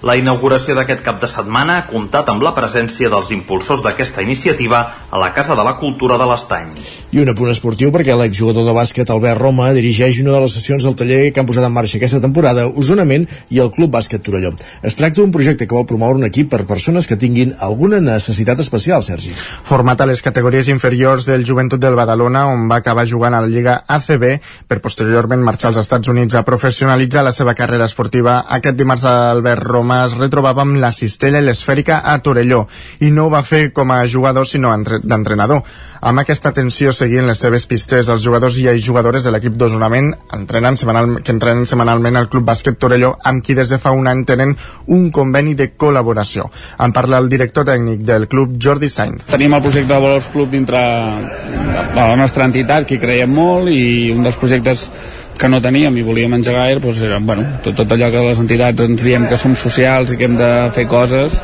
La 0.03 0.17
inauguració 0.19 0.73
d'aquest 0.75 0.99
cap 1.05 1.21
de 1.21 1.30
setmana 1.31 1.77
ha 1.80 1.85
comptat 1.88 2.27
amb 2.27 2.43
la 2.43 2.51
presència 2.57 3.07
dels 3.13 3.30
impulsors 3.31 3.85
d'aquesta 3.85 4.25
iniciativa 4.25 4.84
a 5.09 5.21
la 5.21 5.31
Casa 5.38 5.55
de 5.55 5.63
la 5.63 5.77
Cultura 5.80 6.17
de 6.19 6.27
l'Estany. 6.27 6.73
I 7.14 7.19
un 7.22 7.30
apunt 7.30 7.52
esportiu 7.52 7.91
perquè 7.94 8.15
l'exjugador 8.18 8.64
de 8.65 8.73
bàsquet 8.73 9.11
Albert 9.14 9.38
Roma 9.38 9.68
dirigeix 9.76 10.18
una 10.23 10.31
de 10.34 10.40
les 10.41 10.53
sessions 10.57 10.81
del 10.81 10.95
taller 10.98 11.27
que 11.30 11.44
han 11.44 11.45
posat 11.45 11.68
en 11.68 11.73
marxa 11.76 11.99
aquesta 11.99 12.18
temporada, 12.23 12.64
Osonament 12.65 13.27
i 13.53 13.60
el 13.61 13.69
Club 13.76 13.91
Bàsquet 13.94 14.23
Torelló. 14.26 14.49
Es 14.81 14.98
tracta 14.98 15.22
d'un 15.22 15.30
projecte 15.35 15.68
que 15.68 15.77
vol 15.77 15.85
promoure 15.85 16.18
un 16.18 16.26
equip 16.26 16.49
per 16.49 16.64
persones 16.65 17.06
que 17.06 17.18
tinguin 17.22 17.53
alguna 17.61 17.99
necessitat 18.02 18.64
especial, 18.65 19.03
Sergi. 19.06 19.30
Format 19.38 20.02
a 20.02 20.07
les 20.10 20.23
categories 20.26 20.72
inferiors 20.73 21.27
del 21.30 21.45
Joventut 21.45 21.84
del 21.84 21.94
Badalona, 21.94 22.48
on 22.49 22.65
va 22.72 22.80
acabar 22.81 23.06
jugant 23.06 23.38
a 23.38 23.44
la 23.45 23.52
Lliga 23.53 23.77
ACB, 23.85 24.26
per 24.65 24.80
posteriorment 24.81 25.45
marxar 25.45 25.69
als 25.69 25.84
Estats 25.84 26.10
Units 26.10 26.34
a 26.34 26.41
professionalitzar 26.49 27.22
la 27.30 27.35
seva 27.38 27.53
carrera 27.53 27.85
esportiva. 27.85 28.40
Aquest 28.57 28.81
dimarts 28.81 29.06
Albert 29.06 29.61
Roma 29.69 29.99
es 30.07 30.18
retrobava 30.18 30.65
amb 30.65 30.81
la 30.81 30.90
cistella 30.90 31.45
i 31.45 31.45
l'esfèrica 31.45 32.02
a 32.02 32.18
Torelló 32.26 32.65
i 33.06 33.14
no 33.14 33.27
ho 33.27 33.35
va 33.38 33.45
fer 33.45 33.68
com 33.69 33.94
a 33.94 34.02
jugador 34.10 34.49
sinó 34.49 34.73
d'entrenador. 34.81 35.61
Amb 36.02 36.26
aquesta 36.26 36.52
tensió 36.57 36.90
seguint 37.03 37.27
les 37.27 37.39
seves 37.43 37.65
pistes, 37.67 38.07
els 38.07 38.23
jugadors 38.23 38.55
i 38.61 38.69
jugadores 38.80 39.25
de 39.25 39.31
l'equip 39.34 39.57
d'Osonament 39.59 40.11
entrenen 40.38 40.77
semanal, 40.80 41.17
que 41.25 41.34
entrenen 41.35 41.65
setmanalment 41.67 42.15
al 42.19 42.30
Club 42.31 42.45
Bàsquet 42.47 42.77
Torelló 42.80 43.11
amb 43.27 43.43
qui 43.43 43.55
des 43.57 43.73
de 43.73 43.80
fa 43.84 43.91
un 43.91 44.07
any 44.07 44.23
tenen 44.30 44.53
un 44.88 45.09
conveni 45.11 45.55
de 45.59 45.71
col·laboració. 45.75 46.47
En 46.85 46.95
parla 46.95 47.19
el 47.19 47.27
director 47.34 47.67
tècnic 47.67 48.05
del 48.07 48.30
club, 48.31 48.55
Jordi 48.61 48.88
Sainz. 48.89 49.27
Tenim 49.34 49.57
el 49.57 49.65
projecte 49.65 49.91
de 49.91 49.99
Valors 49.99 50.30
Club 50.31 50.53
dintre 50.53 50.80
de 50.80 51.99
la 51.99 52.15
nostra 52.19 52.47
entitat, 52.47 52.88
que 52.88 53.01
creiem 53.01 53.35
molt, 53.35 53.67
i 53.73 54.13
un 54.15 54.23
dels 54.23 54.39
projectes 54.39 54.88
que 55.39 55.49
no 55.49 55.61
teníem 55.61 55.97
i 55.97 56.05
volíem 56.05 56.34
engegar 56.38 56.68
era, 56.72 56.81
doncs 56.84 57.01
era 57.03 57.19
bueno, 57.19 57.45
tot, 57.65 57.76
tot 57.77 57.93
allò 57.95 58.10
que 58.14 58.23
les 58.27 58.41
entitats 58.41 58.85
ens 58.85 59.03
diem 59.03 59.27
que 59.30 59.39
som 59.39 59.55
socials 59.60 60.14
i 60.14 60.18
que 60.19 60.27
hem 60.30 60.38
de 60.39 60.49
fer 60.76 60.88
coses 60.89 61.39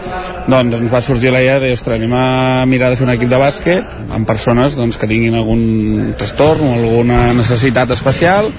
doncs 0.50 0.80
ens 0.80 0.94
va 0.94 1.02
sorgir 1.06 1.34
la 1.34 1.44
idea 1.44 1.60
de 1.60 1.74
ostres, 1.76 2.00
anem 2.00 2.16
a 2.16 2.66
mirar 2.70 2.92
de 2.92 3.00
fer 3.00 3.08
un 3.08 3.14
equip 3.16 3.32
de 3.32 3.42
bàsquet 3.42 3.96
amb 4.16 4.28
persones 4.30 4.78
doncs, 4.78 4.98
que 4.98 5.10
tinguin 5.10 5.38
algun 5.38 6.14
trastorn 6.18 6.68
o 6.68 6.76
alguna 6.80 7.30
necessitat 7.38 7.96
especial 7.98 8.54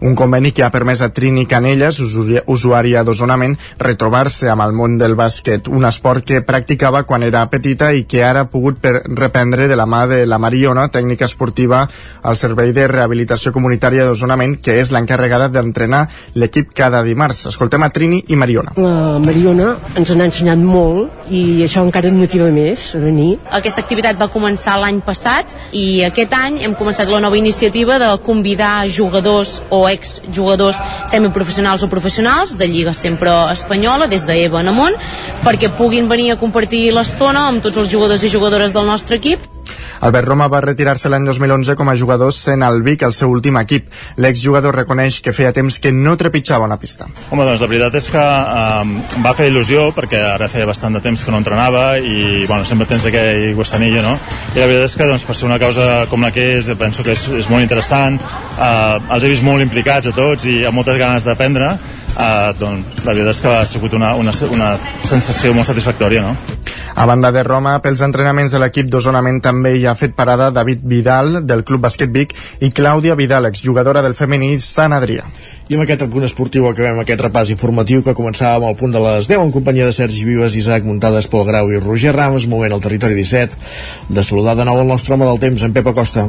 un 0.00 0.14
conveni 0.14 0.52
que 0.52 0.64
ha 0.64 0.70
permès 0.70 1.02
a 1.02 1.10
Trini 1.14 1.46
Canelles, 1.46 2.00
usuària 2.00 3.04
d'Osonament, 3.04 3.56
retrobar-se 3.78 4.50
amb 4.52 4.64
el 4.66 4.74
món 4.76 4.98
del 4.98 5.16
bàsquet, 5.16 5.68
un 5.68 5.86
esport 5.88 6.24
que 6.26 6.42
practicava 6.46 7.04
quan 7.04 7.22
era 7.22 7.44
petita 7.50 7.92
i 7.92 8.04
que 8.04 8.24
ara 8.24 8.44
ha 8.44 8.50
pogut 8.50 8.82
reprendre 8.82 9.68
de 9.68 9.76
la 9.76 9.86
mà 9.86 10.06
de 10.06 10.24
la 10.26 10.38
Mariona, 10.38 10.88
tècnica 10.92 11.26
esportiva 11.26 11.86
al 12.22 12.36
Servei 12.36 12.72
de 12.76 12.86
Rehabilitació 12.88 13.52
Comunitària 13.52 14.06
d'Osonament, 14.06 14.58
que 14.62 14.78
és 14.80 14.92
l'encarregada 14.92 15.48
d'entrenar 15.48 16.06
l'equip 16.34 16.74
cada 16.76 17.02
dimarts. 17.06 17.46
Escoltem 17.52 17.82
a 17.82 17.90
Trini 17.90 18.22
i 18.28 18.36
Mariona. 18.36 18.74
La 18.76 19.18
Mariona 19.22 19.72
ens 19.96 20.12
n'ha 20.14 20.28
ensenyat 20.28 20.60
molt 20.60 21.30
i 21.32 21.62
això 21.64 21.84
encara 21.86 22.10
et 22.10 22.16
motiva 22.16 22.50
més 22.52 22.92
a 22.94 23.00
venir. 23.02 23.36
Aquesta 23.56 23.82
activitat 23.82 24.18
va 24.20 24.28
començar 24.32 24.76
l'any 24.80 25.00
passat 25.06 25.54
i 25.72 26.04
aquest 26.06 26.34
any 26.36 26.60
hem 26.66 26.76
començat 26.78 27.08
la 27.10 27.20
nova 27.22 27.38
iniciativa 27.38 27.98
de 28.02 28.10
convidar 28.26 28.86
jugadors 28.88 29.62
o 29.70 29.85
exjugadors 29.92 30.80
semiprofessionals 31.10 31.82
o 31.82 31.90
professionals 31.92 32.56
de 32.58 32.68
Lliga 32.68 32.94
sempre 32.94 33.32
espanyola, 33.52 34.06
des 34.06 34.26
d'Eva 34.26 34.60
en 34.60 34.72
amunt, 34.72 34.96
perquè 35.44 35.70
puguin 35.76 36.08
venir 36.08 36.32
a 36.32 36.40
compartir 36.40 36.88
l'estona 36.92 37.46
amb 37.50 37.62
tots 37.62 37.78
els 37.78 37.92
jugadors 37.92 38.24
i 38.24 38.32
jugadores 38.32 38.74
del 38.74 38.86
nostre 38.86 39.20
equip 39.20 39.55
Albert 40.00 40.28
Roma 40.28 40.48
va 40.52 40.60
retirar-se 40.64 41.10
l'any 41.12 41.26
2011 41.28 41.76
com 41.78 41.90
a 41.90 41.96
jugador 41.96 42.32
sent 42.34 42.64
el 42.66 42.82
Vic 42.86 43.02
el 43.06 43.14
seu 43.16 43.30
últim 43.32 43.58
equip. 43.60 43.88
L'exjugador 44.22 44.76
reconeix 44.76 45.20
que 45.24 45.34
feia 45.36 45.52
temps 45.56 45.78
que 45.82 45.92
no 45.92 46.16
trepitjava 46.16 46.68
una 46.68 46.78
pista. 46.80 47.08
Home, 47.30 47.44
doncs 47.48 47.64
la 47.64 47.70
veritat 47.70 47.98
és 48.00 48.08
que 48.12 48.22
eh, 48.22 49.18
va 49.24 49.34
fer 49.38 49.50
il·lusió 49.50 49.90
perquè 49.96 50.22
ara 50.34 50.50
feia 50.52 50.68
bastant 50.68 50.96
de 50.98 51.02
temps 51.04 51.24
que 51.24 51.34
no 51.34 51.42
entrenava 51.42 51.86
i 51.98 52.46
bueno, 52.46 52.64
sempre 52.68 52.88
tens 52.90 53.06
aquell 53.08 53.54
gossanillo, 53.58 54.02
no? 54.04 54.16
I 54.54 54.62
la 54.62 54.70
veritat 54.70 54.90
és 54.90 54.96
que 55.00 55.10
doncs, 55.10 55.26
per 55.28 55.36
ser 55.38 55.48
una 55.50 55.60
causa 55.62 56.06
com 56.10 56.24
la 56.24 56.32
que 56.34 56.50
és, 56.56 56.70
penso 56.78 57.04
que 57.06 57.14
és, 57.16 57.26
és 57.42 57.50
molt 57.52 57.64
interessant. 57.64 58.18
Eh, 58.56 59.14
els 59.16 59.24
he 59.24 59.32
vist 59.32 59.46
molt 59.46 59.64
implicats 59.64 60.10
a 60.10 60.16
tots 60.16 60.48
i 60.50 60.62
amb 60.64 60.80
moltes 60.80 61.00
ganes 61.00 61.26
d'aprendre. 61.26 61.74
Eh, 62.16 62.52
doncs, 62.56 63.02
la 63.04 63.12
veritat 63.12 63.34
és 63.34 63.40
que 63.44 63.50
ha 63.52 63.64
sigut 63.68 63.92
una, 63.96 64.14
una, 64.16 64.32
una 64.48 64.70
sensació 65.04 65.52
molt 65.52 65.68
satisfactòria, 65.68 66.22
no? 66.24 66.56
A 66.96 67.04
banda 67.04 67.28
de 67.28 67.42
Roma, 67.44 67.74
pels 67.84 68.00
entrenaments 68.00 68.54
de 68.54 68.60
l'equip 68.62 68.88
d'Osonament 68.88 69.42
també 69.44 69.74
hi 69.76 69.84
ha 69.84 69.92
fet 70.00 70.14
parada 70.16 70.48
David 70.48 70.86
Vidal, 70.88 71.42
del 71.44 71.60
Club 71.68 71.82
Bàsquet 71.84 72.08
Vic, 72.14 72.32
i 72.64 72.70
Clàudia 72.72 73.18
Vidal, 73.20 73.44
exjugadora 73.50 74.00
del 74.00 74.16
femení 74.16 74.54
Sant 74.64 74.96
Adrià. 74.96 75.26
I 75.68 75.76
amb 75.76 75.84
aquest 75.84 76.06
punt 76.08 76.24
esportiu 76.24 76.70
acabem 76.70 77.02
aquest 77.02 77.20
repàs 77.26 77.52
informatiu 77.52 78.00
que 78.06 78.16
començava 78.16 78.56
amb 78.62 78.70
el 78.70 78.78
punt 78.80 78.96
de 78.96 79.02
les 79.04 79.28
10 79.28 79.44
en 79.44 79.52
companyia 79.52 79.90
de 79.90 79.92
Sergi 79.92 80.24
Vives, 80.24 80.56
Isaac 80.56 80.88
Muntades, 80.88 81.28
Pol 81.28 81.44
Grau 81.44 81.68
i 81.68 81.82
Roger 81.84 82.16
Rams, 82.16 82.48
moment 82.48 82.72
al 82.72 82.80
territori 82.80 83.18
17, 83.20 83.60
de 84.08 84.24
saludar 84.24 84.56
de 84.56 84.64
nou 84.64 84.80
el 84.80 84.88
nostre 84.88 85.18
home 85.18 85.28
del 85.28 85.42
temps, 85.50 85.68
en 85.68 85.76
Pep 85.76 85.92
Acosta. 85.92 86.24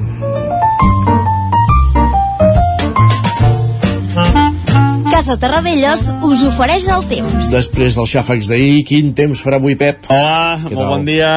Casa 5.17 5.33
Terradellos 5.41 6.11
us 6.21 6.43
ofereix 6.45 6.83
el 6.93 7.01
temps. 7.09 7.47
Després 7.49 7.95
dels 7.97 8.11
xàfecs 8.11 8.51
d'ahir, 8.51 8.83
quin 8.85 9.07
temps 9.17 9.39
farà 9.41 9.57
avui, 9.57 9.73
Pep? 9.73 10.05
Hola, 10.13 10.59
molt 10.67 10.75
tal? 10.75 10.91
bon 10.91 11.07
dia. 11.07 11.31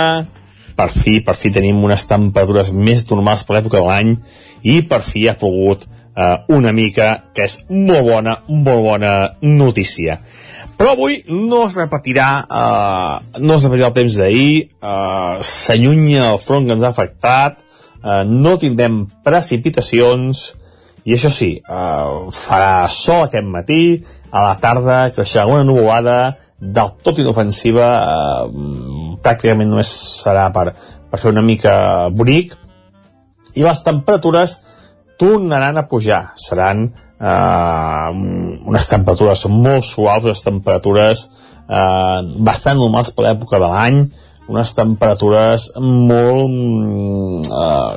Per 0.77 0.89
fi, 0.93 1.15
per 1.25 1.33
fi 1.41 1.49
tenim 1.55 1.81
unes 1.89 2.05
temperatures 2.11 2.75
més 2.77 3.07
normals 3.09 3.47
per 3.49 3.57
l'època 3.57 3.81
de 3.81 3.87
l'any 3.87 4.11
i 4.69 4.77
per 4.91 5.01
fi 5.07 5.25
ha 5.31 5.37
plogut 5.41 5.89
eh, 5.89 6.29
una 6.53 6.75
mica, 6.77 7.09
que 7.33 7.49
és 7.49 7.57
molt 7.73 8.05
bona, 8.11 8.37
molt 8.53 8.85
bona 8.85 9.15
notícia. 9.49 10.19
Però 10.77 10.93
avui 10.93 11.23
no 11.33 11.65
es 11.71 11.81
repetirà, 11.81 12.29
eh, 12.45 13.41
no 13.41 13.57
es 13.57 13.65
repetirà 13.65 13.89
el 13.95 13.99
temps 14.03 14.21
d'ahir, 14.21 14.55
eh, 14.77 15.35
s'allunya 15.41 16.35
el 16.35 16.43
front 16.45 16.69
que 16.69 16.77
ens 16.77 16.85
ha 16.85 16.93
afectat, 16.93 17.65
eh, 18.05 18.23
no 18.29 18.59
tindrem 18.61 19.07
precipitacions, 19.25 20.51
i 21.11 21.17
això 21.17 21.31
sí, 21.35 21.51
eh, 21.59 22.31
farà 22.31 22.87
sol 22.95 23.25
aquest 23.25 23.49
matí, 23.51 23.83
a 24.31 24.45
la 24.45 24.55
tarda 24.63 25.01
creixerà 25.11 25.49
una 25.51 25.67
nuvolada 25.67 26.37
del 26.61 26.93
tot 27.03 27.19
inofensiva, 27.19 27.89
eh, 27.99 29.17
pràcticament 29.25 29.73
només 29.73 29.91
serà 30.23 30.47
per, 30.55 30.71
per 31.11 31.19
fer 31.19 31.33
una 31.33 31.43
mica 31.43 31.75
bonic, 32.15 32.55
i 33.59 33.67
les 33.67 33.83
temperatures 33.83 34.61
tornaran 35.19 35.83
a 35.83 35.89
pujar, 35.91 36.23
seran 36.39 36.87
eh, 37.19 38.09
unes 38.71 38.89
temperatures 38.95 39.47
molt 39.51 39.91
suaus, 39.91 40.31
unes 40.31 40.47
temperatures 40.47 41.27
eh, 41.67 42.19
bastant 42.39 42.79
normals 42.79 43.11
per 43.17 43.27
l'època 43.27 43.59
de 43.59 43.75
l'any, 43.75 44.03
unes 44.51 44.75
temperatures 44.75 45.71
molt, 45.79 47.51
eh, 47.51 47.95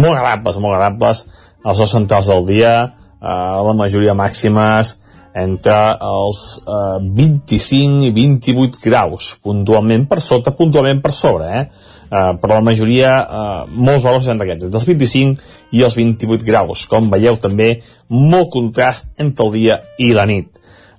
molt 0.00 0.14
agradables, 0.16 0.60
molt 0.60 0.78
agradables, 0.78 1.26
els 1.64 1.80
dos 1.80 1.94
centrals 1.96 2.28
del 2.30 2.46
dia, 2.46 2.74
eh, 2.84 3.56
la 3.68 3.74
majoria 3.76 4.14
màximes 4.14 4.98
entre 5.34 5.76
els 5.98 6.40
eh, 6.62 6.98
25 7.18 8.06
i 8.06 8.12
28 8.14 8.78
graus, 8.84 9.32
puntualment 9.42 10.06
per 10.10 10.20
sota, 10.22 10.54
puntualment 10.54 11.02
per 11.02 11.12
sobre, 11.16 11.48
eh? 11.50 11.64
eh 12.06 12.34
però 12.40 12.60
la 12.60 12.66
majoria, 12.68 13.14
eh, 13.24 13.72
molts 13.74 14.04
valors 14.04 14.28
eren 14.28 14.42
d'aquests, 14.42 14.68
entre 14.68 14.78
els 14.78 14.86
25 14.86 15.74
i 15.74 15.82
els 15.82 15.96
28 15.98 16.46
graus. 16.46 16.86
Com 16.90 17.10
veieu 17.10 17.40
també, 17.42 17.80
molt 18.08 18.52
contrast 18.54 19.10
entre 19.18 19.48
el 19.48 19.56
dia 19.58 19.80
i 19.98 20.12
la 20.14 20.28
nit. 20.30 20.52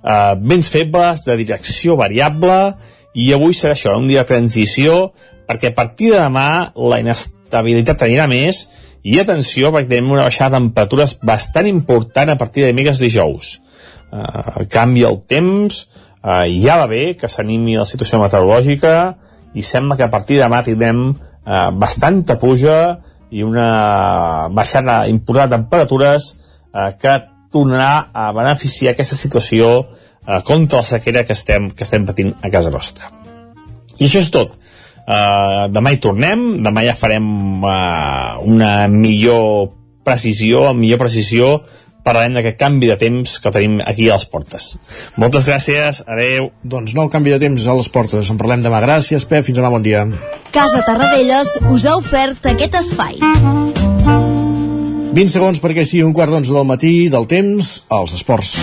Eh, 0.04 0.34
vents 0.36 0.68
febles, 0.68 1.24
de 1.24 1.38
direcció 1.40 1.96
variable, 1.96 2.76
i 3.16 3.32
avui 3.32 3.56
serà 3.56 3.72
això, 3.72 3.96
un 3.96 4.10
dia 4.10 4.26
de 4.26 4.34
transició, 4.34 5.14
perquè 5.48 5.72
a 5.72 5.78
partir 5.78 6.12
de 6.12 6.20
demà 6.20 6.74
la 6.76 7.00
inestabilitat 7.00 8.04
anirà 8.04 8.28
més, 8.28 8.66
i 9.06 9.20
atenció, 9.22 9.70
perquè 9.70 9.92
tenim 9.94 10.10
una 10.16 10.26
baixada 10.26 10.56
de 10.56 10.64
temperatures 10.64 11.18
bastant 11.22 11.68
important 11.70 12.32
a 12.32 12.38
partir 12.40 12.64
de 12.64 12.72
dimecres 12.72 12.98
dijous 12.98 13.56
eh, 14.12 14.66
canvia 14.72 15.10
el 15.12 15.20
temps, 15.28 15.84
eh, 16.22 16.46
ja 16.62 16.78
va 16.80 16.88
bé 16.90 17.14
que 17.18 17.30
s'animi 17.30 17.76
la 17.78 17.86
situació 17.88 18.20
meteorològica 18.22 18.96
i 19.54 19.62
sembla 19.62 19.96
que 19.96 20.06
a 20.06 20.12
partir 20.12 20.40
de 20.40 20.46
demà 20.46 20.62
tindrem 20.66 21.04
eh, 21.12 21.70
bastanta 21.78 22.38
puja 22.40 22.78
i 23.30 23.42
una 23.42 24.48
baixada 24.54 25.04
important 25.10 25.50
de 25.50 25.58
temperatures 25.58 26.32
eh, 26.34 26.90
que 27.00 27.16
tornarà 27.52 28.08
a 28.12 28.30
beneficiar 28.36 28.94
aquesta 28.94 29.18
situació 29.18 29.70
eh, 29.80 30.40
contra 30.44 30.82
la 30.82 30.90
sequera 30.90 31.24
que 31.24 31.34
estem, 31.38 31.70
que 31.70 31.86
estem 31.86 32.06
patint 32.06 32.34
a 32.42 32.50
casa 32.52 32.74
nostra. 32.74 33.10
I 33.96 34.06
això 34.06 34.20
és 34.20 34.30
tot. 34.34 34.58
Uh, 35.06 35.66
demà 35.70 35.94
hi 35.94 36.00
tornem, 36.02 36.46
demà 36.66 36.82
ja 36.82 36.96
farem 36.98 37.26
uh, 37.62 38.42
una 38.42 38.88
millor 38.90 39.70
precisió, 40.06 40.66
amb 40.70 40.82
millor 40.82 40.98
precisió 41.02 41.60
parlarem 42.06 42.36
d'aquest 42.38 42.58
canvi 42.60 42.90
de 42.92 42.96
temps 43.00 43.38
que 43.42 43.50
tenim 43.50 43.80
aquí 43.82 44.06
a 44.08 44.14
les 44.14 44.26
portes. 44.30 44.68
Moltes 45.18 45.46
gràcies, 45.48 46.04
adeu. 46.06 46.52
Doncs 46.62 46.94
no 46.94 47.06
el 47.06 47.10
canvi 47.10 47.34
de 47.34 47.40
temps 47.42 47.66
a 47.66 47.74
les 47.78 47.90
portes, 47.90 48.30
en 48.30 48.38
parlem 48.38 48.62
demà. 48.62 48.78
Gràcies, 48.84 49.26
Pep, 49.26 49.42
fins 49.46 49.58
demà, 49.58 49.72
bon 49.74 49.82
dia. 49.82 50.06
Casa 50.54 50.84
Tarradellas 50.86 51.56
us 51.72 51.88
ha 51.88 51.96
ofert 51.98 52.46
aquest 52.52 52.78
espai. 52.78 53.18
20 55.16 55.32
segons 55.32 55.60
perquè 55.64 55.82
sigui 55.88 56.04
un 56.04 56.14
quart 56.14 56.30
d'onze 56.34 56.52
del 56.52 56.68
matí 56.68 56.94
del 57.12 57.26
temps 57.30 57.78
als 57.90 58.18
esports. 58.20 58.54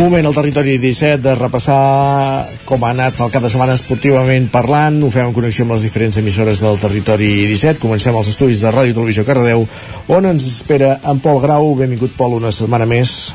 Moment 0.00 0.24
al 0.24 0.32
territori 0.32 0.78
17 0.80 1.20
de 1.20 1.32
repassar 1.36 2.46
com 2.64 2.86
ha 2.86 2.92
anat 2.94 3.18
el 3.20 3.28
cap 3.28 3.42
de 3.44 3.50
setmana 3.52 3.74
esportivament 3.76 4.46
parlant. 4.48 4.94
Ho 5.04 5.10
fem 5.12 5.26
en 5.28 5.34
connexió 5.36 5.66
amb 5.66 5.74
les 5.74 5.82
diferents 5.84 6.16
emissores 6.16 6.62
del 6.64 6.78
territori 6.80 7.28
17. 7.50 7.76
Comencem 7.82 8.16
els 8.16 8.30
estudis 8.32 8.62
de 8.64 8.72
Ràdio 8.72 8.96
Televisió 8.96 9.26
Cardedeu, 9.28 9.66
on 10.08 10.28
ens 10.30 10.46
espera 10.48 10.94
en 11.04 11.20
Pol 11.20 11.42
Grau. 11.44 11.74
Benvingut, 11.76 12.16
Pol, 12.16 12.38
una 12.38 12.48
setmana 12.48 12.88
més. 12.88 13.34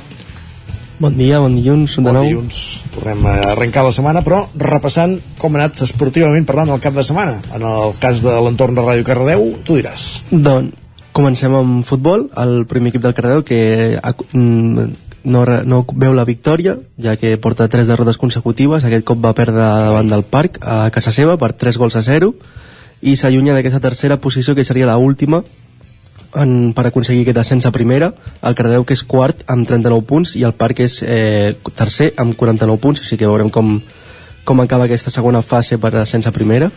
Bon 0.98 1.14
dia, 1.14 1.38
bon 1.44 1.54
dilluns, 1.54 2.00
de 2.00 2.08
bon 2.08 2.18
nou. 2.18 2.26
dilluns. 2.26 2.64
Tornem 2.98 3.30
a 3.30 3.36
arrencar 3.52 3.86
la 3.86 3.94
setmana, 3.94 4.26
però 4.26 4.42
repassant 4.58 5.20
com 5.38 5.54
ha 5.54 5.62
anat 5.62 5.86
esportivament 5.86 6.50
parlant 6.50 6.74
el 6.74 6.82
cap 6.82 6.98
de 6.98 7.06
setmana. 7.06 7.44
En 7.54 7.62
el 7.62 7.94
cas 8.02 8.26
de 8.26 8.34
l'entorn 8.42 8.74
de 8.74 8.90
Ràdio 8.90 9.06
Cardedeu, 9.06 9.52
tu 9.70 9.78
diràs. 9.78 10.26
Doncs 10.34 10.82
comencem 11.16 11.54
amb 11.56 11.86
futbol. 11.88 12.26
El 12.42 12.64
primer 12.66 12.90
equip 12.90 13.06
del 13.06 13.14
Cardedeu 13.16 13.46
que 13.46 13.60
ha, 14.02 14.18
mm, 14.34 15.05
no, 15.26 15.44
no 15.66 15.82
veu 15.92 16.14
la 16.14 16.26
victòria, 16.26 16.78
ja 17.02 17.16
que 17.18 17.36
porta 17.42 17.68
tres 17.68 17.90
derrotes 17.90 18.20
consecutives. 18.22 18.86
Aquest 18.86 19.06
cop 19.06 19.20
va 19.24 19.34
perdre 19.36 19.60
davant 19.60 20.10
del 20.10 20.24
Parc 20.24 20.60
a 20.62 20.90
casa 20.94 21.12
seva 21.12 21.36
per 21.42 21.54
3 21.54 21.78
gols 21.82 21.98
a 21.98 22.04
0 22.06 22.32
i 23.06 23.16
s'allunya 23.20 23.58
d'aquesta 23.58 23.84
tercera 23.84 24.18
posició 24.22 24.56
que 24.56 24.64
seria 24.64 24.88
la 24.88 24.98
última 24.98 25.44
en, 26.36 26.74
per 26.78 26.88
aconseguir 26.88 27.26
aquest 27.26 27.42
ascens 27.42 27.66
a 27.66 27.74
primera. 27.76 28.14
El 28.42 28.56
Cardeu 28.56 28.86
que 28.86 28.96
és 28.96 29.04
quart 29.04 29.44
amb 29.52 29.68
39 29.68 30.06
punts 30.08 30.36
i 30.40 30.46
el 30.48 30.56
Parc 30.56 30.82
és 30.86 31.02
eh, 31.04 31.56
tercer 31.76 32.14
amb 32.22 32.38
49 32.38 32.82
punts, 32.82 33.02
així 33.02 33.18
que 33.18 33.28
veurem 33.28 33.50
com, 33.50 33.80
com 34.46 34.62
acaba 34.62 34.86
aquesta 34.86 35.14
segona 35.14 35.42
fase 35.42 35.80
per 35.82 35.96
ascens 36.00 36.28
a 36.28 36.36
primera. 36.36 36.72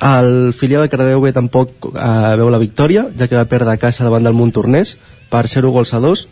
El 0.00 0.54
filial 0.56 0.86
de 0.86 0.92
Cardeu 0.92 1.20
bé 1.20 1.34
tampoc 1.36 1.90
eh, 1.92 2.34
veu 2.40 2.50
la 2.52 2.62
victòria, 2.62 3.08
ja 3.18 3.28
que 3.28 3.36
va 3.36 3.48
perdre 3.50 3.74
a 3.74 3.80
casa 3.82 4.06
davant 4.06 4.24
del 4.24 4.36
Montornès 4.36 4.96
per 5.30 5.46
0 5.48 5.74
gols 5.74 5.92
a 5.94 6.00
2 6.02 6.28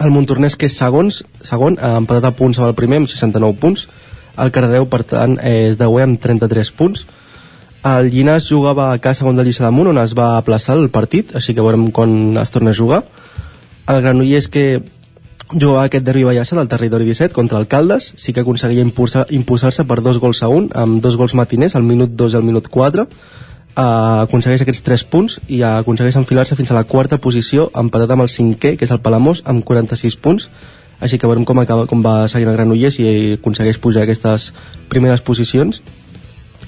el 0.00 0.10
Montornès, 0.10 0.56
que 0.56 0.70
és 0.70 0.76
segons, 0.76 1.22
segon, 1.44 1.76
ha 1.80 1.96
empatat 2.00 2.30
a 2.30 2.36
punts 2.36 2.58
amb 2.58 2.70
el 2.70 2.76
primer, 2.78 3.02
amb 3.02 3.10
69 3.10 3.58
punts. 3.60 3.86
El 4.40 4.52
Cardedeu, 4.54 4.86
per 4.88 5.02
tant, 5.04 5.36
és 5.44 5.76
de 5.76 5.88
amb 6.02 6.20
33 6.20 6.70
punts. 6.72 7.04
El 7.84 8.08
Llinàs 8.12 8.48
jugava 8.48 8.90
a 8.92 8.98
casa 8.98 9.24
contra 9.24 9.44
el 9.44 9.48
Lliçà 9.48 9.64
d'Amunt, 9.64 9.90
on 9.92 9.98
es 9.98 10.14
va 10.16 10.36
aplaçar 10.38 10.76
el 10.76 10.88
partit, 10.92 11.34
així 11.36 11.54
que 11.54 11.64
veurem 11.64 11.90
quan 11.92 12.36
es 12.40 12.50
torna 12.50 12.72
a 12.72 12.76
jugar. 12.76 13.02
El 13.88 14.00
Granollers, 14.00 14.48
que 14.48 14.82
jugava 15.52 15.84
aquest 15.84 16.04
derbi 16.04 16.24
Ballassa 16.24 16.56
del 16.56 16.68
territori 16.68 17.04
17 17.04 17.34
contra 17.34 17.58
el 17.58 17.66
Caldes, 17.66 18.12
sí 18.16 18.32
que 18.32 18.40
aconseguia 18.40 18.84
impulsar-se 18.84 19.84
per 19.84 20.00
dos 20.00 20.20
gols 20.22 20.42
a 20.42 20.48
un, 20.48 20.70
amb 20.74 21.02
dos 21.02 21.16
gols 21.16 21.34
matiners, 21.34 21.76
al 21.76 21.82
minut 21.82 22.12
2 22.16 22.36
i 22.36 22.40
al 22.40 22.46
minut 22.46 22.68
4, 22.68 23.06
eh, 23.76 24.24
aconsegueix 24.26 24.64
aquests 24.64 24.84
3 24.86 25.04
punts 25.12 25.38
i 25.48 25.62
aconsegueix 25.66 26.18
enfilar-se 26.20 26.56
fins 26.58 26.70
a 26.70 26.78
la 26.78 26.84
quarta 26.84 27.18
posició 27.18 27.70
empatat 27.74 28.10
amb 28.14 28.26
el 28.26 28.32
cinquè, 28.32 28.76
que 28.76 28.86
és 28.86 28.92
el 28.94 29.02
Palamós 29.04 29.42
amb 29.44 29.64
46 29.64 30.16
punts. 30.16 30.50
Així 31.00 31.16
que 31.16 31.28
veurem 31.28 31.46
com, 31.48 31.58
acaba, 31.58 31.86
com 31.88 32.02
va 32.04 32.28
seguir 32.28 32.48
el 32.48 32.56
Granollers 32.58 32.98
i 33.00 33.06
aconsegueix 33.38 33.78
pujar 33.80 34.04
aquestes 34.04 34.50
primeres 34.92 35.22
posicions. 35.24 35.80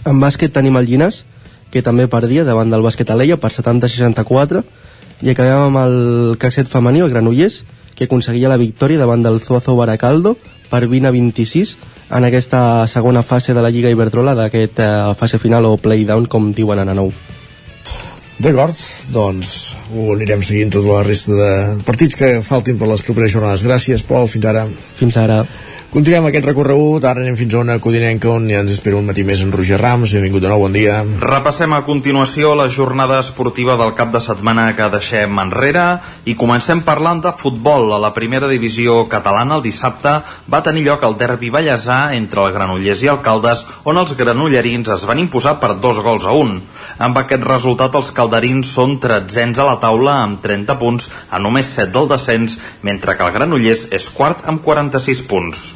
En 0.08 0.18
bàsquet 0.22 0.54
tenim 0.54 0.78
el 0.80 0.88
Llinàs 0.88 1.24
que 1.72 1.82
també 1.84 2.08
perdia 2.08 2.44
davant 2.44 2.72
del 2.72 2.84
bàsquet 2.84 3.10
Aleia 3.12 3.38
per 3.40 3.52
70-64 3.52 4.62
i 5.22 5.30
acabem 5.30 5.68
amb 5.68 5.78
el 5.84 6.36
casset 6.40 6.68
femení, 6.68 7.00
el 7.00 7.12
Granollers 7.12 7.62
que 7.94 8.08
aconseguia 8.08 8.50
la 8.50 8.60
victòria 8.60 8.98
davant 8.98 9.22
del 9.22 9.40
Zuazo 9.40 9.76
Baracaldo 9.76 10.36
per 10.70 10.86
20 10.88 11.08
a 11.08 11.12
26 11.12 11.76
en 12.12 12.24
aquesta 12.28 12.86
segona 12.88 13.22
fase 13.22 13.54
de 13.56 13.62
la 13.64 13.70
Lliga 13.72 13.90
Iberdrola 13.92 14.34
d'aquesta 14.36 14.88
eh, 14.88 15.14
fase 15.18 15.40
final 15.42 15.68
o 15.68 15.76
play-down 15.80 16.28
com 16.28 16.52
diuen 16.52 16.82
en 16.84 16.92
nou 16.96 17.12
D'acord, 18.42 18.74
doncs 19.14 19.76
ho 19.92 20.08
anirem 20.16 20.40
seguint 20.42 20.72
tota 20.74 20.88
la 20.88 21.02
resta 21.06 21.36
de 21.36 21.50
partits 21.86 22.16
que 22.18 22.30
faltin 22.42 22.78
per 22.80 22.88
les 22.90 23.04
properes 23.06 23.30
jornades. 23.36 23.62
Gràcies, 23.62 24.02
Pol, 24.08 24.26
fins 24.26 24.48
ara. 24.50 24.64
Fins 24.98 25.18
ara. 25.20 25.44
Continuem 25.92 26.24
aquest 26.24 26.46
recorregut, 26.48 27.04
ara 27.04 27.20
anem 27.20 27.34
fins 27.36 27.52
a 27.52 27.58
una 27.60 27.74
Codinenca 27.84 28.30
on 28.32 28.46
ja 28.48 28.62
ens 28.62 28.72
espera 28.72 28.96
un 28.96 29.04
matí 29.04 29.26
més 29.28 29.42
en 29.44 29.50
Roger 29.52 29.76
Rams. 29.76 30.14
Benvingut 30.16 30.40
de 30.40 30.48
nou, 30.48 30.62
bon 30.64 30.72
dia. 30.72 31.02
Repassem 31.20 31.74
a 31.76 31.82
continuació 31.84 32.54
la 32.56 32.70
jornada 32.72 33.18
esportiva 33.20 33.74
del 33.76 33.92
cap 33.98 34.08
de 34.14 34.22
setmana 34.24 34.64
que 34.78 34.86
deixem 34.94 35.42
enrere 35.42 35.82
i 36.24 36.32
comencem 36.40 36.80
parlant 36.86 37.20
de 37.26 37.34
futbol. 37.42 37.92
A 37.92 37.98
la 38.00 38.14
primera 38.16 38.48
divisió 38.48 39.02
catalana 39.12 39.58
el 39.58 39.66
dissabte 39.66 40.14
va 40.54 40.62
tenir 40.64 40.86
lloc 40.86 41.04
el 41.04 41.18
derbi 41.20 41.52
ballesà 41.52 41.98
entre 42.16 42.40
el 42.46 42.56
Granollers 42.56 43.04
i 43.04 43.12
el 43.12 43.20
Caldes 43.28 43.66
on 43.84 44.00
els 44.00 44.16
granollerins 44.16 44.88
es 44.96 45.04
van 45.04 45.20
imposar 45.20 45.58
per 45.60 45.74
dos 45.84 46.00
gols 46.00 46.24
a 46.24 46.32
un. 46.32 46.56
Amb 47.04 47.20
aquest 47.20 47.44
resultat 47.44 48.00
els 48.00 48.14
calderins 48.16 48.72
són 48.80 48.96
tretzens 48.96 49.60
a 49.60 49.68
la 49.68 49.76
taula 49.84 50.16
amb 50.22 50.40
30 50.40 50.80
punts 50.80 51.12
a 51.28 51.36
només 51.36 51.76
7 51.76 51.92
del 52.00 52.08
descens 52.16 52.56
mentre 52.80 53.12
que 53.12 53.28
el 53.28 53.36
Granollers 53.36 53.90
és 53.92 54.08
quart 54.16 54.48
amb 54.48 54.64
46 54.64 55.24
punts. 55.28 55.68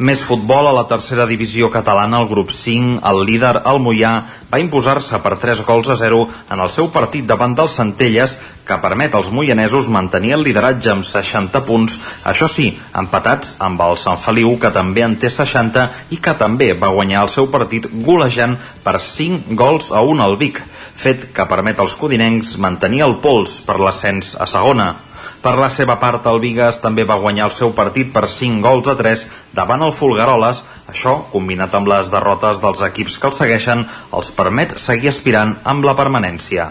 Més 0.00 0.22
futbol 0.24 0.64
a 0.64 0.70
la 0.72 0.86
tercera 0.88 1.26
divisió 1.28 1.68
catalana, 1.68 2.22
el 2.22 2.28
grup 2.30 2.54
5, 2.56 3.02
el 3.04 3.18
líder, 3.28 3.50
el 3.68 3.80
Mollà, 3.84 4.12
va 4.48 4.60
imposar-se 4.62 5.18
per 5.20 5.34
3 5.42 5.60
gols 5.68 5.90
a 5.92 5.96
0 6.00 6.20
en 6.56 6.62
el 6.64 6.70
seu 6.72 6.88
partit 6.94 7.26
davant 7.28 7.52
dels 7.58 7.74
Centelles, 7.76 8.38
que 8.64 8.78
permet 8.80 9.12
als 9.18 9.28
moianesos 9.28 9.90
mantenir 9.92 10.32
el 10.38 10.46
lideratge 10.46 10.94
amb 10.94 11.04
60 11.04 11.60
punts, 11.68 11.98
això 12.32 12.48
sí, 12.48 12.70
empatats 12.96 13.58
amb 13.68 13.84
el 13.84 14.00
Sant 14.00 14.16
Feliu, 14.24 14.54
que 14.62 14.72
també 14.72 15.04
en 15.04 15.18
té 15.20 15.28
60 15.28 15.84
i 16.16 16.20
que 16.24 16.36
també 16.46 16.70
va 16.72 16.94
guanyar 16.96 17.26
el 17.26 17.34
seu 17.36 17.50
partit 17.52 17.90
golejant 18.08 18.56
per 18.86 18.96
5 19.10 19.52
gols 19.52 19.92
a 19.92 20.00
1 20.00 20.24
al 20.24 20.40
Vic, 20.40 20.64
fet 21.04 21.28
que 21.36 21.48
permet 21.52 21.76
als 21.76 22.00
codinencs 22.00 22.56
mantenir 22.56 23.04
el 23.04 23.18
pols 23.20 23.60
per 23.68 23.76
l'ascens 23.76 24.32
a 24.40 24.48
segona. 24.48 24.94
Per 25.40 25.54
la 25.56 25.70
seva 25.72 25.94
part, 25.96 26.26
el 26.28 26.38
Vigas 26.42 26.82
també 26.82 27.06
va 27.08 27.16
guanyar 27.20 27.46
el 27.46 27.52
seu 27.56 27.70
partit 27.72 28.10
per 28.12 28.26
5 28.28 28.60
gols 28.60 28.88
a 28.92 28.94
3 28.98 29.22
davant 29.56 29.80
el 29.86 29.94
Fulgaroles. 29.96 30.58
Això, 30.92 31.14
combinat 31.32 31.72
amb 31.78 31.88
les 31.88 32.10
derrotes 32.12 32.58
dels 32.60 32.82
equips 32.84 33.16
que 33.16 33.30
el 33.30 33.36
segueixen, 33.38 33.86
els 34.12 34.28
permet 34.36 34.74
seguir 34.76 35.08
aspirant 35.08 35.54
amb 35.64 35.86
la 35.88 35.94
permanència. 35.96 36.66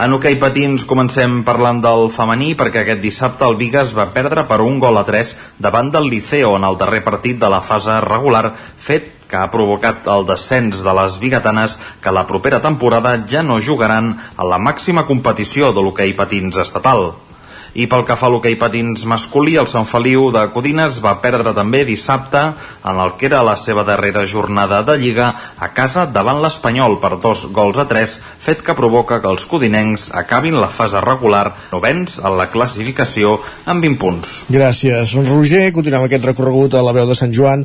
En 0.00 0.16
hoquei 0.16 0.38
patins 0.40 0.86
comencem 0.88 1.42
parlant 1.44 1.82
del 1.84 2.08
femení 2.14 2.54
perquè 2.56 2.80
aquest 2.80 3.02
dissabte 3.02 3.44
el 3.44 3.58
Vigas 3.60 3.92
va 3.98 4.06
perdre 4.14 4.46
per 4.48 4.62
un 4.64 4.78
gol 4.80 4.96
a 4.96 5.02
3 5.04 5.34
davant 5.66 5.90
del 5.92 6.08
Liceo 6.08 6.54
en 6.56 6.64
el 6.64 6.78
darrer 6.80 7.02
partit 7.04 7.36
de 7.42 7.50
la 7.52 7.60
fase 7.60 7.98
regular, 8.06 8.54
fet 8.56 9.10
que 9.28 9.36
ha 9.36 9.50
provocat 9.52 10.08
el 10.14 10.24
descens 10.30 10.80
de 10.86 10.96
les 10.96 11.18
bigatanes 11.20 11.76
que 12.00 12.16
la 12.16 12.24
propera 12.24 12.62
temporada 12.64 13.18
ja 13.28 13.44
no 13.44 13.60
jugaran 13.60 14.14
a 14.36 14.48
la 14.48 14.56
màxima 14.56 15.04
competició 15.04 15.74
de 15.76 15.84
l'hoquei 15.84 16.16
patins 16.16 16.56
estatal. 16.56 17.31
I 17.72 17.86
pel 17.88 18.02
que 18.04 18.16
fa 18.20 18.28
a 18.28 18.32
l'hoquei 18.32 18.58
patins 18.60 19.06
masculí, 19.08 19.54
el 19.56 19.68
Sant 19.70 19.86
Feliu 19.88 20.26
de 20.34 20.42
Codines 20.52 20.98
va 21.00 21.14
perdre 21.24 21.54
també 21.56 21.86
dissabte 21.88 22.42
en 22.84 23.00
el 23.00 23.14
que 23.16 23.30
era 23.30 23.40
la 23.46 23.54
seva 23.56 23.84
darrera 23.88 24.26
jornada 24.28 24.82
de 24.84 24.98
Lliga 25.00 25.30
a 25.56 25.70
casa 25.72 26.04
davant 26.04 26.42
l'Espanyol 26.42 26.98
per 27.00 27.14
dos 27.22 27.46
gols 27.56 27.80
a 27.80 27.86
tres, 27.88 28.18
fet 28.20 28.60
que 28.66 28.76
provoca 28.76 29.22
que 29.24 29.30
els 29.32 29.46
codinencs 29.48 30.10
acabin 30.20 30.58
la 30.60 30.68
fase 30.68 31.00
regular 31.00 31.46
novens 31.72 32.18
en 32.20 32.36
la 32.36 32.50
classificació 32.52 33.38
amb 33.64 33.80
20 33.88 34.00
punts. 34.04 34.36
Gràcies, 34.52 35.16
Roger. 35.32 35.64
Continuem 35.72 36.04
aquest 36.04 36.28
recorregut 36.28 36.76
a 36.76 36.84
la 36.84 36.92
veu 36.92 37.08
de 37.08 37.16
Sant 37.16 37.32
Joan 37.32 37.64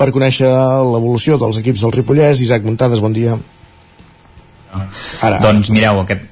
per 0.00 0.08
conèixer 0.16 0.48
l'evolució 0.48 1.36
dels 1.36 1.60
equips 1.60 1.84
del 1.84 1.92
Ripollès. 2.00 2.40
Isaac 2.40 2.64
Muntades, 2.64 3.04
bon 3.04 3.12
dia. 3.12 3.36
Ara, 5.20 5.38
doncs 5.44 5.68
mireu, 5.68 6.00
aquest, 6.06 6.28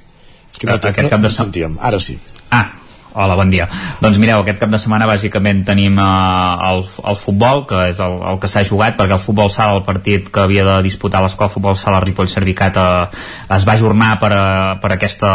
és 0.49 0.59
que 0.59 0.73
no, 0.73 0.81
aquest 0.81 1.05
no, 1.05 1.13
cap 1.13 1.21
de 1.21 1.29
no 1.29 1.37
sentíem. 1.37 1.77
Ara 1.85 2.01
sí. 2.01 2.17
Ah, 2.51 2.80
Hola, 3.12 3.35
bon 3.35 3.51
dia. 3.51 3.65
Doncs 3.99 4.20
mireu, 4.23 4.45
aquest 4.45 4.61
cap 4.61 4.70
de 4.70 4.78
setmana 4.78 5.09
bàsicament 5.11 5.65
tenim 5.66 5.97
eh, 5.99 6.69
el, 6.69 6.85
el 7.11 7.16
futbol, 7.19 7.65
que 7.66 7.89
és 7.91 7.99
el, 8.05 8.12
el 8.31 8.39
que 8.39 8.47
s'ha 8.51 8.62
jugat, 8.66 8.95
perquè 8.99 9.16
el 9.16 9.23
futbol 9.23 9.51
sala, 9.51 9.81
el 9.81 9.82
partit 9.82 10.28
que 10.31 10.45
havia 10.45 10.62
de 10.69 10.77
disputar 10.87 11.19
l'escola 11.24 11.51
futbol 11.51 11.74
sala 11.74 11.99
Ripoll 12.05 12.31
Servicat 12.31 12.78
eh, 12.78 13.24
es 13.57 13.66
va 13.66 13.74
ajornar 13.74 14.12
per, 14.23 14.31
a, 14.31 14.45
per, 14.78 14.93
aquesta, 14.95 15.31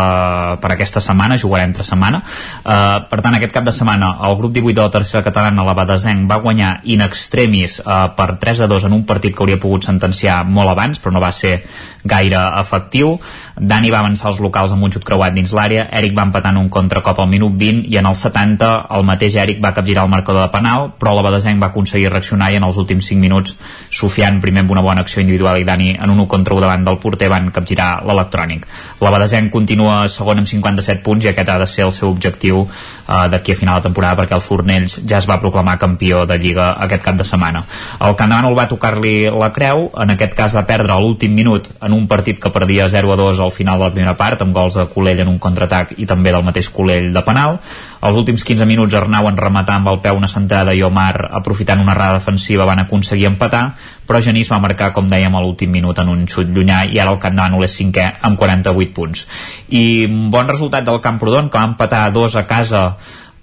per 0.63 0.71
aquesta 0.71 1.03
setmana, 1.03 1.35
jugarà 1.41 1.65
entre 1.67 1.83
setmana. 1.83 2.21
Eh, 2.63 2.77
per 3.11 3.19
tant, 3.19 3.35
aquest 3.35 3.51
cap 3.57 3.67
de 3.67 3.75
setmana 3.75 4.13
el 4.29 4.37
grup 4.39 4.55
18 4.55 4.79
de 4.79 4.85
la 4.85 4.95
tercera 4.95 5.25
catalana, 5.27 5.67
la 5.67 5.75
Badesenc, 5.75 6.29
va 6.31 6.39
guanyar 6.45 6.77
in 6.95 7.03
extremis 7.03 7.81
eh, 7.83 7.99
per 8.15 8.29
3 8.39 8.63
a 8.63 8.69
2 8.71 8.87
en 8.87 8.95
un 8.95 9.03
partit 9.03 9.35
que 9.35 9.43
hauria 9.43 9.59
pogut 9.59 9.83
sentenciar 9.89 10.45
molt 10.47 10.71
abans, 10.71 11.03
però 11.03 11.11
no 11.11 11.23
va 11.23 11.33
ser 11.35 11.57
gaire 12.05 12.39
efectiu. 12.61 13.17
Dani 13.55 13.91
va 13.91 13.99
avançar 14.03 14.29
els 14.31 14.39
locals 14.43 14.73
amb 14.75 14.85
un 14.85 14.93
xut 14.93 15.03
creuat 15.07 15.33
dins 15.35 15.53
l'àrea, 15.55 15.87
Eric 15.91 16.15
va 16.17 16.25
empatar 16.27 16.53
en 16.53 16.61
un 16.61 16.69
contracop 16.69 17.19
al 17.19 17.29
minut 17.31 17.55
20 17.57 17.89
i 17.91 17.97
en 17.97 18.05
el 18.05 18.15
70 18.15 18.71
el 18.97 19.05
mateix 19.07 19.35
Eric 19.41 19.61
va 19.63 19.73
capgirar 19.73 20.05
el 20.05 20.11
marcador 20.11 20.45
de 20.45 20.51
penal, 20.53 20.89
però 20.99 21.15
la 21.15 21.23
Badesenc 21.25 21.61
va 21.61 21.71
aconseguir 21.73 22.11
reaccionar 22.11 22.51
i 22.53 22.59
en 22.59 22.67
els 22.67 22.77
últims 22.77 23.07
5 23.11 23.21
minuts 23.21 23.55
Sofian 23.89 24.41
primer 24.43 24.65
amb 24.65 24.73
una 24.75 24.83
bona 24.85 25.01
acció 25.05 25.21
individual 25.21 25.59
i 25.59 25.65
Dani 25.67 25.95
en 25.95 26.09
un 26.09 26.19
1 26.19 26.27
contra 26.27 26.55
1 26.55 26.61
davant 26.61 26.85
del 26.85 26.99
porter 26.99 27.29
van 27.31 27.49
capgirar 27.51 28.03
l'electrònic. 28.05 28.67
La 29.01 29.11
Badesenc 29.13 29.51
continua 29.51 30.03
segon 30.09 30.43
amb 30.43 30.51
57 30.51 31.03
punts 31.05 31.25
i 31.25 31.31
aquest 31.31 31.49
ha 31.49 31.57
de 31.61 31.69
ser 31.69 31.85
el 31.87 31.93
seu 31.95 32.09
objectiu 32.11 32.65
eh, 32.65 33.27
d'aquí 33.31 33.53
a 33.53 33.59
final 33.59 33.79
de 33.79 33.87
temporada 33.89 34.19
perquè 34.21 34.37
el 34.37 34.43
Fornells 34.45 34.99
ja 35.07 35.17
es 35.17 35.29
va 35.29 35.39
proclamar 35.41 35.77
campió 35.81 36.25
de 36.25 36.37
Lliga 36.37 36.71
aquest 36.85 37.03
cap 37.03 37.17
de 37.19 37.27
setmana. 37.27 37.63
El 38.01 38.15
Campdevànol 38.19 38.57
va 38.57 38.67
tocar-li 38.71 39.15
la 39.31 39.51
creu, 39.55 39.89
en 40.01 40.13
aquest 40.15 40.35
cas 40.37 40.55
va 40.55 40.65
perdre 40.67 40.99
l'últim 40.99 41.33
minut 41.35 41.69
en 41.81 41.94
un 41.95 42.07
partit 42.07 42.39
que 42.41 42.51
perdia 42.53 42.87
0 42.91 43.13
a 43.13 43.15
2 43.19 43.39
al 43.39 43.51
final 43.51 43.79
de 43.79 43.87
la 43.87 43.93
primera 43.93 44.15
part, 44.19 44.41
amb 44.43 44.53
gols 44.55 44.75
de 44.77 44.85
Colell 44.91 45.23
en 45.23 45.31
un 45.31 45.39
contraatac 45.39 45.95
i 45.97 46.05
també 46.05 46.33
del 46.35 46.45
mateix 46.45 46.69
Colell 46.69 47.11
de 47.15 47.23
penal. 47.25 47.59
Els 48.05 48.19
últims 48.19 48.43
15 48.45 48.67
minuts 48.69 48.93
Arnau 48.93 49.29
en 49.29 49.39
rematar 49.39 49.79
amb 49.79 49.89
el 49.93 49.99
peu 50.03 50.19
una 50.19 50.29
centrada 50.29 50.75
i 50.75 50.83
Omar, 50.83 51.31
aprofitant 51.39 51.81
una 51.81 51.95
errada 51.95 52.19
defensiva, 52.19 52.67
van 52.69 52.83
aconseguir 52.83 53.29
empatar, 53.31 53.65
però 54.05 54.21
Genís 54.21 54.51
va 54.51 54.61
marcar, 54.61 54.91
com 54.93 55.09
dèiem, 55.09 55.33
a 55.33 55.41
l'últim 55.41 55.71
minut 55.73 55.97
en 56.03 56.11
un 56.13 56.25
xut 56.29 56.51
llunyà 56.53 56.83
i 56.91 56.99
ara 57.01 57.15
el 57.15 57.21
Camp 57.23 57.39
Dànol 57.39 57.65
és 57.65 57.79
cinquè 57.79 58.11
amb 58.21 58.37
48 58.37 58.93
punts. 58.93 59.25
I 59.73 60.05
bon 60.31 60.51
resultat 60.51 60.85
del 60.85 61.01
Camprodon, 61.01 61.49
que 61.49 61.57
va 61.57 61.71
empatar 61.71 62.11
dos 62.13 62.35
a 62.35 62.45
casa 62.45 62.85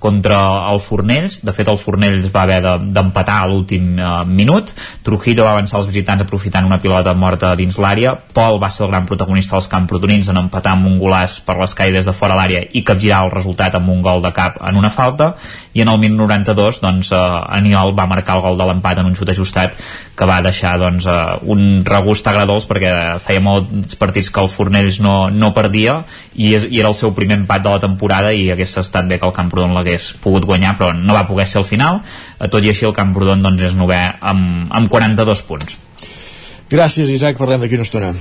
contra 0.02 0.38
el 0.72 0.80
Fornells, 0.82 1.38
de 1.46 1.54
fet 1.54 1.68
el 1.70 1.78
Fornells 1.78 2.26
va 2.34 2.42
haver 2.42 2.58
d'empatar 2.64 3.36
de, 3.38 3.44
a 3.44 3.50
l'últim 3.50 3.92
eh, 3.98 4.10
minut, 4.26 4.72
Trujillo 5.06 5.46
va 5.46 5.54
avançar 5.54 5.78
els 5.78 5.88
visitants 5.90 6.24
aprofitant 6.24 6.66
una 6.66 6.80
pilota 6.82 7.14
morta 7.14 7.54
dins 7.58 7.78
l'àrea, 7.78 8.16
Pol 8.34 8.58
va 8.62 8.70
ser 8.72 8.86
el 8.86 8.92
gran 8.92 9.06
protagonista 9.06 9.54
dels 9.56 9.70
camprodonins 9.70 10.30
en 10.32 10.40
empatar 10.42 10.74
amb 10.74 10.90
un 10.90 10.98
golàs 11.00 11.38
per 11.46 11.56
l'escai 11.60 11.94
des 11.94 12.08
de 12.08 12.16
fora 12.16 12.36
l'àrea 12.38 12.64
i 12.72 12.82
capgirar 12.86 13.22
el 13.26 13.32
resultat 13.34 13.78
amb 13.78 13.92
un 13.94 14.02
gol 14.02 14.24
de 14.24 14.32
cap 14.34 14.58
en 14.66 14.80
una 14.80 14.90
falta, 14.90 15.32
i 15.72 15.84
en 15.84 15.92
el 15.92 16.00
minut 16.02 16.26
92 16.26 16.82
doncs, 16.82 17.12
eh, 17.14 17.20
Aniol 17.58 17.94
va 17.98 18.08
marcar 18.10 18.36
el 18.36 18.44
gol 18.44 18.58
de 18.58 18.66
l'empat 18.68 18.98
en 18.98 19.12
un 19.12 19.16
xut 19.16 19.30
ajustat 19.30 19.78
que 20.18 20.28
va 20.28 20.40
deixar 20.44 20.74
doncs, 20.82 21.06
eh, 21.06 21.38
un 21.54 21.84
regust 21.86 22.26
agradós 22.26 22.66
perquè 22.68 22.92
feia 23.22 23.42
molts 23.44 23.96
partits 24.00 24.30
que 24.34 24.42
el 24.42 24.50
Fornells 24.52 25.00
no, 25.04 25.30
no 25.30 25.52
perdia 25.54 26.02
i, 26.34 26.52
és, 26.56 26.66
i 26.68 26.82
era 26.82 26.90
el 26.90 26.98
seu 26.98 27.14
primer 27.16 27.38
empat 27.40 27.64
de 27.64 27.72
la 27.72 27.80
temporada 27.82 28.32
i 28.34 28.50
hagués 28.52 28.76
estat 28.82 29.08
bé 29.08 29.18
que 29.20 29.28
el 29.28 29.36
Camprodon 29.36 29.74
l'hagués 29.76 29.91
hagués 29.92 30.10
pogut 30.24 30.46
guanyar 30.48 30.74
però 30.78 30.90
no 30.96 31.14
va 31.16 31.26
poder 31.28 31.46
ser 31.48 31.60
al 31.62 31.68
final. 31.68 32.02
Eh, 32.38 32.48
tot 32.48 32.64
i 32.64 32.72
així 32.72 32.88
el 32.88 32.96
Camprodon 32.96 33.44
doncs, 33.44 33.68
és 33.70 33.78
novè 33.78 34.02
amb, 34.20 34.68
amb 34.72 34.92
42 34.92 35.46
punts. 35.48 35.78
Gràcies 36.72 37.10
Isaac, 37.12 37.36
parlem 37.36 37.60
d'aquí 37.62 37.76
una 37.76 37.86
estona. 37.88 38.14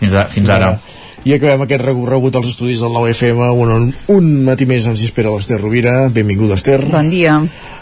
Fins, 0.00 0.14
a, 0.16 0.26
fins 0.32 0.48
ara. 0.52 0.76
ara 0.76 1.04
i 1.26 1.34
acabem 1.34 1.64
aquest 1.64 1.82
recorregut 1.82 2.36
als 2.38 2.52
estudis 2.52 2.82
del 2.84 2.94
9FM 2.94 3.48
un, 3.58 3.88
un 4.14 4.28
matí 4.46 4.68
més 4.70 4.86
ens 4.86 5.02
hi 5.02 5.08
espera 5.10 5.32
l'Ester 5.34 5.58
Rovira 5.58 5.96
benvinguda 6.14 6.54
Ester 6.60 6.78
bon 6.92 7.10
dia 7.10 7.40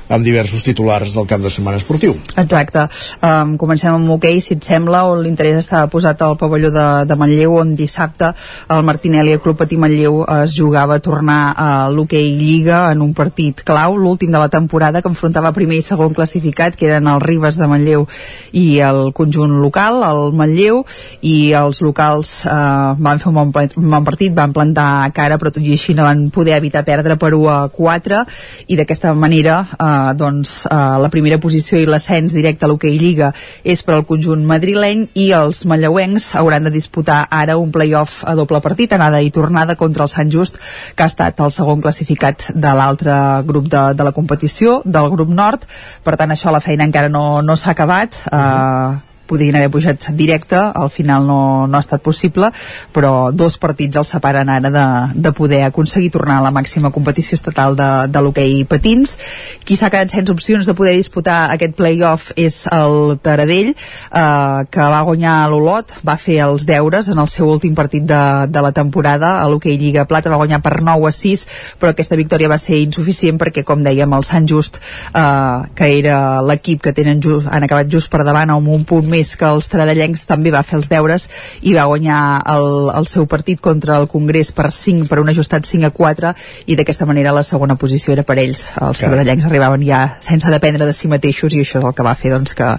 amb 0.08 0.24
diversos 0.24 0.62
titulars 0.64 1.14
del 1.14 1.26
cap 1.26 1.40
de 1.40 1.50
setmana 1.50 1.78
esportiu. 1.80 2.14
Exacte. 2.36 2.86
Um, 3.24 3.54
comencem 3.60 3.94
amb 3.94 4.10
hoquei, 4.14 4.40
si 4.44 4.54
et 4.58 4.66
sembla, 4.66 5.04
on 5.08 5.22
l'interès 5.24 5.56
estava 5.62 5.88
posat 5.92 6.20
al 6.22 6.36
pavelló 6.40 6.70
de, 6.74 6.86
de 7.08 7.16
Manlleu, 7.16 7.56
on 7.60 7.74
dissabte 7.78 8.32
el 8.70 8.84
Martinelli, 8.84 9.34
el 9.34 9.42
Club 9.44 9.58
Patí 9.62 9.78
Manlleu, 9.80 10.22
es 10.42 10.56
jugava 10.58 10.98
a 10.98 11.04
tornar 11.04 11.54
a 11.56 11.68
l'hoquei 11.90 12.34
Lliga 12.36 12.84
en 12.92 13.00
un 13.04 13.14
partit 13.16 13.64
clau, 13.64 13.96
l'últim 13.96 14.32
de 14.34 14.40
la 14.42 14.50
temporada, 14.52 15.02
que 15.02 15.10
enfrontava 15.10 15.54
primer 15.56 15.80
i 15.80 15.86
segon 15.86 16.14
classificat, 16.16 16.76
que 16.76 16.90
eren 16.90 17.08
els 17.10 17.24
Ribes 17.24 17.60
de 17.60 17.68
Manlleu 17.70 18.06
i 18.52 18.66
el 18.84 19.08
conjunt 19.16 19.56
local, 19.62 20.02
el 20.04 20.36
Manlleu, 20.36 20.84
i 21.22 21.54
els 21.56 21.80
locals 21.84 22.42
uh, 22.44 22.92
van 23.00 23.22
fer 23.22 23.32
un 23.32 23.33
bon, 23.34 23.50
un 23.50 23.90
bon 23.90 24.06
partit, 24.06 24.32
van 24.34 24.52
plantar 24.54 25.10
cara, 25.16 25.38
però 25.40 25.52
tot 25.52 25.62
i 25.64 25.74
així 25.74 25.94
no 25.96 26.06
van 26.06 26.28
poder 26.34 26.56
evitar 26.56 26.84
perdre 26.86 27.16
per 27.20 27.32
1 27.34 27.50
a 27.50 27.58
4, 27.74 28.20
i 28.68 28.78
d'aquesta 28.78 29.12
manera 29.18 29.60
uh, 29.64 30.12
doncs, 30.16 30.54
uh, 30.70 30.96
la 31.02 31.10
primera 31.12 31.38
posició 31.42 31.80
i 31.80 31.88
l'ascens 31.88 32.34
directe 32.36 32.66
a 32.66 32.70
l'hoquei 32.70 32.98
Lliga 32.98 33.32
és 33.64 33.82
per 33.84 33.96
al 33.98 34.06
conjunt 34.08 34.44
madrileny 34.46 35.06
i 35.20 35.30
els 35.36 35.64
manlleuencs 35.68 36.30
hauran 36.40 36.68
de 36.68 36.74
disputar 36.74 37.24
ara 37.30 37.58
un 37.60 37.72
play-off 37.74 38.22
a 38.24 38.34
doble 38.38 38.60
partit, 38.64 38.92
anada 38.92 39.20
i 39.20 39.32
tornada 39.34 39.76
contra 39.76 40.06
el 40.06 40.12
Sant 40.12 40.32
Just, 40.32 40.60
que 40.94 41.04
ha 41.04 41.10
estat 41.10 41.40
el 41.44 41.52
segon 41.54 41.82
classificat 41.84 42.50
de 42.54 42.74
l'altre 42.76 43.14
grup 43.48 43.70
de, 43.72 43.86
de 43.94 44.06
la 44.06 44.14
competició, 44.16 44.80
del 44.84 45.10
grup 45.14 45.32
nord. 45.32 45.66
Per 46.04 46.16
tant, 46.20 46.30
això 46.30 46.52
la 46.54 46.62
feina 46.64 46.86
encara 46.86 47.10
no, 47.10 47.42
no 47.42 47.56
s'ha 47.56 47.74
acabat. 47.74 48.22
-huh 48.30 49.13
podrien 49.26 49.56
haver 49.56 49.70
pujat 49.72 50.10
directe, 50.16 50.56
al 50.56 50.90
final 50.90 51.26
no, 51.26 51.66
no 51.66 51.78
ha 51.78 51.82
estat 51.82 52.02
possible, 52.04 52.50
però 52.94 53.30
dos 53.32 53.56
partits 53.58 53.98
els 54.00 54.12
separen 54.14 54.50
ara 54.52 54.70
de, 54.70 54.86
de 55.14 55.32
poder 55.36 55.62
aconseguir 55.66 56.10
tornar 56.14 56.38
a 56.38 56.44
la 56.46 56.52
màxima 56.54 56.92
competició 56.94 57.38
estatal 57.38 57.76
de, 57.78 57.90
de 58.12 58.22
l'hoquei 58.22 58.64
patins. 58.68 59.16
Qui 59.64 59.78
s'ha 59.78 59.90
quedat 59.92 60.14
sense 60.14 60.32
opcions 60.32 60.68
de 60.68 60.76
poder 60.76 60.94
disputar 60.98 61.50
aquest 61.54 61.76
play-off 61.78 62.32
és 62.36 62.64
el 62.72 63.16
Taradell, 63.24 63.72
eh, 63.74 64.60
que 64.70 64.90
va 64.94 65.04
guanyar 65.06 65.36
l'Olot, 65.50 65.96
va 66.06 66.18
fer 66.20 66.40
els 66.44 66.66
deures 66.68 67.08
en 67.08 67.20
el 67.20 67.30
seu 67.32 67.48
últim 67.50 67.74
partit 67.74 68.04
de, 68.08 68.22
de 68.50 68.64
la 68.64 68.72
temporada, 68.76 69.38
a 69.40 69.48
l'hoquei 69.48 69.78
Lliga 69.80 70.06
Plata 70.10 70.32
va 70.32 70.40
guanyar 70.40 70.60
per 70.64 70.80
9 70.82 71.08
a 71.08 71.14
6, 71.14 71.46
però 71.80 71.92
aquesta 71.92 72.18
victòria 72.20 72.50
va 72.52 72.60
ser 72.60 72.80
insuficient 72.82 73.40
perquè, 73.40 73.64
com 73.66 73.82
dèiem, 73.84 74.12
el 74.16 74.26
Sant 74.26 74.48
Just, 74.50 74.80
eh, 75.14 75.58
que 75.74 75.90
era 75.98 76.42
l'equip 76.44 76.82
que 76.84 76.94
tenen 76.96 77.22
just, 77.24 77.48
han 77.50 77.66
acabat 77.66 77.90
just 77.90 78.12
per 78.12 78.24
davant 78.26 78.52
amb 78.54 78.68
un 78.74 78.84
punt 78.88 79.08
més 79.14 79.34
que 79.38 79.46
els 79.48 79.70
taradellencs 79.70 80.26
també 80.28 80.52
va 80.54 80.64
fer 80.66 80.78
els 80.80 80.90
deures 80.90 81.28
i 81.62 81.74
va 81.76 81.86
guanyar 81.90 82.20
el, 82.54 82.68
el 82.98 83.08
seu 83.10 83.28
partit 83.30 83.62
contra 83.62 83.96
el 84.00 84.08
Congrés 84.10 84.50
per 84.56 84.70
5, 84.74 85.08
per 85.10 85.20
un 85.22 85.30
ajustat 85.32 85.66
5 85.68 85.88
a 85.88 85.92
4 85.94 86.34
i 86.66 86.78
d'aquesta 86.78 87.06
manera 87.08 87.34
la 87.34 87.44
segona 87.46 87.78
posició 87.80 88.14
era 88.14 88.26
per 88.26 88.38
ells. 88.42 88.66
Els 88.74 88.98
Carai. 88.98 89.14
taradellencs 89.14 89.48
arribaven 89.48 89.84
ja 89.86 90.02
sense 90.24 90.50
dependre 90.50 90.88
de 90.88 90.94
si 90.96 91.08
mateixos 91.10 91.54
i 91.54 91.62
això 91.62 91.80
és 91.80 91.86
el 91.86 91.94
que 91.94 92.06
va 92.06 92.16
fer 92.18 92.32
doncs, 92.34 92.54
que 92.58 92.70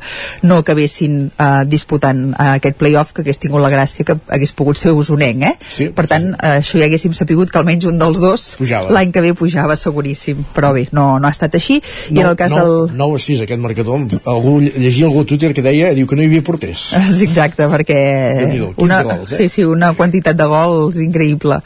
no 0.43 0.59
acabessin 0.63 1.17
uh, 1.29 1.63
disputant 1.69 2.21
uh, 2.33 2.55
aquest 2.55 2.79
playoff 2.81 3.13
que 3.15 3.23
hagués 3.23 3.41
tingut 3.41 3.63
la 3.63 3.71
gràcia 3.73 4.07
que 4.07 4.17
hagués 4.27 4.53
pogut 4.57 4.79
ser 4.79 4.93
usonenc, 4.95 5.45
eh? 5.45 5.53
Sí, 5.69 5.89
per 5.95 6.07
tant, 6.11 6.31
uh, 6.35 6.57
això 6.59 6.79
ja 6.81 6.89
haguéssim 6.89 7.15
sapigut 7.17 7.51
que 7.53 7.61
almenys 7.61 7.87
un 7.89 7.99
dels 8.01 8.21
dos 8.21 8.47
l'any 8.91 9.13
que 9.15 9.23
ve 9.23 9.33
pujava 9.37 9.77
seguríssim, 9.79 10.43
però 10.55 10.73
bé, 10.75 10.87
no, 10.95 11.07
no 11.19 11.29
ha 11.29 11.33
estat 11.33 11.55
així 11.57 11.79
no, 11.79 12.19
i 12.19 12.23
en 12.23 12.31
el 12.31 12.39
cas 12.39 12.53
no, 12.55 12.61
del... 12.61 12.97
9 12.97 13.19
a 13.19 13.23
6 13.25 13.43
aquest 13.45 13.63
marcador, 13.63 14.05
algú 14.25 14.57
llegia 14.63 15.09
algú 15.09 15.23
a 15.23 15.29
Twitter 15.29 15.53
que 15.55 15.63
deia, 15.65 15.93
diu 15.97 16.09
que 16.09 16.17
no 16.17 16.24
hi 16.25 16.31
havia 16.31 16.45
porters. 16.45 16.87
Exacte, 17.25 17.67
perquè 17.71 17.99
una, 18.81 19.01
gols, 19.05 19.31
eh? 19.31 19.39
sí, 19.39 19.49
sí, 19.51 19.65
una 19.67 19.93
quantitat 19.97 20.37
de 20.37 20.47
gols 20.49 20.97
increïble. 21.03 21.59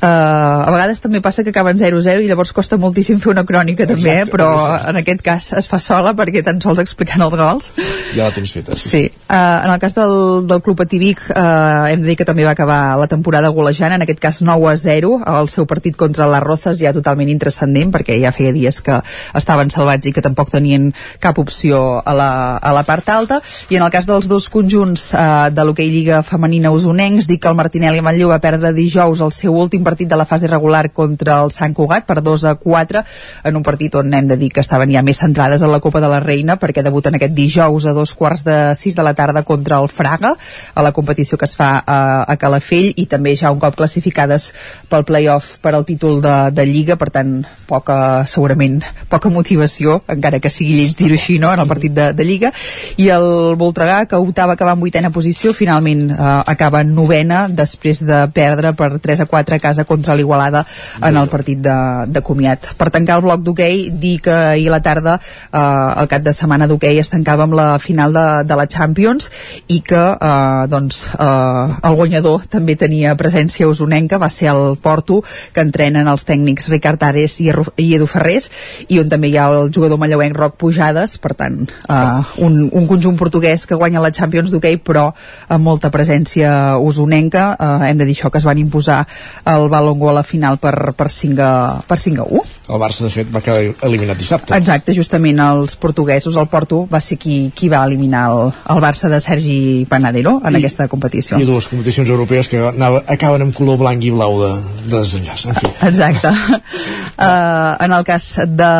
Uh, 0.00 0.06
a 0.06 0.70
vegades 0.74 1.02
també 1.02 1.22
passa 1.24 1.44
que 1.46 1.54
acaben 1.54 1.78
0-0 1.80 2.24
i 2.24 2.28
llavors 2.28 2.52
costa 2.56 2.78
moltíssim 2.80 3.20
fer 3.22 3.32
una 3.32 3.46
crònica 3.48 3.86
exacte, 3.86 4.00
també, 4.02 4.16
eh? 4.24 4.28
però 4.30 4.50
en 4.90 5.00
aquest 5.00 5.24
cas 5.24 5.52
es 5.60 5.70
fa 5.70 5.80
sola 5.82 6.14
perquè 6.18 6.44
tan 6.46 6.60
sols 6.62 6.82
explicant 6.82 7.22
els 7.26 7.36
gols. 7.38 7.70
Ja 8.16 8.26
la 8.26 8.34
tens 8.34 8.52
feta, 8.56 8.76
sí. 8.76 8.88
sí. 8.88 8.90
sí. 8.90 9.26
Uh, 9.30 9.64
en 9.64 9.74
el 9.74 9.80
cas 9.82 9.94
del, 9.94 10.46
del 10.50 10.62
Club 10.66 10.82
Ativic 10.82 11.22
uh, 11.30 11.86
hem 11.90 12.02
de 12.02 12.10
dir 12.10 12.18
que 12.18 12.26
també 12.26 12.44
va 12.46 12.54
acabar 12.56 12.96
la 12.98 13.06
temporada 13.10 13.52
golejant, 13.54 13.94
en 13.94 14.04
aquest 14.04 14.22
cas 14.22 14.40
9 14.42 14.70
a 14.72 14.76
0 14.80 15.12
el 15.30 15.50
seu 15.52 15.66
partit 15.70 15.96
contra 15.98 16.28
les 16.30 16.42
Rozas 16.42 16.80
ja 16.80 16.94
totalment 16.96 17.30
intrascendent 17.30 17.92
perquè 17.94 18.18
ja 18.22 18.32
feia 18.34 18.52
dies 18.56 18.80
que 18.84 18.98
estaven 19.38 19.70
salvats 19.70 20.10
i 20.10 20.14
que 20.14 20.24
tampoc 20.24 20.50
tenien 20.50 20.90
cap 21.22 21.38
opció 21.38 22.00
a 22.00 22.14
la, 22.16 22.30
a 22.56 22.72
la 22.74 22.84
part 22.88 23.08
alta 23.12 23.40
i 23.70 23.78
en 23.78 23.84
el 23.86 23.92
cas 23.94 23.99
dels 24.06 24.28
dos 24.30 24.46
conjunts 24.52 25.10
uh, 25.12 25.48
de 25.52 25.64
l'hoquei 25.66 25.90
Lliga 25.90 26.20
Femenina 26.22 26.70
usonencs 26.72 27.26
dic 27.28 27.42
que 27.42 27.50
el 27.50 27.56
Martinelli 27.58 28.02
Manlleu 28.04 28.30
va 28.30 28.38
perdre 28.40 28.70
dijous 28.76 29.20
el 29.24 29.32
seu 29.34 29.56
últim 29.56 29.82
partit 29.84 30.08
de 30.08 30.16
la 30.16 30.26
fase 30.28 30.48
regular 30.48 30.92
contra 30.96 31.40
el 31.44 31.52
Sant 31.52 31.74
Cugat 31.76 32.06
per 32.08 32.20
2 32.22 32.44
a 32.48 32.54
4 32.60 33.02
en 33.50 33.58
un 33.60 33.64
partit 33.66 33.98
on 34.00 34.14
hem 34.14 34.30
de 34.30 34.38
dir 34.40 34.50
que 34.54 34.62
estaven 34.64 34.92
ja 34.94 35.02
més 35.02 35.20
centrades 35.20 35.62
en 35.62 35.72
la 35.72 35.80
Copa 35.84 36.00
de 36.00 36.08
la 36.12 36.20
Reina 36.24 36.56
perquè 36.60 36.84
debuten 36.86 37.18
aquest 37.18 37.34
dijous 37.36 37.84
a 37.84 37.94
dos 37.96 38.14
quarts 38.14 38.44
de 38.46 38.56
6 38.78 38.96
de 38.96 39.04
la 39.04 39.14
tarda 39.18 39.42
contra 39.42 39.82
el 39.82 39.90
Fraga 39.92 40.32
a 40.74 40.86
la 40.86 40.92
competició 40.96 41.36
que 41.36 41.48
es 41.50 41.56
fa 41.56 41.70
a, 41.84 42.00
a 42.24 42.36
Calafell 42.40 42.94
i 42.96 43.06
també 43.10 43.36
ja 43.36 43.52
un 43.52 43.60
cop 43.60 43.76
classificades 43.76 44.50
pel 44.88 45.04
playoff 45.04 45.58
per 45.60 45.74
al 45.74 45.84
títol 45.84 46.22
de, 46.24 46.36
de 46.54 46.66
Lliga 46.66 46.96
per 46.96 47.10
tant 47.10 47.40
poca, 47.68 48.26
segurament 48.30 48.80
poca 49.10 49.28
motivació, 49.28 50.00
encara 50.08 50.40
que 50.40 50.50
sigui 50.50 50.80
lleig 50.80 50.96
dir-ho 50.98 51.18
així 51.18 51.38
no? 51.42 51.52
en 51.52 51.62
el 51.62 51.68
partit 51.70 51.94
de, 51.94 52.10
de 52.16 52.26
Lliga 52.26 52.54
i 52.96 53.10
el 53.12 53.56
Voltregà 53.60 53.89
que 54.08 54.18
optava 54.20 54.54
acabar 54.54 54.74
en 54.76 54.82
vuitena 54.82 55.10
posició 55.14 55.52
finalment 55.56 56.06
eh, 56.10 56.16
acaba 56.52 56.82
en 56.84 56.94
novena 56.94 57.46
després 57.48 58.02
de 58.06 58.20
perdre 58.34 58.72
per 58.78 58.90
3 59.02 59.24
a 59.24 59.26
4 59.30 59.56
a 59.56 59.60
casa 59.62 59.84
contra 59.88 60.16
l'Igualada 60.16 60.64
en 61.02 61.16
el 61.16 61.28
partit 61.32 61.60
de, 61.64 61.76
de 62.06 62.22
comiat. 62.26 62.70
Per 62.78 62.90
tancar 62.94 63.18
el 63.18 63.24
bloc 63.26 63.42
d'hoquei 63.46 63.88
dir 63.90 64.16
que 64.24 64.34
ahir 64.34 64.68
a 64.70 64.76
la 64.76 64.82
tarda 64.84 65.16
eh, 65.20 65.60
el 65.60 66.10
cap 66.12 66.24
de 66.26 66.34
setmana 66.36 66.68
d'hoquei 66.70 67.00
es 67.02 67.10
tancava 67.12 67.46
amb 67.48 67.58
la 67.58 67.68
final 67.82 68.14
de, 68.14 68.26
de 68.46 68.58
la 68.58 68.68
Champions 68.70 69.30
i 69.68 69.80
que 69.86 70.02
eh, 70.14 70.66
doncs, 70.70 71.02
eh, 71.14 71.78
el 71.90 71.98
guanyador 71.98 72.46
també 72.50 72.76
tenia 72.80 73.16
presència 73.18 73.68
usonenca, 73.68 74.20
va 74.20 74.30
ser 74.30 74.50
el 74.54 74.76
Porto 74.80 75.20
que 75.54 75.64
entrenen 75.64 76.08
els 76.10 76.26
tècnics 76.28 76.70
Ricard 76.70 77.02
Ares 77.10 77.38
i, 77.42 77.50
i 77.50 77.88
Edu 77.96 78.08
Ferrés 78.10 78.50
i 78.88 79.00
on 79.02 79.10
també 79.10 79.30
hi 79.30 79.38
ha 79.40 79.48
el 79.50 79.72
jugador 79.74 80.00
mallauenc 80.00 80.36
Roc 80.36 80.56
Pujades 80.60 81.16
per 81.22 81.34
tant 81.38 81.62
eh, 81.64 82.44
un, 82.44 82.62
un 82.68 82.88
conjunt 82.90 83.18
portuguès 83.20 83.66
que 83.66 83.79
guanya 83.80 84.04
la 84.04 84.12
Champions 84.14 84.52
d'hoquei 84.52 84.78
però 84.84 85.08
amb 85.48 85.64
molta 85.64 85.90
presència 85.90 86.76
usonenca. 86.78 87.50
Eh, 87.56 87.90
hem 87.90 88.00
de 88.00 88.08
dir 88.08 88.18
això 88.18 88.30
que 88.30 88.40
es 88.40 88.48
van 88.48 88.60
imposar 88.60 89.02
el 89.48 89.68
Balongo 89.72 90.12
a 90.12 90.18
la 90.20 90.26
final 90.26 90.60
per, 90.62 90.92
per 90.96 91.10
5 91.10 91.44
a, 91.44 91.52
per 91.88 91.98
5 91.98 92.24
a 92.24 92.30
1 92.44 92.59
el 92.70 92.80
Barça 92.82 93.06
de 93.06 93.12
fet 93.12 93.30
va 93.34 93.42
quedar 93.44 93.74
eliminat 93.88 94.18
dissabte 94.20 94.56
exacte, 94.56 94.94
justament 94.96 95.40
els 95.42 95.76
portuguesos 95.80 96.36
el 96.40 96.48
Porto 96.50 96.84
va 96.90 97.00
ser 97.02 97.18
qui, 97.20 97.50
qui 97.54 97.68
va 97.72 97.82
eliminar 97.86 98.26
el, 98.30 98.52
el 98.74 98.82
Barça 98.82 99.10
de 99.10 99.20
Sergi 99.20 99.86
Panadero 99.88 100.38
en 100.44 100.54
I, 100.54 100.60
aquesta 100.60 100.86
competició. 100.88 101.38
I 101.40 101.48
dues 101.48 101.68
competicions 101.70 102.10
europees 102.10 102.50
que 102.50 102.60
anava, 102.70 103.02
acaben 103.10 103.46
amb 103.46 103.56
color 103.56 103.78
blanc 103.80 104.04
i 104.04 104.12
blau 104.14 104.38
de, 104.40 104.50
de 104.86 104.94
desenllaç. 104.96 105.46
En 105.50 105.58
fi. 105.58 105.70
Exacte. 105.90 106.30
uh, 106.30 107.76
en 107.86 107.94
el 107.96 108.04
cas 108.08 108.28
de, 108.46 108.72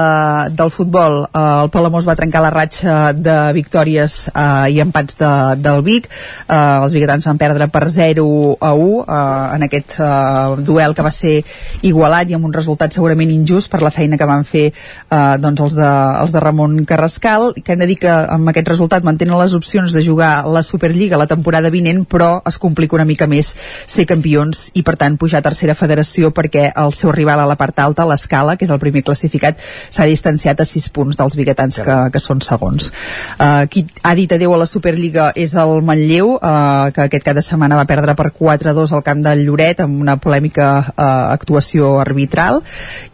del 0.57 0.73
futbol, 0.75 1.23
uh, 1.27 1.45
el 1.65 1.73
Palamós 1.75 2.09
va 2.09 2.17
trencar 2.19 2.43
la 2.45 2.53
ratxa 2.55 3.13
de 3.17 3.37
victòries 3.57 4.19
uh, 4.33 4.69
i 4.71 4.81
empats 4.83 5.19
de, 5.21 5.33
del 5.61 5.85
Vic. 5.87 6.11
Uh, 6.47 6.85
els 6.85 6.97
biguetans 6.97 7.27
van 7.29 7.41
perdre 7.41 7.71
per 7.73 7.87
0 7.91 8.27
a 8.61 8.73
1 8.75 8.89
uh, 9.01 9.09
en 9.57 9.67
aquest 9.67 9.99
uh, 10.01 10.57
duel 10.61 10.97
que 10.97 11.07
va 11.07 11.15
ser 11.15 11.41
igualat 11.87 12.31
i 12.31 12.39
amb 12.39 12.49
un 12.49 12.55
resultat 12.57 12.95
segurament 12.95 13.31
injust 13.35 13.71
per 13.73 13.80
la 13.85 13.93
feina 13.95 14.19
que 14.19 14.29
van 14.29 14.45
fer 14.45 14.67
uh, 14.71 15.37
doncs 15.41 15.65
els, 15.67 15.77
de, 15.79 15.91
els 16.23 16.35
de 16.35 16.43
Ramon 16.43 16.85
Carrascal, 16.89 17.53
que 17.65 17.75
hem 17.75 17.83
de 17.83 17.89
dir 17.91 17.99
que 18.03 18.11
amb 18.11 18.53
aquest 18.53 18.69
resultat 18.69 19.07
mantenen 19.07 19.39
les 19.41 19.55
opcions 19.57 19.93
de 19.93 20.03
jugar 20.05 20.47
la 20.49 20.63
Superliga 20.67 21.21
la 21.21 21.29
temporada 21.31 21.71
vinent, 21.71 22.05
però 22.09 22.41
es 22.49 22.59
complica 22.59 22.97
una 22.99 23.09
mica 23.09 23.29
més 23.31 23.53
ser 23.87 24.07
campions 24.09 24.71
i 24.79 24.85
per 24.87 24.97
tant 25.01 25.17
pujar 25.21 25.41
a 25.41 25.47
tercera 25.47 25.77
federació 25.79 26.31
perquè 26.35 26.71
el 26.77 26.95
seu 26.97 27.13
rival 27.15 27.43
a 27.43 27.49
la 27.49 27.59
part 27.61 27.79
alta, 27.81 28.07
l'Escala, 28.09 28.57
que 28.57 28.67
és 28.67 28.73
el 28.73 28.81
primer 28.83 29.03
classificat, 29.07 29.59
s'ha 29.91 30.09
distanciat 30.09 30.61
a 30.61 30.69
6 30.69 30.91
punts 30.95 31.19
dels 31.19 31.37
biguetans 31.39 31.81
que, 31.85 31.99
que 32.13 32.23
són 32.23 32.43
segons. 32.45 32.91
Uh, 33.39 33.67
qui 33.71 33.85
ha 34.03 34.15
dit 34.19 34.33
adeu 34.33 34.55
a 34.55 34.61
la 34.61 34.69
Superliga 34.69 35.31
és 35.37 35.55
el 35.59 35.81
Manlleu, 35.87 36.37
uh, 36.37 36.91
que 36.95 37.07
aquest 37.07 37.27
cap 37.27 37.39
de 37.39 37.45
setmana 37.45 37.79
va 37.79 37.89
perdre 37.89 38.17
per 38.19 38.31
4-2 38.37 38.95
al 38.97 39.05
camp 39.07 39.25
del 39.25 39.45
Lloret 39.47 39.83
amb 39.85 40.01
una 40.01 40.17
polèmica 40.21 40.71
uh, 40.81 41.05
actuació 41.33 41.97
arbitral 42.03 42.61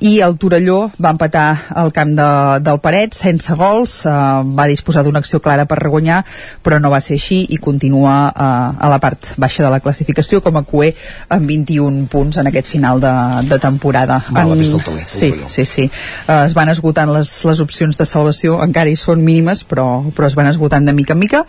i 0.00 0.18
el 0.24 0.36
Torelló 0.56 0.90
va 0.96 1.10
empatar 1.12 1.66
al 1.76 1.90
camp 1.92 2.14
de, 2.16 2.26
del 2.64 2.78
Paret 2.80 3.12
sense 3.12 3.52
gols, 3.60 3.92
uh, 4.08 4.40
va 4.56 4.64
disposar 4.70 5.02
d'una 5.04 5.20
acció 5.20 5.36
clara 5.44 5.66
per 5.68 5.76
guanyar 5.84 6.22
però 6.64 6.78
no 6.80 6.88
va 6.88 7.00
ser 7.04 7.18
així 7.18 7.42
i 7.52 7.58
continua 7.60 8.14
uh, 8.30 8.70
a 8.72 8.88
la 8.88 8.96
part 9.02 9.34
baixa 9.36 9.66
de 9.66 9.70
la 9.74 9.82
classificació 9.84 10.40
com 10.40 10.56
a 10.56 10.62
QE 10.64 10.94
amb 11.36 11.44
21 11.50 12.06
punts 12.08 12.40
en 12.40 12.48
aquest 12.48 12.70
final 12.72 13.02
de, 13.04 13.12
de 13.50 13.58
temporada. 13.60 14.22
Mal, 14.32 14.54
en... 14.54 14.62
del 14.64 14.84
taler, 14.86 15.04
sí, 15.12 15.28
sí, 15.52 15.66
sí. 15.68 15.84
Uh, 16.24 16.46
es 16.46 16.56
van 16.56 16.72
esgotant 16.72 17.12
les, 17.12 17.34
les 17.44 17.60
opcions 17.60 18.00
de 18.00 18.08
salvació, 18.08 18.56
encara 18.64 18.88
hi 18.88 18.96
són 18.96 19.20
mínimes, 19.26 19.66
però, 19.68 20.06
però 20.16 20.30
es 20.30 20.38
van 20.38 20.48
esgotant 20.48 20.88
de 20.88 20.96
mica 20.96 21.12
en 21.12 21.20
mica. 21.20 21.42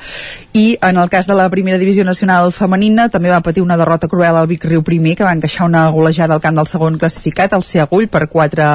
I 0.51 0.65
en 0.83 0.99
el 0.99 1.07
cas 1.13 1.31
de 1.31 1.37
la 1.37 1.47
primera 1.53 1.79
divisió 1.79 2.03
nacional 2.03 2.51
femenina 2.51 3.07
també 3.13 3.31
va 3.31 3.39
patir 3.45 3.63
una 3.63 3.79
derrota 3.79 4.11
cruel 4.11 4.35
al 4.35 4.51
Vic 4.51 4.67
Riu 4.67 4.83
primer, 4.83 5.15
que 5.15 5.23
va 5.23 5.35
encaixar 5.37 5.71
una 5.71 5.87
golejada 5.95 6.35
al 6.35 6.43
camp 6.43 6.59
del 6.59 6.67
segon 6.67 6.99
classificat, 6.99 7.55
el 7.55 7.63
Seagull, 7.63 8.11
per 8.11 8.27
4 8.27 8.67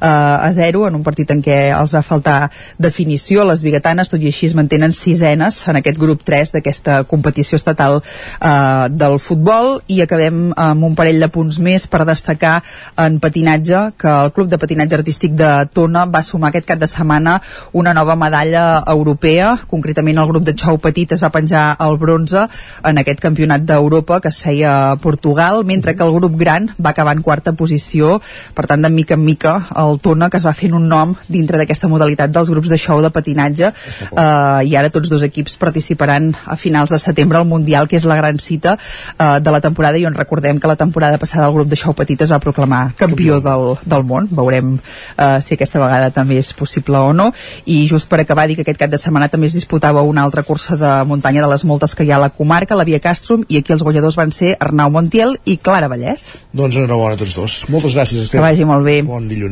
uh, 0.00 0.46
a 0.46 0.50
0, 0.52 0.86
en 0.88 0.98
un 0.98 1.04
partit 1.06 1.30
en 1.30 1.42
què 1.44 1.58
els 1.74 1.94
va 1.94 2.02
faltar 2.02 2.50
definició. 2.78 3.44
Les 3.48 3.62
biguetanes, 3.64 4.10
tot 4.12 4.22
i 4.22 4.30
així, 4.30 4.48
es 4.50 4.56
mantenen 4.58 4.92
sisenes 4.92 5.62
en 5.68 5.80
aquest 5.80 5.98
grup 6.00 6.24
3 6.26 6.54
d'aquesta 6.56 7.02
competició 7.08 7.56
estatal 7.56 8.00
eh, 8.00 8.86
del 8.90 9.18
futbol. 9.22 9.80
I 9.88 10.00
acabem 10.04 10.52
amb 10.56 10.86
un 10.86 10.96
parell 10.98 11.20
de 11.22 11.30
punts 11.32 11.58
més 11.62 11.86
per 11.90 12.04
destacar 12.08 12.56
en 13.00 13.18
patinatge 13.22 13.84
que 14.00 14.10
el 14.24 14.32
Club 14.36 14.50
de 14.50 14.58
Patinatge 14.58 14.98
Artístic 14.98 15.34
de 15.38 15.50
Tona 15.72 16.04
va 16.10 16.22
sumar 16.22 16.50
aquest 16.50 16.68
cap 16.68 16.80
de 16.80 16.88
setmana 16.90 17.40
una 17.72 17.94
nova 17.94 18.16
medalla 18.16 18.82
europea, 18.86 19.54
concretament 19.70 20.18
el 20.20 20.28
grup 20.30 20.44
de 20.46 20.54
xou 20.58 20.78
petit 20.82 21.14
es 21.14 21.22
va 21.24 21.32
penjar 21.34 21.64
el 21.84 21.98
bronze 21.98 22.46
en 22.84 23.00
aquest 23.00 23.22
campionat 23.22 23.64
d'Europa 23.66 24.20
que 24.20 24.30
es 24.32 24.42
feia 24.44 24.74
a 24.92 24.96
Portugal, 24.96 25.64
mentre 25.64 25.96
que 25.96 26.04
el 26.04 26.14
grup 26.14 26.36
gran 26.38 26.70
va 26.78 26.90
acabar 26.90 27.16
en 27.16 27.22
quarta 27.22 27.52
posició, 27.52 28.20
per 28.54 28.66
tant 28.70 28.82
de 28.82 28.90
mica 28.90 29.18
en 29.18 29.24
mica 29.24 29.53
el 29.80 29.98
Tona 30.04 30.30
que 30.30 30.38
es 30.40 30.46
va 30.46 30.54
fent 30.56 30.74
un 30.76 30.88
nom 30.88 31.14
dintre 31.28 31.60
d'aquesta 31.60 31.90
modalitat 31.90 32.32
dels 32.34 32.50
grups 32.52 32.70
de 32.72 32.78
xou 32.80 33.02
de 33.04 33.10
patinatge 33.14 33.70
eh, 33.70 34.60
i 34.68 34.76
ara 34.76 34.92
tots 34.92 35.10
dos 35.12 35.22
equips 35.26 35.56
participaran 35.60 36.32
a 36.44 36.56
finals 36.60 36.92
de 36.92 36.98
setembre 36.98 37.38
al 37.38 37.48
Mundial, 37.48 37.88
que 37.88 37.98
és 37.98 38.06
la 38.08 38.16
gran 38.16 38.38
cita 38.38 38.76
eh, 38.76 39.38
de 39.40 39.54
la 39.54 39.60
temporada 39.64 39.98
i 39.98 40.06
on 40.06 40.16
recordem 40.16 40.60
que 40.60 40.70
la 40.70 40.76
temporada 40.80 41.18
passada 41.18 41.48
el 41.48 41.54
grup 41.56 41.68
de 41.70 41.78
Xau 41.80 41.94
Petit 41.94 42.22
es 42.24 42.32
va 42.32 42.40
proclamar 42.42 42.94
campió 42.98 43.40
del, 43.44 43.74
del 43.84 44.04
món. 44.08 44.28
Veurem 44.30 44.76
eh, 44.76 45.38
si 45.44 45.54
aquesta 45.54 45.82
vegada 45.82 46.10
també 46.14 46.38
és 46.42 46.52
possible 46.56 46.98
o 46.98 47.12
no. 47.16 47.30
I 47.66 47.84
just 47.90 48.08
per 48.10 48.20
acabar, 48.22 48.46
dir 48.48 48.58
que 48.58 48.64
aquest 48.66 48.80
cap 48.80 48.92
de 48.92 49.00
setmana 49.00 49.28
també 49.32 49.50
es 49.50 49.56
disputava 49.56 50.02
una 50.02 50.24
altra 50.24 50.42
cursa 50.42 50.78
de 50.80 50.92
muntanya 51.08 51.44
de 51.44 51.50
les 51.52 51.64
moltes 51.64 51.94
que 51.94 52.06
hi 52.06 52.12
ha 52.12 52.18
a 52.18 52.24
la 52.26 52.32
comarca, 52.34 52.76
la 52.78 52.86
Via 52.88 53.00
Castrum, 53.02 53.44
i 53.48 53.60
aquí 53.60 53.74
els 53.74 53.84
guanyadors 53.84 54.18
van 54.20 54.32
ser 54.34 54.54
Arnau 54.60 54.92
Montiel 54.94 55.36
i 55.44 55.58
Clara 55.58 55.90
Vallès. 55.92 56.32
Doncs 56.52 56.78
enhorabona 56.80 57.18
a 57.18 57.20
tots 57.20 57.36
dos. 57.36 57.58
Moltes 57.72 57.96
gràcies, 57.96 58.24
Esteve. 58.24 58.40
Que 58.40 58.46
vagi 58.48 58.68
molt 58.68 58.86
bé. 58.86 59.00
Bon 59.06 59.28
dilluns. 59.28 59.43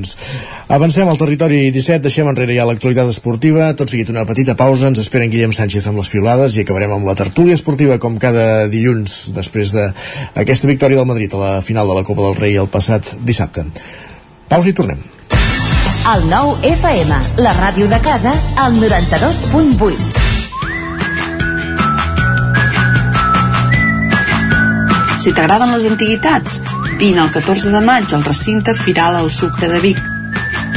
Avancem 0.72 1.08
al 1.08 1.20
territori 1.20 1.70
17, 1.74 2.02
deixem 2.06 2.28
enrere 2.30 2.56
ja 2.56 2.66
l'actualitat 2.68 3.10
esportiva, 3.12 3.70
tot 3.78 3.92
seguit 3.92 4.10
una 4.12 4.24
petita 4.28 4.56
pausa, 4.58 4.88
ens 4.88 5.02
esperen 5.02 5.30
Guillem 5.32 5.52
Sánchez 5.56 5.86
amb 5.90 6.00
les 6.02 6.10
piulades 6.12 6.56
i 6.56 6.64
acabarem 6.64 6.96
amb 6.96 7.08
la 7.08 7.16
tertúlia 7.18 7.58
esportiva 7.58 7.98
com 8.02 8.18
cada 8.22 8.66
dilluns 8.72 9.32
després 9.36 9.74
d'aquesta 9.76 10.70
victòria 10.70 11.02
del 11.02 11.10
Madrid 11.10 11.34
a 11.34 11.42
la 11.42 11.54
final 11.62 11.88
de 11.88 11.98
la 12.00 12.06
Copa 12.08 12.28
del 12.28 12.38
Rei 12.40 12.56
el 12.56 12.70
passat 12.72 13.16
dissabte. 13.20 13.66
Pausa 14.48 14.68
i 14.72 14.76
tornem. 14.76 15.00
El 16.02 16.24
nou 16.26 16.56
FM, 16.66 17.14
la 17.44 17.52
ràdio 17.54 17.86
de 17.86 17.98
casa, 18.02 18.32
al 18.58 18.74
92.8. 18.74 20.22
Si 25.22 25.30
t'agraden 25.30 25.70
les 25.70 25.84
antiguitats, 25.86 26.58
vine 27.02 27.18
el 27.18 27.32
14 27.32 27.70
de 27.74 27.80
maig 27.82 28.12
al 28.14 28.22
recinte 28.22 28.72
Firal 28.78 29.16
al 29.16 29.28
Sucre 29.28 29.68
de 29.68 29.80
Vic. 29.80 29.98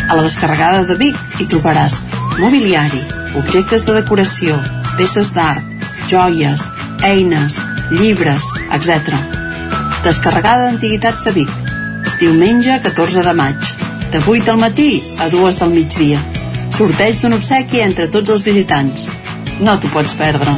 A 0.10 0.16
la 0.16 0.24
descarregada 0.24 0.82
de 0.90 0.96
Vic 0.98 1.18
hi 1.38 1.46
trobaràs 1.52 2.00
mobiliari, 2.40 3.02
objectes 3.38 3.86
de 3.86 3.94
decoració, 4.00 4.56
peces 4.98 5.36
d'art, 5.36 5.76
joies, 6.10 6.64
eines, 7.06 7.60
llibres, 7.92 8.48
etc. 8.74 9.14
Descarregada 10.08 10.66
d'Antiguitats 10.66 11.28
de 11.28 11.36
Vic. 11.36 11.52
Diumenge 12.18 12.80
14 12.88 13.22
de 13.28 13.34
maig. 13.42 13.70
De 14.10 14.24
8 14.26 14.48
del 14.50 14.58
matí 14.64 14.90
a 15.22 15.30
2 15.30 15.60
del 15.62 15.78
migdia. 15.78 16.24
Sorteig 16.74 17.22
d'un 17.22 17.38
obsequi 17.38 17.86
entre 17.86 18.10
tots 18.10 18.34
els 18.34 18.42
visitants. 18.50 19.12
No 19.62 19.78
t'ho 19.78 19.94
pots 19.94 20.18
perdre. 20.18 20.58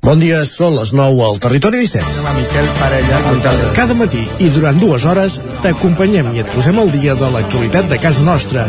Bon 0.00 0.16
dia, 0.16 0.38
són 0.48 0.78
les 0.78 0.94
9 0.96 1.20
al 1.26 1.38
Territori 1.44 1.82
17. 1.84 2.22
Miquel 2.32 2.68
Parella, 2.78 3.18
Cada 3.76 3.92
matí 3.98 4.22
i 4.40 4.46
durant 4.54 4.78
dues 4.80 5.04
hores 5.04 5.34
t'acompanyem 5.60 6.30
i 6.32 6.40
et 6.40 6.48
posem 6.54 6.78
al 6.80 6.88
dia 6.94 7.12
de 7.20 7.28
l'actualitat 7.34 7.90
de 7.90 7.98
casa 8.00 8.24
nostra. 8.24 8.64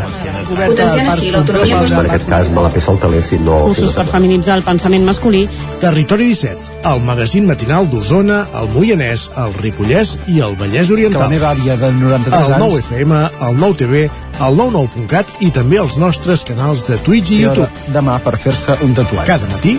Potenciant 0.50 1.08
així 1.14 1.30
l'autonomia 1.32 1.78
En 1.86 2.10
aquest 2.10 2.28
cas 2.28 2.50
me 2.52 2.66
la 2.66 2.72
peça 2.74 2.92
el 2.92 3.16
si 3.24 3.38
no... 3.40 3.62
Cursos 3.70 3.96
per 3.96 4.04
feminitzar 4.12 4.58
el 4.60 4.66
pensament 4.66 5.08
masculí. 5.08 5.46
Territori 5.80 6.28
17, 6.34 6.84
el 6.92 7.00
magazín 7.00 7.48
matinal 7.48 7.88
d'Osona, 7.88 8.42
el 8.60 8.68
Moianès, 8.76 9.30
el 9.40 9.56
Ripollès 9.56 10.18
i 10.28 10.44
el 10.44 10.60
Vallès 10.60 10.92
Oriental. 10.92 11.16
Que 11.16 11.30
la 11.30 11.32
meva 11.32 11.54
àvia 11.56 11.80
de 11.80 11.92
93 11.96 12.36
el 12.36 12.54
anys... 12.58 12.66
9 12.66 12.84
FM, 12.84 13.24
el 13.48 13.60
9 13.64 13.80
TV, 13.80 14.04
el 14.42 14.60
99.cat 14.60 15.36
i 15.40 15.50
també 15.54 15.80
els 15.80 15.96
nostres 15.96 16.44
canals 16.44 16.84
de 16.92 17.00
Twitch 17.08 17.32
i 17.32 17.44
hora 17.46 17.64
YouTube. 17.64 17.92
demà 17.96 18.20
per 18.20 18.36
fer-se 18.36 18.76
un 18.84 18.92
tatuatge. 19.00 19.28
Cada 19.32 19.48
matí, 19.48 19.78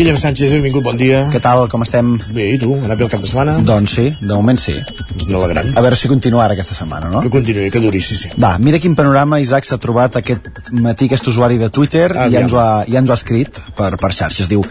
Guillem 0.00 0.16
Sánchez, 0.16 0.48
benvingut, 0.54 0.80
bon 0.80 0.96
dia. 0.96 1.18
Què 1.28 1.42
tal, 1.44 1.66
com 1.68 1.82
estem? 1.84 2.14
Bé, 2.32 2.46
i 2.54 2.58
tu? 2.58 2.70
Anar 2.72 2.94
bé 2.96 3.04
el 3.04 3.10
cap 3.12 3.20
de 3.20 3.28
setmana? 3.28 3.58
Doncs 3.68 3.96
sí, 3.98 4.04
de 4.16 4.30
moment 4.30 4.56
sí. 4.56 4.72
Ens 5.12 5.26
n'alegrem. 5.28 5.74
A 5.76 5.82
veure 5.84 5.96
si 6.00 6.08
continua 6.08 6.46
ara 6.46 6.54
aquesta 6.56 6.72
setmana, 6.72 7.10
no? 7.12 7.20
Que 7.20 7.28
continuï, 7.28 7.66
que 7.68 7.82
duri, 7.84 8.00
sí, 8.00 8.14
sí. 8.16 8.30
Va, 8.40 8.54
mira 8.64 8.78
quin 8.80 8.94
panorama 8.96 9.42
Isaac 9.44 9.66
s'ha 9.68 9.76
trobat 9.76 10.14
aquest 10.16 10.70
matí 10.72 11.10
aquest 11.10 11.28
usuari 11.28 11.58
de 11.60 11.68
Twitter 11.68 12.06
i 12.14 12.30
ja 12.32 12.40
ens, 12.40 12.54
ho 12.56 12.62
ha, 12.62 12.86
ja 12.88 13.02
ens 13.02 13.12
ho 13.12 13.12
ha 13.12 13.18
escrit 13.20 13.58
per, 13.76 13.90
per 14.00 14.10
xarxes. 14.16 14.48
Diu, 14.48 14.64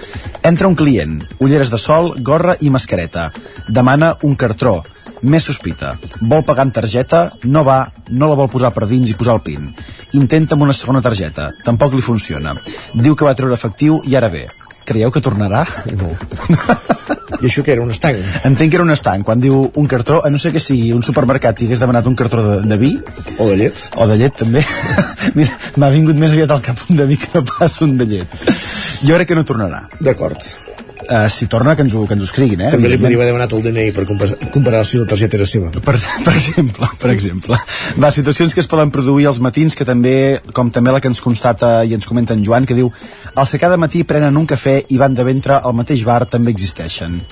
entra 0.49 0.72
un 0.72 0.77
client, 0.80 1.19
ulleres 1.45 1.69
de 1.69 1.77
sol, 1.77 2.15
gorra 2.26 2.56
i 2.65 2.72
mascareta. 2.73 3.27
Demana 3.68 4.15
un 4.26 4.34
cartró. 4.34 4.80
Més 5.22 5.45
sospita. 5.45 5.91
Vol 6.23 6.41
pagar 6.47 6.65
amb 6.65 6.73
targeta, 6.73 7.27
no 7.43 7.61
va, 7.68 7.84
no 8.10 8.31
la 8.31 8.39
vol 8.39 8.49
posar 8.49 8.73
per 8.73 8.89
dins 8.89 9.14
i 9.14 9.18
posar 9.19 9.38
el 9.38 9.45
PIN. 9.45 9.69
Intenta 10.18 10.57
amb 10.57 10.65
una 10.65 10.73
segona 10.73 11.03
targeta. 11.06 11.51
Tampoc 11.69 11.93
li 11.93 12.01
funciona. 12.01 12.56
Diu 12.97 13.14
que 13.14 13.30
va 13.30 13.35
treure 13.38 13.53
efectiu 13.53 14.01
i 14.10 14.18
ara 14.18 14.34
ve. 14.34 14.47
Creieu 14.90 15.11
que 15.14 15.22
tornarà? 15.22 15.64
No. 15.94 16.10
I 17.40 17.45
això 17.48 17.61
què 17.64 17.76
era, 17.76 17.84
un 17.86 17.91
estanc? 17.94 18.18
Entenc 18.48 18.72
que 18.72 18.80
era 18.80 18.86
un 18.86 18.91
estanc, 18.91 19.24
quan 19.28 19.41
diu 19.44 19.60
un 19.80 19.90
cartró, 19.91 20.24
a 20.26 20.32
no 20.34 20.41
ser 20.41 20.52
que 20.56 20.61
sigui 20.64 20.90
un 20.95 21.06
supermercat 21.06 21.61
i 21.61 21.70
hagués 21.70 21.84
demanat 21.84 22.10
un 22.10 22.18
cartró 22.20 22.44
de, 22.45 22.56
de 22.68 22.78
vi. 22.82 22.95
O 23.38 23.48
de 23.52 23.60
llet. 23.61 23.84
O 24.02 24.07
de 24.10 24.18
llet, 24.20 24.36
també. 24.41 24.66
Mira, 25.38 25.53
m'ha 25.78 25.91
vingut 25.94 26.18
més 26.20 26.34
aviat 26.34 26.56
al 26.56 26.66
cap 26.66 26.82
un 26.90 26.99
de 26.99 27.06
vi 27.10 27.20
que 27.22 27.32
no 27.38 27.45
pas 27.48 27.78
un 27.86 27.95
de 28.02 28.10
llet. 28.10 28.41
Jo 29.06 29.16
crec 29.16 29.32
que 29.32 29.38
no 29.38 29.45
tornarà. 29.48 29.86
D'acord. 30.02 30.41
Uh, 31.10 31.26
si 31.34 31.48
torna, 31.49 31.76
que 31.76 31.81
ens 31.81 31.95
ho, 31.98 32.03
que 32.06 32.14
ens 32.14 32.22
ho 32.22 32.27
escriguin, 32.27 32.61
eh? 32.61 32.68
També 32.69 32.91
li 32.91 32.99
podia 33.02 33.18
haver 33.18 33.31
demanat 33.31 33.56
el 33.57 33.64
DNI 33.65 33.94
per 33.95 34.03
comparar, 34.06 34.36
comparar 34.53 34.84
si 34.86 34.99
la 35.02 35.07
targeta 35.10 35.40
era 35.40 35.48
seva. 35.49 35.72
Per, 35.73 35.95
per 36.27 36.36
exemple, 36.36 36.90
per 37.02 37.10
exemple. 37.10 37.57
Va, 37.98 38.11
situacions 38.14 38.53
que 38.53 38.61
es 38.61 38.69
poden 38.69 38.94
produir 38.94 39.26
als 39.26 39.41
matins, 39.41 39.73
que 39.73 39.88
també, 39.90 40.14
com 40.53 40.69
també 40.69 40.94
la 40.94 41.02
que 41.02 41.10
ens 41.10 41.23
constata 41.26 41.80
i 41.81 41.98
ens 41.98 42.06
comenta 42.06 42.38
en 42.38 42.45
Joan, 42.45 42.69
que 42.69 42.77
diu 42.77 42.94
els 43.34 43.56
que 43.56 43.64
cada 43.65 43.81
matí 43.81 44.06
prenen 44.06 44.38
un 44.38 44.45
cafè 44.45 44.84
i 44.94 45.02
van 45.02 45.18
de 45.18 45.26
ventre 45.26 45.57
al 45.57 45.73
mateix 45.81 46.06
bar 46.06 46.27
també 46.30 46.53
existeixen. 46.53 47.23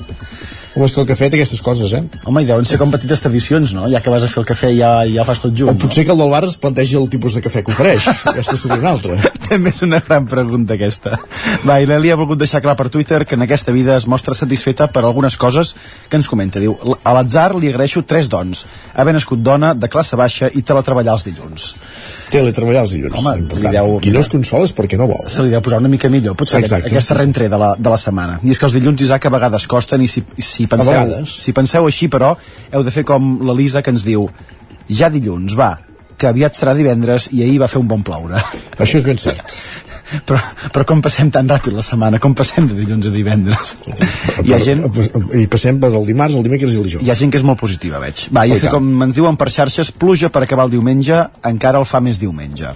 Home, 0.78 0.86
és 0.86 0.94
que 0.94 1.02
el 1.02 1.08
cafè 1.10 1.28
té 1.34 1.38
aquestes 1.40 1.62
coses, 1.66 1.94
eh? 1.98 2.04
Home, 2.30 2.44
i 2.44 2.45
deuen 2.45 2.66
ser 2.70 2.78
com 2.78 2.91
petites 2.94 3.24
tradicions, 3.24 3.72
no? 3.74 3.88
Ja 3.90 3.98
que 4.06 4.12
vas 4.14 4.22
a 4.22 4.28
fer 4.30 4.44
el 4.44 4.45
cafè 4.45 4.70
ja, 4.78 4.91
ja 5.10 5.24
fas 5.26 5.40
tot 5.41 5.56
junt. 5.58 5.72
O 5.74 5.80
potser 5.82 6.04
que 6.06 6.14
el 6.14 6.22
del 6.22 6.30
bar 6.30 6.44
es 6.45 6.54
planteja 6.62 6.99
el 6.99 7.08
tipus 7.10 7.34
de 7.34 7.41
cafè 7.41 7.64
que 7.66 7.74
ofereix. 7.74 8.06
Aquesta 8.30 8.58
seria 8.62 8.78
una 8.78 8.91
altra. 8.94 9.18
També 9.48 9.74
és 9.74 9.82
una 9.88 9.98
gran 10.06 10.28
pregunta 10.30 10.76
aquesta. 10.78 11.18
Va, 11.66 11.80
i 11.82 11.90
l'Eli 11.90 12.14
ha 12.14 12.20
volgut 12.20 12.38
deixar 12.44 12.62
clar 12.62 12.76
per 12.78 12.91
Twitter 12.94 13.24
que 13.26 13.34
en 13.40 13.48
aquesta 13.48 13.66
vida 13.76 13.95
es 13.98 14.07
mostra 14.07 14.35
satisfeta 14.35 14.88
per 14.91 15.03
algunes 15.06 15.38
coses 15.38 15.76
que 16.10 16.18
ens 16.19 16.30
comenta. 16.30 16.60
Diu, 16.64 16.76
a 17.03 17.14
l'atzar 17.15 17.49
li 17.56 17.72
agraeixo 17.72 18.03
tres 18.07 18.30
dons. 18.30 18.65
Haver 18.94 19.15
nascut 19.18 19.41
dona, 19.44 19.73
de 19.73 19.89
classe 19.91 20.19
baixa 20.19 20.49
i 20.53 20.64
teletreballar 20.65 21.18
els 21.18 21.26
dilluns. 21.27 21.69
Teletreballar 22.34 22.84
els 22.85 22.95
dilluns. 22.98 23.19
Home, 23.22 23.61
li 23.61 23.73
deu... 23.77 23.98
Qui 24.03 24.14
no 24.15 24.22
es 24.23 24.31
consola 24.31 24.68
és 24.68 24.76
perquè 24.77 24.99
no 24.99 25.10
vol. 25.10 25.26
Se 25.31 25.45
li 25.45 25.53
deu 25.53 25.64
posar 25.65 25.81
una 25.84 25.91
mica 25.91 26.11
millor, 26.11 26.38
potser 26.39 26.61
Exacte, 26.61 26.91
aquesta 26.91 27.14
sí, 27.14 27.18
sí. 27.18 27.22
rentre 27.23 27.49
de 27.53 27.61
la, 27.61 27.73
de 27.80 27.94
la 27.94 27.99
setmana. 28.02 28.39
I 28.44 28.53
és 28.53 28.61
que 28.61 28.68
els 28.69 28.77
dilluns, 28.77 29.03
Isaac, 29.07 29.30
a 29.30 29.34
vegades 29.38 29.68
costen 29.72 30.03
i 30.03 30.11
si, 30.11 30.23
si, 30.38 30.68
penseu, 30.69 31.18
si 31.31 31.56
penseu 31.56 31.89
així, 31.89 32.11
però, 32.11 32.35
heu 32.72 32.85
de 32.88 32.94
fer 32.94 33.06
com 33.07 33.38
l'Elisa 33.48 33.84
que 33.84 33.94
ens 33.95 34.06
diu 34.07 34.27
ja 34.88 35.11
dilluns, 35.11 35.56
va, 35.60 35.76
que 36.18 36.30
aviat 36.30 36.56
serà 36.57 36.73
divendres 36.76 37.30
i 37.35 37.44
ahir 37.45 37.60
va 37.61 37.69
fer 37.72 37.81
un 37.81 37.88
bon 37.89 38.03
ploure. 38.03 38.41
Això 38.77 38.99
és 38.99 39.06
ben 39.07 39.19
cert. 39.22 39.53
però, 40.28 40.40
però 40.74 40.86
com 40.88 41.02
passem 41.06 41.32
tan 41.34 41.50
ràpid 41.50 41.76
la 41.76 41.86
setmana, 41.86 42.20
com 42.24 42.36
passem 42.38 42.68
de 42.70 42.78
dilluns 42.78 43.10
a 43.10 43.14
divendres? 43.14 43.76
Hi 44.44 44.56
ha 44.56 44.60
gent, 44.64 44.84
I 45.36 45.48
passem 45.52 45.80
per 45.84 45.92
el 45.94 46.08
dimarts, 46.08 46.38
el 46.40 46.46
dimecres 46.48 46.76
i 46.76 46.82
el 46.82 46.90
dijous. 46.90 47.06
hi 47.06 47.12
ha 47.12 47.18
gent 47.20 47.34
que 47.34 47.42
és 47.42 47.48
molt 47.48 47.60
positiva, 47.60 48.02
veig. 48.04 48.28
Va, 48.34 48.48
i 48.48 48.56
és 48.56 48.64
que 48.64 48.74
com 48.74 48.92
ens 49.08 49.18
diuen 49.18 49.40
per 49.40 49.50
xarxes, 49.54 49.92
pluja 49.92 50.32
per 50.34 50.46
acabar 50.46 50.68
el 50.70 50.78
diumenge, 50.78 51.24
encara 51.52 51.84
el 51.84 51.90
fa 51.90 52.04
més 52.04 52.22
diumenge. 52.24 52.76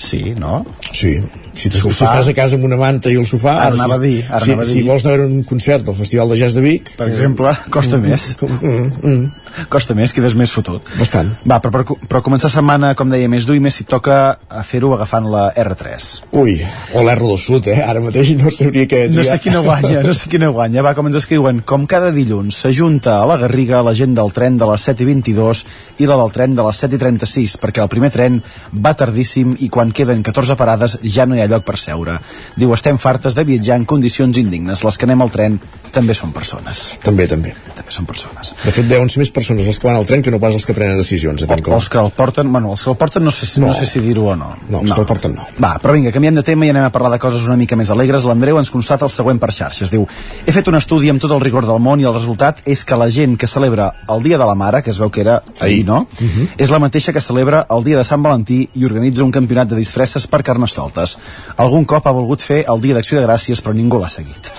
Sí, 0.00 0.34
no? 0.36 0.64
Sí. 0.92 1.18
Si, 1.52 1.68
si 1.68 1.80
estàs 1.90 2.28
a 2.30 2.32
casa 2.32 2.56
amb 2.56 2.64
una 2.64 2.78
manta 2.80 3.10
i 3.12 3.18
el 3.20 3.26
sofà... 3.28 3.58
Ara 3.66 3.76
si, 3.76 3.82
anava 3.82 3.96
a 3.98 4.00
dir, 4.00 4.20
ara 4.24 4.40
si, 4.40 4.52
anava 4.54 4.64
a 4.64 4.68
si 4.70 4.78
dir. 4.78 4.84
vols 4.86 5.04
anar 5.04 5.18
a 5.20 5.26
un 5.28 5.42
concert 5.44 5.84
del 5.84 5.96
Festival 5.98 6.32
de 6.32 6.38
Jazz 6.40 6.56
de 6.56 6.62
Vic... 6.64 6.92
Per 6.96 7.08
exemple, 7.10 7.52
costa 7.74 8.00
més. 8.00 8.30
Mm, 8.46 8.86
mm. 9.02 9.49
Costa 9.72 9.96
més, 9.98 10.14
quedes 10.16 10.36
més 10.38 10.52
fotut. 10.54 10.86
Bastant. 10.98 11.32
Va, 11.48 11.60
però 11.62 11.72
per, 11.80 11.98
per 12.10 12.22
començar 12.26 12.50
setmana, 12.52 12.92
com 12.98 13.10
deia, 13.12 13.28
més 13.30 13.46
dur 13.48 13.56
i 13.58 13.62
més 13.62 13.76
si 13.80 13.86
toca 13.88 14.20
a 14.48 14.62
fer-ho 14.66 14.92
agafant 14.96 15.28
la 15.30 15.48
R3. 15.54 16.08
Ui, 16.40 16.56
o 16.94 17.04
l'R2 17.04 17.44
Sud, 17.44 17.70
eh? 17.72 17.80
Ara 17.84 18.02
mateix 18.04 18.32
no 18.38 18.52
sabria 18.54 18.88
què 18.90 19.06
No 19.12 19.24
sé 19.26 19.38
quina 19.42 19.62
guanya, 19.64 20.02
no 20.06 20.14
sé 20.16 20.30
quina 20.32 20.50
guanya. 20.54 20.84
Va, 20.86 20.94
com 20.98 21.10
ens 21.10 21.20
escriuen, 21.20 21.62
com 21.66 21.86
cada 21.90 22.12
dilluns 22.14 22.62
s'ajunta 22.64 23.18
a 23.20 23.26
la 23.28 23.38
Garriga 23.40 23.82
la 23.86 23.94
gent 23.96 24.14
del 24.16 24.32
tren 24.36 24.58
de 24.60 24.68
les 24.70 24.88
7 24.90 25.04
i 25.04 25.08
22 25.12 25.64
i 26.00 26.08
la 26.08 26.18
del 26.20 26.34
tren 26.34 26.56
de 26.56 26.66
les 26.66 26.82
7 26.84 26.96
i 26.96 27.02
36, 27.02 27.56
perquè 27.62 27.82
el 27.84 27.92
primer 27.92 28.12
tren 28.14 28.40
va 28.72 28.94
tardíssim 28.98 29.56
i 29.60 29.70
quan 29.72 29.92
queden 29.96 30.24
14 30.26 30.56
parades 30.60 30.98
ja 31.02 31.26
no 31.26 31.36
hi 31.36 31.44
ha 31.44 31.48
lloc 31.50 31.66
per 31.66 31.78
seure. 31.80 32.18
Diu, 32.56 32.72
estem 32.76 32.98
fartes 32.98 33.36
de 33.36 33.46
viatjar 33.48 33.78
en 33.80 33.86
condicions 33.88 34.38
indignes. 34.40 34.84
Les 34.84 34.98
que 34.98 35.08
anem 35.08 35.24
al 35.24 35.32
tren 35.34 35.58
també 35.92 36.14
són 36.14 36.32
persones. 36.32 36.98
També, 37.02 37.26
també. 37.28 37.54
També 37.76 37.90
són 37.92 38.06
persones. 38.06 38.54
De 38.64 38.70
fet, 38.72 38.86
deuen 38.88 39.08
ser 39.10 39.20
més 39.20 39.30
persones 39.30 39.66
els 39.66 39.78
que 39.78 39.86
van 39.88 39.96
al 39.96 40.06
tren 40.06 40.22
que 40.22 40.30
no 40.30 40.38
pas 40.40 40.54
els 40.54 40.66
que 40.66 40.74
prenen 40.74 40.98
decisions. 40.98 41.42
depèn 41.42 41.62
com. 41.62 41.74
Els 41.74 41.88
que 41.88 41.98
el 41.98 42.10
porten, 42.10 42.50
bueno, 42.52 42.70
els 42.72 42.82
que 42.82 42.90
el 42.90 42.96
porten 42.96 43.24
no 43.24 43.30
sé, 43.30 43.46
si- 43.46 43.60
no. 43.60 43.68
no 43.68 43.74
sé 43.74 43.86
si 43.86 44.00
dir-ho 44.00 44.24
o 44.32 44.36
no. 44.36 44.56
No, 44.68 44.80
els 44.80 44.92
que 44.92 45.00
el 45.00 45.06
porten 45.06 45.34
no. 45.34 45.46
Va, 45.62 45.78
però 45.82 45.92
vinga, 45.92 46.12
canviem 46.12 46.34
de 46.34 46.42
tema 46.42 46.66
i 46.66 46.70
anem 46.70 46.84
a 46.84 46.90
parlar 46.90 47.10
de 47.12 47.18
coses 47.18 47.42
una 47.42 47.56
mica 47.56 47.76
més 47.76 47.90
alegres. 47.90 48.24
L'Andreu 48.24 48.58
ens 48.58 48.70
constata 48.70 49.04
el 49.04 49.10
següent 49.10 49.38
per 49.40 49.52
xarxes. 49.52 49.90
Diu, 49.90 50.06
he 50.46 50.52
fet 50.52 50.68
un 50.68 50.76
estudi 50.76 51.08
amb 51.10 51.20
tot 51.20 51.30
el 51.32 51.40
rigor 51.40 51.66
del 51.66 51.80
món 51.80 52.00
i 52.00 52.04
el 52.04 52.14
resultat 52.14 52.62
és 52.64 52.84
que 52.84 52.96
la 52.96 53.10
gent 53.10 53.36
que 53.36 53.46
celebra 53.46 53.92
el 54.08 54.22
Dia 54.22 54.38
de 54.38 54.44
la 54.46 54.54
Mare, 54.54 54.82
que 54.82 54.90
es 54.90 54.98
veu 54.98 55.10
que 55.10 55.20
era 55.20 55.42
ahir, 55.60 55.84
no? 55.86 56.06
Uh 56.20 56.26
-huh. 56.26 56.48
És 56.58 56.70
la 56.70 56.78
mateixa 56.78 57.12
que 57.12 57.20
celebra 57.20 57.66
el 57.70 57.84
Dia 57.84 57.96
de 57.96 58.04
Sant 58.04 58.22
Valentí 58.22 58.68
i 58.74 58.84
organitza 58.84 59.24
un 59.24 59.30
campionat 59.32 59.68
de 59.68 59.76
disfresses 59.76 60.26
per 60.26 60.42
carnestoltes. 60.42 61.18
Algun 61.56 61.84
cop 61.84 62.06
ha 62.06 62.10
volgut 62.12 62.40
fer 62.40 62.64
el 62.68 62.80
Dia 62.80 62.94
d'Acció 62.94 63.20
de 63.20 63.26
Gràcies, 63.26 63.62
però 63.62 63.72
ningú 63.74 63.98
l'ha 63.98 64.08
seguit. 64.08 64.50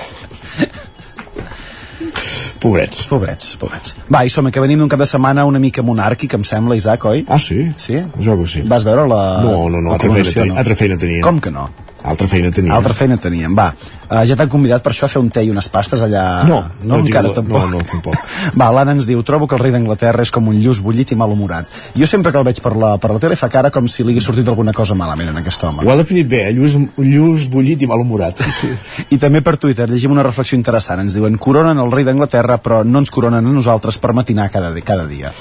Pobrets. 2.62 3.08
Pobrets, 3.10 3.56
pobrets. 3.58 3.96
Va, 4.14 4.22
i 4.22 4.30
som 4.30 4.46
que 4.54 4.62
venim 4.62 4.84
d'un 4.84 4.90
cap 4.92 5.02
de 5.02 5.08
setmana 5.10 5.48
una 5.50 5.60
mica 5.60 5.82
monàrquic, 5.82 6.36
em 6.38 6.44
sembla, 6.46 6.78
Isaac, 6.78 7.08
oi? 7.10 7.24
Ah, 7.28 7.40
sí? 7.42 7.64
Sí? 7.76 7.98
Jo 8.22 8.38
que 8.38 8.46
sí. 8.48 8.62
Vas 8.70 8.86
veure 8.86 9.08
la... 9.10 9.22
No, 9.42 9.56
no, 9.66 9.82
no, 9.82 9.90
la 9.90 9.98
altra 9.98 10.12
feina, 10.14 10.36
tenia, 10.36 10.60
altra 10.62 10.78
feina 10.78 10.98
tenia. 11.02 11.24
Com 11.26 11.42
que 11.42 11.54
no? 11.54 11.66
Altra 12.04 12.28
feina 12.30 12.52
tenia. 12.54 12.76
Altra 12.78 12.94
feina 12.98 13.18
teníem, 13.22 13.58
va. 13.58 13.72
Uh, 14.12 14.26
ja 14.28 14.36
t'han 14.36 14.50
convidat 14.52 14.84
per 14.84 14.92
això 14.92 15.08
a 15.08 15.12
fer 15.12 15.22
un 15.24 15.30
té 15.32 15.46
i 15.48 15.50
unes 15.54 15.70
pastes 15.72 16.02
allà... 16.04 16.44
No, 16.44 16.58
no, 16.84 16.98
no 16.98 16.98
encara 17.00 17.30
diu- 17.30 17.38
tampoc. 17.38 17.62
no, 17.62 17.78
no, 17.78 17.84
tampoc. 17.88 18.32
Va, 18.60 18.66
l'Anna 18.76 18.92
ens 18.98 19.06
diu, 19.08 19.22
trobo 19.24 19.48
que 19.48 19.56
el 19.56 19.62
rei 19.64 19.72
d'Anglaterra 19.72 20.26
és 20.26 20.32
com 20.36 20.50
un 20.52 20.58
lluç 20.60 20.82
bullit 20.84 21.14
i 21.14 21.18
malhumorat. 21.20 21.70
Jo 21.96 22.10
sempre 22.12 22.34
que 22.36 22.42
el 22.42 22.44
veig 22.44 22.60
per 22.60 22.74
la, 22.76 22.98
per 23.00 23.14
la 23.14 23.22
tele 23.24 23.38
fa 23.40 23.48
cara 23.48 23.72
com 23.72 23.88
si 23.88 24.04
li 24.04 24.12
hagués 24.12 24.28
sortit 24.28 24.52
alguna 24.52 24.74
cosa 24.76 24.98
malament 25.00 25.32
en 25.32 25.40
aquest 25.40 25.64
home. 25.64 25.86
Ho 25.88 25.94
ha 25.94 25.96
definit 25.96 26.28
bé, 26.28 26.42
eh? 26.50 26.52
Lluç, 26.58 26.76
lluç 27.00 27.48
bullit 27.54 27.86
i 27.86 27.88
malhumorat. 27.88 28.42
Sí, 28.44 28.52
sí. 28.58 29.06
I 29.16 29.20
també 29.22 29.40
per 29.46 29.56
Twitter 29.62 29.88
llegim 29.88 30.12
una 30.12 30.28
reflexió 30.28 30.60
interessant. 30.60 31.00
Ens 31.06 31.16
diuen, 31.16 31.40
coronen 31.40 31.80
el 31.80 31.96
rei 31.96 32.04
d'Anglaterra, 32.04 32.60
però 32.60 32.82
no 32.84 33.00
ens 33.00 33.14
coronen 33.16 33.48
a 33.48 33.56
nosaltres 33.56 33.96
per 34.04 34.12
matinar 34.18 34.50
cada, 34.52 34.74
cada 34.84 35.08
dia. 35.08 35.32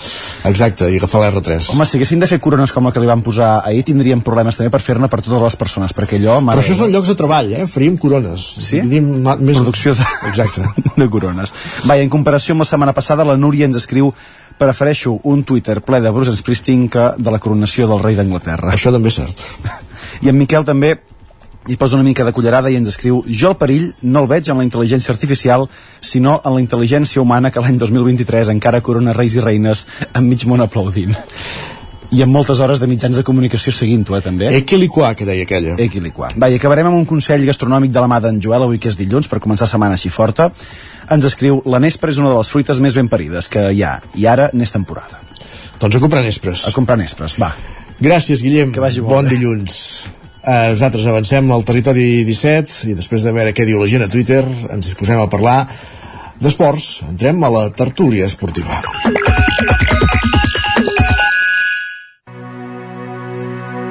Exacte, 0.46 0.86
i 0.94 1.02
agafar 1.02 1.24
l'R3. 1.26 1.72
Home, 1.74 1.88
si 1.90 1.98
haguessin 1.98 2.22
de 2.22 2.30
fer 2.30 2.38
corones 2.38 2.70
com 2.70 2.86
la 2.86 2.94
que 2.94 3.02
li 3.02 3.10
van 3.10 3.26
posar 3.26 3.50
ahir, 3.66 3.82
tindríem 3.90 4.22
problemes 4.22 4.56
també 4.62 4.70
per 4.70 4.80
fer-ne 4.84 5.10
per 5.10 5.24
totes 5.26 5.42
les 5.42 5.58
persones, 5.58 5.96
perquè 5.96 6.22
allò... 6.22 6.38
Però 6.38 6.46
mare 6.52 6.62
això 6.62 6.76
meva, 6.76 6.84
són 6.84 6.94
llocs 6.94 7.10
de 7.10 7.18
treball, 7.18 7.52
eh? 7.58 7.66
Faríem 7.66 7.98
corones. 8.00 8.59
Sí? 8.60 8.82
Ma- 9.00 9.36
més... 9.40 9.58
Producció 9.58 9.94
de... 9.98 10.06
Exacte. 10.30 10.66
de 10.96 11.08
corones. 11.10 11.54
Va, 11.88 11.96
i 11.98 12.04
en 12.04 12.12
comparació 12.12 12.56
amb 12.56 12.64
la 12.64 12.70
setmana 12.70 12.94
passada, 12.96 13.26
la 13.26 13.38
Núria 13.40 13.68
ens 13.68 13.80
escriu 13.80 14.12
prefereixo 14.60 15.16
un 15.24 15.44
Twitter 15.48 15.78
ple 15.80 16.02
de 16.04 16.10
Bruce 16.12 16.36
Springsteen 16.36 16.88
que 16.92 17.06
de 17.16 17.32
la 17.32 17.40
coronació 17.40 17.88
del 17.88 18.02
rei 18.04 18.18
d'Anglaterra. 18.18 18.74
Això 18.76 18.92
també 18.92 19.08
és 19.08 19.20
cert. 19.22 19.46
I 20.24 20.28
en 20.32 20.36
Miquel 20.36 20.66
també 20.68 20.98
hi 21.68 21.76
posa 21.76 21.94
una 21.96 22.04
mica 22.04 22.24
de 22.24 22.32
cullerada 22.32 22.70
i 22.72 22.76
ens 22.78 22.88
escriu 22.88 23.20
jo 23.28 23.50
el 23.52 23.56
perill 23.60 23.90
no 24.02 24.22
el 24.22 24.28
veig 24.30 24.48
en 24.48 24.60
la 24.60 24.64
intel·ligència 24.64 25.12
artificial 25.12 25.66
sinó 26.00 26.38
en 26.40 26.54
la 26.56 26.62
intel·ligència 26.62 27.20
humana 27.20 27.50
que 27.52 27.60
l'any 27.60 27.76
2023 27.78 28.48
encara 28.54 28.80
corona 28.80 29.12
reis 29.12 29.36
i 29.36 29.44
reines 29.44 29.84
amb 30.14 30.24
mig 30.32 30.46
món 30.48 30.64
aplaudint 30.64 31.12
i 32.10 32.22
amb 32.24 32.34
moltes 32.34 32.58
hores 32.58 32.80
de 32.82 32.88
mitjans 32.90 33.16
de 33.16 33.22
comunicació 33.26 33.72
seguint-ho, 33.72 34.16
eh, 34.16 34.22
també. 34.24 34.50
Equiliquà, 34.58 35.12
que 35.14 35.26
deia 35.28 35.46
aquella. 35.46 35.76
Equiliquà. 35.78 36.32
Va, 36.36 36.48
i 36.50 36.58
acabarem 36.58 36.90
amb 36.90 36.98
un 36.98 37.06
consell 37.06 37.44
gastronòmic 37.46 37.92
de 37.94 38.02
la 38.02 38.08
mà 38.10 38.20
d'en 38.20 38.40
Joel, 38.42 38.66
avui 38.66 38.80
que 38.82 38.90
és 38.90 38.98
dilluns, 38.98 39.28
per 39.30 39.38
començar 39.38 39.68
setmana 39.70 39.94
així 39.94 40.10
forta. 40.10 40.50
Ens 41.10 41.24
escriu, 41.24 41.62
la 41.66 41.78
nespra 41.82 42.10
és 42.10 42.18
una 42.18 42.32
de 42.32 42.38
les 42.38 42.50
fruites 42.50 42.80
més 42.82 42.96
ben 42.98 43.08
parides 43.08 43.48
que 43.48 43.70
hi 43.70 43.84
ha, 43.86 44.00
i 44.18 44.26
ara 44.26 44.50
n'és 44.52 44.74
temporada. 44.74 45.22
Doncs 45.80 45.96
a 45.96 46.00
comprar 46.02 46.22
nespres. 46.26 46.66
A 46.68 46.72
comprar 46.76 46.98
nespres, 46.98 47.38
va. 47.40 47.54
Gràcies, 48.00 48.42
Guillem. 48.42 48.72
Que 48.72 48.82
vagi 48.82 49.00
molt 49.04 49.14
bon 49.14 49.28
bé. 49.28 49.36
dilluns. 49.36 49.78
Eh, 50.40 50.70
nosaltres 50.72 51.06
avancem 51.06 51.50
al 51.52 51.64
territori 51.68 52.24
17 52.24 52.90
i 52.90 52.94
després 52.96 53.22
de 53.22 53.32
veure 53.36 53.52
què 53.52 53.66
diu 53.68 53.80
la 53.80 53.88
gent 53.88 54.06
a 54.06 54.08
Twitter 54.08 54.40
ens 54.42 54.92
disposem 54.92 55.20
a 55.20 55.28
parlar 55.28 55.58
d'esports. 56.40 57.02
Entrem 57.10 57.44
a 57.44 57.52
la 57.52 57.68
tertúlia 57.76 58.26
esportiva. 58.26 58.80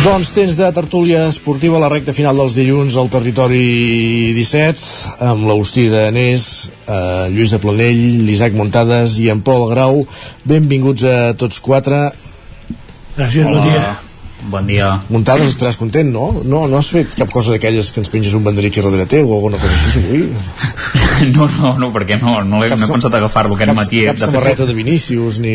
Doncs 0.00 0.30
temps 0.32 0.54
de 0.56 0.68
tertúlia 0.72 1.26
esportiva 1.28 1.76
a 1.76 1.80
la 1.82 1.88
recta 1.92 2.14
final 2.16 2.38
dels 2.40 2.54
dilluns 2.56 2.94
al 2.96 3.10
territori 3.12 4.32
17 4.32 5.26
amb 5.28 5.44
l'Agustí 5.44 5.84
de 5.92 6.06
Anés, 6.08 6.70
eh, 6.86 7.28
Lluís 7.34 7.52
de 7.52 7.58
Planell, 7.60 8.00
l'Isaac 8.24 8.56
Montades 8.56 9.18
i 9.20 9.28
en 9.28 9.42
Pol 9.44 9.66
Grau. 9.74 10.00
Benvinguts 10.48 11.04
a 11.04 11.18
tots 11.36 11.60
quatre. 11.60 12.00
Gràcies, 13.18 13.44
bon 13.44 13.60
dia. 13.66 13.92
Bon 14.48 14.64
dia. 14.72 14.88
Muntades, 15.12 15.52
estaràs 15.52 15.76
content, 15.76 16.08
no? 16.08 16.32
No, 16.48 16.64
no 16.64 16.80
has 16.80 16.88
fet 16.96 17.12
cap 17.20 17.28
cosa 17.28 17.52
d'aquelles 17.52 17.92
que 17.92 18.00
ens 18.00 18.08
penges 18.08 18.32
un 18.32 18.48
banderí 18.48 18.72
aquí 18.72 18.80
darrere 18.80 19.04
teu 19.04 19.28
o 19.28 19.36
alguna 19.36 19.60
cosa 19.60 19.76
així 19.84 20.00
avui? 20.00 20.26
No, 21.36 21.46
no, 21.46 21.74
no, 21.78 21.88
perquè 21.92 22.16
no, 22.20 22.38
no, 22.42 22.60
Cap 22.64 22.78
no 22.78 22.84
he 22.84 22.88
sa- 22.88 22.94
pensat 22.94 23.14
agafar-lo 23.18 23.54
aquest 23.56 23.70
cap, 23.70 23.76
matí. 23.76 24.00
cap 24.06 24.16
De 24.16 24.20
fet, 24.20 24.26
samarreta 24.30 24.66
de 24.66 24.74
Vinícius 24.74 25.38
ni... 25.42 25.54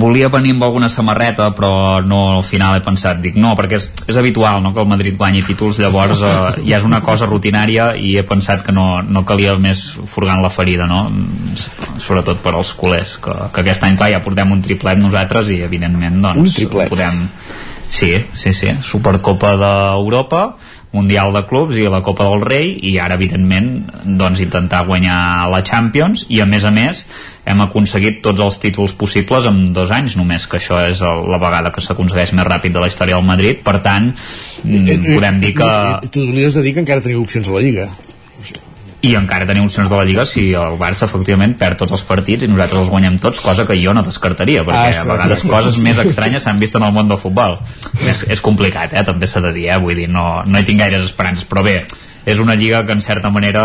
Volia 0.00 0.28
venir 0.32 0.52
amb 0.56 0.64
alguna 0.66 0.88
samarreta, 0.92 1.50
però 1.56 2.00
no, 2.04 2.20
al 2.38 2.44
final 2.44 2.76
he 2.78 2.84
pensat, 2.84 3.20
dic, 3.24 3.36
no, 3.40 3.54
perquè 3.58 3.78
és, 3.80 3.88
és 4.06 4.18
habitual 4.20 4.62
no, 4.62 4.74
que 4.76 4.82
el 4.84 4.88
Madrid 4.90 5.16
guanyi 5.18 5.42
títols, 5.46 5.80
llavors 5.82 6.20
eh, 6.20 6.34
ja 6.70 6.78
és 6.78 6.84
una 6.86 7.00
cosa 7.04 7.26
rutinària 7.30 7.94
i 7.96 8.16
he 8.20 8.24
pensat 8.28 8.62
que 8.66 8.72
no, 8.76 9.00
no 9.02 9.24
calia 9.28 9.56
més 9.58 9.82
furgant 10.10 10.42
la 10.44 10.50
ferida, 10.52 10.86
no? 10.90 11.06
sobretot 12.00 12.38
per 12.44 12.54
als 12.56 12.72
culers, 12.78 13.16
que, 13.22 13.32
que 13.52 13.64
aquest 13.64 13.84
any, 13.86 13.96
clar, 13.98 14.10
ja 14.14 14.22
portem 14.24 14.52
un 14.54 14.62
triplet 14.64 14.98
nosaltres 15.00 15.50
i, 15.52 15.60
evidentment, 15.66 16.20
doncs, 16.22 16.40
Un 16.40 16.54
triplet. 16.60 16.88
podem... 16.92 17.26
Sí, 17.90 18.12
sí, 18.30 18.52
sí, 18.54 18.70
Supercopa 18.86 19.56
d'Europa, 19.58 20.44
Mundial 20.92 21.30
de 21.32 21.44
Clubs 21.46 21.76
i 21.78 21.84
la 21.86 22.00
Copa 22.02 22.24
del 22.26 22.42
Rei 22.42 22.72
i 22.90 22.96
ara 22.98 23.14
evidentment 23.14 23.68
doncs 24.18 24.40
intentar 24.42 24.80
guanyar 24.88 25.48
la 25.52 25.60
Champions 25.62 26.24
i 26.28 26.40
a 26.42 26.46
més 26.50 26.64
a 26.66 26.72
més 26.74 27.04
hem 27.46 27.62
aconseguit 27.62 28.18
tots 28.24 28.42
els 28.42 28.58
títols 28.62 28.96
possibles 28.98 29.46
en 29.46 29.72
dos 29.76 29.92
anys 29.94 30.16
només 30.18 30.48
que 30.50 30.58
això 30.58 30.80
és 30.88 31.02
la 31.02 31.38
vegada 31.38 31.70
que 31.70 31.84
s'aconsegueix 31.84 32.34
més 32.34 32.48
ràpid 32.48 32.74
de 32.74 32.82
la 32.82 32.90
història 32.90 33.20
del 33.20 33.28
Madrid 33.28 33.62
per 33.62 33.78
tant 33.86 34.10
mm, 34.10 35.14
podem 35.14 35.38
dir 35.44 35.54
que 35.60 35.70
Eh, 35.70 36.08
Tu 36.10 36.26
li 36.26 36.44
has 36.44 36.58
de 36.58 36.62
dir 36.66 36.74
que 36.74 36.82
encara 36.82 37.00
teniu 37.04 37.22
opcions 37.22 37.48
a 37.48 37.54
la 37.54 37.62
Lliga. 37.62 37.86
I 39.00 39.14
encara 39.16 39.46
tenim 39.48 39.64
opcions 39.64 39.88
de 39.88 39.96
la 39.96 40.04
Lliga 40.04 40.26
si 40.28 40.50
el 40.52 40.76
Barça 40.80 41.06
efectivament 41.06 41.54
perd 41.60 41.78
tots 41.80 41.94
els 41.96 42.04
partits 42.04 42.44
i 42.44 42.50
nosaltres 42.50 42.82
els 42.82 42.90
guanyem 42.92 43.16
tots, 43.22 43.40
cosa 43.40 43.64
que 43.68 43.78
jo 43.80 43.94
no 43.96 44.04
descartaria 44.04 44.64
perquè 44.66 44.80
Ah, 44.80 44.90
a 44.90 45.02
sí, 45.02 45.08
vegades 45.08 45.40
sí, 45.40 45.48
coses 45.48 45.78
sí. 45.78 45.84
més 45.86 46.00
estranyes 46.02 46.44
s'han 46.44 46.60
vist 46.60 46.76
en 46.76 46.84
el 46.84 46.92
món 46.92 47.08
del 47.08 47.20
futbol 47.20 47.58
és, 48.04 48.26
és 48.28 48.44
complicat, 48.44 48.92
eh? 48.92 49.04
també 49.06 49.26
s'ha 49.26 49.40
de 49.46 49.54
dir 49.56 49.70
eh? 49.70 49.78
vull 49.80 49.96
dir, 49.96 50.08
no, 50.12 50.42
no 50.44 50.60
hi 50.60 50.68
tinc 50.68 50.84
gaires 50.84 51.06
esperances 51.08 51.48
però 51.48 51.64
bé, 51.64 51.78
és 52.28 52.42
una 52.44 52.58
lliga 52.60 52.84
que 52.84 52.92
en 52.92 53.00
certa 53.00 53.32
manera 53.32 53.64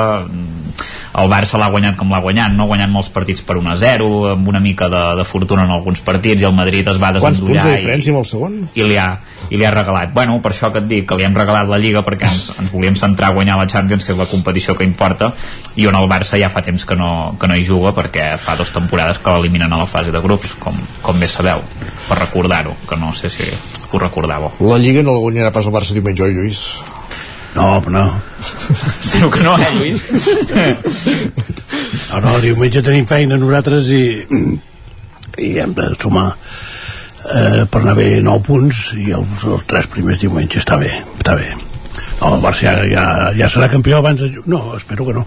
el 1.15 1.29
Barça 1.31 1.59
l'ha 1.59 1.69
guanyat 1.71 1.95
com 1.99 2.11
l'ha 2.11 2.19
guanyat, 2.23 2.53
no 2.55 2.67
guanyant 2.67 2.91
molts 2.91 3.09
partits 3.13 3.43
per 3.45 3.55
1 3.59 3.69
a 3.71 3.75
0, 3.79 4.07
amb 4.33 4.47
una 4.51 4.59
mica 4.59 4.89
de, 4.91 5.03
de 5.19 5.25
fortuna 5.27 5.63
en 5.63 5.71
alguns 5.71 6.01
partits 6.05 6.43
i 6.43 6.47
el 6.47 6.55
Madrid 6.55 6.87
es 6.91 6.99
va 7.01 7.13
Quants 7.15 7.39
punts 7.39 7.39
desendollar 7.39 7.65
de 7.65 7.73
i, 7.73 7.81
diferència 7.81 8.13
amb 8.13 8.21
el 8.21 8.27
segon? 8.29 8.57
i 8.75 8.87
li 8.89 8.97
ha, 8.99 9.07
i 9.49 9.59
li 9.59 9.67
ha 9.67 9.71
regalat 9.73 10.13
bueno, 10.15 10.37
per 10.43 10.51
això 10.51 10.71
que 10.73 10.81
et 10.83 10.89
dic, 10.89 11.07
que 11.09 11.19
li 11.19 11.27
hem 11.27 11.37
regalat 11.37 11.69
la 11.71 11.79
Lliga 11.81 12.03
perquè 12.05 12.27
ens, 12.27 12.49
ens 12.59 12.73
volíem 12.73 12.97
centrar 12.99 13.31
a 13.31 13.37
guanyar 13.37 13.59
la 13.61 13.67
Champions 13.71 14.03
que 14.03 14.15
és 14.15 14.19
la 14.19 14.27
competició 14.31 14.75
que 14.75 14.87
importa 14.87 15.31
i 15.79 15.87
on 15.87 15.95
el 15.99 16.09
Barça 16.11 16.39
ja 16.41 16.51
fa 16.51 16.65
temps 16.65 16.87
que 16.87 16.99
no, 16.99 17.11
que 17.39 17.47
no 17.51 17.55
hi 17.55 17.63
juga 17.67 17.93
perquè 17.95 18.33
fa 18.41 18.57
dues 18.59 18.73
temporades 18.75 19.21
que 19.21 19.37
l'eliminen 19.37 19.71
a 19.71 19.79
la 19.83 19.87
fase 19.89 20.11
de 20.11 20.23
grups 20.23 20.57
com, 20.59 20.75
com 21.05 21.21
bé 21.21 21.31
sabeu 21.31 21.63
per 22.09 22.19
recordar-ho, 22.19 22.75
que 22.89 22.99
no 22.99 23.13
sé 23.15 23.31
si 23.33 23.47
ho 23.91 24.01
recordàveu 24.01 24.59
La 24.67 24.81
Lliga 24.81 25.05
no 25.05 25.15
la 25.15 25.23
guanyarà 25.23 25.55
pas 25.55 25.65
el 25.65 25.75
Barça 25.75 25.95
diumenge, 25.95 26.27
oi, 26.27 26.35
Lluís? 26.35 26.65
No, 27.55 27.81
però 27.81 27.91
no. 27.91 28.05
Espero 28.43 29.29
que 29.31 29.43
no, 29.43 29.57
eh, 29.57 29.69
Lluís? 29.77 30.01
No, 32.11 32.19
no, 32.21 32.33
diumenge 32.43 32.83
tenim 32.83 33.07
feina 33.07 33.37
nosaltres 33.39 33.87
i, 33.95 34.03
i 35.39 35.53
hem 35.63 35.73
de 35.77 35.87
sumar 35.99 36.27
eh, 36.35 37.63
per 37.71 37.81
anar 37.81 37.95
bé 37.97 38.09
9 38.23 38.43
punts 38.45 38.81
i 38.99 39.09
els, 39.15 39.45
els 39.47 39.65
tres 39.71 39.87
primers 39.91 40.21
diumenges 40.23 40.63
està 40.65 40.77
bé, 40.81 40.91
està 41.17 41.35
bé. 41.39 41.49
el 42.27 42.39
Barça 42.43 42.67
ja, 42.67 42.75
ja, 42.91 43.05
ja 43.39 43.51
serà 43.51 43.71
campió 43.71 43.99
abans 43.99 44.21
de... 44.21 44.31
no, 44.51 44.61
espero 44.77 45.07
que 45.07 45.15
no 45.15 45.25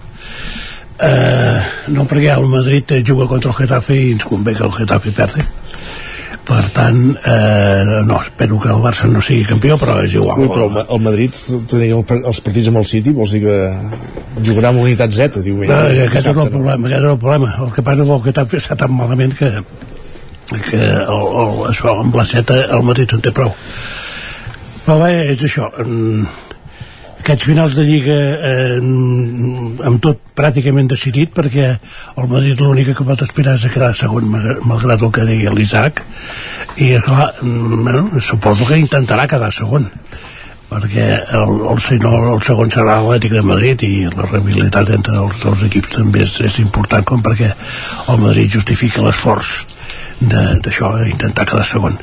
eh, 0.99 1.61
no 1.95 2.05
perquè 2.09 2.33
el 2.35 2.47
Madrid 2.51 2.93
juga 3.05 3.27
contra 3.27 3.51
el 3.51 3.57
Getafe 3.57 3.97
i 3.97 4.11
ens 4.13 4.25
convé 4.27 4.55
que 4.55 4.65
el 4.67 4.75
Getafe 4.77 5.13
perdi 5.15 5.45
per 6.49 6.63
tant 6.73 7.01
eh, 7.13 8.01
no, 8.07 8.17
espero 8.23 8.57
que 8.61 8.71
el 8.73 8.81
Barça 8.81 9.09
no 9.11 9.21
sigui 9.25 9.45
campió 9.49 9.77
però 9.81 9.99
és 10.05 10.15
igual. 10.17 10.41
Ui, 10.41 10.49
però 10.49 10.65
el, 10.71 10.79
el 10.95 11.03
Madrid 11.05 11.37
tenia 11.69 11.99
els 12.17 12.41
partits 12.45 12.71
amb 12.71 12.81
el 12.81 12.89
City 12.89 13.13
vols 13.15 13.35
dir 13.35 13.43
que 13.45 13.59
jugarà 14.47 14.73
amb 14.73 14.81
unitat 14.81 15.13
Z 15.13 15.43
diumenge, 15.45 15.75
no, 15.75 16.07
aquest 16.07 16.25
és 16.25 16.33
el 16.33 16.41
problema, 16.49 16.89
aquest 16.89 17.05
és 17.05 17.13
el 17.13 17.21
problema. 17.21 17.53
El 17.67 17.71
que 17.75 17.85
passa 17.85 18.03
és 18.03 18.09
que 18.09 18.17
el 18.17 18.25
Getafe 18.27 18.61
està 18.63 18.79
tan 18.81 18.95
malament 18.97 19.37
que 19.37 19.53
que 20.49 20.81
el, 20.81 21.25
el, 21.43 21.57
això 21.69 21.93
amb 22.01 22.15
la 22.17 22.25
Z 22.25 22.55
el 22.57 22.85
Madrid 22.87 23.13
en 23.13 23.21
té 23.21 23.33
prou. 23.35 23.53
Però 24.85 24.97
bé, 25.03 25.11
és 25.35 25.43
això 25.45 25.69
aquests 27.29 27.45
finals 27.45 27.75
de 27.77 27.83
Lliga 27.85 28.15
eh, 28.49 28.77
amb 29.85 29.99
tot 30.01 30.23
pràcticament 30.33 30.87
decidit 30.89 31.29
perquè 31.35 31.67
el 31.69 32.29
Madrid 32.31 32.63
l'única 32.63 32.95
que 32.97 33.05
pot 33.05 33.21
aspirar 33.21 33.53
és 33.59 33.67
a 33.67 33.69
quedar 33.69 33.91
segon 33.93 34.25
malgrat 34.65 35.05
el 35.05 35.11
que 35.13 35.27
deia 35.27 35.53
l'Isaac. 35.53 36.01
I 36.81 36.95
clar, 37.05 37.27
bueno, 37.43 38.07
suposo 38.17 38.65
que 38.65 38.81
intentarà 38.81 39.27
quedar 39.29 39.51
segon 39.53 39.85
perquè 40.69 41.05
el, 41.37 41.53
el, 41.69 41.83
el, 41.97 42.25
el 42.33 42.41
segon 42.45 42.73
serà 42.73 42.97
l'Atlètic 42.97 43.37
de 43.37 43.45
Madrid 43.45 43.85
i 43.85 43.93
la 44.09 44.25
rivalitat 44.25 44.89
entre 44.97 45.21
els 45.21 45.37
dos 45.45 45.63
equips 45.69 45.99
també 45.99 46.25
és, 46.25 46.35
és 46.45 46.59
important 46.65 47.05
com 47.05 47.21
perquè 47.25 47.51
el 47.53 48.19
Madrid 48.25 48.57
justifica 48.57 49.05
l'esforç 49.05 49.67
d'això, 50.19 50.95
d'intentar 50.97 51.45
quedar 51.49 51.65
segon 51.65 51.97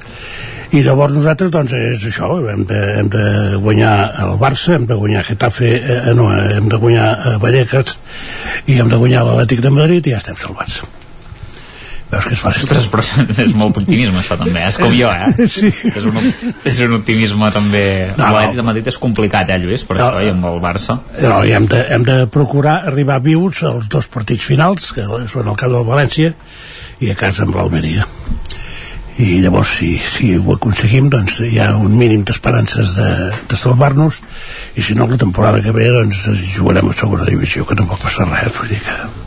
i 0.75 0.83
llavors 0.83 1.15
nosaltres 1.15 1.53
doncs 1.55 1.75
és 1.79 2.05
això 2.11 2.33
hem 2.51 2.67
de, 2.67 2.83
hem 2.99 3.11
de 3.13 3.25
guanyar 3.63 3.95
el 4.27 4.37
Barça 4.41 4.77
hem 4.77 4.87
de 4.91 4.99
guanyar 4.99 5.25
Getafe 5.29 5.73
eh, 5.79 6.03
no, 6.19 6.29
hem 6.35 6.69
de 6.73 6.83
guanyar 6.83 7.09
eh, 7.15 7.35
Vallecas 7.43 7.97
i 8.67 8.81
hem 8.81 8.91
de 8.91 9.01
guanyar 9.01 9.27
l'Atlètic 9.27 9.63
de 9.63 9.75
Madrid 9.75 10.07
i 10.07 10.17
ja 10.17 10.23
estem 10.23 10.39
salvats 10.41 10.83
veus 12.11 12.27
que 12.27 12.37
és 12.37 12.43
fàcil? 12.43 12.67
Ostres, 12.67 12.89
però 12.91 13.03
és 13.47 13.55
molt 13.59 13.81
optimisme 13.81 14.21
això 14.21 14.37
també. 14.39 14.63
És 14.69 14.79
com 14.79 14.93
jo, 14.95 15.11
eh? 15.11 15.47
Sí. 15.57 15.71
És, 15.91 16.07
un, 16.07 16.21
és 16.71 16.83
un 16.87 16.95
optimisme 17.01 17.51
també. 17.55 17.83
No, 18.13 18.29
l'Atlètic 18.29 18.61
de 18.61 18.67
Madrid 18.69 18.91
és 18.93 19.01
complicat, 19.03 19.51
eh 19.51 19.59
Lluís? 19.63 19.83
Per 19.89 19.99
no, 19.99 20.07
això 20.07 20.23
i 20.23 20.31
amb 20.31 20.47
el 20.53 20.61
Barça. 20.63 21.01
No, 21.25 21.41
i 21.43 21.55
hem 21.57 21.67
de, 21.71 21.83
hem 21.97 22.07
de 22.07 22.19
procurar 22.33 22.79
arribar 22.93 23.19
vius 23.25 23.65
als 23.67 23.91
dos 23.93 24.07
partits 24.13 24.47
finals 24.47 24.93
que 24.95 25.07
són 25.33 25.51
al 25.51 25.59
camp 25.59 25.75
del 25.75 25.89
València 25.89 26.31
i 27.03 27.11
a 27.11 27.19
casa 27.19 27.45
amb 27.45 27.59
l'Almeria 27.59 28.07
i 29.19 29.41
llavors 29.41 29.77
si, 29.79 29.95
si 30.03 30.35
ho 30.37 30.57
aconseguim 30.57 31.11
doncs 31.13 31.41
hi 31.47 31.61
ha 31.63 31.71
un 31.77 31.95
mínim 31.97 32.25
d'esperances 32.29 32.97
de, 32.99 33.13
de 33.49 33.61
salvar-nos. 33.61 34.21
I 34.77 34.85
si 34.85 34.97
no 34.99 35.09
la 35.09 35.21
temporada 35.21 35.63
que 35.65 35.73
ve 35.77 35.89
doncs 35.93 36.27
jugarem 36.57 36.93
a 36.93 36.99
segona 37.05 37.29
divisió 37.29 37.65
que 37.65 37.79
no 37.79 37.89
pot 37.89 38.05
passar 38.09 38.29
res 38.33 38.53
vull 38.59 38.75
dir 38.75 38.83
que 38.85 39.26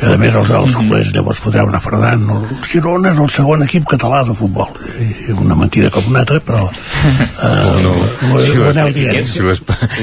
que 0.00 0.14
a 0.14 0.16
més 0.20 0.34
els, 0.34 0.50
els 0.56 0.76
culers 0.80 1.10
llavors 1.14 1.40
podreu 1.44 1.68
anar 1.68 1.80
fredant. 1.84 2.22
El 2.30 2.64
Girona 2.70 3.12
és 3.12 3.18
el 3.20 3.28
segon 3.30 3.62
equip 3.66 3.84
català 3.90 4.22
de 4.26 4.34
futbol. 4.38 4.70
I 5.00 5.32
una 5.36 5.54
mentida 5.58 5.90
com 5.92 6.06
una 6.10 6.22
altra 6.24 6.40
però 6.40 6.66
eh, 6.70 7.82
no, 7.84 7.92
ho, 7.92 8.40
si 8.40 8.56
ho 8.56 9.54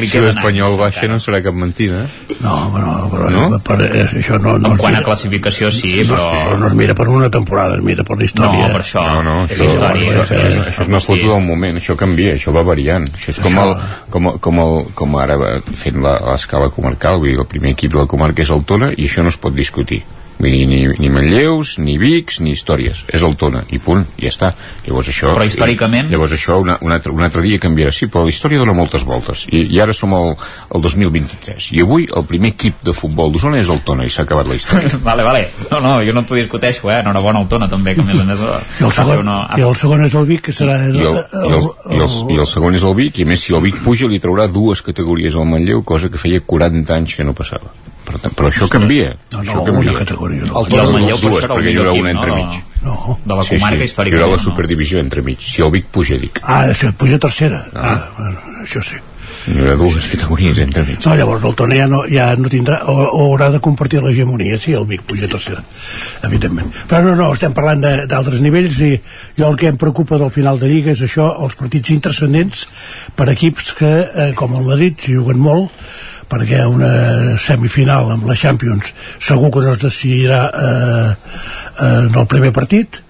si 0.08 0.20
l'Espanyol 0.22 0.78
baixa 0.80 1.08
no 1.10 1.18
serà 1.24 1.42
cap 1.46 1.56
mentida. 1.58 2.04
No, 2.42 2.56
però, 2.74 2.94
però 3.12 3.30
No? 3.34 3.60
per, 3.64 3.78
és, 3.88 4.14
això 4.22 4.38
no, 4.42 4.56
no 4.62 4.72
en 4.74 4.78
quant 4.80 4.96
a 4.98 5.02
classificació 5.06 5.70
sí, 5.74 5.96
no, 6.04 6.14
però 6.16 6.28
però 6.48 6.58
no 6.62 6.68
es 6.70 6.76
mira 6.78 6.94
per 6.98 7.08
una 7.12 7.30
temporada 7.34 7.78
es 7.78 7.84
mira 7.84 8.04
per 8.08 8.18
la 8.20 8.26
història. 8.28 8.68
No, 8.68 8.74
per 8.76 8.84
això. 8.84 9.04
No, 9.08 9.24
no, 9.26 9.36
és 9.50 9.58
això, 9.60 9.70
història 9.74 10.12
això, 10.12 10.24
això, 10.24 10.38
és- 10.38 10.58
això, 10.58 10.66
això 10.72 10.86
és 10.86 10.92
una 10.94 11.02
foto 11.04 11.32
del 11.34 11.44
moment, 11.48 11.80
això 11.82 11.96
canvia, 12.00 12.36
això 12.38 12.54
va 12.56 12.64
variant. 12.68 13.08
Això 13.18 13.34
és 13.36 13.40
com, 13.44 13.58
el, 13.64 13.74
com, 14.14 14.32
com, 14.44 14.62
el, 14.64 14.78
com 14.98 15.18
ara 15.22 15.38
fent 15.74 16.02
la- 16.06 16.18
l'escala 16.32 16.70
comarcal, 16.74 17.20
vull 17.22 17.32
dir, 17.34 17.40
el 17.42 17.50
primer 17.50 17.74
equip 17.76 17.94
de 17.96 18.02
la 18.04 18.08
comarca 18.10 18.42
és 18.46 18.52
el 18.54 18.64
Tona 18.68 18.92
i 18.96 19.08
això 19.10 19.24
no 19.26 19.30
es 19.34 19.38
pot 19.42 19.56
discutir. 19.56 19.87
Security. 19.88 20.27
Vull 20.38 20.54
dir, 20.54 20.66
ni, 20.70 20.80
ni 21.02 21.10
Manlleus, 21.10 21.78
ni 21.82 21.98
Vics, 21.98 22.40
ni 22.46 22.52
històries. 22.54 23.04
És 23.10 23.24
el 23.26 23.36
Tona, 23.42 23.64
i 23.74 23.80
punt, 23.82 24.04
i 24.20 24.28
ja 24.28 24.32
està. 24.34 24.52
Llavors 24.86 25.10
això... 25.10 25.32
Però 25.34 25.48
històricament- 25.48 26.12
I, 26.12 26.14
llavors 26.14 26.36
això 26.38 26.60
una, 26.62 26.78
un, 26.86 26.94
altre, 26.94 27.14
un 27.16 27.26
altre 27.26 27.42
dia 27.46 27.58
canviarà. 27.64 27.94
Sí, 27.96 28.10
però 28.12 28.26
la 28.28 28.34
història 28.34 28.62
dona 28.62 28.76
moltes 28.78 29.06
voltes. 29.08 29.48
I, 29.50 29.64
i 29.74 29.82
ara 29.82 29.96
som 29.98 30.14
al, 30.14 30.36
al 30.70 30.86
2023. 30.86 31.72
I 31.78 31.82
avui 31.86 32.06
el 32.08 32.28
primer 32.30 32.54
equip 32.54 32.84
de 32.86 32.94
futbol 32.94 33.34
d'Osona 33.34 33.62
és 33.64 33.72
el 33.74 33.82
Tona, 33.88 34.06
i 34.06 34.14
s'ha 34.14 34.28
acabat 34.28 34.50
la 34.52 34.60
història. 34.60 34.94
vale, 35.10 35.26
vale. 35.26 35.44
No, 35.72 35.82
no, 35.82 35.96
jo 36.06 36.14
no 36.14 36.26
t'ho 36.28 36.38
discuteixo, 36.38 36.92
eh? 36.94 37.00
Enhorabona 37.02 37.42
al 37.42 37.50
Tona, 37.50 37.70
també, 37.72 37.98
que 37.98 38.06
a 38.06 38.08
més 38.08 38.22
a 38.22 38.30
més... 38.30 38.46
i 38.80 38.86
el, 38.86 38.94
segon, 38.94 39.24
una... 39.26 39.40
i 39.58 39.66
el 39.66 39.76
segon 39.80 40.06
és 40.06 40.16
el 40.22 40.30
Vic 40.30 40.46
que 40.48 40.54
serà 40.56 40.78
I 40.88 40.94
el, 40.94 41.02
i, 41.02 41.52
el, 41.58 41.68
i, 41.98 42.00
el, 42.00 42.16
i 42.36 42.40
el 42.44 42.48
segon 42.50 42.78
és 42.78 42.86
el 42.86 42.96
Vic 42.98 43.18
i 43.20 43.26
a 43.26 43.32
més 43.34 43.44
si 43.44 43.56
el 43.58 43.64
Vic 43.66 43.82
puja 43.84 44.10
li 44.12 44.22
traurà 44.24 44.48
dues 44.52 44.84
categories 44.86 45.36
al 45.36 45.50
Manlleu 45.50 45.84
cosa 45.88 46.12
que 46.14 46.22
feia 46.22 46.44
40 46.46 46.94
anys 46.96 47.18
que 47.18 47.26
no 47.28 47.34
passava 47.38 47.74
per 48.08 48.22
tant, 48.24 48.32
però 48.38 48.48
això 48.48 48.70
canvia 48.72 49.10
no, 49.34 49.42
no, 49.42 49.42
això 49.44 49.64
una 49.66 49.96
canvia. 50.28 50.46
categoria 50.46 50.46
no. 50.46 50.66
I 50.68 50.80
el 50.84 50.94
Manlleu 50.94 51.18
per 51.18 51.32
dues, 51.32 51.44
el 51.44 51.56
perquè 51.56 51.74
hi 51.74 51.78
haurà 51.82 51.92
una 51.96 52.12
equip, 52.12 52.16
entre 52.16 52.32
no? 52.36 52.64
no. 52.84 53.20
de 53.26 53.36
la 53.36 53.44
comarca 53.44 53.84
sí, 53.84 53.88
sí. 53.88 54.02
hi 54.08 54.16
haurà 54.16 54.32
la 54.32 54.40
no? 54.40 54.44
superdivisió 54.44 55.00
entre 55.00 55.22
mig 55.22 55.40
si 55.42 55.62
el 55.62 55.72
Vic 55.72 55.92
puja 55.92 56.18
dic 56.22 56.42
ah, 56.44 56.74
si 56.74 56.92
puja 56.92 57.16
a 57.16 57.20
tercera 57.28 57.66
ah. 57.74 58.00
bueno, 58.18 58.64
això 58.64 58.82
sí 58.86 59.00
hi 59.48 59.58
haurà 59.60 59.76
dues 59.80 60.08
categories 60.12 60.58
entre 60.64 60.84
mig 60.88 61.04
no, 61.06 61.16
llavors 61.16 61.44
el 61.48 61.56
Tona 61.56 61.76
ja 61.80 61.88
no, 61.88 62.04
ja 62.12 62.30
no 62.40 62.52
tindrà 62.52 62.82
o, 62.92 62.96
o 62.96 63.22
haurà 63.28 63.50
de 63.54 63.62
compartir 63.64 64.02
l'hegemonia 64.04 64.60
si 64.60 64.76
el 64.78 64.88
Vic 64.90 65.04
puja 65.08 65.30
tercera 65.32 65.64
evidentment 66.28 66.72
però 66.90 67.04
no, 67.06 67.16
no, 67.20 67.32
estem 67.36 67.56
parlant 67.58 67.84
de- 67.84 68.06
d'altres 68.10 68.42
nivells 68.44 68.80
i 68.84 68.94
jo 69.38 69.52
el 69.52 69.58
que 69.60 69.72
em 69.72 69.80
preocupa 69.80 70.20
del 70.20 70.34
final 70.34 70.60
de 70.60 70.70
Lliga 70.72 70.94
és 70.96 71.04
això, 71.06 71.30
els 71.44 71.56
partits 71.60 71.96
intrascendents 71.96 72.68
per 73.16 73.30
equips 73.34 73.74
que, 73.78 73.94
eh, 74.08 74.32
com 74.36 74.56
el 74.58 74.68
Madrid 74.68 75.10
juguen 75.18 75.40
molt 75.44 75.72
perquè 76.30 76.64
una 76.68 77.38
semifinal 77.42 78.14
amb 78.16 78.28
la 78.30 78.38
Champions 78.38 78.94
segur 79.20 79.52
que 79.54 79.66
no 79.66 79.74
es 79.76 79.84
decidirà 79.84 80.46
eh, 80.48 81.10
eh, 81.10 81.92
en 82.08 82.16
el 82.16 82.28
primer 82.28 82.54
partit 82.56 83.02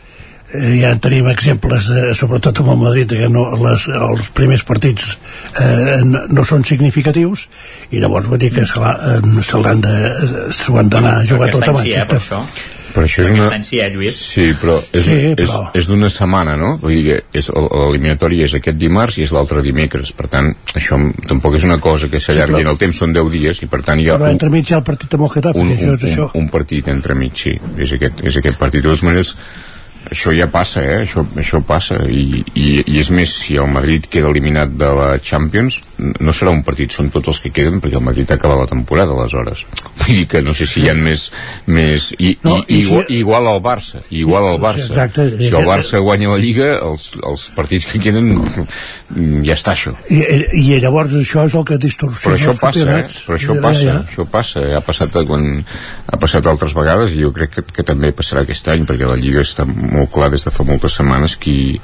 eh, 0.53 0.77
ja 0.81 0.93
en 0.93 1.01
tenim 1.03 1.27
exemples 1.31 1.89
eh, 1.91 2.07
sobretot 2.17 2.63
amb 2.63 2.73
el 2.75 2.81
Madrid 2.85 3.17
que 3.19 3.29
no, 3.31 3.49
les, 3.65 3.89
els 3.89 4.31
primers 4.37 4.63
partits 4.67 5.17
eh, 5.59 5.99
no, 6.05 6.25
no 6.29 6.47
són 6.47 6.65
significatius 6.67 7.47
i 7.91 8.01
llavors 8.03 8.29
vull 8.29 8.41
dir 8.41 8.53
que 8.55 8.65
se 8.69 8.81
eh, 8.81 9.19
se 9.43 9.61
l'han 9.61 9.83
d'anar 9.83 11.19
a 11.19 11.27
jugar 11.27 11.53
tot 11.53 11.67
a 11.67 11.75
any 11.75 11.83
sí, 11.83 11.93
eh, 11.93 12.05
Manchester. 12.05 12.76
Però 12.97 13.05
això 13.05 13.21
és 13.23 13.29
una... 13.35 13.47
any 13.53 13.63
sí, 13.67 13.77
eh, 13.83 13.87
Lluís? 13.93 14.17
Sí, 14.33 14.47
però 14.57 14.79
és, 14.81 15.05
Sí, 15.05 15.15
és, 15.37 15.51
però- 15.51 15.69
és 15.77 15.87
d'una 15.91 16.09
setmana, 16.09 16.55
no? 16.57 16.73
Vull 16.81 16.95
dir 16.97 17.03
que 17.05 17.19
és, 17.43 17.51
el- 17.53 17.69
l'eliminatori 17.69 18.41
és 18.47 18.57
aquest 18.57 18.79
dimarts 18.81 19.19
i 19.21 19.27
és 19.27 19.31
l'altre 19.37 19.61
dimecres. 19.61 20.11
Per 20.17 20.25
tant, 20.33 20.49
això 20.73 20.97
tampoc 21.29 21.55
és 21.61 21.69
una 21.69 21.77
cosa 21.83 22.09
que 22.09 22.19
s'allargui 22.19 22.57
Sí, 22.57 22.65
en 22.65 22.67
però- 22.67 22.73
el 22.73 22.81
temps, 22.81 22.97
són 23.05 23.13
10 23.13 23.31
dies 23.37 23.61
i 23.61 23.69
per 23.69 23.83
tant 23.85 24.01
hi 24.01 24.09
ha 24.09 24.17
però 24.17 24.31
un, 24.31 24.35
entremig 24.39 24.67
hi 24.71 24.73
ha 24.73 24.81
el 24.81 24.87
partit 24.89 25.13
amb 25.13 25.27
el 25.29 25.33
Getafe 25.37 25.59
un, 25.61 25.69
que 25.69 25.77
això 25.77 25.93
un, 25.93 25.95
és 26.01 26.03
això 26.11 26.27
un, 26.33 26.41
un 26.41 26.49
partit 26.57 26.87
entremig, 26.97 27.37
sí. 27.37 27.55
És 27.77 27.93
aquest, 27.93 28.25
és 28.25 28.41
aquest 28.41 28.57
partit. 28.57 28.81
De 28.81 28.89
totes 28.89 29.03
maneres, 29.05 29.35
això 30.11 30.31
ja 30.35 30.47
passa, 30.51 30.81
eh? 30.83 31.01
Això, 31.05 31.23
això 31.39 31.59
passa. 31.65 31.97
I, 32.09 32.43
i, 32.55 32.67
I 32.85 32.99
és 33.01 33.09
més, 33.13 33.31
si 33.43 33.57
el 33.59 33.67
Madrid 33.71 34.07
queda 34.11 34.29
eliminat 34.31 34.73
de 34.79 34.89
la 34.97 35.07
Champions, 35.23 35.79
no 36.19 36.33
serà 36.35 36.51
un 36.53 36.63
partit, 36.67 36.93
són 36.95 37.09
tots 37.13 37.31
els 37.33 37.41
que 37.43 37.51
queden, 37.55 37.81
perquè 37.83 37.99
el 37.99 38.05
Madrid 38.05 38.31
acaba 38.35 38.57
la 38.61 38.67
temporada, 38.69 39.15
aleshores. 39.17 39.65
Vull 40.01 40.13
dir 40.21 40.27
que 40.31 40.41
no 40.45 40.53
sé 40.57 40.67
si 40.69 40.83
hi 40.85 40.89
ha 40.91 40.95
més... 40.97 41.27
més 41.67 42.11
i, 42.17 42.35
No, 42.43 42.57
i, 42.67 42.77
i 42.77 42.81
si- 42.81 42.87
igual, 42.87 43.05
igual 43.19 43.47
al 43.51 43.61
Barça. 43.65 44.01
Igual 44.09 44.47
al 44.53 44.59
Barça. 44.63 44.85
Sí, 44.85 44.93
exacte. 44.93 45.27
Si 45.41 45.51
el 45.51 45.67
Barça 45.67 45.99
guanya 46.03 46.31
la 46.33 46.39
Lliga, 46.41 46.69
els, 46.87 47.09
els 47.23 47.47
partits 47.57 47.87
que 47.89 47.99
queden, 48.03 48.31
ja 49.47 49.55
està 49.57 49.73
això. 49.75 49.93
I, 50.13 50.21
i 50.61 50.79
llavors 50.83 51.13
això 51.17 51.45
és 51.47 51.55
el 51.57 51.65
que 51.67 51.77
distorsiona 51.81 52.35
Però 52.37 52.37
això 52.37 52.55
passa, 52.61 52.85
eh? 52.99 53.05
Però 53.25 53.37
això 53.39 53.55
Ja, 53.57 53.61
passa, 53.63 53.85
ja. 53.87 53.97
això 54.05 54.27
passa. 54.31 54.63
Ha 54.77 54.81
passat, 54.85 55.15
quan, 55.27 55.47
ha 56.11 56.19
passat 56.21 56.45
altres 56.49 56.75
vegades 56.77 57.15
i 57.17 57.23
jo 57.25 57.31
crec 57.35 57.55
que, 57.57 57.63
que 57.79 57.85
també 57.87 58.11
passarà 58.15 58.43
aquest 58.45 58.67
any 58.73 58.85
perquè 58.87 59.07
la 59.09 59.17
Lliga 59.19 59.41
està 59.45 59.65
molt 59.67 59.96
clar 60.05 60.29
des 60.29 60.45
de 60.45 60.53
fa 60.53 60.63
moltes 60.67 60.99
setmanes 60.99 61.37
qui, 61.41 61.79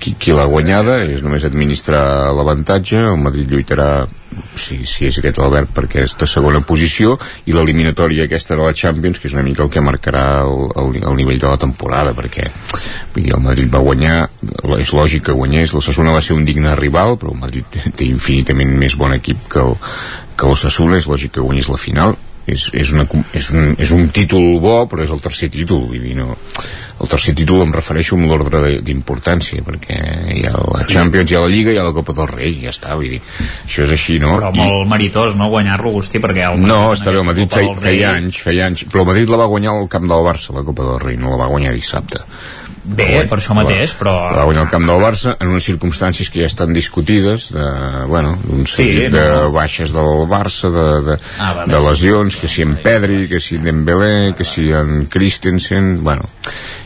qui, 0.00 0.14
qui 0.16 0.32
l'ha 0.32 0.46
guanyada 0.48 1.02
és 1.04 1.20
només 1.22 1.44
administrar 1.44 2.32
l'avantatge. 2.32 3.02
El 3.12 3.20
Madrid 3.20 3.50
lluitarà 3.52 4.06
si, 4.56 4.84
si 4.86 5.06
és 5.08 5.18
aquest 5.18 5.40
Albert 5.42 5.72
perquè 5.74 6.04
és 6.06 6.14
de 6.18 6.28
segona 6.30 6.60
posició 6.66 7.16
i 7.46 7.54
l'eliminatòria 7.56 8.26
aquesta 8.26 8.56
de 8.56 8.64
la 8.64 8.74
Champions 8.76 9.18
que 9.18 9.28
és 9.30 9.36
una 9.36 9.44
mica 9.46 9.64
el 9.64 9.72
que 9.72 9.82
marcarà 9.84 10.24
el, 10.44 10.68
el, 10.82 11.00
el 11.02 11.18
nivell 11.18 11.40
de 11.42 11.50
la 11.50 11.58
temporada 11.60 12.14
perquè 12.16 12.46
dir, 13.14 13.28
el 13.32 13.42
Madrid 13.44 13.70
va 13.72 13.82
guanyar 13.84 14.16
és 14.78 14.94
lògic 14.94 15.28
que 15.28 15.36
guanyés, 15.36 15.74
l'Ossassuna 15.74 16.14
va 16.14 16.22
ser 16.24 16.36
un 16.36 16.46
digne 16.48 16.76
rival 16.78 17.18
però 17.18 17.34
el 17.34 17.42
Madrid 17.42 17.80
té 17.96 18.06
infinitament 18.06 18.74
més 18.78 18.96
bon 18.98 19.14
equip 19.16 19.48
que 19.50 19.64
el, 19.64 19.76
que 20.38 20.50
l'Ossassuna 20.50 20.98
és 21.00 21.08
lògic 21.10 21.38
que 21.38 21.44
guanyés 21.44 21.70
la 21.72 21.80
final 21.80 22.16
és, 22.48 22.68
és, 22.72 22.92
una, 22.96 23.04
és, 23.36 23.50
un, 23.52 23.74
és 23.78 23.90
un 23.94 24.08
títol 24.14 24.58
bo 24.62 24.80
però 24.90 25.04
és 25.04 25.10
el 25.14 25.20
tercer 25.24 25.50
títol 25.54 25.86
vull 25.90 26.00
dir, 26.02 26.14
no, 26.18 26.32
el 26.98 27.10
tercer 27.12 27.34
títol 27.38 27.60
em 27.62 27.72
refereixo 27.74 28.16
amb 28.16 28.26
l'ordre 28.30 28.60
de- 28.64 28.80
d'importància 28.82 29.62
perquè 29.66 29.98
hi 30.34 30.44
ha 30.48 30.54
la 30.56 30.84
Champions, 30.88 31.30
hi 31.30 31.36
ha 31.38 31.42
la 31.44 31.50
Lliga 31.52 31.70
i 31.70 31.76
hi 31.76 31.82
ha 31.82 31.86
la 31.86 31.94
Copa 31.96 32.14
del 32.16 32.30
Rei 32.32 32.56
i 32.56 32.64
ja 32.66 32.72
està, 32.74 32.96
vull 32.98 33.12
dir, 33.14 33.20
això 33.66 33.84
és 33.86 33.92
així 33.94 34.18
no? 34.22 34.34
Però 34.40 34.50
molt 34.56 34.88
meritós, 34.90 35.36
no, 35.38 35.50
guanyar-lo, 35.52 35.92
Agustí, 35.92 36.18
perquè 36.24 36.46
el 36.50 36.60
No, 36.66 36.80
està 36.96 37.12
bé, 37.14 37.20
el 37.22 37.28
Madrid 37.28 37.52
feia, 37.54 37.76
feia 37.84 38.14
anys, 38.16 38.40
feia 38.48 38.66
anys, 38.66 38.86
però 38.90 39.04
el 39.04 39.10
Madrid 39.12 39.30
la 39.30 39.38
va 39.44 39.50
guanyar 39.52 39.76
al 39.76 39.88
camp 39.92 40.08
del 40.10 40.24
Barça, 40.26 40.56
la 40.56 40.64
Copa 40.66 40.88
del 40.88 41.00
Rei, 41.04 41.16
no 41.20 41.30
la 41.36 41.42
va 41.44 41.52
guanyar 41.52 41.72
dissabte. 41.76 42.24
Bé, 42.84 43.24
per 43.28 43.38
això 43.38 43.54
mateix, 43.56 43.92
però... 43.98 44.12
Va 44.36 44.44
guanyar 44.48 44.64
el 44.66 44.70
camp 44.72 44.86
del 44.88 45.00
Barça 45.02 45.34
en 45.40 45.50
unes 45.52 45.64
circumstàncies 45.68 46.30
que 46.30 46.40
ja 46.42 46.46
estan 46.50 46.72
discutides, 46.76 47.50
de, 47.54 47.64
bueno, 48.10 48.36
Sí, 48.64 48.74
seguit 48.76 49.12
no, 49.12 49.18
de 49.18 49.48
baixes 49.54 49.92
del 49.94 50.24
Barça, 50.30 50.70
de, 50.72 50.86
de, 51.10 51.16
Ah, 51.38 51.52
va, 51.60 51.66
de 51.66 51.78
sí. 51.78 51.86
lesions, 51.88 52.36
que 52.36 52.48
si 52.48 52.62
en 52.62 52.76
Pedri, 52.82 53.26
que 53.28 53.40
si 53.40 53.56
en 53.56 53.64
Dembélé, 53.68 54.34
que 54.36 54.44
si 54.44 54.70
en 54.72 55.06
Christensen, 55.06 56.02
bueno, 56.04 56.28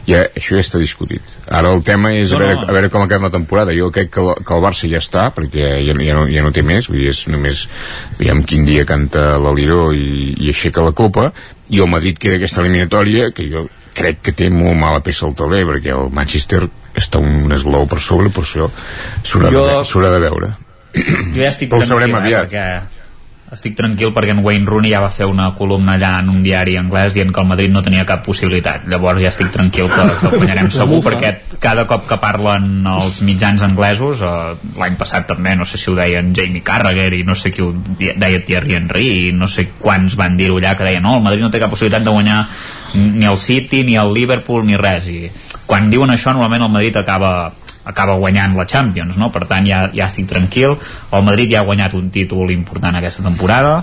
ja, 0.07 0.25
això 0.35 0.57
ja 0.59 0.63
està 0.65 0.79
discutit. 0.83 1.23
Ara 1.51 1.71
el 1.75 1.83
tema 1.87 2.13
és 2.17 2.33
No, 2.33 2.39
a, 2.39 2.41
veure, 2.47 2.67
a 2.69 2.73
veure 2.75 2.91
com 2.91 3.03
acabem 3.05 3.29
la 3.29 3.31
temporada. 3.35 3.75
Jo 3.77 3.91
crec 3.93 4.11
que, 4.15 4.21
el- 4.21 4.45
que 4.45 4.55
el 4.57 4.63
Barça 4.65 4.89
ja 4.91 4.99
està, 5.03 5.29
perquè 5.35 5.77
ja, 5.87 5.95
ja, 5.95 6.15
no, 6.17 6.27
ja 6.31 6.43
no 6.43 6.51
té 6.53 6.63
més, 6.67 6.89
vull 6.91 6.99
dir, 7.03 7.11
és 7.13 7.27
només, 7.29 7.67
veiem 8.19 8.43
quin 8.49 8.65
dia 8.67 8.85
canta 8.89 9.37
l'Aliró 9.39 9.93
i, 9.93 10.35
i 10.41 10.49
aixeca 10.51 10.83
la 10.83 10.93
copa, 10.97 11.31
i 11.71 11.79
el 11.81 11.89
Madrid 11.89 12.19
queda 12.19 12.37
aquesta 12.41 12.61
eliminatòria, 12.65 13.31
que 13.33 13.47
jo 13.49 13.69
crec 13.95 14.23
que 14.23 14.33
té 14.33 14.49
molt 14.51 14.79
mala 14.81 15.01
peça 15.05 15.27
al 15.27 15.35
taler, 15.39 15.65
perquè 15.69 15.93
el 15.97 16.11
Manchester 16.15 16.65
està 16.97 17.19
un 17.23 17.53
esglau 17.53 17.87
per 17.89 17.99
sobre, 18.01 18.31
per 18.33 18.43
això 18.45 18.71
s'haurà 19.25 19.51
Jo- 19.53 19.67
de, 19.69 19.85
de 20.17 20.21
veure. 20.27 20.51
Jo 20.93 21.41
ja 21.43 21.49
estic 21.49 21.71
Però 21.73 21.81
ho 21.83 21.87
sabrem 21.89 22.13
eh, 22.15 22.19
aviat. 22.21 22.51
perquè 22.51 23.02
estic 23.53 23.75
tranquil 23.77 24.15
perquè 24.17 24.33
en 24.33 24.41
Wayne 24.41 24.65
Rooney 24.65 24.95
ja 24.95 25.03
va 25.03 25.11
fer 25.13 25.27
una 25.29 25.51
columna 25.57 25.99
allà 25.99 26.13
en 26.23 26.31
un 26.33 26.41
diari 26.45 26.79
anglès 26.81 27.13
dient 27.13 27.33
que 27.35 27.43
el 27.43 27.49
Madrid 27.51 27.73
no 27.73 27.83
tenia 27.85 28.07
cap 28.09 28.23
possibilitat. 28.25 28.87
Llavors 28.89 29.21
ja 29.21 29.29
estic 29.29 29.51
tranquil 29.53 29.91
que, 29.93 30.07
que 30.09 30.31
el 30.31 30.37
guanyarem 30.39 30.71
segur 30.79 31.03
perquè 31.05 31.35
cada 31.61 31.85
cop 31.91 32.07
que 32.09 32.19
parlen 32.23 32.87
els 32.89 33.21
mitjans 33.27 33.61
anglesos 33.67 34.25
eh, 34.25 34.33
l'any 34.81 34.97
passat 35.01 35.29
també, 35.29 35.53
no 35.59 35.69
sé 35.69 35.81
si 35.81 35.91
ho 35.93 35.97
deien 35.99 36.33
Jamie 36.37 36.65
Carragher 36.65 37.11
i 37.19 37.23
no 37.29 37.37
sé 37.37 37.53
qui 37.53 37.65
ho 37.65 37.75
deia 38.01 38.41
Thierry 38.47 38.79
Henry 38.81 39.09
i 39.29 39.33
no 39.37 39.51
sé 39.51 39.69
quants 39.79 40.17
van 40.17 40.39
dir-ho 40.41 40.57
allà 40.57 40.73
que 40.79 40.89
deien 40.89 41.05
no, 41.05 41.19
el 41.21 41.27
Madrid 41.27 41.45
no 41.45 41.53
té 41.53 41.61
cap 41.61 41.73
possibilitat 41.73 42.09
de 42.09 42.17
guanyar 42.17 42.47
ni 42.95 43.29
el 43.29 43.37
City, 43.41 43.85
ni 43.85 43.97
el 44.01 44.13
Liverpool, 44.17 44.65
ni 44.65 44.81
res 44.81 45.13
i 45.13 45.27
quan 45.69 45.93
diuen 45.93 46.11
això 46.13 46.33
normalment 46.33 46.67
el 46.67 46.73
Madrid 46.73 46.97
acaba 47.01 47.53
acaba 47.85 48.15
guanyant 48.21 48.57
la 48.57 48.67
Champions, 48.67 49.19
no? 49.19 49.31
Per 49.35 49.45
tant, 49.51 49.67
ja, 49.67 49.89
ja 49.95 50.07
estic 50.07 50.29
tranquil. 50.31 50.77
El 51.13 51.27
Madrid 51.27 51.51
ja 51.53 51.63
ha 51.63 51.69
guanyat 51.69 51.95
un 51.99 52.11
títol 52.15 52.51
important 52.55 52.97
aquesta 52.97 53.25
temporada, 53.27 53.83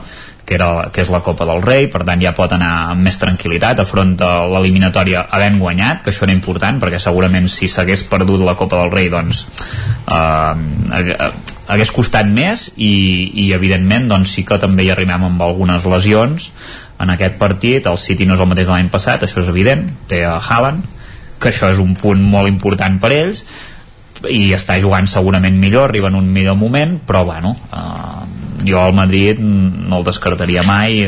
que, 0.50 0.56
era, 0.58 0.90
que 0.90 1.04
és 1.04 1.12
la 1.14 1.22
Copa 1.22 1.46
del 1.46 1.62
Rei, 1.62 1.86
per 1.94 2.02
tant 2.08 2.22
ja 2.24 2.32
pot 2.34 2.50
anar 2.56 2.72
amb 2.96 3.06
més 3.06 3.20
tranquil·litat, 3.22 3.84
afronta 3.84 4.48
l'eliminatòria 4.50 5.28
havent 5.30 5.60
guanyat, 5.62 6.02
que 6.02 6.10
això 6.10 6.26
era 6.26 6.34
important, 6.34 6.80
perquè 6.82 6.98
segurament 6.98 7.46
si 7.54 7.70
s'hagués 7.70 8.02
perdut 8.10 8.42
la 8.42 8.56
Copa 8.58 8.80
del 8.82 8.90
Rei, 8.96 9.12
doncs 9.14 9.44
eh, 10.10 10.18
hag- 10.98 11.14
hagués 11.70 11.94
costat 11.94 12.26
més 12.34 12.72
i, 12.78 12.94
i 13.46 13.52
evidentment 13.54 14.10
doncs 14.10 14.34
sí 14.40 14.44
que 14.48 14.58
també 14.58 14.88
hi 14.88 14.94
arribem 14.96 15.28
amb 15.30 15.46
algunes 15.46 15.86
lesions 15.86 16.50
en 17.00 17.14
aquest 17.14 17.38
partit, 17.38 17.86
el 17.86 18.02
City 18.02 18.26
no 18.26 18.34
és 18.34 18.42
el 18.42 18.50
mateix 18.50 18.72
de 18.72 18.74
l'any 18.74 18.90
passat, 18.90 19.24
això 19.24 19.44
és 19.44 19.54
evident, 19.54 19.86
té 20.10 20.24
a 20.26 20.40
Haaland, 20.42 20.82
que 21.40 21.54
això 21.54 21.70
és 21.72 21.78
un 21.80 21.94
punt 21.96 22.26
molt 22.26 22.50
important 22.50 22.98
per 23.00 23.14
ells 23.16 23.46
i 24.28 24.52
està 24.54 24.80
jugant 24.82 25.08
segurament 25.08 25.56
millor, 25.60 25.90
arriba 25.90 26.08
en 26.10 26.16
un 26.16 26.28
millor 26.34 26.56
moment, 26.60 26.98
però 27.08 27.24
bueno, 27.26 27.56
eh, 27.72 28.68
jo 28.68 28.82
al 28.82 28.92
Madrid 28.94 29.38
no 29.40 30.00
el 30.00 30.04
descartaria 30.04 30.64
mai, 30.68 31.06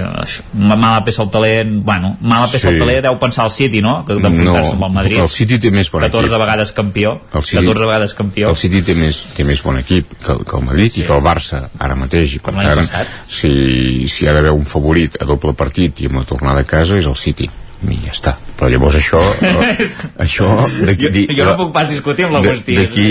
mala 0.53 1.01
peça 1.03 1.21
al 1.25 1.29
talent, 1.29 1.73
bueno, 1.83 2.13
mala 2.21 2.47
peça 2.47 2.69
al 2.69 2.75
Sí. 2.75 2.79
talent 2.79 3.03
deu 3.03 3.17
pensar 3.19 3.43
el 3.45 3.51
City, 3.51 3.81
no? 3.81 4.05
Que 4.05 4.13
d'enfrontar-se 4.15 4.71
amb 4.73 4.83
el 4.85 4.91
Madrid. 4.91 5.19
el 5.19 5.27
City 5.29 5.59
té 5.59 5.71
més 5.71 5.91
bon 5.91 6.01
14 6.01 6.27
equip. 6.29 6.39
vegades 6.39 6.71
campió, 6.71 7.21
El 7.33 7.43
City- 7.43 7.65
14 7.65 7.85
vegades 7.85 8.13
campió. 8.13 8.49
El 8.49 8.55
City 8.55 8.81
té 8.81 8.95
més, 8.95 9.23
té 9.35 9.43
més 9.43 9.61
bon 9.63 9.77
equip 9.77 10.13
que, 10.25 10.37
que 10.45 10.57
el 10.57 10.63
Madrid 10.65 10.91
sí. 10.91 11.01
i 11.01 11.03
que 11.03 11.13
el 11.13 11.21
Barça 11.23 11.67
ara 11.77 11.95
mateix 11.95 12.35
i 12.35 12.39
per 12.39 12.53
Com 12.53 12.63
tant 12.63 12.77
passat. 12.77 13.07
si, 13.27 14.07
si 14.07 14.23
hi 14.23 14.27
ha 14.29 14.33
d'haver 14.33 14.51
un 14.51 14.63
favorit 14.65 15.17
a 15.21 15.25
doble 15.25 15.53
partit 15.53 15.99
i 16.01 16.05
amb 16.05 16.15
la 16.21 16.23
tornada 16.23 16.61
a 16.61 16.63
casa 16.63 16.95
és 16.97 17.05
el 17.05 17.15
City 17.17 17.49
i 17.89 17.97
ja 18.05 18.11
està, 18.13 18.35
però 18.61 18.69
llavors 18.69 18.95
això 18.99 19.17
eh, 19.41 19.87
això 20.21 20.47
d'aquí 20.85 21.07
jo, 21.07 21.11
di- 21.15 21.25
jo 21.33 21.47
no 21.49 21.55
puc 21.57 21.71
pas 21.73 21.89
discutir 21.89 22.27
amb 22.27 22.35
l'Agustí. 22.37 22.75
d'aquí 22.77 23.07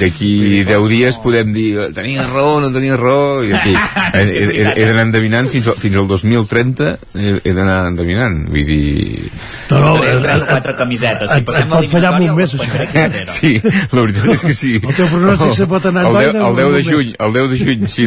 d'aquí 0.00 0.32
10 0.66 0.88
dies 0.90 1.18
podem 1.22 1.52
dir 1.54 1.68
eh, 1.84 1.88
tenia 1.94 2.26
raó, 2.26 2.58
no 2.64 2.72
tenia 2.74 2.96
raó 2.98 3.44
i 3.46 3.52
aquí, 3.54 3.76
he, 4.18 4.24
he, 4.26 4.42
he, 4.58 4.66
he 4.74 4.88
d'anar 4.88 5.04
endevinant 5.06 5.46
fins, 5.52 5.68
al, 5.70 5.78
fins 5.78 5.96
al 6.02 6.08
2030 6.10 6.90
he, 7.14 7.36
he 7.46 7.54
d'anar 7.54 7.78
endevinant 7.92 8.42
vull 8.50 8.66
dir 8.66 9.30
No, 9.70 9.78
no, 9.84 9.94
Tres, 10.00 10.14
eh, 10.16 10.20
tres, 10.24 10.40
eh, 10.42 10.46
quatre 10.48 10.72
camisetes. 10.78 11.30
Si 11.30 11.38
et- 11.38 11.44
passem 11.46 11.66
et 11.66 11.72
pot 11.74 11.88
fallar 11.92 12.10
amb 12.14 12.24
un 12.24 12.36
mes, 12.38 12.54
això. 12.56 12.84
Sí, 13.34 13.50
la 13.92 14.00
veritat 14.00 14.28
és 14.32 14.42
que 14.48 14.54
sí. 14.56 14.70
El 14.80 14.94
teu 14.96 15.08
pronòstic 15.12 15.52
se 15.58 15.66
pot 15.68 15.84
anar 15.90 16.06
el, 16.08 16.16
en 16.16 16.32
10, 16.32 16.32
boira 16.32 16.46
el 16.48 16.56
10 16.56 16.72
de 16.78 16.82
juny, 16.88 17.10
el 17.26 17.34
10 17.36 17.50
de 17.52 17.58
juny, 17.60 17.84
sí. 17.92 18.06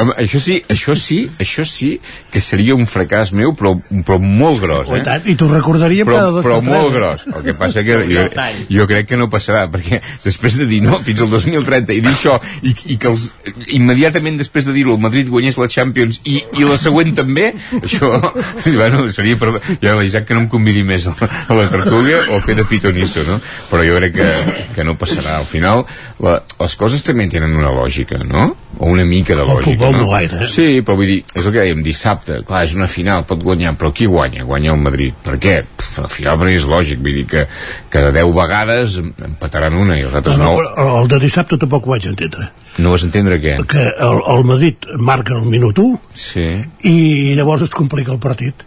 Home, 0.00 0.14
això 0.24 0.40
sí, 0.40 0.56
això 0.72 0.96
sí, 0.96 1.18
això 1.44 1.66
sí 1.68 1.90
que 2.32 2.40
seria 2.40 2.74
un 2.78 2.88
fracàs 2.88 3.34
meu, 3.36 3.52
però, 3.58 3.74
però 4.06 4.16
molt 4.24 4.62
gros, 4.64 4.88
Oh, 4.88 4.96
i 4.96 5.02
eh? 5.02 5.04
tant, 5.06 5.28
I 5.28 5.36
t'ho 5.40 5.50
recordaríem 5.52 6.08
però, 6.08 6.23
dos 6.32 6.46
però 6.46 6.60
molt 6.64 6.94
gros 6.94 7.26
el 7.30 7.44
que 7.46 7.54
passa 7.58 7.84
que 7.86 7.98
jo, 8.14 8.24
jo 8.70 8.86
crec 8.90 9.08
que 9.10 9.18
no 9.20 9.28
passarà 9.32 9.66
perquè 9.72 10.00
després 10.24 10.58
de 10.60 10.68
dir 10.70 10.80
no 10.84 11.00
fins 11.04 11.22
al 11.24 11.30
2030 11.32 11.96
i 11.96 12.02
dir 12.04 12.12
això 12.12 12.38
i, 12.62 12.74
i 12.94 12.98
que 13.00 13.10
els, 13.12 13.28
immediatament 13.76 14.38
després 14.40 14.68
de 14.68 14.74
dir-ho 14.76 14.96
el 14.96 15.02
Madrid 15.02 15.30
guanyés 15.30 15.58
la 15.60 15.68
Champions 15.70 16.20
i, 16.24 16.40
i 16.58 16.66
la 16.66 16.78
següent 16.80 17.14
també 17.16 17.50
això 17.80 18.12
bueno, 18.80 19.04
seria 19.14 19.38
per, 19.40 19.54
ja 19.82 19.96
l'Isaac 19.98 20.28
que 20.28 20.38
no 20.38 20.44
em 20.44 20.50
convidi 20.52 20.84
més 20.86 21.08
a 21.10 21.16
la, 21.20 21.30
a 21.48 21.58
la 21.60 21.68
tertúlia 21.72 22.24
o 22.34 22.40
fer 22.44 22.58
de 22.58 22.66
pitonisso 22.68 23.26
no? 23.28 23.40
però 23.70 23.84
jo 23.86 23.98
crec 24.00 24.18
que, 24.18 24.30
que 24.76 24.86
no 24.86 24.98
passarà 25.00 25.38
al 25.40 25.48
final 25.48 25.84
la, 26.24 26.38
les 26.60 26.78
coses 26.80 27.04
també 27.04 27.28
tenen 27.32 27.56
una 27.56 27.72
lògica 27.74 28.20
no? 28.24 28.50
o 28.78 28.86
una 28.86 29.04
mica 29.04 29.36
de 29.36 29.44
lògica 29.46 29.90
no? 29.90 30.04
no 30.04 30.10
gaire, 30.10 30.44
eh? 30.44 30.48
Sí, 30.50 30.66
però 30.84 30.96
vull 30.98 31.10
dir, 31.10 31.20
és 31.34 31.46
el 31.46 31.54
que 31.54 31.60
dèiem, 31.60 31.82
dissabte, 31.84 32.40
clar, 32.46 32.64
és 32.66 32.74
una 32.78 32.88
final, 32.90 33.24
pot 33.28 33.42
guanyar, 33.44 33.74
però 33.78 33.92
qui 33.94 34.08
guanya? 34.10 34.44
Guanya 34.48 34.72
el 34.74 34.82
Madrid. 34.82 35.16
Per 35.24 35.38
què? 35.42 35.56
Pff, 35.64 36.00
perquè 36.22 36.54
és 36.54 36.66
lògic, 36.70 37.00
vull 37.02 37.14
dir 37.20 37.26
que, 37.26 37.46
que 37.90 37.98
de 38.06 38.12
10 38.12 38.34
vegades 38.36 38.98
empataran 39.02 39.74
una 39.74 39.98
i 39.98 40.02
els 40.06 40.14
altres 40.14 40.38
No, 40.38 40.52
no. 40.52 40.56
però 40.60 41.00
el 41.02 41.08
de 41.08 41.18
dissabte 41.20 41.58
tampoc 41.58 41.86
ho 41.86 41.90
vaig 41.96 42.06
entendre. 42.06 42.50
No 42.78 42.90
vas 42.90 43.04
entendre 43.06 43.36
què? 43.40 43.56
Que 43.70 43.82
el, 44.02 44.20
el 44.34 44.44
Madrid 44.44 44.86
marca 44.98 45.34
el 45.36 45.44
minut 45.46 45.78
1 45.78 46.00
Sí. 46.14 46.46
i 46.82 47.34
llavors 47.38 47.62
es 47.62 47.70
complica 47.70 48.10
el 48.12 48.18
partit 48.18 48.64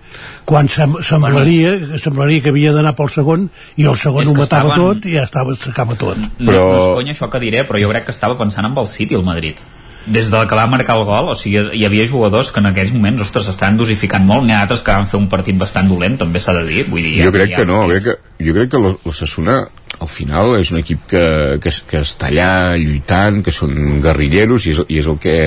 quan 0.47 0.69
sem 0.71 0.93
semblaria, 1.03 1.73
semblaria 1.99 2.41
que 2.41 2.49
havia 2.53 2.71
d'anar 2.71 2.93
pel 2.95 3.09
segon 3.11 3.49
i 3.75 3.83
el 3.83 3.97
segon 3.99 4.27
ho 4.27 4.33
matava 4.37 4.69
estaven- 4.71 4.79
tot 5.01 5.05
i 5.05 5.17
ja 5.17 5.23
estava, 5.27 5.55
s'acaba 5.55 5.95
tot 5.99 6.17
No, 6.39 6.51
no 6.51 6.77
és 6.77 6.85
conya 6.95 7.11
això 7.13 7.29
que 7.29 7.39
diré, 7.43 7.65
però 7.67 7.81
jo 7.83 7.89
crec 7.91 8.05
que 8.05 8.11
estava 8.15 8.37
pensant 8.39 8.65
amb 8.65 8.79
el 8.79 8.87
City, 8.87 9.15
el 9.15 9.23
Madrid. 9.27 9.59
Des 10.07 10.29
de 10.31 10.39
que 10.47 10.55
va 10.55 10.67
marcar 10.71 10.95
el 10.95 11.03
gol, 11.07 11.33
o 11.33 11.35
sigui, 11.35 11.65
hi 11.75 11.83
havia 11.83 12.07
jugadors 12.07 12.53
que 12.55 12.61
en 12.63 12.69
aquells 12.69 12.93
moments, 12.95 13.25
ostres, 13.25 13.49
estaven 13.51 13.79
dosificant 13.79 14.23
molt, 14.23 14.45
n'hi 14.47 14.55
ha 14.55 14.61
altres 14.63 14.85
que 14.85 14.95
van 14.95 15.09
fer 15.09 15.19
un 15.19 15.27
partit 15.31 15.57
bastant 15.59 15.89
dolent, 15.91 16.15
també 16.21 16.39
s'ha 16.39 16.55
de 16.55 16.63
dir, 16.69 16.85
vull 16.87 17.03
dir... 17.03 17.17
Jo 17.25 17.33
crec 17.35 17.57
que 17.57 17.65
no, 17.67 17.81
crec 17.91 18.05
que, 18.05 18.15
jo 18.47 18.55
crec 18.55 18.71
que 18.71 18.83
l'Ossassuna 18.85 19.57
al 19.99 20.09
final 20.11 20.55
és 20.59 20.71
un 20.71 20.79
equip 20.81 21.05
que, 21.09 21.23
que, 21.63 21.71
que 21.89 22.01
està 22.03 22.29
allà 22.29 22.49
lluitant, 22.79 23.41
que 23.43 23.53
són 23.55 24.01
guerrilleros 24.03 24.67
i 24.67 24.75
és, 24.75 24.81
i 24.87 24.99
és 25.01 25.07
el 25.09 25.17
que 25.21 25.37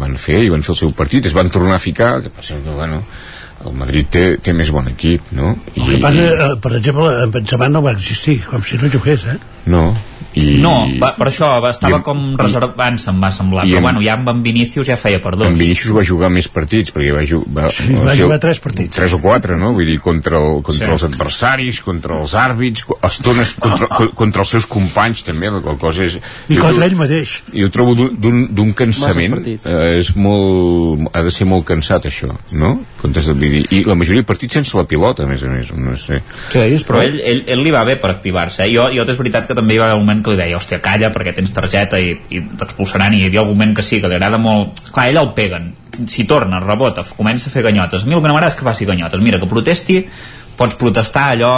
van 0.00 0.16
fer 0.20 0.42
i 0.46 0.52
van 0.52 0.64
fer 0.64 0.74
el 0.74 0.80
seu 0.82 0.94
partit, 0.96 1.28
es 1.28 1.36
van 1.36 1.52
tornar 1.52 1.76
a 1.76 1.82
ficar 1.82 2.14
que 2.24 2.32
passa 2.32 2.56
que, 2.62 2.74
bueno, 2.74 3.02
el 3.66 3.74
Madrid 3.74 4.08
té, 4.14 4.24
té 4.42 4.54
més 4.56 4.70
bon 4.74 4.88
equip, 4.90 5.32
no? 5.36 5.56
el 5.74 5.90
que 5.92 6.00
passa, 6.02 6.28
eh, 6.46 6.52
per 6.62 6.72
exemple, 6.78 7.10
en 7.24 7.34
Benzema 7.34 7.68
no 7.72 7.82
va 7.84 7.96
existir 7.96 8.38
com 8.46 8.64
si 8.64 8.78
no 8.80 8.90
jugués, 8.92 9.26
eh? 9.34 9.36
No, 9.68 9.90
i... 10.38 10.58
No, 10.62 10.86
va, 11.00 11.12
per 11.18 11.28
això 11.32 11.48
va, 11.62 11.70
estava 11.74 11.98
i- 11.98 12.04
com 12.06 12.22
reservant, 12.38 12.98
se'm 13.02 13.18
va 13.22 13.30
semblar, 13.34 13.66
i 13.66 13.72
però 13.72 13.80
en- 13.82 13.86
bueno, 13.88 14.02
ja 14.04 14.14
amb 14.18 14.28
en 14.32 14.42
Vinícius 14.42 14.86
ja 14.88 14.96
feia 14.96 15.20
per 15.22 15.34
dos. 15.36 15.46
En 15.48 15.58
Vinícius 15.58 15.94
va 15.96 16.04
jugar 16.06 16.30
més 16.30 16.48
partits 16.48 16.92
perquè 16.94 17.12
va, 17.16 17.24
ju 17.26 17.42
va, 17.48 17.68
Sí, 17.70 17.92
va 17.94 18.12
ser- 18.14 18.22
jugar 18.24 18.38
tres 18.40 18.60
partits. 18.60 18.94
tres 18.96 19.12
o 19.12 19.18
quatre, 19.22 19.56
no? 19.56 19.72
Vull 19.74 19.86
dir, 19.86 19.98
contra, 20.00 20.38
el, 20.38 20.62
contra 20.62 20.86
Sí. 20.86 20.92
els 20.92 21.04
adversaris 21.04 21.80
contra 21.82 22.20
els 22.20 22.34
àrbits, 22.34 22.84
estones 23.02 23.54
contra, 23.58 23.88
co- 23.88 24.10
contra 24.22 24.42
els 24.42 24.48
seus 24.56 24.66
companys 24.66 25.24
també, 25.24 25.50
la 25.50 25.60
qual 25.60 25.78
cosa 25.78 26.04
és 26.04 26.18
I 26.48 26.54
jo 26.56 26.62
contra 26.62 26.86
ell 26.86 26.96
mateix. 26.96 27.42
jo 27.52 27.70
trobo 27.70 27.94
d'un- 27.94 28.74
cansament 28.74 29.40
eh, 29.46 29.98
és 29.98 30.14
molt, 30.16 31.08
ha 31.12 31.22
de 31.22 31.30
ser 31.34 31.46
molt 31.48 31.64
cansat 31.68 32.06
això 32.08 32.30
no? 32.52 32.78
Comptes 33.00 33.26
de, 33.30 33.34
dir, 33.34 33.64
i 33.74 33.82
la 33.86 33.94
majoria 33.94 34.22
de 34.22 34.26
partits 34.26 34.54
sense 34.58 34.76
la 34.76 34.84
pilota 34.88 35.24
a 35.24 35.26
més 35.30 35.42
a 35.44 35.48
més 35.52 35.70
no 35.74 35.94
sé. 35.96 36.20
Què 36.52 36.64
deies, 36.64 36.84
Però 36.86 37.00
ell, 37.02 37.18
ell, 37.20 37.44
ell 37.46 37.62
li 37.62 37.70
va 37.74 37.84
bé 37.86 37.94
per 38.00 38.10
activar-se. 38.10 38.64
Eh? 38.66 38.72
Jo, 38.74 38.88
jo 38.94 39.04
és 39.08 39.18
veritat 39.20 39.46
que 39.46 39.54
també 39.54 39.74
hi 39.76 39.78
va 39.78 39.86
haver 39.90 39.98
un 40.00 40.04
moment 40.06 40.24
que 40.24 40.27
li 40.30 40.38
deia, 40.38 40.58
hòstia, 40.58 40.80
calla 40.84 41.10
perquè 41.14 41.34
tens 41.36 41.52
targeta 41.56 42.00
i, 42.00 42.14
i 42.34 42.42
t'expulsaran 42.60 43.16
i 43.16 43.22
hi 43.22 43.28
havia 43.28 43.42
algun 43.44 43.58
moment 43.58 43.76
que 43.76 43.84
sí, 43.86 44.00
que 44.02 44.10
li 44.10 44.18
agrada 44.18 44.40
molt... 44.42 44.88
Clar, 44.94 45.08
ell 45.10 45.20
el 45.22 45.32
peguen. 45.36 45.72
Si 46.06 46.24
torna, 46.30 46.60
rebota, 46.62 47.04
comença 47.16 47.50
a 47.50 47.54
fer 47.54 47.64
ganyotes. 47.66 48.04
A 48.04 48.08
mi 48.08 48.16
el 48.16 48.22
que 48.22 48.30
m'agrada 48.30 48.52
és 48.52 48.58
que 48.58 48.66
faci 48.66 48.86
ganyotes. 48.88 49.22
Mira, 49.24 49.40
que 49.42 49.50
protesti, 49.50 50.00
pots 50.58 50.78
protestar 50.78 51.32
allò 51.34 51.52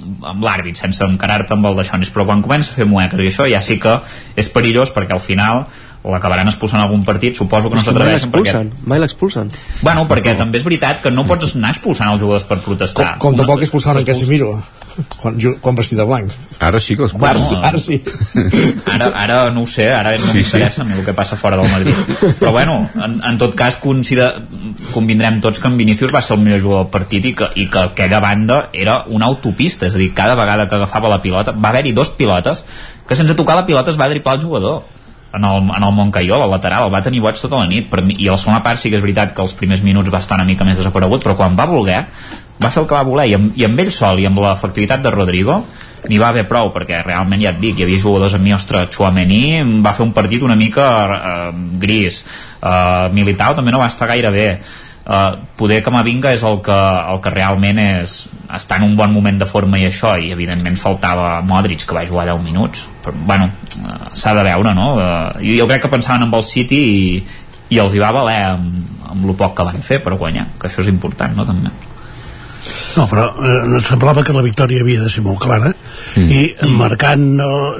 amb 0.00 0.44
l'àrbit, 0.44 0.78
sense 0.80 1.04
encarar-te 1.04 1.54
amb 1.56 1.66
el 1.68 1.76
d'aixonis, 1.76 2.10
però 2.14 2.24
quan 2.28 2.42
comença 2.44 2.72
a 2.72 2.78
fer 2.78 2.86
mueques 2.88 3.20
i 3.20 3.28
això 3.28 3.46
ja 3.50 3.60
sí 3.64 3.76
que 3.80 3.98
és 4.40 4.48
perillós 4.52 4.94
perquè 4.96 5.12
al 5.16 5.20
final 5.20 5.66
l'acabaran 6.04 6.48
expulsant 6.48 6.80
a 6.80 6.86
algun 6.86 7.04
partit, 7.04 7.36
suposo 7.36 7.68
que 7.68 7.76
no 7.76 7.82
s'atreveixen 7.84 8.30
perquè... 8.32 8.54
l'expulsen, 8.54 8.88
mai 8.88 9.00
l'expulsen. 9.02 9.50
Bueno, 9.82 10.06
perquè 10.08 10.32
també 10.38 10.56
és 10.58 10.64
veritat 10.64 11.02
que 11.04 11.10
no 11.12 11.26
pots 11.28 11.54
anar 11.58 11.74
expulsant 11.74 12.08
els 12.14 12.22
jugadors 12.22 12.44
per 12.48 12.56
protestar. 12.64 13.12
Com, 13.18 13.18
com 13.18 13.34
Una- 13.34 13.42
tampoc 13.44 13.62
expulsaven 13.66 14.00
en 14.00 14.06
Casemiro 14.08 14.54
quan, 15.20 15.36
quan 15.60 15.76
vestit 15.76 15.98
de 16.00 16.04
blanc. 16.08 16.32
ara 16.58 16.80
sí 16.80 16.96
que 16.96 17.02
els 17.04 17.12
Bueno, 17.12 17.40
Ara 17.62 17.78
sí. 17.78 18.00
Ara, 18.90 19.06
ara 19.14 19.50
no 19.50 19.62
ho 19.62 19.66
sé, 19.66 19.90
ara 19.92 20.16
no 20.18 20.26
Sí, 20.32 20.38
m'interessa 20.40 20.84
mi 20.84 20.92
el 20.98 21.04
que 21.04 21.12
passa 21.16 21.36
fora 21.36 21.56
del 21.56 21.70
Madrid. 21.70 21.94
Però 22.40 22.52
bueno, 22.52 22.88
en, 22.96 23.20
en 23.24 23.38
tot 23.38 23.54
cas 23.54 23.76
considera, 23.80 24.34
convindrem 24.92 25.40
tots 25.40 25.60
que 25.60 25.68
en 25.68 25.76
Vinícius 25.78 26.12
va 26.14 26.22
ser 26.22 26.36
el 26.38 26.44
millor 26.44 26.60
jugador 26.64 26.84
del 26.84 26.92
partit 26.92 27.24
i 27.30 27.34
que, 27.34 27.48
i 27.56 27.68
que 27.70 27.78
aquella 27.90 28.20
banda 28.20 28.68
era 28.72 29.04
una 29.08 29.26
autopista, 29.26 29.86
és 29.86 29.94
a 29.94 29.98
dir, 30.00 30.12
cada 30.14 30.34
vegada 30.34 30.68
que 30.68 30.74
agafava 30.80 31.08
la 31.12 31.20
pilota, 31.22 31.52
va 31.52 31.70
haver-hi 31.70 31.92
dos 31.92 32.10
pilotes 32.16 32.64
que 33.08 33.16
sense 33.16 33.34
tocar 33.34 33.56
la 33.56 33.66
pilota 33.66 33.90
es 33.90 33.98
va 34.00 34.08
driplar 34.08 34.36
el 34.38 34.44
jugador 34.44 34.82
en 35.32 35.44
el, 35.44 35.70
en 35.76 35.82
el 35.82 35.92
Montcaió, 35.92 36.42
al 36.42 36.50
lateral, 36.50 36.88
el 36.88 36.94
va 36.94 37.02
tenir 37.02 37.22
boig 37.22 37.38
tota 37.38 37.60
la 37.60 37.68
nit, 37.70 37.88
per 37.90 38.02
mi, 38.02 38.16
i 38.18 38.28
a 38.28 38.34
la 38.34 38.40
segona 38.40 38.62
part 38.64 38.80
sí 38.80 38.90
que 38.90 38.98
és 38.98 39.04
veritat 39.04 39.34
que 39.34 39.44
els 39.44 39.54
primers 39.58 39.82
minuts 39.86 40.10
va 40.12 40.22
estar 40.22 40.38
una 40.38 40.48
mica 40.48 40.66
més 40.66 40.80
desaparegut, 40.80 41.22
però 41.24 41.36
quan 41.38 41.58
va 41.58 41.68
voler, 41.70 42.00
va 42.60 42.70
fer 42.70 42.82
el 42.82 42.88
que 42.88 42.98
va 42.98 43.06
voler, 43.06 43.28
i 43.30 43.36
amb, 43.38 43.54
i 43.56 43.66
amb 43.68 43.84
ell 43.84 43.92
sol 43.94 44.20
i 44.20 44.26
amb 44.28 44.42
l'efectivitat 44.42 45.04
de 45.04 45.14
Rodrigo, 45.14 45.62
n'hi 46.08 46.18
va 46.18 46.30
haver 46.32 46.46
prou, 46.48 46.70
perquè 46.74 47.02
realment 47.04 47.42
ja 47.42 47.54
et 47.54 47.60
dic, 47.60 47.78
hi 47.78 47.86
havia 47.86 48.00
jugadors 48.02 48.34
amb 48.36 48.46
mi, 48.46 48.54
ostres, 48.56 48.90
Chouameni 48.94 49.42
va 49.84 49.94
fer 49.96 50.06
un 50.06 50.14
partit 50.16 50.42
una 50.42 50.56
mica 50.58 50.86
eh, 51.16 51.50
gris, 51.82 52.22
eh, 52.60 53.08
Militao 53.14 53.58
també 53.58 53.74
no 53.74 53.82
va 53.82 53.90
estar 53.92 54.08
gaire 54.10 54.32
bé, 54.34 54.48
eh, 55.10 55.32
poder 55.56 55.80
Camavinga 55.82 56.32
és 56.36 56.44
el 56.46 56.60
que, 56.64 56.78
el 57.12 57.20
que 57.24 57.32
realment 57.34 57.80
és, 57.82 58.16
està 58.56 58.78
en 58.78 58.86
un 58.90 58.96
bon 58.98 59.12
moment 59.14 59.40
de 59.40 59.48
forma 59.48 59.80
i 59.80 59.86
això, 59.88 60.14
i 60.18 60.32
evidentment 60.34 60.78
faltava 60.80 61.32
Modric, 61.46 61.84
que 61.86 61.96
va 61.96 62.06
jugar 62.06 62.28
10 62.30 62.42
minuts 62.46 62.86
però, 63.04 63.14
bueno, 63.26 63.50
eh, 63.80 64.00
s'ha 64.14 64.34
de 64.38 64.46
veure 64.46 64.74
no? 64.76 64.88
Eh, 65.02 65.52
jo 65.58 65.68
crec 65.70 65.86
que 65.86 65.94
pensaven 65.96 66.28
amb 66.28 66.38
el 66.38 66.46
City 66.46 66.80
i, 66.80 67.04
i 67.74 67.82
els 67.82 67.94
hi 67.94 68.02
va 68.02 68.14
valer 68.14 68.40
amb, 68.54 68.96
amb 69.10 69.28
el 69.28 69.38
poc 69.38 69.56
que 69.58 69.70
van 69.70 69.86
fer 69.86 70.00
per 70.04 70.18
guanyar, 70.18 70.50
que 70.58 70.70
això 70.70 70.84
és 70.84 70.92
important 70.92 71.34
no, 71.36 71.46
també 71.48 71.72
no, 72.96 73.06
però 73.08 73.30
eh, 73.40 73.82
semblava 73.86 74.24
que 74.26 74.34
la 74.36 74.46
victòria 74.46 74.82
havia 74.84 75.02
de 75.02 75.10
ser 75.10 75.24
molt 75.26 75.40
clara 75.42 75.72
mm. 75.72 76.26
i 76.30 76.72
marcant 76.76 77.28
el, 77.42 77.70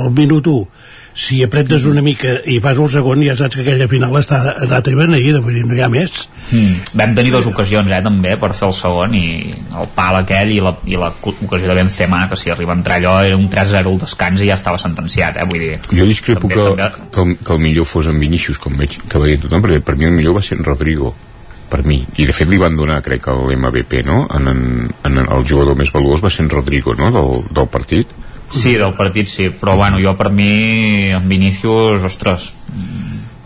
el 0.00 0.12
minut 0.16 0.52
1 0.52 0.94
si 1.16 1.42
apretes 1.42 1.86
una 1.88 2.02
mica 2.04 2.34
i 2.44 2.58
fas 2.60 2.76
el 2.76 2.90
segon 2.92 3.22
ja 3.24 3.34
saps 3.38 3.56
que 3.56 3.62
aquella 3.64 3.88
final 3.88 4.18
està 4.20 4.38
data 4.68 4.92
i 4.92 4.96
beneïda 4.98 5.40
vull 5.40 5.56
dir, 5.56 5.64
no 5.64 5.72
hi 5.74 5.80
ha 5.80 5.88
més 5.88 6.26
mm. 6.50 6.96
vam 7.00 7.14
tenir 7.16 7.32
dues 7.32 7.48
ocasions 7.48 7.88
eh, 7.88 8.00
també 8.04 8.34
per 8.42 8.52
fer 8.58 8.68
el 8.68 8.74
segon 8.76 9.16
i 9.16 9.24
el 9.80 9.88
pal 9.96 10.20
aquell 10.20 10.52
i 10.52 10.58
la, 10.60 10.74
i 10.84 11.00
la 11.00 11.08
ocasió 11.24 11.70
de 11.70 11.78
Benzema 11.78 12.26
que 12.28 12.36
si 12.36 12.52
arriba 12.52 12.74
a 12.74 12.76
entrar 12.76 13.00
allò 13.00 13.16
era 13.24 13.38
un 13.40 13.48
3-0 13.48 13.80
al 13.80 14.00
descans 14.04 14.44
i 14.44 14.50
ja 14.50 14.58
estava 14.60 14.80
sentenciat 14.82 15.40
eh, 15.40 15.46
vull 15.48 15.64
dir, 15.64 15.78
jo 15.88 16.08
discrepo 16.10 16.50
també, 16.52 16.60
que, 16.60 16.68
també... 16.68 17.08
que, 17.14 17.24
el, 17.24 17.38
que 17.40 17.56
el 17.56 17.64
millor 17.64 17.88
fos 17.88 18.12
en 18.12 18.20
Vinícius 18.20 18.60
com 18.60 18.76
veig 18.76 19.00
que 19.08 19.22
va 19.22 19.32
dir 19.32 19.40
tothom 19.40 19.64
perquè 19.64 19.80
per 19.88 19.96
mi 19.96 20.10
el 20.10 20.14
millor 20.18 20.36
va 20.36 20.44
ser 20.44 20.60
en 20.60 20.68
Rodrigo 20.68 21.14
per 21.72 21.80
mi, 21.88 22.02
i 22.20 22.28
de 22.28 22.36
fet 22.36 22.52
li 22.52 22.60
van 22.60 22.76
donar 22.76 23.00
crec 23.02 23.24
l'MVP 23.32 24.04
no? 24.06 24.20
en, 24.36 24.52
en, 24.52 24.62
en 25.08 25.24
el 25.24 25.48
jugador 25.48 25.80
més 25.80 25.90
valuós 25.96 26.20
va 26.22 26.30
ser 26.30 26.44
en 26.44 26.52
Rodrigo 26.52 26.94
no? 26.94 27.08
del, 27.14 27.40
del 27.56 27.72
partit 27.72 28.12
Sí, 28.52 28.76
del 28.78 28.94
partit 28.94 29.28
sí, 29.28 29.48
però 29.50 29.74
bueno, 29.76 29.98
jo 30.02 30.14
per 30.16 30.30
mi 30.30 31.10
en 31.10 31.28
Vinícius, 31.28 32.04
ostres 32.06 32.52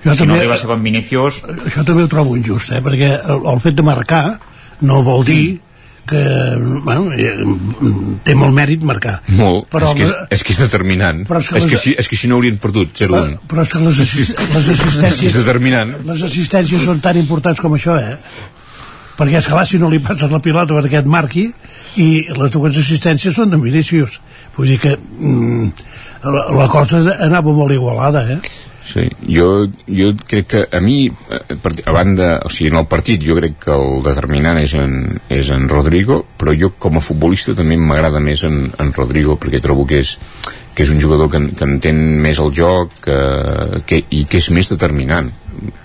jo 0.04 0.12
si 0.14 0.22
també, 0.22 0.32
no 0.32 0.36
arriba 0.38 0.54
a 0.56 0.60
ser 0.60 0.68
con 0.70 0.84
Vinícius 0.84 1.42
això 1.48 1.84
també 1.86 2.04
ho 2.04 2.12
trobo 2.12 2.36
injust, 2.38 2.72
eh? 2.76 2.84
perquè 2.84 3.10
el, 3.18 3.42
el 3.52 3.60
fet 3.64 3.76
de 3.76 3.84
marcar 3.84 4.24
no 4.86 5.02
vol 5.04 5.26
dir 5.28 5.42
que 6.10 6.22
bueno, 6.82 7.12
eh, 7.12 7.34
té 8.24 8.34
molt 8.34 8.56
mèrit 8.56 8.84
marcar 8.86 9.18
molt, 9.36 9.68
però 9.72 9.90
és, 9.92 9.98
que 9.98 10.06
és, 10.06 10.14
és 10.36 10.44
que 10.46 10.54
és 10.56 10.62
determinant 10.64 11.20
però 11.28 11.42
és, 11.42 11.50
que 11.50 11.60
és, 11.60 11.66
les, 11.66 11.74
que 11.74 11.82
si, 11.82 11.92
és 12.00 12.08
que 12.08 12.18
si 12.18 12.30
no 12.30 12.38
haurien 12.40 12.56
perdut 12.62 12.94
0-1 12.96 13.10
però, 13.10 13.50
però 13.52 13.66
és 13.66 13.74
que 13.74 13.82
les, 13.84 14.00
assist, 14.06 14.40
les 14.56 14.70
assistències 14.76 15.28
és 15.28 15.36
determinant. 15.36 15.94
les 16.08 16.24
assistències 16.30 16.88
són 16.88 17.04
tan 17.04 17.20
importants 17.20 17.60
com 17.60 17.76
això 17.76 17.98
eh? 18.00 18.16
perquè 19.20 19.42
és 19.42 19.50
clar, 19.52 19.66
si 19.68 19.78
no 19.82 19.92
li 19.92 20.00
passes 20.02 20.32
la 20.32 20.40
pilota 20.42 20.76
perquè 20.80 21.04
et 21.04 21.10
marqui 21.10 21.50
i 21.98 22.08
les 22.36 22.54
dues 22.54 22.78
assistències 22.78 23.34
són 23.34 23.50
de 23.50 23.58
Vinícius 23.60 24.20
vull 24.56 24.70
dir 24.70 24.80
que 24.82 24.96
mm, 24.96 25.70
la, 26.24 26.44
la 26.62 26.68
cosa 26.70 27.02
anava 27.18 27.54
molt 27.56 27.74
igualada 27.74 28.26
eh? 28.36 28.40
Sí, 28.90 29.04
jo, 29.28 29.68
jo 29.86 30.08
crec 30.26 30.46
que 30.50 30.60
a 30.72 30.80
mi, 30.82 31.04
a 31.06 31.92
banda, 31.94 32.30
o 32.42 32.50
sigui, 32.50 32.72
en 32.72 32.80
el 32.80 32.88
partit 32.90 33.22
jo 33.22 33.36
crec 33.38 33.58
que 33.66 33.74
el 33.76 34.00
determinant 34.02 34.58
és 34.58 34.74
en, 34.74 34.96
és 35.30 35.50
en 35.54 35.68
Rodrigo, 35.70 36.24
però 36.40 36.54
jo 36.58 36.72
com 36.80 36.98
a 36.98 37.04
futbolista 37.04 37.54
també 37.54 37.78
m'agrada 37.78 38.22
més 38.24 38.42
en, 38.48 38.64
en 38.82 38.90
Rodrigo 38.96 39.36
perquè 39.38 39.60
trobo 39.62 39.86
que 39.86 40.00
és, 40.02 40.16
que 40.74 40.82
és 40.82 40.90
un 40.90 40.98
jugador 41.02 41.30
que, 41.30 41.42
que 41.54 41.68
entén 41.68 42.00
més 42.24 42.40
el 42.42 42.50
joc 42.56 42.96
que, 43.04 43.20
que, 43.86 44.02
i 44.10 44.24
que 44.26 44.42
és 44.42 44.50
més 44.56 44.72
determinant 44.72 45.30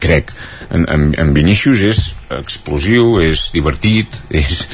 crec 0.03 0.31
en, 0.69 0.85
en, 0.89 1.07
en 1.19 1.34
Vinícius 1.35 1.84
és 1.85 2.02
explosiu, 2.39 3.19
és 3.23 3.49
divertit 3.56 4.15
és, 4.41 4.65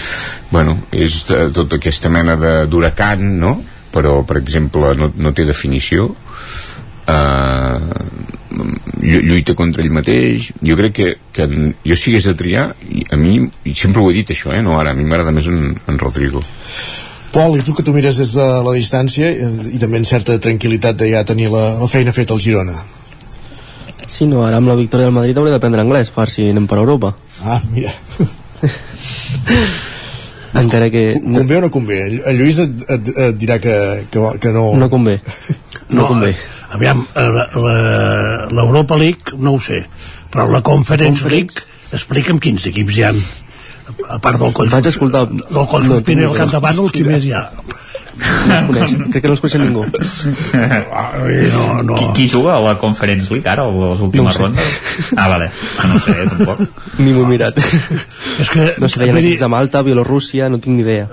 bueno, 0.52 0.78
és 0.92 1.24
de, 1.30 1.48
tota 1.56 1.80
aquesta 1.82 2.12
mena 2.14 2.38
d'huracan 2.70 3.26
no? 3.42 3.58
però 3.92 4.22
per 4.28 4.40
exemple 4.40 4.94
no, 4.96 5.12
no 5.20 5.34
té 5.36 5.46
definició 5.48 6.12
uh, 6.12 7.92
lluita 9.02 9.56
contra 9.58 9.84
ell 9.84 9.94
mateix 9.94 10.52
jo 10.62 10.78
crec 10.80 10.96
que, 10.96 11.10
que 11.36 11.48
jo 11.50 11.98
si 11.98 12.12
hagués 12.12 12.30
de 12.30 12.36
triar 12.40 12.66
a 12.72 13.20
mi, 13.20 13.38
i 13.68 13.76
sempre 13.76 14.02
ho 14.02 14.10
he 14.12 14.18
dit 14.22 14.34
això 14.34 14.54
eh? 14.56 14.62
no 14.64 14.80
ara, 14.80 14.94
a 14.94 14.98
mi 14.98 15.08
m'agrada 15.08 15.34
més 15.36 15.48
en, 15.52 15.74
en 15.76 16.00
Rodrigo 16.00 16.44
Pol, 17.32 17.56
i 17.56 17.64
tu 17.64 17.72
que 17.72 17.84
tu 17.88 17.94
mires 17.96 18.18
des 18.20 18.34
de 18.36 18.48
la 18.66 18.74
distància 18.76 19.30
i 19.32 19.80
també 19.80 20.02
en 20.02 20.08
certa 20.08 20.36
tranquil·litat 20.44 21.00
de 21.00 21.14
ja 21.14 21.24
tenir 21.28 21.48
la, 21.54 21.78
la 21.80 21.88
feina 21.92 22.16
feta 22.16 22.36
al 22.36 22.44
Girona 22.44 22.76
Sí, 24.12 24.28
no, 24.28 24.42
ara 24.44 24.60
amb 24.60 24.68
la 24.68 24.76
victòria 24.76 25.08
del 25.08 25.16
Madrid 25.16 25.38
hauré 25.40 25.54
d'aprendre 25.54 25.86
anglès 25.86 26.12
per 26.12 26.28
si 26.34 26.50
anem 26.52 26.66
per 26.68 26.82
Europa. 26.82 27.14
Ah, 27.48 27.62
mira. 27.72 27.94
Encara 30.62 30.90
que... 30.92 31.14
Convé 31.24 31.58
o 31.58 31.62
no 31.64 31.70
convé? 31.72 32.02
El 32.28 32.42
Lluís 32.42 32.60
et, 32.60 32.84
et, 32.92 33.12
et 33.30 33.38
dirà 33.40 33.62
que, 33.64 33.76
que, 34.12 34.26
que 34.44 34.52
no... 34.52 34.74
No 34.76 34.92
convé. 34.92 35.22
No, 35.92 36.04
no 36.04 36.08
convé. 36.08 36.30
Aviam, 36.72 37.02
l'Europa 38.56 38.96
League 38.96 39.36
no 39.36 39.58
ho 39.58 39.60
sé, 39.60 39.82
però 40.32 40.46
la 40.48 40.62
Conference 40.64 41.28
League 41.28 41.66
explica'm 41.92 42.40
quins 42.40 42.70
equips 42.70 42.96
hi 42.96 43.04
ha 43.04 43.10
a 43.12 44.20
part 44.24 44.40
del 44.40 44.54
escoltar... 44.88 45.26
del 45.28 45.68
Collsospina 45.68 46.22
no, 46.22 46.30
i 46.30 46.30
el 46.30 46.38
capdavant 46.38 46.80
el 46.80 46.88
qui 46.96 47.04
més 47.04 47.28
hi 47.28 47.34
ha 47.36 47.42
no 48.12 49.10
crec 49.12 49.22
que 49.22 49.30
no 49.30 49.36
es 49.38 49.42
coneix 49.44 49.58
ningú. 49.62 49.86
No, 51.52 51.66
no. 51.84 51.96
Qui, 51.96 52.08
qui 52.18 52.28
juga 52.32 52.56
a 52.58 52.62
la 52.64 52.76
Conference 52.82 53.32
League 53.34 53.50
ara, 53.50 53.66
a 53.68 53.72
les 53.72 54.04
últimes 54.08 54.36
no 54.38 54.46
rondes? 54.46 54.74
Ah, 55.16 55.28
vale, 55.32 55.50
que 55.80 55.88
no 55.88 56.00
sé, 56.00 56.16
tampoc. 56.30 56.62
Ni 57.00 57.14
m'ho 57.16 57.26
he 57.26 57.32
mirat. 57.32 57.58
És 57.62 58.52
que, 58.52 58.68
no 58.82 58.90
sé, 58.92 59.08
dir... 59.18 59.38
de 59.40 59.52
Malta, 59.52 59.84
Bielorússia 59.86 60.50
no 60.52 60.60
tinc 60.62 60.78
ni 60.78 60.86
idea. 60.86 61.08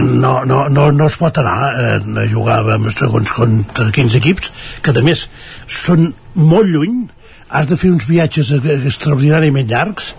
No, 0.00 0.36
no, 0.44 0.64
no, 0.68 0.90
no 0.92 1.08
es 1.10 1.18
pot 1.20 1.40
anar 1.42 1.72
eh, 1.72 1.98
a 2.00 2.28
jugar 2.30 2.62
amb 2.76 2.90
segons 2.94 3.34
contra 3.36 3.90
quins 3.94 4.16
equips 4.20 4.52
que 4.84 4.94
a 4.94 5.04
més 5.04 5.28
són 5.70 6.12
molt 6.34 6.70
lluny 6.70 7.04
has 7.54 7.68
de 7.70 7.78
fer 7.78 7.92
uns 7.94 8.06
viatges 8.08 8.50
extraordinàriament 8.56 9.68
llargs 9.70 10.12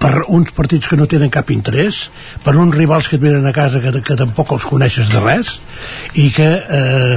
per 0.00 0.24
uns 0.28 0.50
partits 0.56 0.90
que 0.90 0.98
no 0.98 1.06
tenen 1.10 1.30
cap 1.32 1.52
interès 1.54 2.08
per 2.44 2.56
uns 2.58 2.74
rivals 2.76 3.08
que 3.08 3.18
et 3.20 3.22
venen 3.22 3.46
a 3.46 3.54
casa 3.54 3.82
que, 3.84 3.92
que 4.02 4.18
tampoc 4.18 4.56
els 4.56 4.66
coneixes 4.66 5.12
de 5.12 5.22
res 5.22 5.58
i 6.18 6.30
que 6.34 6.50
eh, 6.58 7.16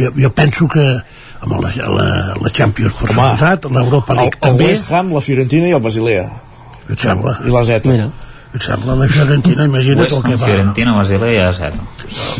jo, 0.00 0.12
jo 0.16 0.32
penso 0.32 0.68
que 0.72 0.86
amb 1.44 1.58
la, 1.60 1.72
la, 1.92 2.08
la 2.40 2.52
Champions 2.56 2.96
per 2.96 3.10
suposat, 3.12 3.68
l'Europa 3.68 4.16
League 4.16 4.38
el, 4.38 4.44
també. 4.46 4.70
El 4.70 4.78
West 4.78 4.92
Ham, 4.94 5.12
la 5.12 5.20
Fiorentina 5.24 5.68
i 5.68 5.74
el 5.76 5.82
Basilea. 5.84 6.24
Et 6.88 7.00
sembla? 7.00 7.38
i 7.44 7.52
la 7.52 7.64
Zeta 7.68 7.92
Mira 7.92 8.08
sembla 8.62 8.94
la 8.94 9.08
Fiorentina, 9.10 9.66
imagina't 9.66 10.06
el 10.06 10.22
que 10.22 10.38
fa 10.38 10.46
Fiorentina, 10.46 10.94
Basilea 10.98 11.50
i 11.50 11.56
Zeta 11.56 11.86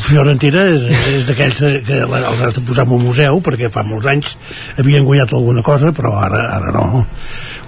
Fiorentina 0.05 0.65
és, 0.71 0.87
és 1.11 1.29
d'aquells 1.29 1.61
que 1.87 2.01
els 2.07 2.43
has 2.47 2.57
de 2.59 2.65
posar 2.65 2.87
en 2.87 2.97
un 2.99 3.07
museu 3.09 3.43
perquè 3.45 3.71
fa 3.75 3.83
molts 3.87 4.11
anys 4.13 4.37
havien 4.79 5.07
guanyat 5.07 5.35
alguna 5.35 5.65
cosa 5.67 5.93
però 5.97 6.15
ara, 6.23 6.47
ara 6.59 6.75
no 6.75 7.05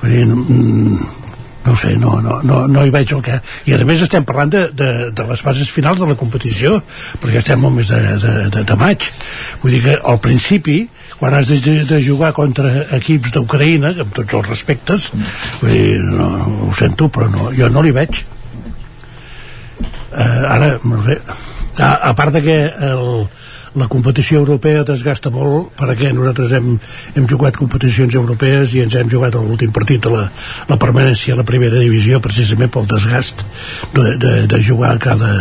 vull 0.00 0.12
dir, 0.12 0.26
mm, 0.26 1.24
no 1.66 1.74
sé, 1.74 1.96
no, 1.96 2.20
no, 2.22 2.40
no, 2.42 2.60
no 2.70 2.84
hi 2.86 2.92
veig 2.94 3.10
el 3.16 3.22
que... 3.26 3.40
I 3.66 3.74
a 3.74 3.86
més 3.88 4.02
estem 4.04 4.24
parlant 4.26 4.52
de, 4.52 4.62
de, 4.78 4.90
de 5.16 5.24
les 5.26 5.42
fases 5.42 5.70
finals 5.74 5.98
de 5.98 6.06
la 6.06 6.14
competició, 6.18 6.78
perquè 7.22 7.40
estem 7.42 7.66
al 7.66 7.74
mes 7.74 7.90
de, 7.90 7.98
de, 8.22 8.34
de, 8.54 8.62
de 8.68 8.76
maig. 8.78 9.08
Vull 9.64 9.74
dir 9.74 9.82
que 9.88 9.96
al 10.12 10.20
principi, 10.22 10.78
quan 11.18 11.34
has 11.34 11.50
de, 11.50 11.80
de 11.90 12.00
jugar 12.04 12.30
contra 12.38 12.70
equips 13.00 13.34
d'Ucraïna, 13.34 13.96
amb 14.06 14.14
tots 14.14 14.38
els 14.38 14.48
respectes, 14.52 15.10
vull 15.58 15.74
dir, 15.74 15.98
no, 16.06 16.30
ho 16.68 16.72
sento, 16.78 17.10
però 17.10 17.28
no, 17.34 17.50
jo 17.58 17.72
no 17.74 17.82
li 17.82 17.94
veig. 17.98 18.22
Eh, 20.16 20.54
ara, 20.56 20.78
no 20.84 21.02
sé, 21.04 21.20
a, 21.78 21.92
a 22.08 22.14
part 22.16 22.32
de 22.32 22.42
que 22.42 22.56
el, 22.64 23.28
la 23.76 23.88
competició 23.92 24.40
europea 24.40 24.84
desgasta 24.88 25.30
molt 25.32 25.74
perquè 25.76 26.08
nosaltres 26.16 26.54
hem, 26.56 26.70
hem 27.14 27.26
jugat 27.28 27.58
competicions 27.60 28.16
europees 28.16 28.72
i 28.74 28.82
ens 28.86 28.96
hem 28.96 29.10
jugat 29.12 29.36
l'últim 29.36 29.74
partit 29.76 30.08
a 30.08 30.14
la, 30.14 30.22
la 30.70 30.78
permanència 30.80 31.36
a 31.36 31.40
la 31.42 31.46
primera 31.48 31.82
divisió 31.82 32.20
precisament 32.24 32.72
pel 32.72 32.88
desgast 32.88 33.44
de, 33.92 34.16
de, 34.22 34.34
de 34.48 34.62
jugar 34.64 34.96
cada 35.02 35.34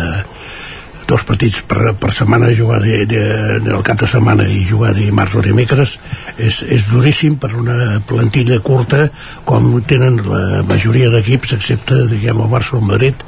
dos 1.08 1.24
partits 1.28 1.62
per, 1.70 1.94
per 2.00 2.12
setmana 2.14 2.50
jugar 2.56 2.80
de, 2.82 3.06
de, 3.10 3.22
de, 3.62 3.72
el 3.74 3.84
cap 3.86 4.00
de 4.02 4.08
setmana 4.10 4.48
i 4.50 4.64
jugar 4.66 4.94
dimarts 4.98 5.36
o 5.38 5.44
dimecres 5.46 5.98
és, 6.38 6.62
és 6.66 6.88
duríssim 6.90 7.38
per 7.42 7.52
una 7.58 8.00
plantilla 8.08 8.58
curta 8.66 9.08
com 9.46 9.68
tenen 9.88 10.18
la 10.26 10.64
majoria 10.68 11.12
d'equips 11.14 11.56
excepte 11.58 12.06
diguem 12.10 12.42
el 12.42 12.50
Barça 12.52 12.76
o 12.76 12.82
el 12.82 12.88
Madrid 12.90 13.22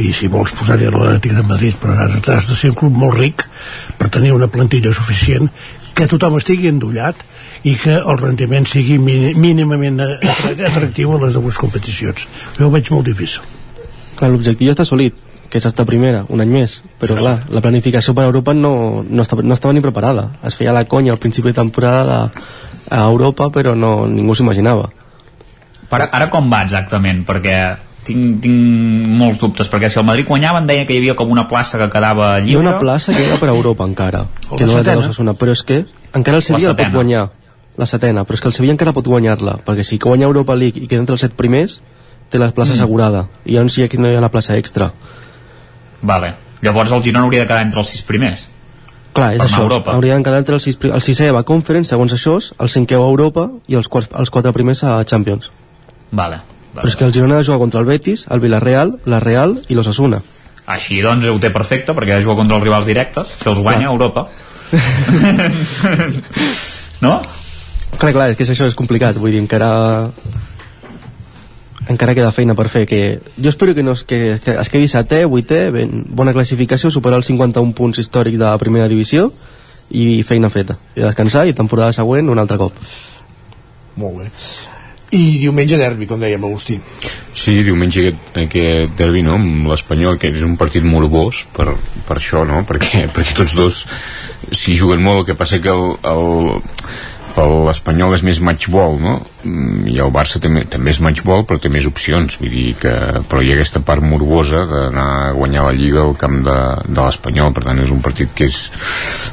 i 0.00 0.12
si 0.16 0.30
vols 0.32 0.54
posar-hi 0.56 0.88
l'Atlètic 0.88 1.36
de 1.36 1.44
Madrid 1.48 1.76
però 1.82 1.98
has, 2.08 2.48
de 2.48 2.56
ser 2.56 2.72
un 2.72 2.80
club 2.80 2.96
molt 2.96 3.18
ric 3.20 3.44
per 4.00 4.08
tenir 4.14 4.32
una 4.36 4.48
plantilla 4.48 4.94
suficient 4.96 5.50
que 5.98 6.08
tothom 6.08 6.38
estigui 6.38 6.70
endollat 6.70 7.20
i 7.66 7.74
que 7.76 7.96
el 7.98 8.18
rendiment 8.20 8.68
sigui 8.70 9.00
mínimament 9.02 9.98
atractiu 10.00 11.16
a 11.16 11.22
les 11.24 11.34
dues 11.34 11.58
competicions. 11.58 12.28
Jo 12.54 12.68
ho 12.68 12.70
veig 12.70 12.92
molt 12.94 13.08
difícil. 13.10 13.42
L'objectiu 14.22 14.70
ja 14.70 14.76
està 14.76 14.86
assolit 14.86 15.27
que 15.48 15.58
és 15.58 15.66
estar 15.66 15.86
primera, 15.88 16.24
un 16.28 16.42
any 16.44 16.50
més. 16.52 16.82
Però 17.00 17.16
sí, 17.16 17.24
clar, 17.24 17.34
sí. 17.42 17.54
la 17.56 17.64
planificació 17.64 18.14
per 18.14 18.26
a 18.26 18.30
Europa 18.30 18.52
no, 18.54 19.02
no, 19.02 19.24
estava, 19.24 19.42
no 19.42 19.56
estava 19.56 19.72
ni 19.72 19.84
preparada. 19.84 20.28
Es 20.44 20.58
feia 20.58 20.76
la 20.76 20.84
conya 20.84 21.14
al 21.14 21.22
principi 21.22 21.52
de 21.52 21.60
temporada 21.60 22.26
a 22.90 23.04
Europa 23.04 23.50
però 23.50 23.74
no, 23.76 24.06
ningú 24.08 24.34
s'imaginava 24.34 24.88
ara, 25.90 26.08
ara 26.12 26.28
com 26.32 26.48
va 26.52 26.62
exactament? 26.66 27.24
perquè 27.28 27.56
tinc, 28.08 28.38
tinc 28.44 29.18
molts 29.20 29.40
dubtes 29.42 29.68
perquè 29.72 29.90
si 29.92 30.00
el 30.00 30.06
Madrid 30.08 30.28
guanyava 30.28 30.62
em 30.62 30.68
deia 30.70 30.86
que 30.88 30.96
hi 30.96 31.02
havia 31.02 31.16
com 31.18 31.32
una 31.32 31.48
plaça 31.48 31.80
que 31.80 31.90
quedava 31.92 32.38
lliure 32.40 32.52
hi 32.52 32.56
ha 32.56 32.62
una 32.64 32.78
plaça 32.80 33.12
que 33.16 33.26
era 33.26 33.36
per 33.40 33.50
a 33.50 33.56
Europa 33.56 33.88
encara 33.88 34.24
que 34.48 34.64
no 34.64 34.78
la 34.78 34.86
té 34.86 34.96
l'Ossassuna 34.96 35.36
però 35.38 35.56
és 35.56 35.64
que 35.68 35.82
encara 36.16 36.40
el 36.40 36.46
Sevilla 36.46 36.72
la 36.72 36.78
pot 36.80 36.96
guanyar 36.96 37.28
la 37.78 37.86
setena, 37.86 38.24
però 38.26 38.34
és 38.34 38.40
que 38.42 38.48
el 38.50 38.56
Sevilla 38.56 38.74
encara 38.74 38.94
pot 38.96 39.06
guanyar-la 39.06 39.60
perquè 39.66 39.84
si 39.86 40.00
guanya 40.02 40.26
Europa 40.26 40.56
League 40.58 40.82
i 40.82 40.88
queda 40.90 41.04
entre 41.04 41.14
els 41.14 41.22
set 41.22 41.36
primers 41.38 41.78
té 42.28 42.40
la 42.40 42.50
plaça 42.50 42.72
mm. 42.72 42.80
assegurada. 42.80 43.20
I 43.46 43.54
llavors 43.54 43.76
sí, 43.76 43.84
aquí 43.84 44.00
no 44.02 44.10
hi 44.10 44.16
ha 44.18 44.20
la 44.24 44.32
plaça 44.34 44.56
extra 44.58 44.90
vale. 46.02 46.34
llavors 46.62 46.92
el 46.92 47.02
Girona 47.02 47.26
hauria 47.26 47.44
de 47.44 47.50
quedar 47.50 47.66
entre 47.66 47.80
els 47.80 47.94
sis 47.94 48.02
primers 48.02 48.48
clar, 49.12 49.34
és 49.34 49.42
això, 49.42 49.62
Europa. 49.62 49.92
hauria 49.92 50.16
de 50.16 50.26
quedar 50.26 50.44
entre 50.44 50.58
els 50.58 50.68
sis 50.68 50.78
el 50.82 51.02
sisè 51.02 51.30
a 51.30 51.42
Conference, 51.42 51.90
segons 51.90 52.12
això 52.12 52.38
el 52.38 52.68
cinquè 52.68 52.94
a 52.94 53.06
Europa 53.06 53.50
i 53.66 53.74
els, 53.74 53.88
quarts, 53.88 54.10
els 54.14 54.30
quatre 54.30 54.52
primers 54.52 54.84
a 54.84 55.02
Champions 55.04 55.50
vale 56.10 56.40
però 56.74 56.88
és 56.88 56.96
que 56.96 57.06
el 57.06 57.12
Girona 57.12 57.36
ha 57.36 57.42
de 57.42 57.46
jugar 57.46 57.58
contra 57.58 57.80
el 57.80 57.86
Betis, 57.86 58.26
el 58.30 58.40
Villarreal, 58.40 58.98
la 59.06 59.20
Real 59.20 59.56
i 59.68 59.74
l'Ossassuna. 59.74 60.20
Així 60.68 61.00
doncs 61.02 61.26
ho 61.26 61.38
té 61.40 61.50
perfecte 61.50 61.94
perquè 61.96 62.14
ha 62.14 62.20
de 62.20 62.26
jugar 62.26 62.36
contra 62.42 62.58
els 62.58 62.64
rivals 62.64 62.86
directes, 62.86 63.32
si 63.40 63.48
els 63.50 63.60
guanya 63.64 63.88
a 63.88 63.92
Europa. 63.92 64.28
no? 67.06 67.14
Clar, 67.96 68.12
clar, 68.12 68.28
és 68.30 68.36
que 68.36 68.44
això 68.44 68.68
és 68.68 68.76
complicat, 68.78 69.16
vull 69.18 69.32
dir, 69.32 69.40
encara 69.40 69.70
encara 71.88 72.14
queda 72.14 72.32
feina 72.36 72.56
per 72.58 72.68
fer 72.72 72.84
que 72.88 73.02
jo 73.36 73.50
espero 73.50 73.74
que, 73.74 73.82
no, 73.82 73.96
que, 74.06 74.38
que 74.44 74.56
es 74.60 74.72
quedi 74.72 74.88
setè, 74.92 75.24
vuitè, 75.28 75.68
ben, 75.74 76.04
bona 76.08 76.34
classificació 76.36 76.92
superar 76.94 77.20
els 77.22 77.30
51 77.30 77.74
punts 77.76 78.00
històrics 78.02 78.38
de 78.38 78.46
la 78.46 78.58
primera 78.60 78.88
divisió 78.88 79.30
i 79.88 80.22
feina 80.28 80.52
feta, 80.52 80.76
i 80.96 81.04
descansar 81.04 81.46
i 81.48 81.56
temporada 81.56 81.96
següent 81.96 82.28
un 82.28 82.40
altre 82.42 82.60
cop 82.60 82.76
molt 83.98 84.20
bé 84.20 84.32
i 85.10 85.38
diumenge 85.40 85.78
derbi, 85.80 86.04
com 86.04 86.20
dèiem, 86.20 86.42
Agustí. 86.44 86.76
Sí, 87.32 87.54
diumenge 87.64 88.02
aquest, 88.02 88.26
aquest 88.42 88.96
derbi, 88.98 89.22
no?, 89.24 89.38
amb 89.38 89.70
l'Espanyol, 89.70 90.18
que 90.20 90.28
és 90.34 90.44
un 90.44 90.58
partit 90.60 90.84
morbós 90.84 91.46
per, 91.56 91.70
per 92.04 92.18
això, 92.18 92.44
no?, 92.48 92.60
perquè, 92.68 93.06
perquè 93.14 93.36
tots 93.38 93.54
dos 93.56 93.84
s'hi 94.52 94.76
juguen 94.76 95.00
molt, 95.04 95.22
el 95.22 95.28
que 95.30 95.38
passa 95.38 95.62
que 95.64 95.72
el, 95.72 95.94
el, 96.12 96.60
l'Espanyol 97.66 98.14
és 98.16 98.22
més 98.26 98.40
matchball, 98.44 98.96
no? 99.02 99.14
Mm, 99.44 99.86
I 99.92 99.98
el 100.04 100.10
Barça 100.14 100.40
també, 100.42 100.64
també 100.70 100.92
és 100.94 101.00
matchball, 101.04 101.44
però 101.48 101.60
té 101.62 101.70
més 101.72 101.86
opcions, 101.88 102.38
vull 102.40 102.52
dir 102.52 102.72
que... 102.80 102.94
Però 103.28 103.42
hi 103.42 103.52
ha 103.52 103.58
aquesta 103.58 103.82
part 103.86 104.04
morbosa 104.04 104.64
d'anar 104.70 105.06
a 105.28 105.32
guanyar 105.36 105.68
la 105.68 105.76
Lliga 105.76 106.02
al 106.04 106.16
camp 106.20 106.40
de, 106.46 106.58
de 106.88 106.98
l'Espanyol, 106.98 107.54
per 107.56 107.66
tant 107.68 107.84
és 107.84 107.94
un 107.94 108.02
partit 108.04 108.34
que 108.34 108.48
és, 108.50 108.60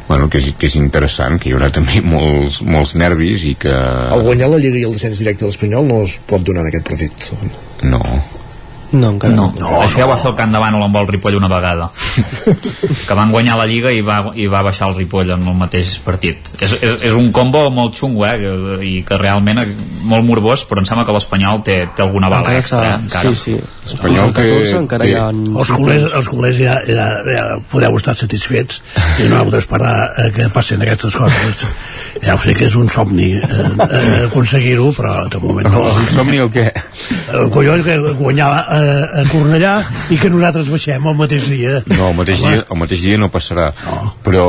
bueno, 0.09 0.29
que 0.29 0.41
és, 0.43 0.51
que 0.59 0.69
és 0.69 0.77
interessant, 0.81 1.39
que 1.39 1.49
hi 1.49 1.57
haurà 1.57 1.71
també 1.73 2.03
molts, 2.15 2.61
molts 2.61 2.95
nervis 2.99 3.49
i 3.51 3.57
que... 3.65 3.75
El 4.15 4.25
guanyar 4.27 4.51
la 4.53 4.61
Lliga 4.61 4.81
i 4.81 4.87
el 4.89 4.95
descens 4.97 5.23
directe 5.23 5.45
de 5.45 5.53
l'Espanyol 5.53 5.89
no 5.89 6.03
es 6.05 6.19
pot 6.29 6.45
donar 6.45 6.65
en 6.65 6.73
aquest 6.73 6.89
partit. 6.91 7.29
No, 7.85 8.01
no, 8.95 9.11
encara 9.15 9.35
no. 9.35 9.49
no. 9.55 9.65
no 9.65 9.83
Això 9.83 10.01
ja 10.01 10.09
va 10.09 10.17
fer 10.21 10.31
el 10.31 10.37
Camp 10.39 10.55
de 10.55 10.61
Bànol 10.61 10.85
amb 10.87 10.99
el 11.01 11.09
Ripoll 11.11 11.37
una 11.39 11.49
vegada. 11.51 11.89
que 13.07 13.17
van 13.17 13.33
guanyar 13.33 13.57
la 13.59 13.67
Lliga 13.69 13.93
i 13.93 14.01
va, 14.05 14.21
i 14.35 14.47
va 14.51 14.63
baixar 14.65 14.89
el 14.91 14.97
Ripoll 14.99 15.35
en 15.35 15.45
el 15.45 15.57
mateix 15.59 15.97
partit. 16.05 16.51
És, 16.59 16.77
és, 16.79 16.97
és 17.11 17.15
un 17.17 17.31
combo 17.35 17.67
molt 17.73 17.97
xungo, 17.99 18.25
eh? 18.27 18.35
I 18.85 18.95
que 19.07 19.19
realment 19.21 19.61
molt 20.05 20.25
morbós, 20.27 20.65
però 20.69 20.81
em 20.81 20.87
sembla 20.87 21.05
que 21.07 21.15
l'Espanyol 21.15 21.63
té, 21.65 21.77
té 21.95 22.05
alguna 22.05 22.29
bala 22.31 22.45
encara 22.45 22.61
extra, 22.61 22.83
eh? 22.87 22.97
Encara. 23.03 23.33
Sí, 23.33 23.41
sí. 23.41 23.55
L'Espanyol 23.85 24.33
té... 24.35 24.45
Encara 24.79 25.05
té... 25.05 25.13
Ha... 25.19 25.29
Els 25.31 25.73
culers, 25.73 26.07
els 26.19 26.29
culers 26.31 26.59
ja, 26.59 26.77
ja, 26.89 27.07
ja 27.29 27.45
podeu 27.71 27.97
estar 27.99 28.15
satisfets 28.17 28.81
i 29.21 29.29
no 29.31 29.41
heu 29.41 29.51
d'esperar 29.53 29.93
eh, 30.23 30.29
que 30.35 30.47
passin 30.53 30.83
aquestes 30.85 31.17
coses. 31.17 31.65
Ja 32.23 32.35
ho 32.35 32.41
sé 32.41 32.55
que 32.57 32.67
és 32.69 32.77
un 32.79 32.89
somni 32.91 33.31
eh, 33.37 33.43
eh, 33.43 34.25
aconseguir-ho, 34.27 34.91
però 34.97 35.15
de 35.31 35.41
moment 35.43 35.69
no. 35.73 35.85
Un 35.89 36.09
somni 36.13 36.41
o 36.43 36.49
què? 36.53 36.67
El 37.35 37.49
collons 37.53 37.85
que 37.85 37.97
guanyar 38.19 38.49
eh, 38.63 38.84
a 38.85 39.23
Cornellà 39.29 39.73
i 40.13 40.17
que 40.21 40.29
nosaltres 40.31 40.69
baixem 40.71 41.05
el 41.11 41.17
mateix 41.19 41.49
dia. 41.51 41.79
No, 41.91 42.09
el 42.11 42.17
mateix, 42.17 42.43
dia, 42.43 42.63
el 42.63 42.79
mateix 42.79 43.03
dia 43.05 43.19
no 43.21 43.29
passarà. 43.33 43.67
No. 43.85 44.13
Però, 44.25 44.47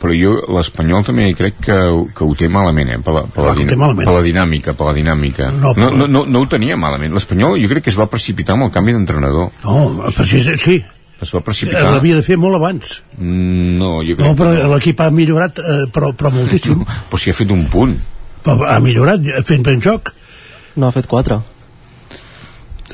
però 0.00 0.16
jo, 0.16 0.34
l'Espanyol 0.56 1.06
també 1.06 1.28
crec 1.38 1.60
que, 1.68 1.78
que 2.16 2.26
ho 2.26 2.34
té 2.38 2.50
malament, 2.52 2.94
eh? 2.96 2.98
Per 3.04 3.14
la, 3.16 3.24
per, 3.28 3.46
la, 3.50 3.54
per 4.00 4.16
la 4.16 4.24
dinàmica, 4.24 4.74
per 4.78 4.90
la 4.90 4.96
dinàmica. 4.96 5.52
No, 5.60 5.74
però... 5.76 5.92
no, 5.94 6.08
no, 6.10 6.24
no 6.28 6.42
ho 6.42 6.50
tenia 6.50 6.78
malament. 6.80 7.14
L'Espanyol 7.16 7.58
jo 7.62 7.70
crec 7.72 7.88
que 7.88 7.94
es 7.94 8.00
va 8.00 8.08
precipitar 8.10 8.58
amb 8.58 8.68
el 8.68 8.74
canvi 8.74 8.96
d'entrenador. 8.96 9.50
No, 9.64 10.10
però 10.10 10.26
sí, 10.28 10.42
sí, 10.42 10.80
es 11.20 11.32
va 11.34 11.42
precipitar. 11.44 11.86
L'havia 11.94 12.18
de 12.18 12.26
fer 12.26 12.38
molt 12.40 12.58
abans. 12.58 12.98
Mm, 13.18 13.78
no, 13.80 13.94
jo 14.06 14.18
crec 14.18 14.28
no, 14.28 14.34
però 14.38 14.52
no. 14.56 14.68
l'equip 14.74 15.00
ha 15.00 15.10
millorat, 15.14 15.62
eh, 15.62 15.80
però, 15.94 16.12
però 16.16 16.32
moltíssim. 16.34 16.82
No, 16.82 16.98
però 17.10 17.22
si 17.22 17.32
ha 17.32 17.36
fet 17.36 17.54
un 17.54 17.66
punt. 17.72 17.96
Però 18.44 18.68
ha 18.68 18.78
millorat, 18.84 19.24
fent 19.48 19.64
ben 19.64 19.82
joc. 19.84 20.12
No, 20.74 20.88
ha 20.88 20.94
fet 20.94 21.08
quatre. 21.10 21.40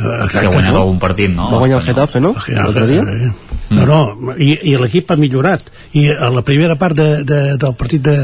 Exacte, 0.01 0.47
ha 0.47 0.53
guanyat 0.53 0.73
no? 0.73 0.83
algun 0.83 0.99
partit, 1.03 1.33
no? 1.35 1.51
Va 1.53 1.61
guanyar 1.63 1.81
el 1.81 1.87
Getafe, 1.87 2.21
no? 2.25 2.35
L'altre 2.49 2.87
dia? 2.89 3.05
Mm. 3.05 3.33
No, 3.71 3.85
no, 3.87 4.35
i, 4.35 4.57
i 4.73 4.75
l'equip 4.81 5.13
ha 5.13 5.17
millorat 5.21 5.69
i 5.95 6.09
a 6.11 6.31
la 6.35 6.43
primera 6.47 6.75
part 6.79 6.97
de, 6.99 7.09
de, 7.27 7.41
del 7.61 7.75
partit 7.79 8.03
de, 8.03 8.17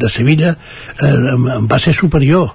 de 0.00 0.10
Sevilla 0.12 0.54
eh, 0.54 1.12
va 1.68 1.78
ser 1.80 1.92
superior 1.96 2.52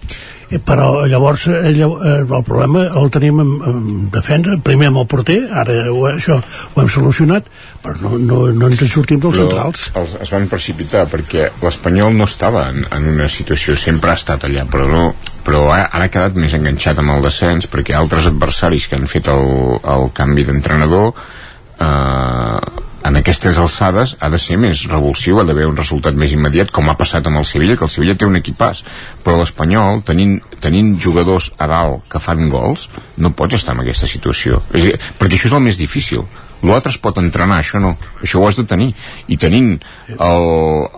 però 0.57 1.05
llavors 1.05 1.45
eh, 1.47 1.59
eh, 1.69 2.15
el 2.25 2.43
problema 2.45 2.87
el 2.97 3.11
tenim 3.13 3.41
en, 3.43 3.51
en 3.69 3.83
defensa 4.13 4.57
primer 4.65 4.89
amb 4.89 5.03
el 5.03 5.07
porter, 5.11 5.37
ara 5.53 5.75
ho, 5.91 5.99
això 6.09 6.39
ho 6.39 6.81
hem 6.81 6.89
solucionat, 6.89 7.49
però 7.83 7.95
no, 8.01 8.17
no, 8.17 8.39
no 8.55 8.69
ens 8.71 8.81
en 8.81 8.89
sortim 8.89 9.21
dels 9.21 9.37
però 9.37 9.45
centrals. 9.45 9.85
els, 10.01 10.17
es 10.25 10.33
van 10.33 10.49
precipitar 10.49 11.05
perquè 11.11 11.51
l'Espanyol 11.61 12.17
no 12.17 12.25
estava 12.29 12.65
en, 12.73 12.81
en 12.89 13.09
una 13.13 13.29
situació, 13.29 13.77
sempre 13.77 14.13
ha 14.13 14.17
estat 14.17 14.47
allà 14.49 14.65
però, 14.69 14.89
no, 14.89 15.05
però 15.45 15.67
ha, 15.75 15.83
ara 15.85 16.09
ha 16.09 16.13
quedat 16.13 16.39
més 16.39 16.57
enganxat 16.57 17.03
amb 17.03 17.13
el 17.17 17.29
descens 17.29 17.69
perquè 17.69 17.97
altres 17.97 18.31
adversaris 18.31 18.89
que 18.89 18.97
han 18.97 19.09
fet 19.11 19.29
el, 19.29 19.77
el 19.79 20.09
canvi 20.17 20.49
d'entrenador 20.49 21.13
eh, 21.13 22.87
en 23.05 23.15
aquestes 23.15 23.57
alçades 23.61 24.15
ha 24.19 24.29
de 24.31 24.39
ser 24.41 24.57
més 24.59 24.83
revulsiu, 24.91 25.39
ha 25.39 25.45
d'haver 25.47 25.67
un 25.69 25.77
resultat 25.77 26.17
més 26.19 26.33
immediat, 26.35 26.71
com 26.75 26.89
ha 26.91 26.97
passat 26.99 27.27
amb 27.27 27.39
el 27.39 27.47
Sevilla, 27.47 27.77
que 27.79 27.87
el 27.87 27.93
Sevilla 27.93 28.15
té 28.19 28.27
un 28.27 28.39
equipàs, 28.39 28.83
però 29.23 29.37
l'Espanyol, 29.39 30.03
tenint, 30.07 30.35
tenint 30.59 30.95
jugadors 30.99 31.51
a 31.57 31.69
dalt 31.71 32.09
que 32.11 32.19
fan 32.19 32.49
gols, 32.51 32.89
no 33.17 33.31
pots 33.31 33.59
estar 33.59 33.77
en 33.77 33.85
aquesta 33.85 34.09
situació. 34.09 34.59
És 34.73 34.87
dir, 34.89 34.95
perquè 35.19 35.39
això 35.39 35.51
és 35.51 35.57
el 35.57 35.65
més 35.65 35.79
difícil. 35.79 36.27
L'altre 36.59 36.91
es 36.91 36.99
pot 36.99 37.15
entrenar, 37.21 37.61
això 37.61 37.79
no. 37.79 37.93
Això 38.19 38.41
ho 38.41 38.47
has 38.49 38.57
de 38.59 38.65
tenir. 38.67 38.89
I 39.31 39.37
tenint 39.39 39.77
el, 40.11 40.47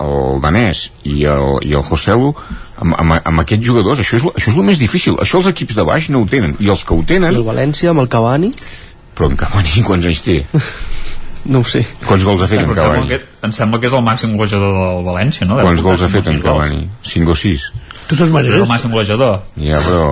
el 0.01 0.41
danès 0.41 0.87
i 1.05 1.19
el, 1.29 1.59
i 1.67 1.75
el 1.77 1.85
Joselu, 1.85 2.31
amb, 2.81 2.95
amb, 2.97 3.19
amb 3.19 3.43
aquests 3.43 3.67
jugadors, 3.67 4.01
això 4.01 4.17
és, 4.17 4.25
això 4.25 4.55
és 4.55 4.57
el 4.57 4.65
més 4.71 4.81
difícil. 4.81 5.19
Això 5.21 5.37
els 5.37 5.51
equips 5.53 5.77
de 5.77 5.85
baix 5.85 6.09
no 6.09 6.23
ho 6.23 6.29
tenen. 6.31 6.57
I 6.57 6.73
els 6.73 6.81
que 6.81 6.97
ho 6.97 7.05
tenen... 7.05 7.29
I 7.29 7.43
el 7.43 7.45
València 7.45 7.93
amb 7.93 8.01
el 8.01 8.09
Cavani? 8.09 8.49
Però 9.13 9.29
en 9.29 9.37
Cavani 9.37 9.85
quants 9.85 10.09
anys 10.09 10.25
té? 10.25 10.41
No 11.45 11.61
ho 11.61 11.65
sé. 11.65 11.81
Quants 12.05 12.25
gols 12.27 12.43
ha 12.43 12.49
fet 12.49 12.61
en 12.61 12.73
Cavani? 12.75 13.07
Que, 13.09 13.21
em 13.47 13.53
sembla 13.55 13.79
que 13.81 13.89
és 13.89 13.95
el 13.97 14.03
màxim 14.05 14.35
golejador 14.37 14.75
del 14.77 15.07
València, 15.07 15.47
no? 15.49 15.57
Quants 15.61 15.81
gols 15.85 16.03
ha 16.05 16.09
fet 16.11 16.29
en 16.29 16.41
Cavani? 16.43 16.83
5 17.13 17.33
o 17.33 17.37
6? 17.43 17.65
De 18.01 18.17
totes 18.17 18.31
maneres... 18.33 18.57
És 18.57 18.65
el 18.65 18.69
màxim 18.69 18.91
golejador. 18.91 19.37
Ja, 19.61 19.79
però... 19.85 20.05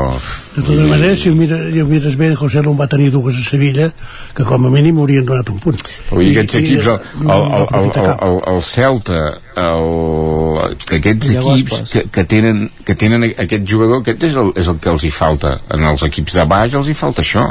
De 0.55 0.61
totes 0.61 0.85
maneres, 0.87 1.19
si 1.21 1.31
ho 1.31 1.35
mires, 1.35 1.65
si 1.73 1.81
ho 1.81 1.87
mires 1.89 2.15
bé, 2.19 2.29
José 2.39 2.63
Lom 2.63 2.77
va 2.79 2.87
tenir 2.91 3.09
dues 3.13 3.37
a 3.37 3.43
Sevilla, 3.43 3.89
que 4.35 4.45
com 4.47 4.65
a 4.67 4.71
mínim 4.71 5.01
haurien 5.01 5.27
donat 5.27 5.51
un 5.51 5.59
punt. 5.63 5.83
Vull 6.09 6.23
dir, 6.25 6.31
aquests 6.37 6.59
equips, 6.61 6.89
el, 6.93 6.99
el, 7.25 7.45
el, 7.59 7.67
el, 7.81 8.09
el, 8.29 8.39
el 8.53 8.61
Celta, 8.65 9.21
el, 9.59 10.59
aquests 10.99 11.31
equips 11.35 11.79
que, 11.91 12.05
que, 12.17 12.25
tenen, 12.35 12.65
que 12.87 12.97
tenen 12.99 13.29
aquest 13.29 13.67
jugador, 13.67 14.03
aquest 14.03 14.27
és 14.31 14.37
el, 14.41 14.53
és 14.59 14.71
el 14.71 14.81
que 14.83 14.93
els 14.93 15.07
hi 15.07 15.13
falta. 15.13 15.57
En 15.75 15.87
els 15.91 16.05
equips 16.07 16.39
de 16.39 16.47
baix 16.49 16.77
els 16.79 16.91
hi 16.91 16.97
falta 16.97 17.25
això. 17.25 17.49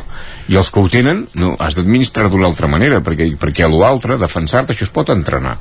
I 0.49 0.61
els 0.61 0.73
que 0.73 0.81
ho 0.81 0.93
tenen, 0.93 1.27
no, 1.39 1.57
has 1.61 1.77
d'administrar 1.77 2.33
d'una 2.33 2.49
altra 2.49 2.71
manera, 2.73 3.03
perquè, 3.05 3.35
perquè 3.41 3.69
a 3.69 3.73
l'altre, 3.73 4.21
defensar-te, 4.21 4.77
això 4.77 4.89
es 4.89 4.95
pot 4.95 5.13
entrenar 5.13 5.59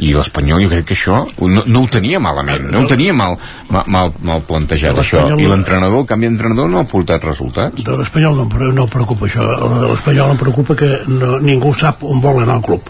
i 0.00 0.12
l'Espanyol 0.16 0.64
jo 0.64 0.70
crec 0.72 0.86
que 0.88 0.96
això 0.96 1.20
no, 1.44 1.64
no 1.66 1.82
ho 1.84 1.88
tenia 1.92 2.20
malament, 2.22 2.68
no 2.72 2.84
ho 2.84 2.88
tenia 2.88 3.14
mal, 3.16 3.36
mal, 3.68 3.84
mal, 3.92 4.12
mal 4.24 4.44
plantejat 4.48 4.98
això, 5.02 5.26
i 5.36 5.48
l'entrenador, 5.48 6.02
el 6.02 6.08
canvi 6.08 6.30
d'entrenador 6.30 6.70
no 6.72 6.80
ha 6.80 6.88
portat 6.88 7.26
resultats? 7.28 7.84
De 7.86 7.98
l'Espanyol 7.98 8.40
no, 8.40 8.48
no 8.76 8.86
preocupa 8.90 9.28
això. 9.28 9.44
l'Espanyol 9.84 10.34
em 10.34 10.40
preocupa 10.40 10.78
que 10.78 10.90
no, 11.10 11.36
ningú 11.44 11.74
sap 11.76 12.04
on 12.08 12.22
vol 12.24 12.42
anar 12.44 12.58
al 12.58 12.64
club. 12.64 12.88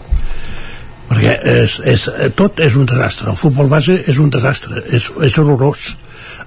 Perquè 1.11 1.33
és, 1.65 1.73
és, 1.91 2.05
tot 2.39 2.61
és 2.63 2.77
un 2.79 2.85
desastre. 2.87 3.33
El 3.33 3.39
futbol 3.39 3.67
base 3.71 3.97
és 4.07 4.19
un 4.23 4.29
desastre. 4.31 4.79
És, 4.95 5.09
és 5.19 5.35
horrorós. 5.41 5.89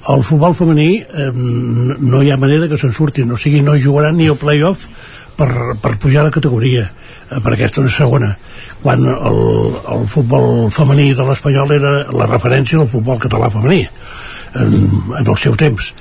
El 0.09 0.25
futbol 0.25 0.57
femení 0.57 1.03
eh, 1.03 1.27
no 1.35 2.23
hi 2.25 2.33
ha 2.33 2.41
manera 2.41 2.71
que 2.71 2.79
se'n 2.81 2.95
surtin 2.97 3.35
o 3.35 3.41
sigui, 3.41 3.61
no 3.65 3.77
jugaran 3.77 4.17
ni 4.17 4.31
el 4.33 4.41
play-off 4.41 4.89
per, 5.37 5.51
per 5.83 5.97
pujar 6.03 6.25
de 6.27 6.35
categoria 6.35 6.89
eh, 6.89 7.41
per 7.41 7.55
aquesta 7.55 7.85
segona. 7.89 8.35
Quan 8.83 9.05
el, 9.09 9.41
el 9.97 10.07
futbol 10.11 10.69
femení 10.75 11.13
de 11.17 11.27
l'Espanyol 11.27 11.73
era 11.77 11.95
la 12.13 12.29
referència 12.31 12.81
del 12.81 12.91
futbol 12.91 13.21
català 13.23 13.51
femení 13.53 13.85
en, 14.55 14.75
en 15.19 15.27
el 15.27 15.37
seu 15.41 15.57
temps. 15.61 15.93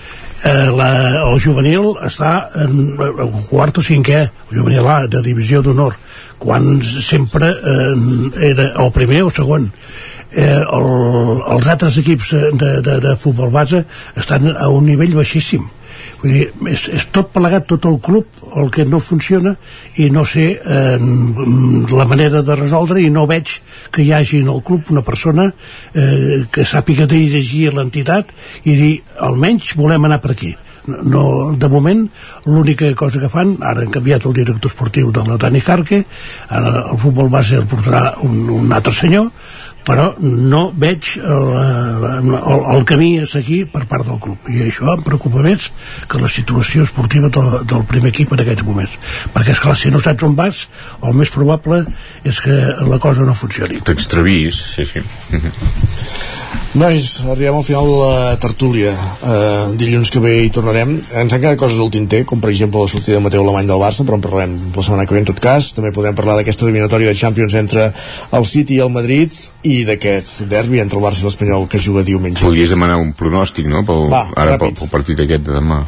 Eh, 0.43 0.69
la, 0.75 0.89
el 1.31 1.37
juvenil 1.39 1.93
està 2.03 2.49
en, 2.59 2.97
en 2.99 3.37
quart 3.47 3.77
o 3.79 3.83
cinquè 3.85 4.17
el 4.25 4.57
juvenil 4.57 4.89
A 4.91 4.97
de 5.07 5.21
divisió 5.23 5.61
d'honor 5.63 5.95
quan 6.43 6.81
sempre 6.83 7.53
eh, 7.53 8.49
era 8.49 8.65
el 8.83 8.91
primer 8.91 9.21
o 9.23 9.29
segon. 9.31 9.69
Eh, 10.33 10.59
el, 10.59 10.89
els 11.55 11.69
altres 11.71 12.01
equips 12.01 12.33
de, 12.59 12.73
de, 12.83 12.97
de 13.05 13.15
futbol 13.21 13.53
base 13.53 13.85
estan 14.19 14.51
a 14.51 14.67
un 14.73 14.89
nivell 14.89 15.15
baixíssim 15.15 15.63
Vull 16.21 16.33
dir, 16.33 16.47
és, 16.71 16.87
és 16.95 17.05
tot 17.15 17.31
plegat, 17.33 17.67
tot 17.69 17.85
el 17.89 17.99
club, 18.03 18.41
el 18.59 18.71
que 18.73 18.85
no 18.87 19.01
funciona, 19.03 19.55
i 19.99 20.09
no 20.13 20.25
sé 20.29 20.47
eh, 20.57 20.97
la 21.91 22.07
manera 22.09 22.43
de 22.45 22.57
resoldre, 22.59 23.01
i 23.03 23.11
no 23.13 23.27
veig 23.29 23.57
que 23.91 24.03
hi 24.03 24.11
hagi 24.15 24.41
en 24.43 24.51
el 24.53 24.61
club 24.63 24.91
una 24.93 25.03
persona 25.05 25.49
eh, 25.49 26.43
que 26.51 26.67
sàpiga 26.67 27.07
dirigir 27.09 27.73
l'entitat 27.73 28.33
i 28.63 28.77
dir, 28.77 28.93
almenys 29.19 29.75
volem 29.79 30.09
anar 30.09 30.21
per 30.23 30.35
aquí. 30.35 30.53
No, 30.83 31.55
de 31.55 31.67
moment 31.71 32.01
l'única 32.43 32.89
cosa 32.99 33.21
que 33.21 33.29
fan, 33.31 33.53
ara 33.63 33.85
han 33.85 33.91
canviat 33.91 34.25
el 34.27 34.33
director 34.35 34.67
esportiu 34.67 35.13
de 35.15 35.23
la 35.23 35.37
Dani 35.39 35.61
Carque 35.63 36.01
ara 36.49 36.73
el 36.91 36.99
futbol 36.99 37.29
base 37.31 37.55
el 37.61 37.69
portarà 37.71 38.17
un, 38.27 38.49
un 38.51 38.73
altre 38.75 38.91
senyor 38.91 39.29
però 39.87 40.13
no 40.19 40.63
veig 40.79 41.17
el, 41.19 41.47
el, 42.09 42.33
el 42.75 42.85
camí 42.89 43.11
a 43.21 43.27
seguir 43.29 43.65
per 43.73 43.85
part 43.89 44.07
del 44.07 44.19
club. 44.23 44.49
I 44.51 44.65
això 44.67 44.93
em 44.95 45.03
preocupa 45.05 45.43
més 45.43 45.69
que 46.09 46.21
la 46.21 46.31
situació 46.31 46.87
esportiva 46.87 47.31
del, 47.33 47.59
del 47.69 47.85
primer 47.89 48.13
equip 48.13 48.33
en 48.33 48.43
aquests 48.45 48.67
moments. 48.67 48.97
Perquè 49.35 49.55
esclar, 49.55 49.75
si 49.79 49.91
no 49.93 50.01
saps 50.03 50.27
on 50.27 50.37
vas 50.39 50.65
el 51.03 51.17
més 51.19 51.33
probable 51.33 51.83
és 52.23 52.39
que 52.43 52.59
la 52.87 53.01
cosa 53.03 53.27
no 53.27 53.35
funcioni. 53.37 53.81
T'extravis, 53.83 54.63
sí, 54.75 54.87
sí. 54.89 55.03
Nois, 56.73 57.03
arribem 57.29 57.53
al 57.53 57.63
final 57.63 57.85
de 57.85 57.97
la 57.99 58.37
tertúlia. 58.41 58.91
Uh, 59.21 59.75
dilluns 59.77 60.09
que 60.09 60.17
ve 60.17 60.31
hi 60.41 60.49
tornarem. 60.49 60.95
Ens 61.21 61.35
han 61.35 61.41
quedat 61.43 61.59
coses 61.61 61.77
al 61.77 61.91
tinter, 61.93 62.23
com 62.25 62.41
per 62.41 62.49
exemple 62.49 62.81
la 62.81 62.89
sortida 62.89 63.19
de 63.19 63.21
Mateu 63.21 63.43
Alemany 63.43 63.69
del 63.69 63.81
Barça, 63.83 64.01
però 64.01 64.17
en 64.17 64.23
parlarem 64.23 64.55
la 64.73 64.85
setmana 64.87 65.05
que 65.05 65.13
ve 65.13 65.21
en 65.21 65.27
tot 65.29 65.41
cas, 65.43 65.69
també 65.77 65.91
podem 65.93 66.17
parlar 66.17 66.39
d'aquesta 66.39 66.65
eliminatòria 66.65 67.11
de 67.13 67.19
Champions 67.19 67.53
entre 67.61 67.91
el 67.93 68.47
City 68.49 68.79
i 68.79 68.81
el 68.87 68.89
Madrid. 68.95 69.37
I 69.61 69.72
d'aquest 69.87 70.43
derbi 70.51 70.81
entre 70.83 70.99
el 70.99 71.05
Barça 71.05 71.23
i 71.23 71.27
l'Espanyol 71.27 71.67
que 71.71 71.81
juga 71.81 72.03
diumenge. 72.07 72.43
Podries 72.45 72.71
demanar 72.73 72.99
un 73.01 73.13
pronòstic, 73.17 73.67
no? 73.71 73.83
Pel, 73.87 74.07
Va, 74.13 74.25
ara 74.35 74.57
pel, 74.57 74.69
ràpid. 74.69 74.83
pel 74.83 74.91
partit 74.93 75.23
aquest 75.25 75.45
de 75.47 75.57
demà. 75.57 75.83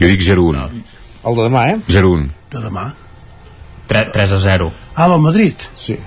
Jo 0.00 0.08
dic 0.10 0.24
0-1 0.24 0.66
el 1.20 1.36
de 1.36 1.42
demà, 1.44 1.66
eh? 1.68 1.78
0-1 1.92 2.28
de 2.50 2.62
demà. 2.64 2.86
3, 3.90 4.12
3 4.14 4.32
a 4.32 4.38
0 4.44 4.70
ah, 4.94 5.08
del 5.08 5.20
Madrid? 5.20 5.68
sí. 5.74 5.98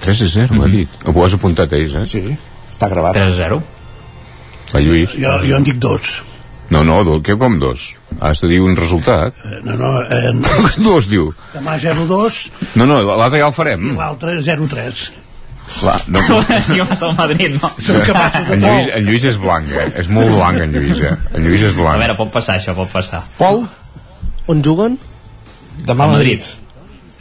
3 0.00 0.22
a 0.22 0.26
0, 0.30 0.54
m'ha 0.54 0.68
dit. 0.70 0.88
Ho 1.10 1.24
has 1.24 1.34
apuntat 1.34 1.72
ells, 1.74 1.94
eh? 1.98 2.04
sí, 2.06 2.20
està 2.70 2.86
gravat. 2.90 3.16
3 3.18 3.32
a 3.32 3.36
0 3.36 3.62
va 4.72 4.82
Lluís. 4.84 5.14
Jo, 5.18 5.38
jo 5.42 5.56
en 5.56 5.64
dic 5.66 5.80
dos. 5.82 6.20
No, 6.70 6.84
no, 6.84 7.00
do, 7.06 7.16
què 7.24 7.38
com 7.40 7.56
dos? 7.58 7.94
has 8.20 8.40
de 8.42 8.48
dir 8.50 8.60
un 8.64 8.76
resultat. 8.76 9.34
Eh, 9.44 9.60
no, 9.64 9.76
no, 9.78 9.90
eh, 10.02 10.32
dos 10.88 11.08
diu. 11.10 11.30
Demà 11.54 11.76
0-2 11.80 12.38
no, 12.76 12.86
no, 12.86 13.00
l'altre 13.06 13.40
ja 13.40 13.48
el 13.48 13.56
farem. 13.56 13.92
L'altre 13.98 14.38
0-3 14.44 15.02
Va, 15.84 15.94
no, 16.08 16.22
si 16.66 16.78
vas 16.80 17.02
al 17.06 17.12
Madrid, 17.18 17.58
no? 17.60 17.68
Som 17.76 17.98
capaços 18.06 18.48
de 18.48 18.56
en. 18.56 18.64
Lluís, 18.64 18.88
en 18.96 19.04
Lluís 19.08 19.26
és 19.30 19.40
blanc, 19.42 19.68
eh? 19.68 19.88
És 20.00 20.08
molt 20.12 20.32
blanc, 20.32 20.62
en 20.64 20.72
Lluís, 20.74 21.02
eh? 21.04 21.12
En 21.34 21.44
Lluís 21.44 21.66
és 21.68 21.76
A 21.76 21.80
blanc. 21.80 22.00
veure, 22.00 22.16
pot 22.18 22.32
passar 22.32 22.56
això, 22.58 22.74
pot 22.78 22.90
passar. 22.92 23.22
Pol? 23.38 23.66
On 24.48 24.64
juguen? 24.64 24.96
Demà 25.86 26.08
a 26.08 26.16
Madrid 26.16 26.42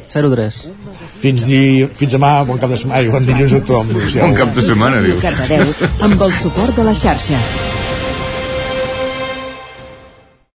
0-3 0.07 0.61
fins, 1.21 1.43
di... 1.45 1.87
fins 1.99 2.15
demà, 2.15 2.31
bon 2.47 2.59
cap 2.61 2.71
de 2.71 2.79
setmana 2.79 3.01
ai, 3.01 3.09
bon 3.11 3.27
dilluns 3.27 3.57
a 3.57 3.63
tothom 3.67 3.91
Bon 3.93 4.37
cap 4.37 4.53
de 4.55 4.63
setmana, 4.63 5.01
diu. 5.03 5.19
Cardedeu, 5.21 5.73
amb 6.07 6.21
el 6.29 6.37
suport 6.39 6.77
de 6.77 6.87
la 6.87 6.95
xarxa. 6.95 7.41